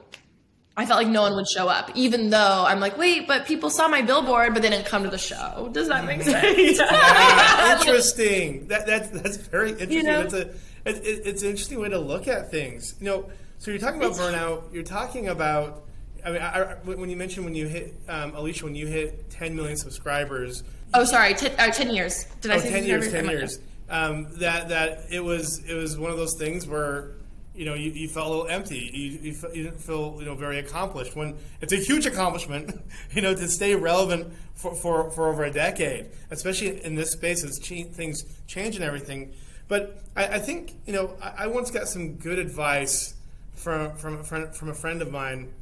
I 0.76 0.86
felt 0.88 0.98
like 1.04 1.08
no 1.12 1.22
one 1.22 1.36
would 1.36 1.48
show 1.48 1.68
up, 1.68 1.92
even 1.94 2.32
though 2.32 2.66
I'm 2.68 2.80
like, 2.80 2.98
wait, 2.98 3.28
but 3.28 3.46
people 3.46 3.70
saw 3.70 3.88
my 3.88 4.02
billboard, 4.02 4.54
but 4.54 4.64
they 4.64 4.70
didn't 4.72 4.88
come 4.88 5.04
to 5.04 5.10
the 5.10 5.20
show. 5.20 5.70
Does 5.72 5.88
that 5.88 6.06
make 6.06 6.24
sense? 6.24 6.80
Ah, 6.82 7.78
interesting. 7.80 8.68
That, 8.68 8.88
that's 8.88 9.10
that's 9.10 9.38
very 9.38 9.70
interesting. 9.72 10.04
know? 10.06 10.22
It's 10.22 10.34
a 10.34 10.42
it, 10.86 10.96
it- 11.06 11.22
it's 11.26 11.44
an 11.44 11.50
interesting 11.50 11.80
way 11.80 11.90
to 11.90 12.00
look 12.00 12.28
at 12.28 12.50
things. 12.50 12.96
You 13.00 13.06
know, 13.06 13.30
so 13.60 13.70
you're 13.72 13.80
talking 13.80 14.02
about 14.02 14.16
burnout. 14.18 14.74
You're 14.74 14.84
talking 14.84 15.28
about. 15.28 15.84
I 16.26 16.32
mean, 16.32 16.42
I, 16.42 16.62
I- 16.64 16.74
when 16.86 17.10
you 17.10 17.18
mentioned 17.18 17.46
when 17.46 17.54
you 17.56 17.68
hit 17.68 17.94
um, 18.10 18.32
Alisha, 18.32 18.64
when 18.64 18.76
you 18.76 18.88
hit 18.88 19.30
10 19.30 19.56
million 19.56 19.78
subscribers, 19.78 20.64
oh, 20.96 21.04
sorry, 21.06 21.36
t- 21.36 21.48
uh, 21.50 21.70
ten 21.72 21.92
years. 21.94 22.26
Did 22.42 22.50
I 22.52 22.56
oh, 22.56 22.60
say 22.60 22.72
10 22.72 22.86
years, 22.86 23.12
10 23.12 23.26
I'm 23.26 23.30
years. 23.30 23.60
Um, 23.90 24.28
that 24.40 24.70
that 24.70 25.04
it 25.12 25.20
was 25.24 25.64
it 25.68 25.76
was 25.76 25.98
one 26.00 26.10
of 26.10 26.18
those 26.18 26.36
things 26.40 26.66
where 26.66 27.12
you 27.56 27.66
know 27.66 27.74
you, 27.74 27.92
you 27.92 28.08
felt 28.08 28.28
a 28.28 28.30
little 28.30 28.48
empty. 28.48 28.90
You, 28.94 29.32
you, 29.32 29.36
you 29.54 29.64
didn't 29.64 29.80
feel 29.80 30.16
you 30.20 30.26
know 30.26 30.36
very 30.36 30.60
accomplished. 30.60 31.16
When 31.16 31.38
it's 31.62 31.74
a 31.74 31.78
huge 31.78 32.06
accomplishment, 32.06 32.82
you 33.12 33.22
know, 33.22 33.34
to 33.34 33.48
stay 33.48 33.76
relevant 33.76 34.34
for, 34.56 34.76
for, 34.76 35.12
for 35.12 35.30
over 35.30 35.44
a 35.44 35.52
decade, 35.52 36.08
especially 36.32 36.84
in 36.84 36.96
this 36.96 37.12
space 37.12 37.44
as 37.44 37.60
things 37.60 38.24
change 38.48 38.76
and 38.76 38.84
everything. 38.84 39.34
But 39.68 40.02
I, 40.16 40.26
I 40.26 40.40
think 40.40 40.74
you 40.86 40.94
know 40.94 41.16
I, 41.22 41.44
I 41.44 41.48
once 41.48 41.72
got 41.72 41.88
some 41.88 42.16
good 42.16 42.40
advice 42.40 43.16
from 43.56 43.96
from 43.96 44.20
a 44.20 44.24
friend, 44.24 44.56
from 44.56 44.70
a 44.70 44.76
friend 44.76 45.02
of 45.02 45.12
mine 45.12 45.54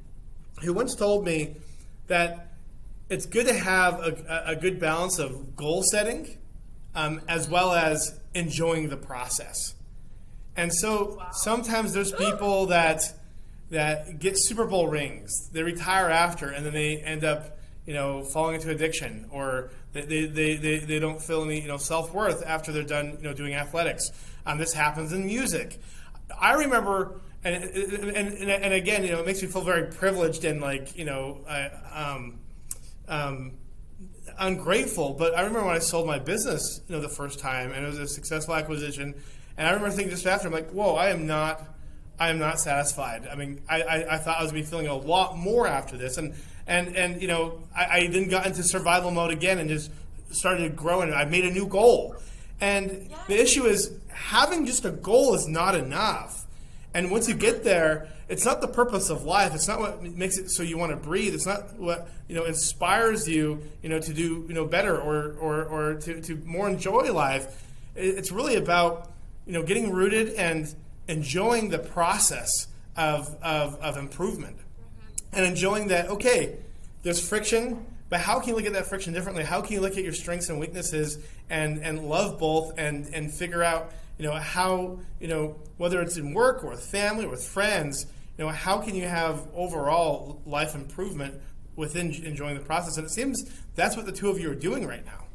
who 0.62 0.74
once 0.74 0.96
told 0.96 1.26
me 1.26 1.56
that 2.08 2.54
it's 3.10 3.26
good 3.26 3.48
to 3.48 3.54
have 3.54 4.00
a, 4.00 4.44
a 4.48 4.56
good 4.56 4.80
balance 4.80 5.20
of 5.20 5.56
goal 5.56 5.84
setting 5.84 6.38
um, 6.96 7.22
as 7.28 7.50
well 7.50 7.74
as 7.74 8.20
enjoying 8.34 8.90
the 8.90 8.98
process. 8.98 9.76
And 10.56 10.74
so 10.74 11.22
sometimes 11.32 11.94
there's 11.94 12.12
people 12.12 12.68
that 12.68 13.04
that 13.72 14.20
get 14.20 14.38
Super 14.38 14.66
Bowl 14.66 14.88
rings, 14.88 15.50
they 15.54 15.64
retire 15.64 16.10
after, 16.10 16.50
and 16.50 16.66
then 16.66 16.74
they 16.74 16.98
end 16.98 17.24
up, 17.24 17.58
you 17.86 17.94
know, 17.94 18.22
falling 18.22 18.56
into 18.56 18.70
addiction, 18.70 19.28
or 19.32 19.72
they, 19.94 20.02
they, 20.02 20.26
they, 20.26 20.56
they, 20.58 20.78
they 20.80 21.00
don't 21.00 21.22
feel 21.22 21.44
any 21.44 21.62
you 21.62 21.68
know 21.68 21.78
self 21.78 22.14
worth 22.14 22.44
after 22.46 22.72
they're 22.72 22.84
done 22.84 23.18
you 23.22 23.24
know 23.24 23.34
doing 23.34 23.54
athletics. 23.54 24.12
Um, 24.46 24.58
this 24.58 24.74
happens 24.74 25.14
in 25.14 25.26
music. 25.26 25.80
I 26.40 26.54
remember, 26.54 27.22
and, 27.44 27.64
and, 27.64 28.16
and, 28.16 28.52
and 28.52 28.74
again, 28.74 29.04
you 29.04 29.12
know, 29.12 29.20
it 29.20 29.26
makes 29.26 29.42
me 29.42 29.48
feel 29.48 29.62
very 29.62 29.88
privileged 29.88 30.44
and 30.46 30.62
like 30.62 30.98
you 30.98 31.06
know, 31.06 31.40
I, 31.48 31.70
um, 31.94 32.40
um, 33.08 33.54
ungrateful. 34.38 35.14
But 35.14 35.36
I 35.36 35.42
remember 35.42 35.66
when 35.68 35.76
I 35.76 35.80
sold 35.80 36.08
my 36.08 36.20
business, 36.20 36.82
you 36.88 36.96
know, 36.96 37.02
the 37.02 37.10
first 37.10 37.40
time, 37.40 37.72
and 37.72 37.86
it 37.86 37.88
was 37.88 38.00
a 38.00 38.08
successful 38.08 38.56
acquisition. 38.56 39.16
And 39.62 39.68
I 39.68 39.74
remember 39.74 39.96
thinking 39.96 40.10
just 40.10 40.26
after, 40.26 40.48
I'm 40.48 40.54
like, 40.56 40.72
whoa, 40.72 40.96
I 40.96 41.12
am 41.12 41.28
not, 41.28 41.62
I 42.18 42.30
am 42.30 42.40
not 42.40 42.60
satisfied. 42.60 43.28
I 43.32 43.36
mean, 43.36 43.62
I, 43.70 43.84
I, 43.84 44.16
I 44.16 44.18
thought 44.18 44.40
I 44.40 44.42
was 44.42 44.52
gonna 44.52 44.64
be 44.64 44.68
feeling 44.68 44.88
a 44.88 44.96
lot 44.96 45.38
more 45.38 45.68
after 45.68 45.98
this, 45.98 46.18
and 46.18 46.34
and 46.66 46.98
and 46.98 47.22
you 47.22 47.28
know, 47.28 47.62
I, 47.76 47.86
I 47.86 48.08
then 48.08 48.28
got 48.28 48.48
into 48.48 48.64
survival 48.64 49.12
mode 49.12 49.30
again 49.30 49.60
and 49.60 49.70
just 49.70 49.92
started 50.32 50.64
to 50.64 50.70
grow, 50.70 51.02
and 51.02 51.14
I 51.14 51.26
made 51.26 51.46
a 51.46 51.52
new 51.52 51.68
goal. 51.68 52.16
And 52.60 53.12
the 53.28 53.40
issue 53.40 53.66
is 53.66 53.92
having 54.08 54.66
just 54.66 54.84
a 54.84 54.90
goal 54.90 55.36
is 55.36 55.48
not 55.48 55.76
enough. 55.76 56.44
And 56.96 57.12
once 57.12 57.30
you 57.30 57.36
get 57.36 57.64
there, 57.64 58.08
it's 58.30 58.46
not 58.46 58.62
the 58.62 58.68
purpose 58.68 59.12
of 59.12 59.26
life. 59.26 59.54
It's 59.54 59.68
not 59.68 59.80
what 59.80 60.02
makes 60.02 60.40
it 60.40 60.50
so 60.50 60.64
you 60.64 60.80
want 60.80 60.90
to 60.90 60.98
breathe. 60.98 61.36
It's 61.36 61.46
not 61.46 61.76
what 61.78 62.10
you 62.28 62.34
know 62.34 62.46
inspires 62.46 63.30
you, 63.30 63.62
you 63.84 63.90
know, 63.90 64.00
to 64.00 64.12
do 64.12 64.44
you 64.48 64.56
know 64.56 64.66
better 64.66 65.00
or 65.00 65.34
or, 65.40 65.66
or 65.66 65.94
to, 66.00 66.20
to 66.20 66.36
more 66.48 66.68
enjoy 66.68 67.14
life. 67.14 67.64
It's 67.96 68.32
really 68.32 68.56
about 68.56 69.12
you 69.46 69.54
know 69.54 69.64
getting 69.64 69.92
rooted 69.92 70.34
and 70.34 70.74
enjoying 71.08 71.70
the 71.70 71.80
process 71.80 72.68
of 72.96 73.36
of, 73.42 73.76
of 73.76 73.98
improvement. 73.98 74.58
Mm-hmm. 74.58 75.38
And 75.38 75.46
enjoying 75.46 75.88
that 75.88 76.10
okay 76.10 76.58
there's 77.04 77.26
friction 77.28 77.86
but 78.12 78.20
how 78.20 78.42
can 78.42 78.50
you 78.50 78.56
look 78.56 78.66
at 78.66 78.74
that 78.74 78.88
friction 78.88 79.14
differently? 79.14 79.46
How 79.46 79.62
can 79.62 79.72
you 79.72 79.80
look 79.80 79.98
at 79.98 80.04
your 80.04 80.12
strengths 80.12 80.50
and 80.50 80.60
weaknesses 80.60 81.18
and 81.50 81.82
and 81.82 82.10
love 82.10 82.38
both 82.38 82.78
and 82.78 83.06
and 83.14 83.34
figure 83.34 83.64
out 83.64 83.94
you 84.20 84.26
know 84.26 84.34
how 84.34 85.00
you 85.22 85.30
know 85.30 85.56
whether 85.78 86.02
it's 86.02 86.18
in 86.18 86.34
work 86.34 86.62
or 86.64 86.72
with 86.72 86.84
family 86.84 87.24
or 87.24 87.30
with 87.30 87.44
friends 87.44 88.06
you 88.38 88.44
know 88.44 88.52
how 88.52 88.80
can 88.80 88.96
you 88.96 89.08
have 89.08 89.48
overall 89.56 90.42
life 90.46 90.76
improvement 90.76 91.42
within 91.78 92.12
enjoying 92.26 92.58
the 92.58 92.64
process? 92.66 92.98
And 92.98 93.06
it 93.06 93.12
seems 93.12 93.50
that's 93.76 93.96
what 93.96 94.06
the 94.06 94.12
two 94.12 94.30
of 94.30 94.38
you 94.38 94.52
are 94.52 94.56
doing 94.56 94.86
right 94.86 95.06
now. 95.06 95.28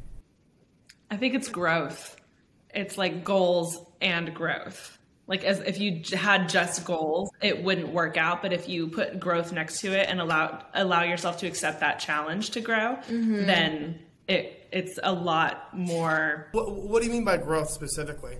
I 1.09 1.17
think 1.17 1.33
it's 1.33 1.49
growth. 1.49 2.15
It's 2.75 2.95
like 2.95 3.23
goals 3.23 3.86
and 4.01 4.33
growth. 4.33 4.97
Like 5.27 5.43
as 5.43 5.59
if 5.59 5.79
you 5.79 6.01
had 6.15 6.47
just 6.47 6.85
goals, 6.85 7.29
it 7.41 7.61
wouldn't 7.61 7.89
work 7.89 8.15
out. 8.15 8.41
But 8.41 8.53
if 8.53 8.69
you 8.69 8.87
put 8.87 9.19
growth 9.19 9.51
next 9.51 9.81
to 9.81 9.91
it 9.91 10.07
and 10.09 10.21
allow 10.21 10.63
allow 10.73 11.03
yourself 11.03 11.39
to 11.39 11.47
accept 11.47 11.81
that 11.81 11.99
challenge 11.99 12.51
to 12.51 12.61
grow, 12.61 12.97
then 13.45 13.99
it 14.27 14.67
it's 14.71 14.99
a 15.01 15.13
lot 15.13 15.75
more 15.77 16.47
what, 16.51 16.71
what 16.71 17.01
do 17.01 17.07
you 17.07 17.13
mean 17.13 17.23
by 17.23 17.37
growth 17.37 17.69
specifically 17.69 18.37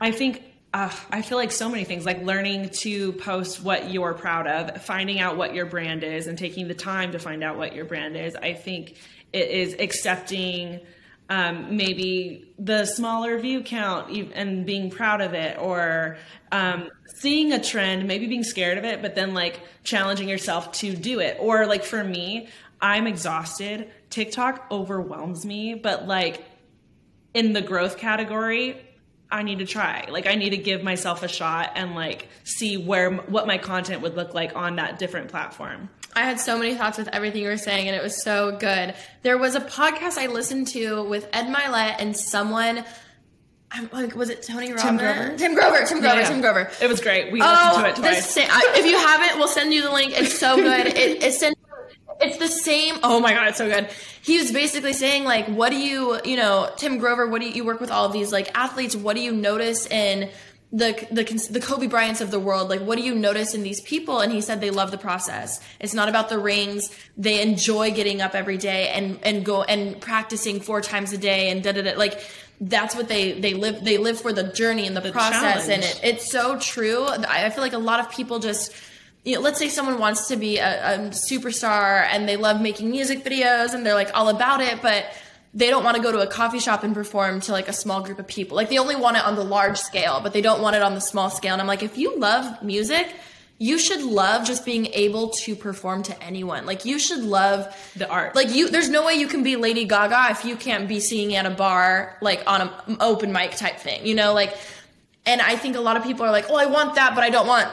I 0.00 0.12
think 0.12 0.42
uh, 0.74 0.90
I 1.10 1.22
feel 1.22 1.38
like 1.38 1.52
so 1.52 1.70
many 1.70 1.84
things, 1.84 2.04
like 2.04 2.22
learning 2.22 2.68
to 2.80 3.12
post 3.12 3.62
what 3.62 3.90
you're 3.90 4.12
proud 4.12 4.46
of, 4.46 4.82
finding 4.82 5.20
out 5.20 5.38
what 5.38 5.54
your 5.54 5.64
brand 5.64 6.04
is, 6.04 6.26
and 6.26 6.36
taking 6.36 6.68
the 6.68 6.74
time 6.74 7.12
to 7.12 7.18
find 7.18 7.42
out 7.42 7.56
what 7.56 7.74
your 7.74 7.86
brand 7.86 8.14
is. 8.14 8.36
I 8.36 8.52
think 8.52 8.96
it 9.32 9.48
is 9.48 9.74
accepting 9.78 10.80
um, 11.28 11.76
maybe 11.76 12.52
the 12.58 12.84
smaller 12.86 13.38
view 13.38 13.62
count 13.62 14.10
and 14.34 14.64
being 14.64 14.90
proud 14.90 15.20
of 15.20 15.34
it, 15.34 15.58
or 15.58 16.18
um, 16.52 16.88
seeing 17.16 17.52
a 17.52 17.62
trend, 17.62 18.06
maybe 18.06 18.26
being 18.26 18.44
scared 18.44 18.78
of 18.78 18.84
it, 18.84 19.02
but 19.02 19.14
then 19.14 19.34
like 19.34 19.60
challenging 19.82 20.28
yourself 20.28 20.72
to 20.72 20.94
do 20.94 21.20
it. 21.20 21.36
Or 21.40 21.66
like 21.66 21.84
for 21.84 22.02
me, 22.04 22.48
I'm 22.80 23.06
exhausted. 23.06 23.90
TikTok 24.10 24.66
overwhelms 24.70 25.44
me, 25.44 25.74
but 25.74 26.06
like 26.06 26.44
in 27.36 27.52
the 27.52 27.60
growth 27.60 27.98
category 27.98 28.82
i 29.30 29.42
need 29.42 29.58
to 29.58 29.66
try 29.66 30.06
like 30.08 30.26
i 30.26 30.34
need 30.34 30.50
to 30.50 30.56
give 30.56 30.82
myself 30.82 31.22
a 31.22 31.28
shot 31.28 31.70
and 31.74 31.94
like 31.94 32.28
see 32.44 32.78
where 32.78 33.10
what 33.10 33.46
my 33.46 33.58
content 33.58 34.00
would 34.00 34.16
look 34.16 34.32
like 34.32 34.56
on 34.56 34.76
that 34.76 34.98
different 34.98 35.28
platform 35.28 35.90
I 36.16 36.22
had 36.22 36.40
so 36.40 36.58
many 36.58 36.74
thoughts 36.74 36.96
with 36.98 37.08
everything 37.12 37.42
you 37.42 37.48
were 37.48 37.56
saying, 37.58 37.86
and 37.88 37.94
it 37.96 38.02
was 38.02 38.22
so 38.22 38.56
good. 38.56 38.94
There 39.22 39.36
was 39.38 39.54
a 39.54 39.60
podcast 39.60 40.16
I 40.18 40.26
listened 40.28 40.68
to 40.68 41.04
with 41.04 41.28
Ed 41.32 41.46
Mylett 41.54 41.96
and 41.98 42.16
someone. 42.16 42.84
I'm 43.70 43.90
like, 43.92 44.14
was 44.16 44.30
it 44.30 44.42
Tony 44.42 44.72
Robbins? 44.72 44.82
Tim 44.82 44.96
Grover? 44.96 45.36
Tim 45.36 45.54
Grover. 45.54 45.84
Tim 45.86 46.00
Grover. 46.00 46.20
Yeah. 46.20 46.28
Tim 46.28 46.40
Grover. 46.40 46.70
it 46.80 46.88
was 46.88 47.00
great 47.00 47.32
we 47.32 47.42
Oh, 47.42 47.44
listened 47.84 47.96
to 47.96 48.10
it 48.10 48.12
twice 48.14 48.38
I- 48.38 48.72
if 48.78 48.86
you 48.86 48.96
haven't, 48.96 49.38
we'll 49.38 49.48
send 49.48 49.74
you 49.74 49.82
the 49.82 49.90
link. 49.92 50.18
It's 50.18 50.38
so 50.38 50.56
good. 50.56 50.86
it, 50.86 51.22
it's 51.22 51.42
it's 52.18 52.38
the 52.38 52.48
same. 52.48 52.96
Oh 53.02 53.20
my 53.20 53.34
god, 53.34 53.48
it's 53.48 53.58
so 53.58 53.68
good. 53.68 53.88
He 54.22 54.38
was 54.38 54.50
basically 54.50 54.94
saying 54.94 55.24
like, 55.24 55.46
what 55.48 55.70
do 55.70 55.76
you, 55.76 56.18
you 56.24 56.36
know, 56.36 56.70
Tim 56.78 56.96
Grover? 56.98 57.26
What 57.26 57.42
do 57.42 57.46
you, 57.48 57.52
you 57.54 57.64
work 57.64 57.78
with 57.80 57.90
all 57.90 58.06
of 58.06 58.12
these 58.14 58.32
like 58.32 58.56
athletes? 58.56 58.96
What 58.96 59.16
do 59.16 59.22
you 59.22 59.32
notice 59.32 59.86
in 59.86 60.30
the 60.76 61.06
the 61.10 61.48
the 61.50 61.60
Kobe 61.60 61.86
Bryants 61.86 62.20
of 62.20 62.30
the 62.30 62.38
world. 62.38 62.68
Like, 62.68 62.80
what 62.80 62.98
do 62.98 63.02
you 63.02 63.14
notice 63.14 63.54
in 63.54 63.62
these 63.62 63.80
people? 63.80 64.20
And 64.20 64.30
he 64.30 64.40
said 64.42 64.60
they 64.60 64.70
love 64.70 64.90
the 64.90 64.98
process. 64.98 65.60
It's 65.80 65.94
not 65.94 66.08
about 66.08 66.28
the 66.28 66.38
rings. 66.38 66.94
They 67.16 67.40
enjoy 67.40 67.92
getting 67.92 68.20
up 68.20 68.34
every 68.34 68.58
day 68.58 68.88
and 68.88 69.18
and 69.22 69.44
go 69.44 69.62
and 69.62 69.98
practicing 70.00 70.60
four 70.60 70.82
times 70.82 71.12
a 71.12 71.18
day 71.18 71.50
and 71.50 71.62
da 71.62 71.72
da 71.72 71.82
da. 71.82 71.94
Like 71.96 72.20
that's 72.60 72.94
what 72.94 73.08
they 73.08 73.32
they 73.40 73.54
live 73.54 73.84
they 73.84 73.96
live 73.96 74.20
for 74.20 74.32
the 74.32 74.44
journey 74.44 74.86
and 74.86 74.96
the, 74.96 75.00
The 75.00 75.12
process 75.12 75.68
and 75.68 75.82
it, 75.82 76.00
it's 76.02 76.30
so 76.30 76.58
true 76.58 77.04
I 77.04 77.46
I 77.46 77.50
feel 77.50 77.62
like 77.62 77.74
a 77.74 77.78
lot 77.78 78.00
of 78.00 78.10
people 78.10 78.38
just 78.38 78.74
you 79.24 79.34
know, 79.34 79.40
let's 79.40 79.58
say 79.58 79.68
someone 79.68 79.98
wants 79.98 80.28
to 80.28 80.36
be 80.36 80.58
a, 80.58 80.94
a 80.94 80.98
superstar 81.08 82.06
and 82.10 82.28
they 82.28 82.36
love 82.36 82.60
making 82.60 82.90
music 82.90 83.24
videos 83.24 83.74
and 83.74 83.84
they're 83.84 83.94
like 83.94 84.10
all 84.14 84.28
about 84.28 84.60
it 84.60 84.80
but 84.80 85.04
they 85.56 85.70
don't 85.70 85.82
want 85.82 85.96
to 85.96 86.02
go 86.02 86.12
to 86.12 86.20
a 86.20 86.26
coffee 86.26 86.58
shop 86.58 86.84
and 86.84 86.94
perform 86.94 87.40
to 87.40 87.50
like 87.50 87.66
a 87.66 87.72
small 87.72 88.02
group 88.02 88.18
of 88.18 88.28
people. 88.28 88.56
Like 88.56 88.68
they 88.68 88.76
only 88.78 88.94
want 88.94 89.16
it 89.16 89.24
on 89.24 89.34
the 89.36 89.42
large 89.42 89.78
scale 89.78 90.20
but 90.22 90.32
they 90.34 90.42
don't 90.42 90.60
want 90.60 90.76
it 90.76 90.82
on 90.82 90.94
the 90.94 91.00
small 91.00 91.30
scale. 91.30 91.54
And 91.54 91.62
i'm 91.62 91.66
like 91.66 91.82
if 91.82 91.96
you 91.96 92.16
love 92.18 92.62
music 92.62 93.08
you 93.58 93.78
should 93.78 94.02
love 94.02 94.46
just 94.46 94.66
being 94.66 94.84
able 94.92 95.30
to 95.30 95.56
perform 95.56 96.02
to 96.02 96.22
anyone. 96.22 96.66
Like 96.66 96.84
you 96.84 96.98
should 96.98 97.20
love 97.24 97.74
The 97.96 98.06
art. 98.06 98.34
like 98.36 98.54
you 98.54 98.68
there's 98.68 98.90
no 98.90 99.06
way 99.06 99.14
you 99.14 99.28
can 99.28 99.42
be 99.42 99.56
lady 99.56 99.86
gaga 99.86 100.28
if 100.30 100.44
you 100.44 100.56
can't 100.56 100.86
be 100.86 101.00
singing 101.00 101.34
at 101.36 101.46
a 101.46 101.50
bar 101.50 102.18
like 102.20 102.42
on 102.46 102.60
an 102.60 102.96
open 103.00 103.32
mic 103.32 103.52
type 103.56 103.78
thing 103.78 104.04
you 104.04 104.14
know? 104.14 104.34
Like 104.34 104.54
and 105.24 105.40
i 105.40 105.56
think 105.56 105.74
a 105.74 105.80
lot 105.80 105.96
of 105.96 106.02
people 106.04 106.24
are 106.26 106.30
like 106.30 106.50
oh 106.50 106.56
i 106.56 106.66
want 106.66 106.96
that 106.96 107.14
but 107.14 107.24
i 107.24 107.30
don't 107.30 107.46
want 107.46 107.68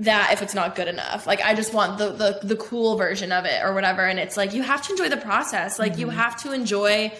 that 0.00 0.30
if 0.32 0.42
it's 0.42 0.54
not 0.54 0.74
good 0.74 0.88
enough. 0.88 1.26
Like 1.26 1.40
i 1.42 1.54
just 1.54 1.72
want 1.72 1.98
the 1.98 2.10
the, 2.10 2.40
the 2.42 2.56
cool 2.56 2.96
version 2.96 3.32
of 3.32 3.44
it 3.44 3.62
or 3.64 3.72
whatever. 3.74 4.04
And 4.06 4.18
it's 4.18 4.36
like 4.36 4.52
you 4.54 4.62
have 4.62 4.82
to 4.82 4.92
enjoy 4.92 5.08
the 5.08 5.16
process. 5.16 5.78
Like 5.78 5.98
you 5.98 6.08
have 6.08 6.36
to 6.42 6.52
enjoy 6.52 7.12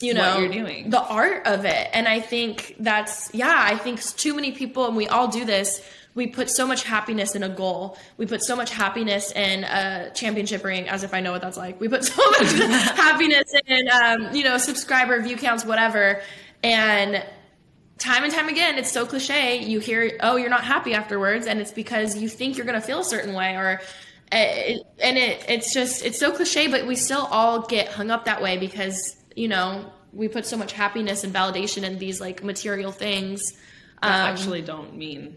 you 0.00 0.14
know 0.14 0.22
Mm-hmm. 0.22 0.42
What 0.42 0.54
you're 0.54 0.64
doing. 0.64 0.90
the 0.90 1.02
art 1.02 1.46
of 1.46 1.64
it. 1.64 1.88
And 1.92 2.06
i 2.06 2.20
think 2.20 2.76
that's 2.78 3.34
yeah 3.34 3.56
i 3.56 3.76
think 3.76 4.02
too 4.16 4.34
many 4.34 4.52
people 4.52 4.86
and 4.86 4.96
we 4.96 5.08
all 5.08 5.28
do 5.28 5.44
this 5.44 5.80
we 6.14 6.26
put 6.26 6.50
so 6.50 6.66
much 6.66 6.82
happiness 6.82 7.36
in 7.36 7.44
a 7.44 7.48
goal. 7.48 7.96
We 8.16 8.26
put 8.26 8.42
so 8.42 8.56
much 8.56 8.72
happiness 8.72 9.30
in 9.30 9.62
a 9.62 10.10
championship 10.14 10.64
ring 10.64 10.88
as 10.88 11.04
if 11.04 11.14
i 11.14 11.20
know 11.20 11.30
what 11.30 11.42
that's 11.42 11.56
like. 11.56 11.80
We 11.80 11.86
put 11.88 12.02
so 12.04 12.28
much 12.32 12.50
happiness 13.06 13.54
in 13.66 13.88
um, 13.88 14.34
you 14.34 14.42
know 14.42 14.58
subscriber 14.58 15.20
view 15.22 15.36
counts 15.36 15.64
whatever. 15.64 16.20
And 16.64 17.24
time 17.98 18.24
and 18.24 18.32
time 18.32 18.48
again 18.48 18.78
it's 18.78 18.90
so 18.90 19.04
cliche. 19.04 19.62
You 19.62 19.80
hear 19.80 20.18
oh 20.20 20.36
you're 20.36 20.50
not 20.50 20.64
happy 20.64 20.94
afterwards 20.94 21.46
and 21.46 21.60
it's 21.60 21.72
because 21.72 22.16
you 22.16 22.28
think 22.28 22.56
you're 22.56 22.66
going 22.66 22.80
to 22.80 22.86
feel 22.86 23.00
a 23.00 23.04
certain 23.04 23.34
way 23.34 23.54
or 23.56 23.80
and 24.30 24.82
it 25.00 25.44
it's 25.48 25.72
just 25.72 26.04
it's 26.04 26.18
so 26.18 26.30
cliche 26.30 26.68
but 26.68 26.86
we 26.86 26.94
still 26.96 27.26
all 27.30 27.62
get 27.62 27.88
hung 27.88 28.10
up 28.10 28.26
that 28.26 28.42
way 28.42 28.58
because 28.58 29.16
you 29.34 29.48
know 29.48 29.90
we 30.12 30.28
put 30.28 30.46
so 30.46 30.56
much 30.56 30.72
happiness 30.72 31.24
and 31.24 31.34
validation 31.34 31.82
in 31.82 31.98
these 31.98 32.20
like 32.20 32.42
material 32.42 32.92
things. 32.92 33.42
Um, 34.00 34.12
actually 34.12 34.62
don't 34.62 34.96
mean 34.96 35.36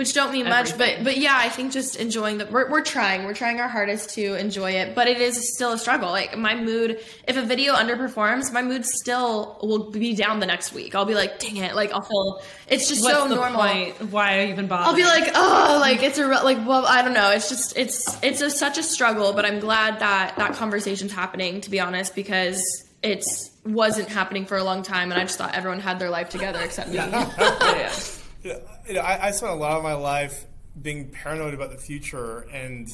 which 0.00 0.14
don't 0.14 0.32
mean 0.32 0.48
much 0.48 0.78
but 0.78 1.04
but 1.04 1.18
yeah 1.18 1.36
i 1.36 1.50
think 1.50 1.70
just 1.70 1.96
enjoying 1.96 2.38
the 2.38 2.46
we're, 2.46 2.70
we're 2.70 2.80
trying 2.80 3.24
we're 3.24 3.34
trying 3.34 3.60
our 3.60 3.68
hardest 3.68 4.08
to 4.08 4.34
enjoy 4.34 4.70
it 4.70 4.94
but 4.94 5.06
it 5.06 5.20
is 5.20 5.52
still 5.54 5.72
a 5.72 5.78
struggle 5.78 6.08
like 6.08 6.38
my 6.38 6.54
mood 6.54 6.98
if 7.28 7.36
a 7.36 7.42
video 7.42 7.74
underperforms 7.74 8.50
my 8.50 8.62
mood 8.62 8.86
still 8.86 9.58
will 9.62 9.90
be 9.90 10.14
down 10.14 10.40
the 10.40 10.46
next 10.46 10.72
week 10.72 10.94
i'll 10.94 11.04
be 11.04 11.14
like 11.14 11.38
dang 11.38 11.58
it 11.58 11.74
like 11.74 11.92
i'll 11.92 12.00
feel 12.00 12.40
it's 12.66 12.88
just 12.88 13.02
what's 13.02 13.14
so 13.18 13.28
the 13.28 13.34
normal 13.34 13.60
point? 13.60 14.00
Why 14.12 14.46
even 14.46 14.68
bother? 14.68 14.88
I'll 14.88 14.94
be 14.94 15.02
like, 15.02 15.32
oh, 15.34 15.78
like 15.80 16.02
it's 16.04 16.18
a 16.18 16.26
re- 16.26 16.42
like, 16.42 16.64
well, 16.66 16.86
I 16.86 17.02
don't 17.02 17.14
know. 17.14 17.30
It's 17.32 17.48
just 17.48 17.76
it's 17.76 18.22
it's 18.22 18.40
a, 18.40 18.48
such 18.50 18.78
a 18.78 18.82
struggle, 18.82 19.32
but 19.32 19.44
I'm 19.44 19.58
glad 19.58 19.98
that 19.98 20.36
that 20.36 20.54
conversation's 20.54 21.12
happening. 21.12 21.60
To 21.62 21.70
be 21.70 21.80
honest, 21.80 22.14
because 22.14 22.62
it's 23.02 23.50
wasn't 23.64 24.08
happening 24.08 24.46
for 24.46 24.56
a 24.56 24.62
long 24.62 24.82
time, 24.82 25.10
and 25.10 25.20
I 25.20 25.24
just 25.24 25.36
thought 25.36 25.54
everyone 25.54 25.80
had 25.80 25.98
their 25.98 26.10
life 26.10 26.28
together 26.28 26.60
except 26.60 26.90
me. 26.90 26.96
yeah. 26.96 27.92
you 28.42 28.94
know, 28.94 29.00
I, 29.00 29.28
I 29.28 29.30
spent 29.30 29.52
a 29.52 29.56
lot 29.56 29.76
of 29.76 29.82
my 29.82 29.94
life 29.94 30.46
being 30.80 31.10
paranoid 31.10 31.54
about 31.54 31.70
the 31.70 31.78
future, 31.78 32.46
and 32.52 32.88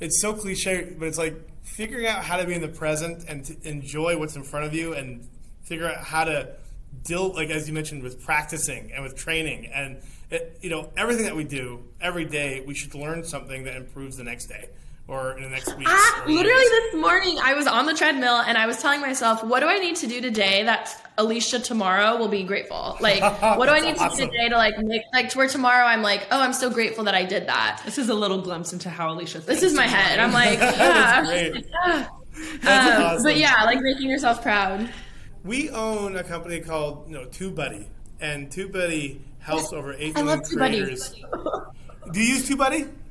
it's 0.00 0.20
so 0.20 0.34
cliche, 0.34 0.94
but 0.98 1.08
it's 1.08 1.18
like 1.18 1.34
figuring 1.62 2.06
out 2.06 2.24
how 2.24 2.36
to 2.36 2.46
be 2.46 2.54
in 2.54 2.60
the 2.60 2.68
present 2.68 3.24
and 3.28 3.44
to 3.44 3.56
enjoy 3.68 4.18
what's 4.18 4.36
in 4.36 4.42
front 4.42 4.66
of 4.66 4.74
you, 4.74 4.94
and 4.94 5.26
figure 5.64 5.88
out 5.88 5.98
how 5.98 6.24
to 6.24 6.54
deal, 7.04 7.32
like 7.34 7.50
as 7.50 7.68
you 7.68 7.74
mentioned, 7.74 8.02
with 8.02 8.22
practicing 8.24 8.92
and 8.92 9.02
with 9.02 9.16
training, 9.16 9.66
and 9.66 9.98
it, 10.30 10.58
you 10.62 10.70
know, 10.70 10.90
everything 10.96 11.24
that 11.24 11.36
we 11.36 11.44
do 11.44 11.82
every 12.00 12.24
day, 12.24 12.62
we 12.66 12.74
should 12.74 12.94
learn 12.94 13.24
something 13.24 13.64
that 13.64 13.76
improves 13.76 14.16
the 14.16 14.24
next 14.24 14.46
day 14.46 14.68
or 15.12 15.36
in 15.36 15.42
the 15.42 15.50
next 15.50 15.76
week. 15.76 15.86
Ah, 15.88 16.24
literally 16.26 16.64
this 16.64 16.94
morning, 16.94 17.38
I 17.42 17.52
was 17.52 17.66
on 17.66 17.84
the 17.84 17.92
treadmill 17.92 18.36
and 18.36 18.56
I 18.56 18.66
was 18.66 18.78
telling 18.78 19.00
myself, 19.02 19.44
what 19.44 19.60
do 19.60 19.66
I 19.66 19.78
need 19.78 19.96
to 19.96 20.06
do 20.06 20.22
today 20.22 20.62
that 20.64 20.98
Alisha 21.18 21.62
tomorrow 21.62 22.16
will 22.16 22.28
be 22.28 22.42
grateful? 22.42 22.96
Like, 22.98 23.20
what 23.58 23.66
do 23.66 23.72
I 23.72 23.80
need 23.80 23.96
to 23.96 24.08
do 24.08 24.26
today 24.26 24.48
to 24.48 24.56
like 24.56 24.78
make 24.78 25.02
like 25.12 25.28
to 25.30 25.38
where 25.38 25.48
tomorrow 25.48 25.84
I'm 25.84 26.00
like, 26.02 26.26
oh, 26.30 26.40
I'm 26.40 26.54
so 26.54 26.70
grateful 26.70 27.04
that 27.04 27.14
I 27.14 27.24
did 27.24 27.46
that. 27.46 27.82
This 27.84 27.98
is 27.98 28.08
a 28.08 28.14
little 28.14 28.40
glimpse 28.40 28.72
into 28.72 28.88
how 28.88 29.14
Alisha. 29.14 29.44
This 29.44 29.62
is 29.62 29.74
my 29.74 29.86
head. 29.86 30.18
I'm 30.18 30.32
like, 30.32 30.58
That's 30.58 31.68
ah. 31.74 32.08
Um, 32.34 33.02
awesome. 33.02 33.22
But 33.24 33.36
yeah, 33.36 33.64
like 33.64 33.80
making 33.80 34.08
yourself 34.08 34.40
proud. 34.42 34.88
We 35.44 35.68
own 35.70 36.16
a 36.16 36.24
company 36.24 36.60
called 36.60 37.04
you 37.08 37.14
know 37.14 37.26
TubeBuddy, 37.26 37.86
and 38.20 38.48
TubeBuddy 38.48 39.20
helps 39.40 39.72
over 39.74 39.92
eight 39.92 40.16
I 40.16 40.22
million 40.22 40.38
love 40.38 40.48
TubeBuddy. 40.48 40.56
creators. 40.56 41.14
Do 42.12 42.20
you 42.20 42.34
use 42.34 42.48
TubeBuddy? 42.48 43.01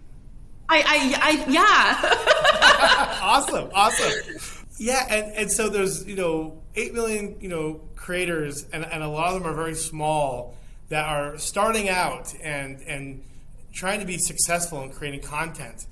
I, 0.72 0.84
I, 0.88 1.20
I, 1.22 1.32
yeah. 1.50 3.22
awesome, 3.22 3.70
awesome. 3.74 4.66
Yeah, 4.80 5.06
and, 5.10 5.36
and 5.36 5.52
so 5.52 5.68
there's 5.68 6.08
you 6.08 6.16
know 6.16 6.62
eight 6.76 6.94
million 6.94 7.36
you 7.42 7.50
know 7.50 7.82
creators, 7.96 8.66
and, 8.72 8.86
and 8.86 9.04
a 9.04 9.10
lot 9.10 9.34
of 9.34 9.42
them 9.42 9.52
are 9.52 9.56
very 9.56 9.76
small 9.76 10.56
that 10.88 11.06
are 11.06 11.38
starting 11.38 11.90
out 11.90 12.34
and 12.42 12.82
and 12.88 13.22
trying 13.74 14.00
to 14.00 14.06
be 14.06 14.18
successful 14.18 14.82
in 14.84 14.92
creating 14.92 15.22
content. 15.22 15.86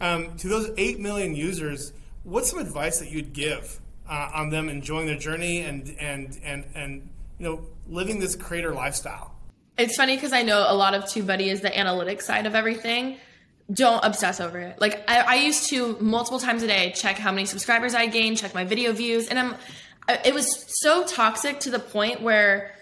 Um, 0.00 0.36
to 0.38 0.48
those 0.48 0.70
eight 0.78 0.98
million 0.98 1.34
users, 1.34 1.92
what's 2.22 2.50
some 2.50 2.58
advice 2.58 2.98
that 3.00 3.10
you'd 3.10 3.34
give 3.34 3.78
uh, 4.08 4.30
on 4.34 4.48
them 4.48 4.70
enjoying 4.70 5.06
their 5.06 5.18
journey 5.18 5.60
and 5.60 5.94
and 6.00 6.40
and 6.42 6.64
and 6.74 7.08
you 7.38 7.46
know 7.46 7.66
living 7.86 8.20
this 8.20 8.36
creator 8.36 8.72
lifestyle? 8.72 9.34
it's 9.76 9.96
funny 9.96 10.16
because 10.16 10.32
I 10.32 10.42
know 10.42 10.64
a 10.68 10.74
lot 10.74 10.94
of 10.94 11.04
TubeBuddy 11.04 11.48
is 11.48 11.60
the 11.60 11.70
analytics 11.70 12.22
side 12.22 12.46
of 12.46 12.54
everything. 12.54 13.16
Don't 13.72 14.04
obsess 14.04 14.40
over 14.40 14.58
it. 14.58 14.80
Like 14.80 15.08
I, 15.08 15.20
I 15.20 15.34
used 15.36 15.70
to 15.70 15.96
multiple 15.98 16.38
times 16.38 16.62
a 16.62 16.66
day 16.66 16.92
check 16.94 17.16
how 17.16 17.32
many 17.32 17.46
subscribers 17.46 17.94
I 17.94 18.06
gained, 18.06 18.36
check 18.36 18.54
my 18.54 18.64
video 18.64 18.92
views, 18.92 19.28
and 19.28 19.38
I'm. 19.38 19.54
It 20.22 20.34
was 20.34 20.66
so 20.82 21.06
toxic 21.06 21.60
to 21.60 21.70
the 21.70 21.78
point 21.78 22.20
where 22.20 22.74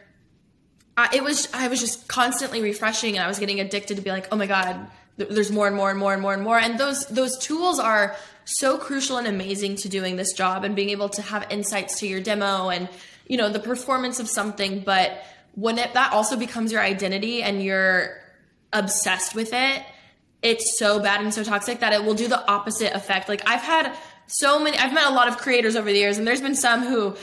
I, 0.96 1.08
it 1.14 1.22
was. 1.22 1.48
I 1.54 1.68
was 1.68 1.78
just 1.78 2.08
constantly 2.08 2.60
refreshing, 2.62 3.14
and 3.16 3.24
I 3.24 3.28
was 3.28 3.38
getting 3.38 3.60
addicted 3.60 3.96
to 3.96 4.02
be 4.02 4.10
like, 4.10 4.26
oh 4.32 4.36
my 4.36 4.46
god, 4.46 4.88
th- 5.18 5.30
there's 5.30 5.52
more 5.52 5.68
and 5.68 5.76
more 5.76 5.90
and 5.90 6.00
more 6.00 6.12
and 6.12 6.20
more 6.20 6.34
and 6.34 6.42
more. 6.42 6.58
And 6.58 6.80
those 6.80 7.06
those 7.06 7.38
tools 7.38 7.78
are 7.78 8.16
so 8.44 8.76
crucial 8.76 9.18
and 9.18 9.28
amazing 9.28 9.76
to 9.76 9.88
doing 9.88 10.16
this 10.16 10.32
job 10.32 10.64
and 10.64 10.74
being 10.74 10.90
able 10.90 11.08
to 11.10 11.22
have 11.22 11.46
insights 11.48 12.00
to 12.00 12.08
your 12.08 12.20
demo 12.20 12.70
and 12.70 12.88
you 13.28 13.36
know 13.36 13.48
the 13.48 13.60
performance 13.60 14.18
of 14.18 14.28
something. 14.28 14.80
But 14.80 15.22
when 15.54 15.78
it, 15.78 15.94
that 15.94 16.12
also 16.12 16.36
becomes 16.36 16.72
your 16.72 16.80
identity 16.80 17.42
and 17.42 17.62
you're 17.62 18.20
obsessed 18.72 19.34
with 19.34 19.52
it, 19.52 19.82
it's 20.42 20.78
so 20.78 21.00
bad 21.00 21.20
and 21.20 21.32
so 21.32 21.44
toxic 21.44 21.80
that 21.80 21.92
it 21.92 22.04
will 22.04 22.14
do 22.14 22.28
the 22.28 22.50
opposite 22.50 22.94
effect. 22.94 23.28
Like 23.28 23.48
I've 23.48 23.62
had 23.62 23.96
so 24.26 24.58
many, 24.58 24.76
I've 24.78 24.92
met 24.92 25.06
a 25.06 25.14
lot 25.14 25.28
of 25.28 25.38
creators 25.38 25.76
over 25.76 25.90
the 25.90 25.98
years, 25.98 26.18
and 26.18 26.26
there's 26.26 26.40
been 26.40 26.54
some 26.54 26.82
who 26.82 27.16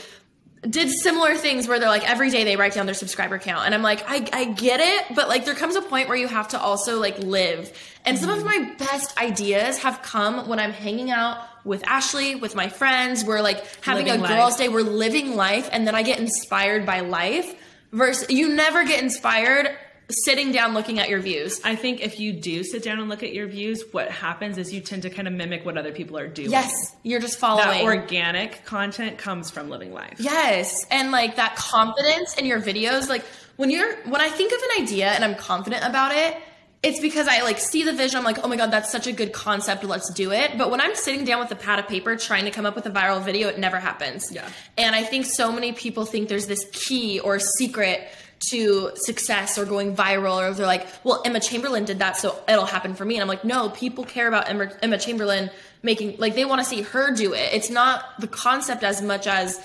did 0.68 0.90
similar 0.90 1.36
things 1.36 1.66
where 1.66 1.78
they're 1.78 1.88
like 1.88 2.08
every 2.08 2.28
day 2.30 2.44
they 2.44 2.56
write 2.56 2.74
down 2.74 2.84
their 2.86 2.94
subscriber 2.94 3.38
count. 3.38 3.64
And 3.64 3.74
i'm 3.74 3.82
like 3.82 4.04
i, 4.06 4.26
I 4.32 4.44
get 4.44 4.80
it 4.80 5.16
but 5.16 5.28
like 5.28 5.44
there 5.44 5.54
comes 5.54 5.74
a 5.76 5.82
point 5.82 6.08
where 6.08 6.18
you 6.18 6.28
have 6.28 6.48
to 6.48 6.60
also 6.60 7.00
like 7.00 7.18
live. 7.18 7.72
And 8.04 8.18
some 8.18 8.30
of 8.30 8.38
mm-hmm. 8.38 8.64
my 8.64 8.74
best 8.78 9.18
ideas 9.18 9.78
have 9.78 10.02
come 10.02 10.48
when 10.48 10.60
i'm 10.60 10.72
hanging 10.72 11.10
out 11.10 11.38
with 11.64 11.86
ashley 11.86 12.34
with 12.34 12.54
my 12.54 12.68
friends. 12.68 13.24
We're 13.24 13.42
like 13.42 13.64
having 13.82 14.06
Living 14.06 14.20
a 14.20 14.24
life. 14.24 14.36
girls 14.36 14.56
day. 14.56 14.68
We're 14.68 14.82
living 14.82 15.34
life 15.34 15.68
and 15.72 15.86
then 15.86 15.94
i 15.94 16.02
get 16.02 16.18
inspired 16.18 16.84
by 16.84 17.00
life 17.00 17.54
versus 17.92 18.30
you 18.30 18.54
never 18.54 18.84
get 18.84 19.02
inspired 19.02 19.74
sitting 20.24 20.52
down 20.52 20.74
looking 20.74 20.98
at 20.98 21.08
your 21.08 21.20
views 21.20 21.60
I 21.64 21.76
think 21.76 22.00
if 22.00 22.20
you 22.20 22.32
do 22.32 22.64
sit 22.64 22.82
down 22.82 22.98
and 22.98 23.08
look 23.08 23.22
at 23.22 23.32
your 23.32 23.46
views, 23.46 23.84
what 23.92 24.10
happens 24.10 24.58
is 24.58 24.72
you 24.72 24.80
tend 24.80 25.02
to 25.02 25.10
kind 25.10 25.28
of 25.28 25.34
mimic 25.34 25.64
what 25.64 25.76
other 25.76 25.92
people 25.92 26.18
are 26.18 26.28
doing. 26.28 26.50
yes 26.50 26.96
you're 27.02 27.20
just 27.20 27.38
following. 27.38 27.84
That 27.84 27.84
organic 27.84 28.64
content 28.64 29.18
comes 29.18 29.50
from 29.50 29.70
living 29.70 29.92
life. 29.92 30.16
Yes, 30.18 30.86
and 30.90 31.10
like 31.10 31.36
that 31.36 31.56
confidence 31.56 32.36
in 32.36 32.44
your 32.44 32.60
videos, 32.60 33.08
like 33.08 33.24
when 33.56 33.70
you're 33.70 33.96
when 34.04 34.20
I 34.20 34.28
think 34.28 34.52
of 34.52 34.58
an 34.58 34.82
idea 34.82 35.08
and 35.08 35.24
I'm 35.24 35.34
confident 35.34 35.84
about 35.84 36.14
it, 36.14 36.36
it's 36.82 37.00
because 37.00 37.28
I 37.28 37.42
like 37.42 37.58
see 37.58 37.84
the 37.84 37.92
vision. 37.92 38.18
I'm 38.18 38.24
like, 38.24 38.44
oh 38.44 38.48
my 38.48 38.56
god, 38.56 38.70
that's 38.70 38.90
such 38.90 39.06
a 39.06 39.12
good 39.12 39.32
concept. 39.32 39.84
Let's 39.84 40.12
do 40.12 40.32
it. 40.32 40.56
But 40.58 40.70
when 40.70 40.80
I'm 40.80 40.94
sitting 40.94 41.24
down 41.24 41.40
with 41.40 41.50
a 41.50 41.56
pad 41.56 41.78
of 41.78 41.88
paper 41.88 42.16
trying 42.16 42.44
to 42.44 42.50
come 42.50 42.66
up 42.66 42.74
with 42.74 42.86
a 42.86 42.90
viral 42.90 43.22
video, 43.22 43.48
it 43.48 43.58
never 43.58 43.78
happens. 43.78 44.30
Yeah. 44.32 44.48
And 44.76 44.94
I 44.94 45.02
think 45.02 45.26
so 45.26 45.52
many 45.52 45.72
people 45.72 46.04
think 46.04 46.28
there's 46.28 46.46
this 46.46 46.66
key 46.72 47.20
or 47.20 47.38
secret 47.38 48.08
to 48.48 48.90
success 48.94 49.58
or 49.58 49.66
going 49.66 49.94
viral, 49.94 50.40
or 50.40 50.54
they're 50.54 50.66
like, 50.66 50.86
well, 51.04 51.22
Emma 51.24 51.40
Chamberlain 51.40 51.84
did 51.84 51.98
that, 51.98 52.16
so 52.16 52.38
it'll 52.48 52.64
happen 52.64 52.94
for 52.94 53.04
me. 53.04 53.14
And 53.16 53.22
I'm 53.22 53.28
like, 53.28 53.44
no, 53.44 53.68
people 53.68 54.04
care 54.04 54.26
about 54.26 54.48
Emma, 54.48 54.70
Emma 54.82 54.98
Chamberlain 54.98 55.50
making 55.82 56.16
like 56.18 56.34
they 56.34 56.44
want 56.44 56.60
to 56.60 56.64
see 56.64 56.82
her 56.82 57.14
do 57.14 57.32
it. 57.34 57.52
It's 57.52 57.70
not 57.70 58.04
the 58.18 58.26
concept 58.26 58.82
as 58.82 59.02
much 59.02 59.26
as 59.26 59.62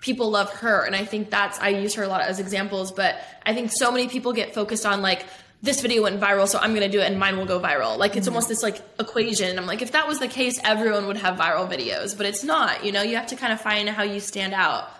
people 0.00 0.30
love 0.30 0.50
her. 0.50 0.84
And 0.84 0.94
I 0.94 1.04
think 1.04 1.30
that's, 1.30 1.58
I 1.60 1.68
use 1.68 1.94
her 1.94 2.02
a 2.02 2.08
lot 2.08 2.22
as 2.22 2.40
examples, 2.40 2.92
but 2.92 3.16
I 3.44 3.54
think 3.54 3.70
so 3.72 3.90
many 3.90 4.08
people 4.08 4.32
get 4.32 4.54
focused 4.54 4.86
on 4.86 5.02
like, 5.02 5.24
this 5.62 5.82
video 5.82 6.02
went 6.02 6.18
viral, 6.18 6.48
so 6.48 6.58
I'm 6.58 6.72
gonna 6.72 6.88
do 6.88 7.00
it 7.00 7.10
and 7.10 7.18
mine 7.18 7.36
will 7.36 7.44
go 7.44 7.60
viral. 7.60 7.98
Like 7.98 8.16
it's 8.16 8.26
mm-hmm. 8.26 8.34
almost 8.34 8.48
this 8.48 8.62
like 8.62 8.80
equation. 8.98 9.58
I'm 9.58 9.66
like, 9.66 9.82
if 9.82 9.92
that 9.92 10.08
was 10.08 10.18
the 10.18 10.28
case, 10.28 10.58
everyone 10.64 11.06
would 11.06 11.18
have 11.18 11.38
viral 11.38 11.70
videos, 11.70 12.16
but 12.16 12.24
it's 12.24 12.42
not. 12.42 12.84
You 12.84 12.92
know, 12.92 13.02
you 13.02 13.16
have 13.16 13.26
to 13.28 13.36
kind 13.36 13.52
of 13.52 13.60
find 13.60 13.88
how 13.88 14.02
you 14.02 14.20
stand 14.20 14.54
out. 14.54 14.90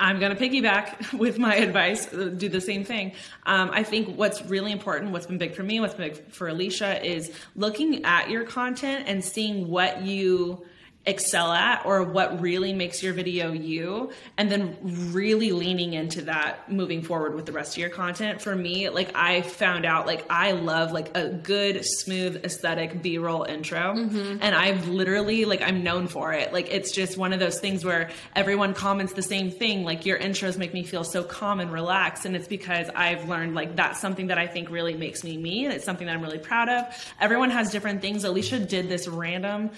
I'm 0.00 0.18
going 0.18 0.34
to 0.34 0.42
piggyback 0.42 1.12
with 1.18 1.38
my 1.38 1.54
advice, 1.56 2.12
uh, 2.12 2.32
do 2.36 2.48
the 2.48 2.60
same 2.60 2.84
thing. 2.84 3.12
Um, 3.44 3.70
I 3.72 3.82
think 3.82 4.16
what's 4.16 4.42
really 4.46 4.72
important, 4.72 5.12
what's 5.12 5.26
been 5.26 5.38
big 5.38 5.54
for 5.54 5.62
me, 5.62 5.78
what's 5.78 5.94
big 5.94 6.32
for 6.32 6.50
Alisha, 6.50 7.04
is 7.04 7.30
looking 7.54 8.04
at 8.04 8.30
your 8.30 8.44
content 8.44 9.04
and 9.06 9.22
seeing 9.22 9.68
what 9.68 10.02
you 10.02 10.64
excel 11.06 11.50
at 11.50 11.86
or 11.86 12.02
what 12.02 12.42
really 12.42 12.74
makes 12.74 13.02
your 13.02 13.14
video 13.14 13.52
you 13.52 14.10
and 14.36 14.50
then 14.50 14.76
really 15.12 15.50
leaning 15.50 15.94
into 15.94 16.20
that 16.20 16.70
moving 16.70 17.00
forward 17.00 17.34
with 17.34 17.46
the 17.46 17.52
rest 17.52 17.72
of 17.72 17.78
your 17.78 17.88
content. 17.88 18.42
For 18.42 18.54
me 18.54 18.90
like 18.90 19.16
i 19.16 19.40
found 19.40 19.86
out 19.86 20.06
like 20.06 20.26
i 20.28 20.52
love 20.52 20.92
like 20.92 21.16
a 21.16 21.30
good 21.30 21.86
smooth 21.86 22.44
aesthetic 22.44 23.00
b-roll 23.00 23.44
intro. 23.44 23.94
Mm-hmm. 23.94 24.38
And 24.42 24.54
i've 24.54 24.88
literally 24.88 25.46
like 25.46 25.62
i'm 25.62 25.82
known 25.82 26.06
for 26.06 26.34
it. 26.34 26.52
Like 26.52 26.70
it's 26.70 26.92
just 26.92 27.16
one 27.16 27.32
of 27.32 27.40
those 27.40 27.58
things 27.60 27.82
where 27.82 28.10
everyone 28.36 28.74
comments 28.74 29.14
the 29.14 29.22
same 29.22 29.50
thing. 29.50 29.84
Like 29.84 30.04
your 30.04 30.18
intros 30.18 30.58
make 30.58 30.74
me 30.74 30.82
feel 30.84 31.04
so 31.04 31.24
calm 31.24 31.60
and 31.60 31.72
relaxed. 31.72 32.26
And 32.26 32.36
it's 32.36 32.48
because 32.48 32.90
i've 32.94 33.26
learned 33.26 33.54
like 33.54 33.74
that's 33.74 34.00
something 34.00 34.26
that 34.26 34.36
i 34.36 34.46
think 34.46 34.68
really 34.68 34.94
makes 34.94 35.24
me 35.24 35.38
me. 35.38 35.64
And 35.64 35.72
it's 35.72 35.86
something 35.86 36.06
that 36.06 36.14
i'm 36.14 36.22
really 36.22 36.38
proud 36.38 36.68
of. 36.68 37.14
Everyone 37.18 37.48
has 37.48 37.72
different 37.72 38.02
things. 38.02 38.22
Alisha 38.22 38.68
did 38.68 38.90
this 38.90 39.08
random 39.08 39.70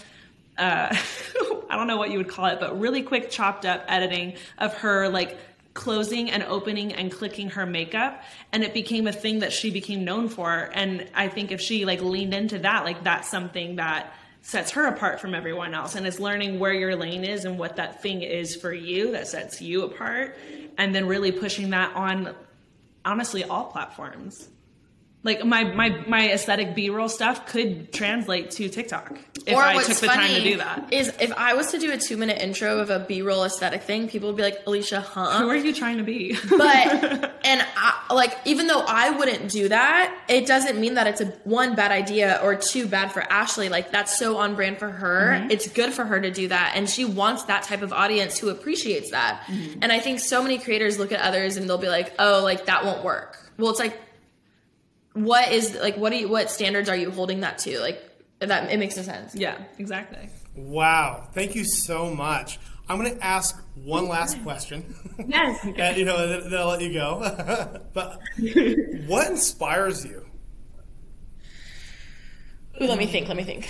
uh, 0.58 0.94
I 1.70 1.76
don't 1.76 1.86
know 1.86 1.96
what 1.96 2.10
you 2.10 2.18
would 2.18 2.28
call 2.28 2.46
it, 2.46 2.60
but 2.60 2.78
really 2.78 3.02
quick 3.02 3.30
chopped 3.30 3.64
up 3.64 3.84
editing 3.88 4.34
of 4.58 4.74
her 4.74 5.08
like 5.08 5.38
closing 5.74 6.30
and 6.30 6.42
opening 6.42 6.92
and 6.92 7.10
clicking 7.10 7.48
her 7.48 7.64
makeup 7.64 8.22
and 8.52 8.62
it 8.62 8.74
became 8.74 9.06
a 9.06 9.12
thing 9.12 9.38
that 9.38 9.52
she 9.52 9.70
became 9.70 10.04
known 10.04 10.28
for. 10.28 10.70
And 10.74 11.08
I 11.14 11.28
think 11.28 11.50
if 11.50 11.60
she 11.60 11.84
like 11.84 12.02
leaned 12.02 12.34
into 12.34 12.58
that 12.58 12.84
like 12.84 13.02
that's 13.02 13.28
something 13.28 13.76
that 13.76 14.14
sets 14.42 14.72
her 14.72 14.86
apart 14.86 15.20
from 15.20 15.34
everyone 15.34 15.72
else 15.72 15.94
and 15.94 16.06
is 16.06 16.18
learning 16.20 16.58
where 16.58 16.74
your 16.74 16.96
lane 16.96 17.24
is 17.24 17.44
and 17.44 17.58
what 17.58 17.76
that 17.76 18.02
thing 18.02 18.22
is 18.22 18.56
for 18.56 18.72
you 18.72 19.12
that 19.12 19.28
sets 19.28 19.62
you 19.62 19.84
apart 19.84 20.36
and 20.76 20.94
then 20.94 21.06
really 21.06 21.30
pushing 21.30 21.70
that 21.70 21.94
on 21.94 22.34
honestly 23.04 23.44
all 23.44 23.66
platforms 23.66 24.48
like 25.24 25.44
my 25.44 25.64
my 25.64 25.90
my 26.06 26.32
aesthetic 26.32 26.74
b-roll 26.74 27.08
stuff 27.08 27.46
could 27.46 27.92
translate 27.92 28.50
to 28.50 28.68
tiktok 28.68 29.18
if 29.46 29.54
or 29.54 29.62
i 29.62 29.82
took 29.82 29.96
the 29.96 30.06
time 30.06 30.34
to 30.34 30.42
do 30.42 30.56
that 30.56 30.92
is 30.92 31.12
if 31.20 31.32
I 31.32 31.54
was 31.54 31.70
to 31.72 31.78
do 31.78 31.92
a 31.92 31.98
two 31.98 32.16
minute 32.16 32.40
intro 32.40 32.78
of 32.78 32.90
a 32.90 33.00
B 33.00 33.22
roll 33.22 33.44
aesthetic 33.44 33.82
thing, 33.82 34.08
people 34.08 34.28
would 34.28 34.36
be 34.36 34.42
like, 34.42 34.64
Alisha, 34.64 35.02
huh? 35.02 35.38
who 35.38 35.48
are 35.48 35.56
you 35.56 35.72
trying 35.72 35.98
to 35.98 36.04
be 36.04 36.36
but 36.50 37.40
and 37.44 37.66
I, 37.76 38.14
like 38.14 38.36
even 38.44 38.66
though 38.66 38.84
I 38.86 39.10
wouldn't 39.10 39.50
do 39.50 39.68
that, 39.68 40.16
it 40.28 40.46
doesn't 40.46 40.78
mean 40.78 40.94
that 40.94 41.06
it's 41.06 41.20
a 41.20 41.26
one 41.44 41.74
bad 41.74 41.90
idea 41.90 42.40
or 42.42 42.54
two 42.54 42.86
bad 42.86 43.12
for 43.12 43.20
Ashley. 43.22 43.68
Like 43.68 43.90
that's 43.90 44.16
so 44.16 44.36
on 44.36 44.54
brand 44.54 44.78
for 44.78 44.90
her. 44.90 45.32
Mm-hmm. 45.32 45.50
It's 45.50 45.68
good 45.68 45.92
for 45.92 46.04
her 46.04 46.20
to 46.20 46.30
do 46.30 46.48
that, 46.48 46.72
and 46.76 46.88
she 46.88 47.04
wants 47.04 47.44
that 47.44 47.64
type 47.64 47.82
of 47.82 47.92
audience 47.92 48.38
who 48.38 48.50
appreciates 48.50 49.10
that. 49.10 49.42
Mm-hmm. 49.46 49.80
And 49.82 49.92
I 49.92 49.98
think 49.98 50.20
so 50.20 50.42
many 50.42 50.58
creators 50.58 50.98
look 50.98 51.12
at 51.12 51.20
others 51.20 51.56
and 51.56 51.68
they'll 51.68 51.78
be 51.78 51.88
like, 51.88 52.14
oh, 52.18 52.40
like 52.42 52.66
that 52.66 52.84
won't 52.84 53.04
work. 53.04 53.38
Well, 53.58 53.70
it's 53.70 53.80
like, 53.80 53.98
what 55.14 55.50
is 55.52 55.74
like 55.74 55.96
what 55.96 56.10
do 56.10 56.16
you 56.16 56.28
what 56.28 56.50
standards 56.50 56.88
are 56.88 56.96
you 56.96 57.10
holding 57.10 57.40
that 57.40 57.58
to? 57.58 57.78
Like 57.80 58.02
that 58.40 58.70
it 58.72 58.78
makes 58.78 58.96
no 58.96 59.02
sense. 59.02 59.34
yeah 59.34 59.58
exactly 59.78 60.28
Wow, 60.54 61.28
thank 61.32 61.54
you 61.54 61.64
so 61.64 62.14
much. 62.14 62.58
I'm 62.88 62.98
going 62.98 63.14
to 63.16 63.24
ask 63.24 63.58
one 63.74 64.06
last 64.08 64.42
question. 64.42 64.94
yes 65.26 65.58
and, 65.76 65.96
you 65.96 66.04
know, 66.04 66.26
then, 66.28 66.50
then 66.50 66.60
I'll 66.60 66.66
let 66.68 66.82
you 66.82 66.92
go. 66.92 67.20
but 67.94 68.20
what 69.06 69.30
inspires 69.30 70.04
you? 70.04 70.26
Ooh, 72.82 72.86
let 72.86 72.98
me 72.98 73.06
think. 73.06 73.28
Let 73.28 73.36
me 73.38 73.44
think. 73.44 73.66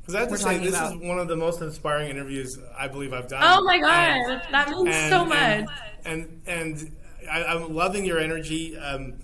Because 0.00 0.14
I 0.14 0.20
have 0.20 0.28
to 0.28 0.32
We're 0.32 0.38
say, 0.38 0.58
this 0.58 0.70
about- 0.74 0.96
is 0.96 1.02
one 1.02 1.18
of 1.18 1.28
the 1.28 1.36
most 1.36 1.60
inspiring 1.60 2.08
interviews 2.10 2.58
I 2.76 2.88
believe 2.88 3.12
I've 3.12 3.28
done. 3.28 3.42
Oh 3.44 3.62
my 3.64 3.78
god, 3.78 4.30
And- 4.30 4.42
that 4.52 4.68
means 4.70 4.88
and- 4.96 5.10
so 5.10 5.24
much. 5.24 5.38
And 5.38 5.68
and, 6.04 6.42
and 6.46 6.96
I, 7.30 7.44
I'm 7.44 7.74
loving 7.74 8.04
your 8.04 8.18
energy. 8.18 8.76
Um, 8.76 9.14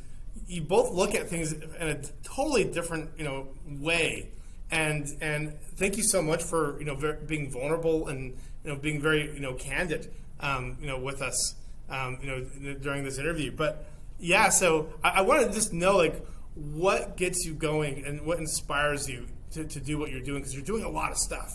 you 0.46 0.62
both 0.62 0.92
look 0.92 1.14
at 1.14 1.28
things 1.28 1.52
in 1.52 1.88
a 1.88 2.00
totally 2.22 2.64
different, 2.64 3.10
you 3.18 3.24
know, 3.24 3.48
way. 3.66 4.30
And 4.70 5.06
and 5.20 5.58
thank 5.76 5.96
you 5.96 6.02
so 6.02 6.20
much 6.22 6.42
for 6.42 6.78
you 6.78 6.84
know 6.84 6.94
ver- 6.94 7.18
being 7.26 7.50
vulnerable 7.50 8.08
and 8.08 8.36
you 8.64 8.70
know 8.70 8.76
being 8.76 9.00
very 9.00 9.32
you 9.32 9.40
know 9.40 9.54
candid, 9.54 10.12
um, 10.40 10.76
you 10.80 10.86
know, 10.86 10.98
with 10.98 11.22
us, 11.22 11.54
um, 11.88 12.18
you 12.22 12.28
know, 12.28 12.74
during 12.74 13.04
this 13.04 13.18
interview. 13.18 13.50
But 13.50 13.86
yeah, 14.18 14.50
so 14.50 14.92
I, 15.02 15.10
I 15.10 15.20
want 15.22 15.46
to 15.46 15.52
just 15.52 15.72
know 15.72 15.96
like 15.96 16.22
what 16.54 17.16
gets 17.16 17.46
you 17.46 17.54
going 17.54 18.04
and 18.04 18.26
what 18.26 18.38
inspires 18.38 19.08
you 19.08 19.26
to, 19.52 19.64
to 19.64 19.80
do 19.80 19.98
what 19.98 20.10
you're 20.10 20.20
doing 20.20 20.40
because 20.40 20.54
you're 20.54 20.64
doing 20.64 20.84
a 20.84 20.88
lot 20.90 21.12
of 21.12 21.18
stuff. 21.18 21.50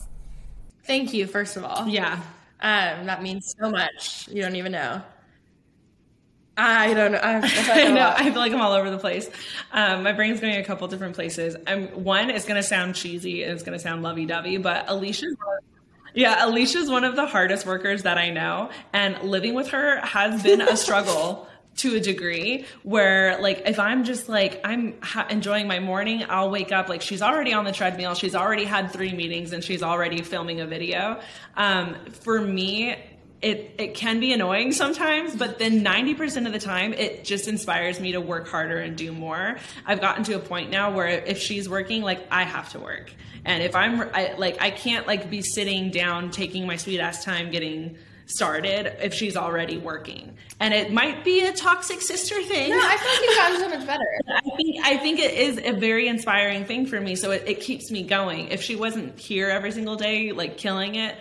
Thank 0.86 1.14
you, 1.14 1.28
first 1.28 1.56
of 1.58 1.64
all. 1.64 1.88
yeah 1.88 2.20
Um, 2.62 3.06
that 3.06 3.22
means 3.22 3.54
so 3.60 3.70
much. 3.70 4.28
You 4.30 4.42
don't 4.42 4.56
even 4.56 4.72
know. 4.72 5.02
I 6.56 6.94
don't 6.94 7.14
know. 7.14 7.20
I, 7.22 7.36
I 7.72 7.92
know. 7.92 8.14
I 8.16 8.26
feel 8.30 8.40
like 8.40 8.52
I'm 8.54 8.62
all 8.62 8.74
over 8.74 8.92
the 8.92 9.00
place. 9.00 9.30
Um, 9.72 10.04
my 10.04 10.12
brain's 10.12 10.40
going 10.40 10.56
a 10.56 10.64
couple 10.64 10.88
different 10.88 11.16
places. 11.16 11.56
I'm 11.66 11.88
one. 12.04 12.30
It's 12.30 12.46
going 12.46 12.62
to 12.62 12.68
sound 12.68 12.96
cheesy 12.96 13.44
and 13.44 13.54
it's 13.54 13.64
going 13.64 13.78
to 13.78 13.84
sound 13.84 14.04
lovey-dovey, 14.04 14.58
but 14.58 14.88
Alisha's. 14.88 15.36
Yeah, 16.14 16.46
Alisha's 16.46 16.92
one 16.92 17.04
of 17.06 17.16
the 17.16 17.26
hardest 17.26 17.66
workers 17.66 18.04
that 18.04 18.20
I 18.20 18.30
know, 18.30 18.70
and 18.94 19.20
living 19.24 19.56
with 19.56 19.70
her 19.70 20.00
has 20.02 20.44
been 20.44 20.62
a 20.62 20.78
struggle 20.78 21.48
to 21.78 21.96
a 21.96 22.00
degree. 22.00 22.66
Where 22.84 23.42
like 23.42 23.64
if 23.66 23.80
I'm 23.80 24.04
just 24.04 24.30
like 24.30 24.62
I'm 24.64 24.94
ha- 25.02 25.26
enjoying 25.32 25.68
my 25.68 25.80
morning, 25.80 26.24
I'll 26.30 26.52
wake 26.52 26.72
up 26.72 26.88
like 26.88 27.02
she's 27.02 27.24
already 27.24 27.52
on 27.54 27.66
the 27.66 27.72
treadmill, 27.72 28.14
she's 28.14 28.36
already 28.36 28.66
had 28.66 28.92
three 28.92 29.12
meetings, 29.12 29.54
and 29.54 29.64
she's 29.64 29.82
already 29.82 30.22
filming 30.22 30.62
a 30.62 30.68
video. 30.68 31.20
Um, 31.58 31.96
for 32.12 32.40
me, 32.40 32.96
it 33.44 33.76
it 33.78 33.94
can 33.94 34.20
be 34.20 34.34
annoying 34.34 34.72
sometimes, 34.72 35.36
but 35.36 35.60
then 35.60 35.84
90% 35.84 36.48
of 36.48 36.54
the 36.54 36.60
time 36.60 36.94
it 36.94 37.26
just 37.26 37.48
inspires 37.48 38.00
me 38.00 38.14
to 38.14 38.22
work 38.22 38.48
harder 38.48 38.80
and 38.80 38.96
do 38.96 39.12
more. 39.12 39.58
I've 39.86 40.02
gotten 40.02 40.24
to 40.26 40.34
a 40.34 40.40
point 40.40 40.72
now 40.72 40.92
where 40.92 41.08
if 41.08 41.40
she's 41.40 41.68
working, 41.68 42.02
like 42.02 42.26
I 42.32 42.44
have 42.44 42.72
to 42.72 42.80
work. 42.80 43.12
And 43.46 43.62
if 43.62 43.76
I'm 43.76 44.02
I, 44.14 44.36
like 44.38 44.62
I 44.62 44.72
can't 44.72 45.06
like 45.06 45.30
be 45.30 45.42
sitting 45.42 45.92
down 45.92 46.32
taking 46.32 46.66
my 46.66 46.78
sweet 46.78 47.02
ass 47.02 47.26
time 47.26 47.52
getting 47.52 47.98
started 48.26 48.96
if 49.04 49.14
she's 49.14 49.36
already 49.36 49.78
working. 49.78 50.38
And 50.60 50.74
it 50.74 50.94
might 50.94 51.26
be 51.26 51.46
a 51.46 51.52
toxic 51.52 52.02
sister 52.02 52.42
thing. 52.44 52.70
No, 52.70 52.80
I 52.80 52.98
feel 52.98 53.12
like 53.12 53.22
you've 53.22 53.38
gotten 53.38 53.60
so 53.60 53.70
much 53.78 53.88
better. 53.88 54.20
I 54.30 54.56
think 54.56 54.86
I 54.86 54.98
think 54.98 55.20
it 55.20 55.34
is 55.34 55.58
a 55.58 55.74
very 55.74 56.08
inspiring 56.08 56.64
thing 56.64 56.86
for 56.86 57.02
me. 57.02 57.16
So 57.16 57.32
it, 57.32 57.44
it 57.46 57.60
keeps 57.60 57.92
me 57.92 58.04
going. 58.04 58.48
If 58.48 58.62
she 58.62 58.78
wasn't 58.78 59.20
here 59.20 59.50
every 59.50 59.74
single 59.74 59.98
day, 59.98 60.32
like 60.32 60.58
killing 60.58 60.96
it, 60.96 61.18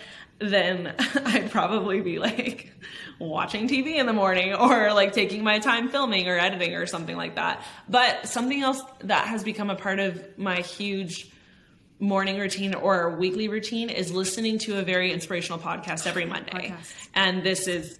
then 0.50 0.94
I'd 1.24 1.50
probably 1.50 2.00
be 2.00 2.18
like 2.18 2.72
watching 3.18 3.68
TV 3.68 3.96
in 3.96 4.06
the 4.06 4.12
morning 4.12 4.54
or 4.54 4.92
like 4.92 5.12
taking 5.12 5.44
my 5.44 5.58
time 5.58 5.88
filming 5.88 6.28
or 6.28 6.38
editing 6.38 6.74
or 6.74 6.86
something 6.86 7.16
like 7.16 7.36
that. 7.36 7.64
But 7.88 8.26
something 8.26 8.62
else 8.62 8.82
that 9.00 9.28
has 9.28 9.44
become 9.44 9.70
a 9.70 9.76
part 9.76 10.00
of 10.00 10.38
my 10.38 10.56
huge 10.56 11.30
morning 12.00 12.38
routine 12.38 12.74
or 12.74 13.16
weekly 13.16 13.46
routine 13.48 13.88
is 13.88 14.10
listening 14.12 14.58
to 14.58 14.78
a 14.78 14.82
very 14.82 15.12
inspirational 15.12 15.58
podcast 15.58 16.06
every 16.06 16.24
Monday. 16.24 16.74
And 17.14 17.44
this 17.44 17.68
is 17.68 17.98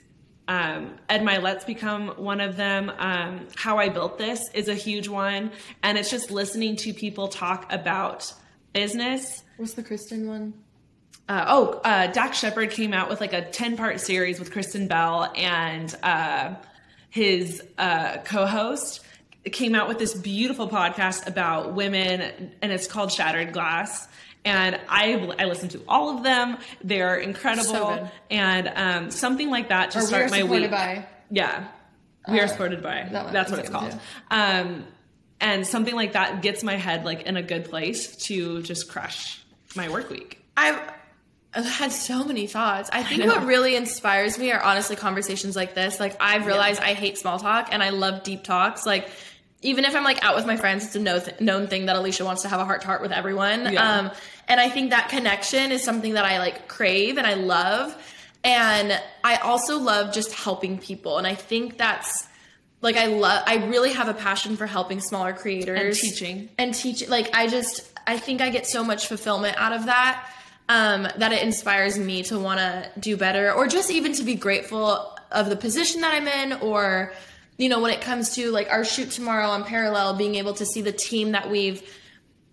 um, 0.48 0.96
Ed 1.08 1.22
Mylett's 1.22 1.64
become 1.64 2.08
one 2.08 2.40
of 2.40 2.56
them. 2.56 2.90
Um, 2.98 3.46
How 3.54 3.78
I 3.78 3.88
Built 3.90 4.18
This 4.18 4.50
is 4.54 4.68
a 4.68 4.74
huge 4.74 5.08
one. 5.08 5.52
And 5.84 5.96
it's 5.96 6.10
just 6.10 6.32
listening 6.32 6.76
to 6.76 6.92
people 6.92 7.28
talk 7.28 7.72
about 7.72 8.32
business. 8.72 9.44
What's 9.56 9.74
the 9.74 9.84
Kristen 9.84 10.26
one? 10.26 10.54
Uh, 11.32 11.46
oh, 11.48 11.80
uh, 11.82 12.08
Dax 12.08 12.38
Shepard 12.38 12.72
came 12.72 12.92
out 12.92 13.08
with 13.08 13.22
like 13.22 13.32
a 13.32 13.40
10 13.40 13.78
part 13.78 13.98
series 14.00 14.38
with 14.38 14.52
Kristen 14.52 14.86
Bell 14.86 15.32
and 15.34 15.96
uh, 16.02 16.56
his 17.08 17.62
uh, 17.78 18.18
co 18.18 18.44
host 18.44 19.00
came 19.50 19.74
out 19.74 19.88
with 19.88 19.98
this 19.98 20.12
beautiful 20.12 20.68
podcast 20.68 21.26
about 21.26 21.72
women, 21.72 22.52
and 22.60 22.70
it's 22.70 22.86
called 22.86 23.10
Shattered 23.10 23.54
Glass. 23.54 24.06
And 24.44 24.78
I 24.90 25.34
I 25.38 25.46
listen 25.46 25.70
to 25.70 25.80
all 25.88 26.14
of 26.14 26.22
them. 26.22 26.58
They're 26.84 27.16
incredible. 27.16 27.72
So. 27.72 28.10
And 28.30 28.70
um, 28.74 29.10
something 29.10 29.48
like 29.48 29.70
that 29.70 29.92
to 29.92 30.00
Or 30.00 30.02
start 30.02 30.30
my 30.30 30.42
week. 30.42 30.70
by. 30.70 31.06
Yeah, 31.30 31.66
we 32.28 32.40
are 32.40 32.48
supported 32.48 32.82
by. 32.82 33.08
that. 33.10 33.32
That's 33.32 33.50
what 33.50 33.58
it's 33.58 33.70
called. 33.70 33.98
Um, 34.30 34.84
and 35.40 35.66
something 35.66 35.94
like 35.94 36.12
that 36.12 36.42
gets 36.42 36.62
my 36.62 36.76
head 36.76 37.06
like 37.06 37.22
in 37.22 37.38
a 37.38 37.42
good 37.42 37.64
place 37.70 38.16
to 38.26 38.60
just 38.60 38.90
crush 38.90 39.42
my 39.74 39.88
work 39.88 40.10
week. 40.10 40.38
I've, 40.56 40.78
I've 41.54 41.66
had 41.66 41.92
so 41.92 42.24
many 42.24 42.46
thoughts. 42.46 42.88
I 42.92 43.02
think 43.02 43.20
know. 43.24 43.28
what 43.34 43.44
really 43.44 43.76
inspires 43.76 44.38
me 44.38 44.52
are 44.52 44.62
honestly 44.62 44.96
conversations 44.96 45.54
like 45.54 45.74
this. 45.74 46.00
Like 46.00 46.16
I've 46.20 46.46
realized 46.46 46.80
I 46.80 46.94
hate 46.94 47.18
small 47.18 47.38
talk 47.38 47.68
and 47.70 47.82
I 47.82 47.90
love 47.90 48.22
deep 48.22 48.42
talks. 48.42 48.86
Like 48.86 49.08
even 49.60 49.84
if 49.84 49.94
I'm 49.94 50.02
like 50.04 50.24
out 50.24 50.34
with 50.34 50.46
my 50.46 50.56
friends, 50.56 50.86
it's 50.86 50.96
a 50.96 51.00
no 51.00 51.20
th- 51.20 51.40
known 51.40 51.66
thing 51.66 51.86
that 51.86 51.96
Alisha 51.96 52.24
wants 52.24 52.42
to 52.42 52.48
have 52.48 52.58
a 52.58 52.64
heart 52.64 52.80
to 52.82 52.86
heart 52.86 53.02
with 53.02 53.12
everyone. 53.12 53.72
Yeah. 53.72 53.98
Um, 53.98 54.10
And 54.48 54.58
I 54.60 54.68
think 54.70 54.90
that 54.90 55.08
connection 55.08 55.70
is 55.72 55.84
something 55.84 56.14
that 56.14 56.24
I 56.24 56.38
like 56.38 56.68
crave 56.68 57.16
and 57.18 57.26
I 57.26 57.34
love. 57.34 57.96
And 58.42 58.98
I 59.22 59.36
also 59.36 59.78
love 59.78 60.12
just 60.12 60.32
helping 60.32 60.78
people. 60.78 61.18
And 61.18 61.26
I 61.26 61.34
think 61.34 61.76
that's 61.78 62.26
like 62.80 62.96
I 62.96 63.06
love 63.06 63.44
I 63.46 63.66
really 63.66 63.92
have 63.92 64.08
a 64.08 64.14
passion 64.14 64.56
for 64.56 64.66
helping 64.66 65.00
smaller 65.00 65.32
creators 65.34 65.78
And 65.78 65.94
teaching. 65.94 66.48
and 66.58 66.74
teaching 66.74 67.08
like 67.10 67.30
I 67.36 67.46
just 67.46 67.88
I 68.06 68.18
think 68.18 68.40
I 68.40 68.50
get 68.50 68.66
so 68.66 68.82
much 68.82 69.06
fulfillment 69.06 69.54
out 69.58 69.72
of 69.72 69.86
that 69.86 70.28
um, 70.68 71.02
that 71.16 71.32
it 71.32 71.42
inspires 71.42 71.98
me 71.98 72.22
to 72.24 72.38
want 72.38 72.58
to 72.60 72.90
do 72.98 73.16
better 73.16 73.52
or 73.52 73.66
just 73.66 73.90
even 73.90 74.12
to 74.14 74.22
be 74.22 74.34
grateful 74.34 75.16
of 75.30 75.48
the 75.48 75.56
position 75.56 76.00
that 76.02 76.14
I'm 76.14 76.28
in 76.28 76.60
or 76.60 77.12
you 77.58 77.68
know 77.68 77.80
when 77.80 77.90
it 77.92 78.00
comes 78.00 78.34
to 78.36 78.50
like 78.50 78.70
our 78.70 78.84
shoot 78.84 79.10
tomorrow 79.10 79.48
on 79.48 79.64
parallel 79.64 80.14
being 80.14 80.34
able 80.36 80.54
to 80.54 80.66
see 80.66 80.80
the 80.82 80.92
team 80.92 81.32
that 81.32 81.50
we've 81.50 81.82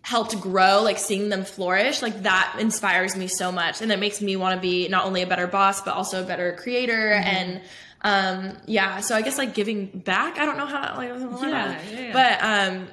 helped 0.01 0.39
grow 0.39 0.81
like 0.81 0.97
seeing 0.97 1.29
them 1.29 1.43
flourish 1.43 2.01
like 2.01 2.23
that 2.23 2.55
inspires 2.59 3.15
me 3.15 3.27
so 3.27 3.51
much. 3.51 3.81
And 3.81 3.91
it 3.91 3.99
makes 3.99 4.21
me 4.21 4.35
want 4.37 4.55
to 4.55 4.61
be 4.61 4.87
not 4.87 5.05
only 5.05 5.21
a 5.21 5.27
better 5.27 5.45
boss 5.47 5.81
but 5.81 5.93
also 5.93 6.23
a 6.23 6.25
better 6.25 6.53
creator 6.59 7.11
and 7.11 7.61
um 8.01 8.57
yeah 8.65 9.01
so 9.01 9.13
i 9.13 9.21
guess 9.21 9.37
like 9.37 9.53
giving 9.53 9.87
back 9.87 10.39
i 10.39 10.45
don't 10.45 10.55
know 10.57 10.65
how 10.65 10.95
like 10.95 11.09
Yeah, 11.09 11.81
yeah, 11.91 11.99
yeah. 11.99 12.13
but 12.13 12.71
um 12.71 12.87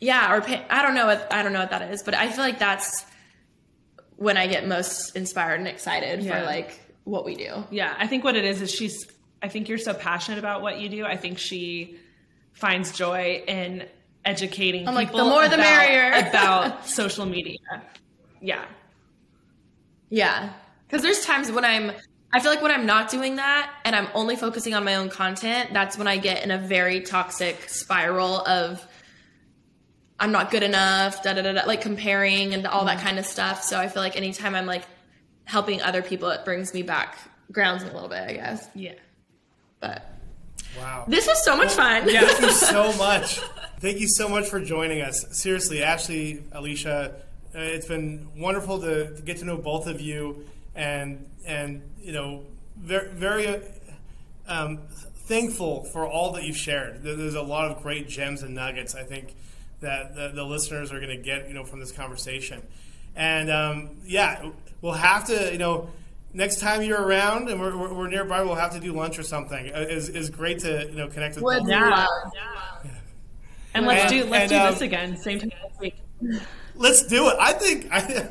yeah 0.00 0.32
or 0.34 0.40
pay, 0.40 0.64
i 0.70 0.80
don't 0.80 0.94
know 0.94 1.04
what 1.04 1.30
i 1.30 1.42
don't 1.42 1.52
know 1.52 1.58
what 1.60 1.68
that 1.70 1.92
is 1.92 2.02
but 2.02 2.14
i 2.14 2.30
feel 2.30 2.42
like 2.42 2.58
that's 2.58 3.04
when 4.16 4.36
i 4.36 4.46
get 4.46 4.66
most 4.66 5.14
inspired 5.16 5.58
and 5.60 5.68
excited 5.68 6.22
Yeah. 6.22 6.40
for 6.40 6.46
like 6.46 6.80
what 7.04 7.24
we 7.24 7.34
do 7.36 7.64
Yeah, 7.70 7.94
I 7.98 8.06
think 8.08 8.24
what 8.24 8.34
it 8.36 8.44
is 8.44 8.60
is 8.62 8.70
she's. 8.72 9.06
I 9.42 9.48
think 9.48 9.68
you're 9.68 9.78
so 9.78 9.94
passionate 9.94 10.38
about 10.40 10.60
what 10.62 10.80
you 10.80 10.88
do. 10.88 11.04
I 11.04 11.16
think 11.16 11.38
she 11.38 11.98
finds 12.52 12.90
joy 12.90 13.44
in 13.46 13.86
educating 14.24 14.88
I'm 14.88 14.94
like, 14.96 15.08
people 15.08 15.24
the 15.24 15.30
more 15.30 15.42
the 15.48 15.54
about, 15.54 15.58
merrier. 15.58 16.26
about 16.28 16.86
social 16.88 17.26
media. 17.26 17.58
Yeah, 18.40 18.64
Yeah. 20.08 20.52
Because 20.86 21.02
there's 21.02 21.24
times 21.24 21.50
when 21.52 21.64
I'm, 21.64 21.92
I 22.32 22.40
feel 22.40 22.50
like 22.50 22.62
when 22.62 22.72
I'm 22.72 22.86
not 22.86 23.10
doing 23.10 23.36
that 23.36 23.72
and 23.84 23.94
I'm 23.94 24.08
only 24.14 24.36
focusing 24.36 24.74
on 24.74 24.84
my 24.84 24.96
own 24.96 25.08
content, 25.08 25.70
that's 25.72 25.98
when 25.98 26.06
I 26.08 26.16
get 26.16 26.42
in 26.44 26.50
a 26.50 26.58
very 26.58 27.00
toxic 27.02 27.68
spiral 27.68 28.40
of 28.46 28.84
I'm 30.18 30.32
not 30.32 30.50
good 30.50 30.62
enough, 30.62 31.22
da 31.22 31.34
da 31.34 31.42
da, 31.42 31.52
da 31.52 31.64
like 31.66 31.80
comparing 31.82 32.54
and 32.54 32.66
all 32.66 32.84
that 32.86 33.00
kind 33.00 33.18
of 33.18 33.26
stuff. 33.26 33.62
So 33.62 33.78
I 33.78 33.88
feel 33.88 34.02
like 34.02 34.16
anytime 34.16 34.54
I'm 34.54 34.66
like 34.66 34.84
helping 35.44 35.82
other 35.82 36.02
people, 36.02 36.30
it 36.30 36.44
brings 36.44 36.72
me 36.72 36.82
back, 36.82 37.18
grounds 37.52 37.84
me 37.84 37.90
a 37.90 37.92
little 37.92 38.08
bit, 38.08 38.22
I 38.28 38.32
guess. 38.32 38.68
yeah. 38.74 38.94
But 39.80 40.02
Wow. 40.78 41.04
this 41.08 41.26
was 41.26 41.42
so 41.44 41.56
much 41.56 41.72
fun. 41.72 42.04
Thank 42.06 42.40
you 42.40 42.50
so 42.50 42.92
much. 42.98 43.40
Thank 43.80 43.98
you 44.00 44.08
so 44.08 44.28
much 44.28 44.46
for 44.48 44.60
joining 44.60 45.00
us. 45.00 45.24
Seriously, 45.32 45.82
Ashley, 45.82 46.42
Alisha, 46.54 47.12
uh, 47.14 47.18
it's 47.54 47.86
been 47.86 48.28
wonderful 48.36 48.80
to, 48.80 49.14
to 49.16 49.22
get 49.22 49.38
to 49.38 49.44
know 49.46 49.56
both 49.56 49.86
of 49.86 50.00
you, 50.00 50.44
and 50.74 51.30
and 51.46 51.82
you 52.00 52.12
know, 52.12 52.44
very 52.76 53.08
very 53.12 53.46
uh, 53.48 53.58
um, 54.48 54.80
thankful 55.26 55.84
for 55.84 56.06
all 56.06 56.32
that 56.32 56.44
you've 56.44 56.56
shared. 56.58 57.02
There's 57.02 57.34
a 57.34 57.42
lot 57.42 57.70
of 57.70 57.82
great 57.82 58.08
gems 58.08 58.42
and 58.42 58.54
nuggets. 58.54 58.94
I 58.94 59.02
think 59.04 59.34
that 59.80 60.14
the, 60.14 60.28
the 60.34 60.44
listeners 60.44 60.92
are 60.92 61.00
going 61.00 61.16
to 61.16 61.22
get 61.22 61.48
you 61.48 61.54
know 61.54 61.64
from 61.64 61.80
this 61.80 61.92
conversation, 61.92 62.62
and 63.14 63.50
um, 63.50 63.90
yeah, 64.04 64.50
we'll 64.82 64.92
have 64.92 65.26
to 65.26 65.52
you 65.52 65.58
know. 65.58 65.90
Next 66.32 66.60
time 66.60 66.82
you're 66.82 67.00
around 67.00 67.48
and 67.48 67.58
we're, 67.58 67.74
we're, 67.74 67.94
we're 67.94 68.08
nearby, 68.08 68.42
we'll 68.42 68.56
have 68.56 68.72
to 68.72 68.80
do 68.80 68.92
lunch 68.92 69.18
or 69.18 69.22
something. 69.22 69.72
Uh, 69.72 69.86
It's, 69.88 70.08
it's 70.10 70.28
great 70.28 70.58
to 70.58 70.86
you 70.86 70.94
know 70.96 71.08
connect 71.08 71.36
with 71.36 71.44
both 71.44 71.62
of 71.62 71.68
you. 71.68 71.72
Yeah. 71.74 72.06
And 73.72 73.86
let's 73.86 74.12
And- 74.12 74.22
do 74.24 74.30
let's 74.30 74.42
and, 74.42 74.60
do 74.60 74.66
um, 74.66 74.72
this 74.72 74.80
again, 74.82 75.16
same 75.16 75.38
time 75.38 75.50
next 75.62 75.80
week. 75.80 75.94
Let's 76.74 77.06
do 77.06 77.28
it. 77.28 77.36
I 77.40 77.52
think 77.54 77.88
I, 77.90 78.28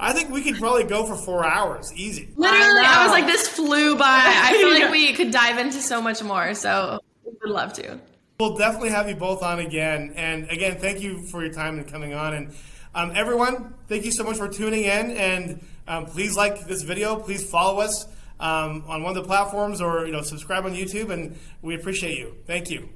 I 0.00 0.12
think 0.14 0.30
we 0.30 0.40
could 0.42 0.56
probably 0.56 0.84
go 0.84 1.04
for 1.04 1.14
four 1.14 1.44
hours, 1.44 1.92
easy. 1.94 2.30
Literally, 2.36 2.64
I 2.86 3.00
I, 3.00 3.04
was 3.04 3.12
like, 3.12 3.26
this 3.26 3.46
flew 3.46 3.96
by. 3.96 4.04
I 4.08 4.52
feel 4.52 4.70
like 4.80 4.90
we 4.90 5.12
could 5.12 5.30
dive 5.30 5.58
into 5.58 5.82
so 5.82 6.00
much 6.00 6.22
more. 6.22 6.54
So 6.54 7.00
we 7.24 7.32
would 7.42 7.50
love 7.52 7.74
to. 7.74 8.00
We'll 8.42 8.56
definitely 8.56 8.90
have 8.90 9.08
you 9.08 9.14
both 9.14 9.40
on 9.44 9.60
again. 9.60 10.14
And 10.16 10.50
again, 10.50 10.80
thank 10.80 11.00
you 11.00 11.22
for 11.28 11.44
your 11.44 11.52
time 11.52 11.78
and 11.78 11.86
coming 11.86 12.12
on. 12.12 12.34
And 12.34 12.52
um, 12.92 13.12
everyone, 13.14 13.74
thank 13.86 14.04
you 14.04 14.10
so 14.10 14.24
much 14.24 14.36
for 14.36 14.48
tuning 14.48 14.82
in. 14.82 15.12
And 15.12 15.64
um, 15.86 16.06
please 16.06 16.36
like 16.36 16.66
this 16.66 16.82
video. 16.82 17.14
Please 17.14 17.48
follow 17.48 17.78
us 17.78 18.04
um, 18.40 18.82
on 18.88 19.04
one 19.04 19.16
of 19.16 19.22
the 19.22 19.28
platforms 19.28 19.80
or 19.80 20.06
you 20.06 20.10
know 20.10 20.22
subscribe 20.22 20.64
on 20.64 20.74
YouTube. 20.74 21.10
And 21.10 21.38
we 21.62 21.76
appreciate 21.76 22.18
you. 22.18 22.34
Thank 22.44 22.68
you. 22.68 22.88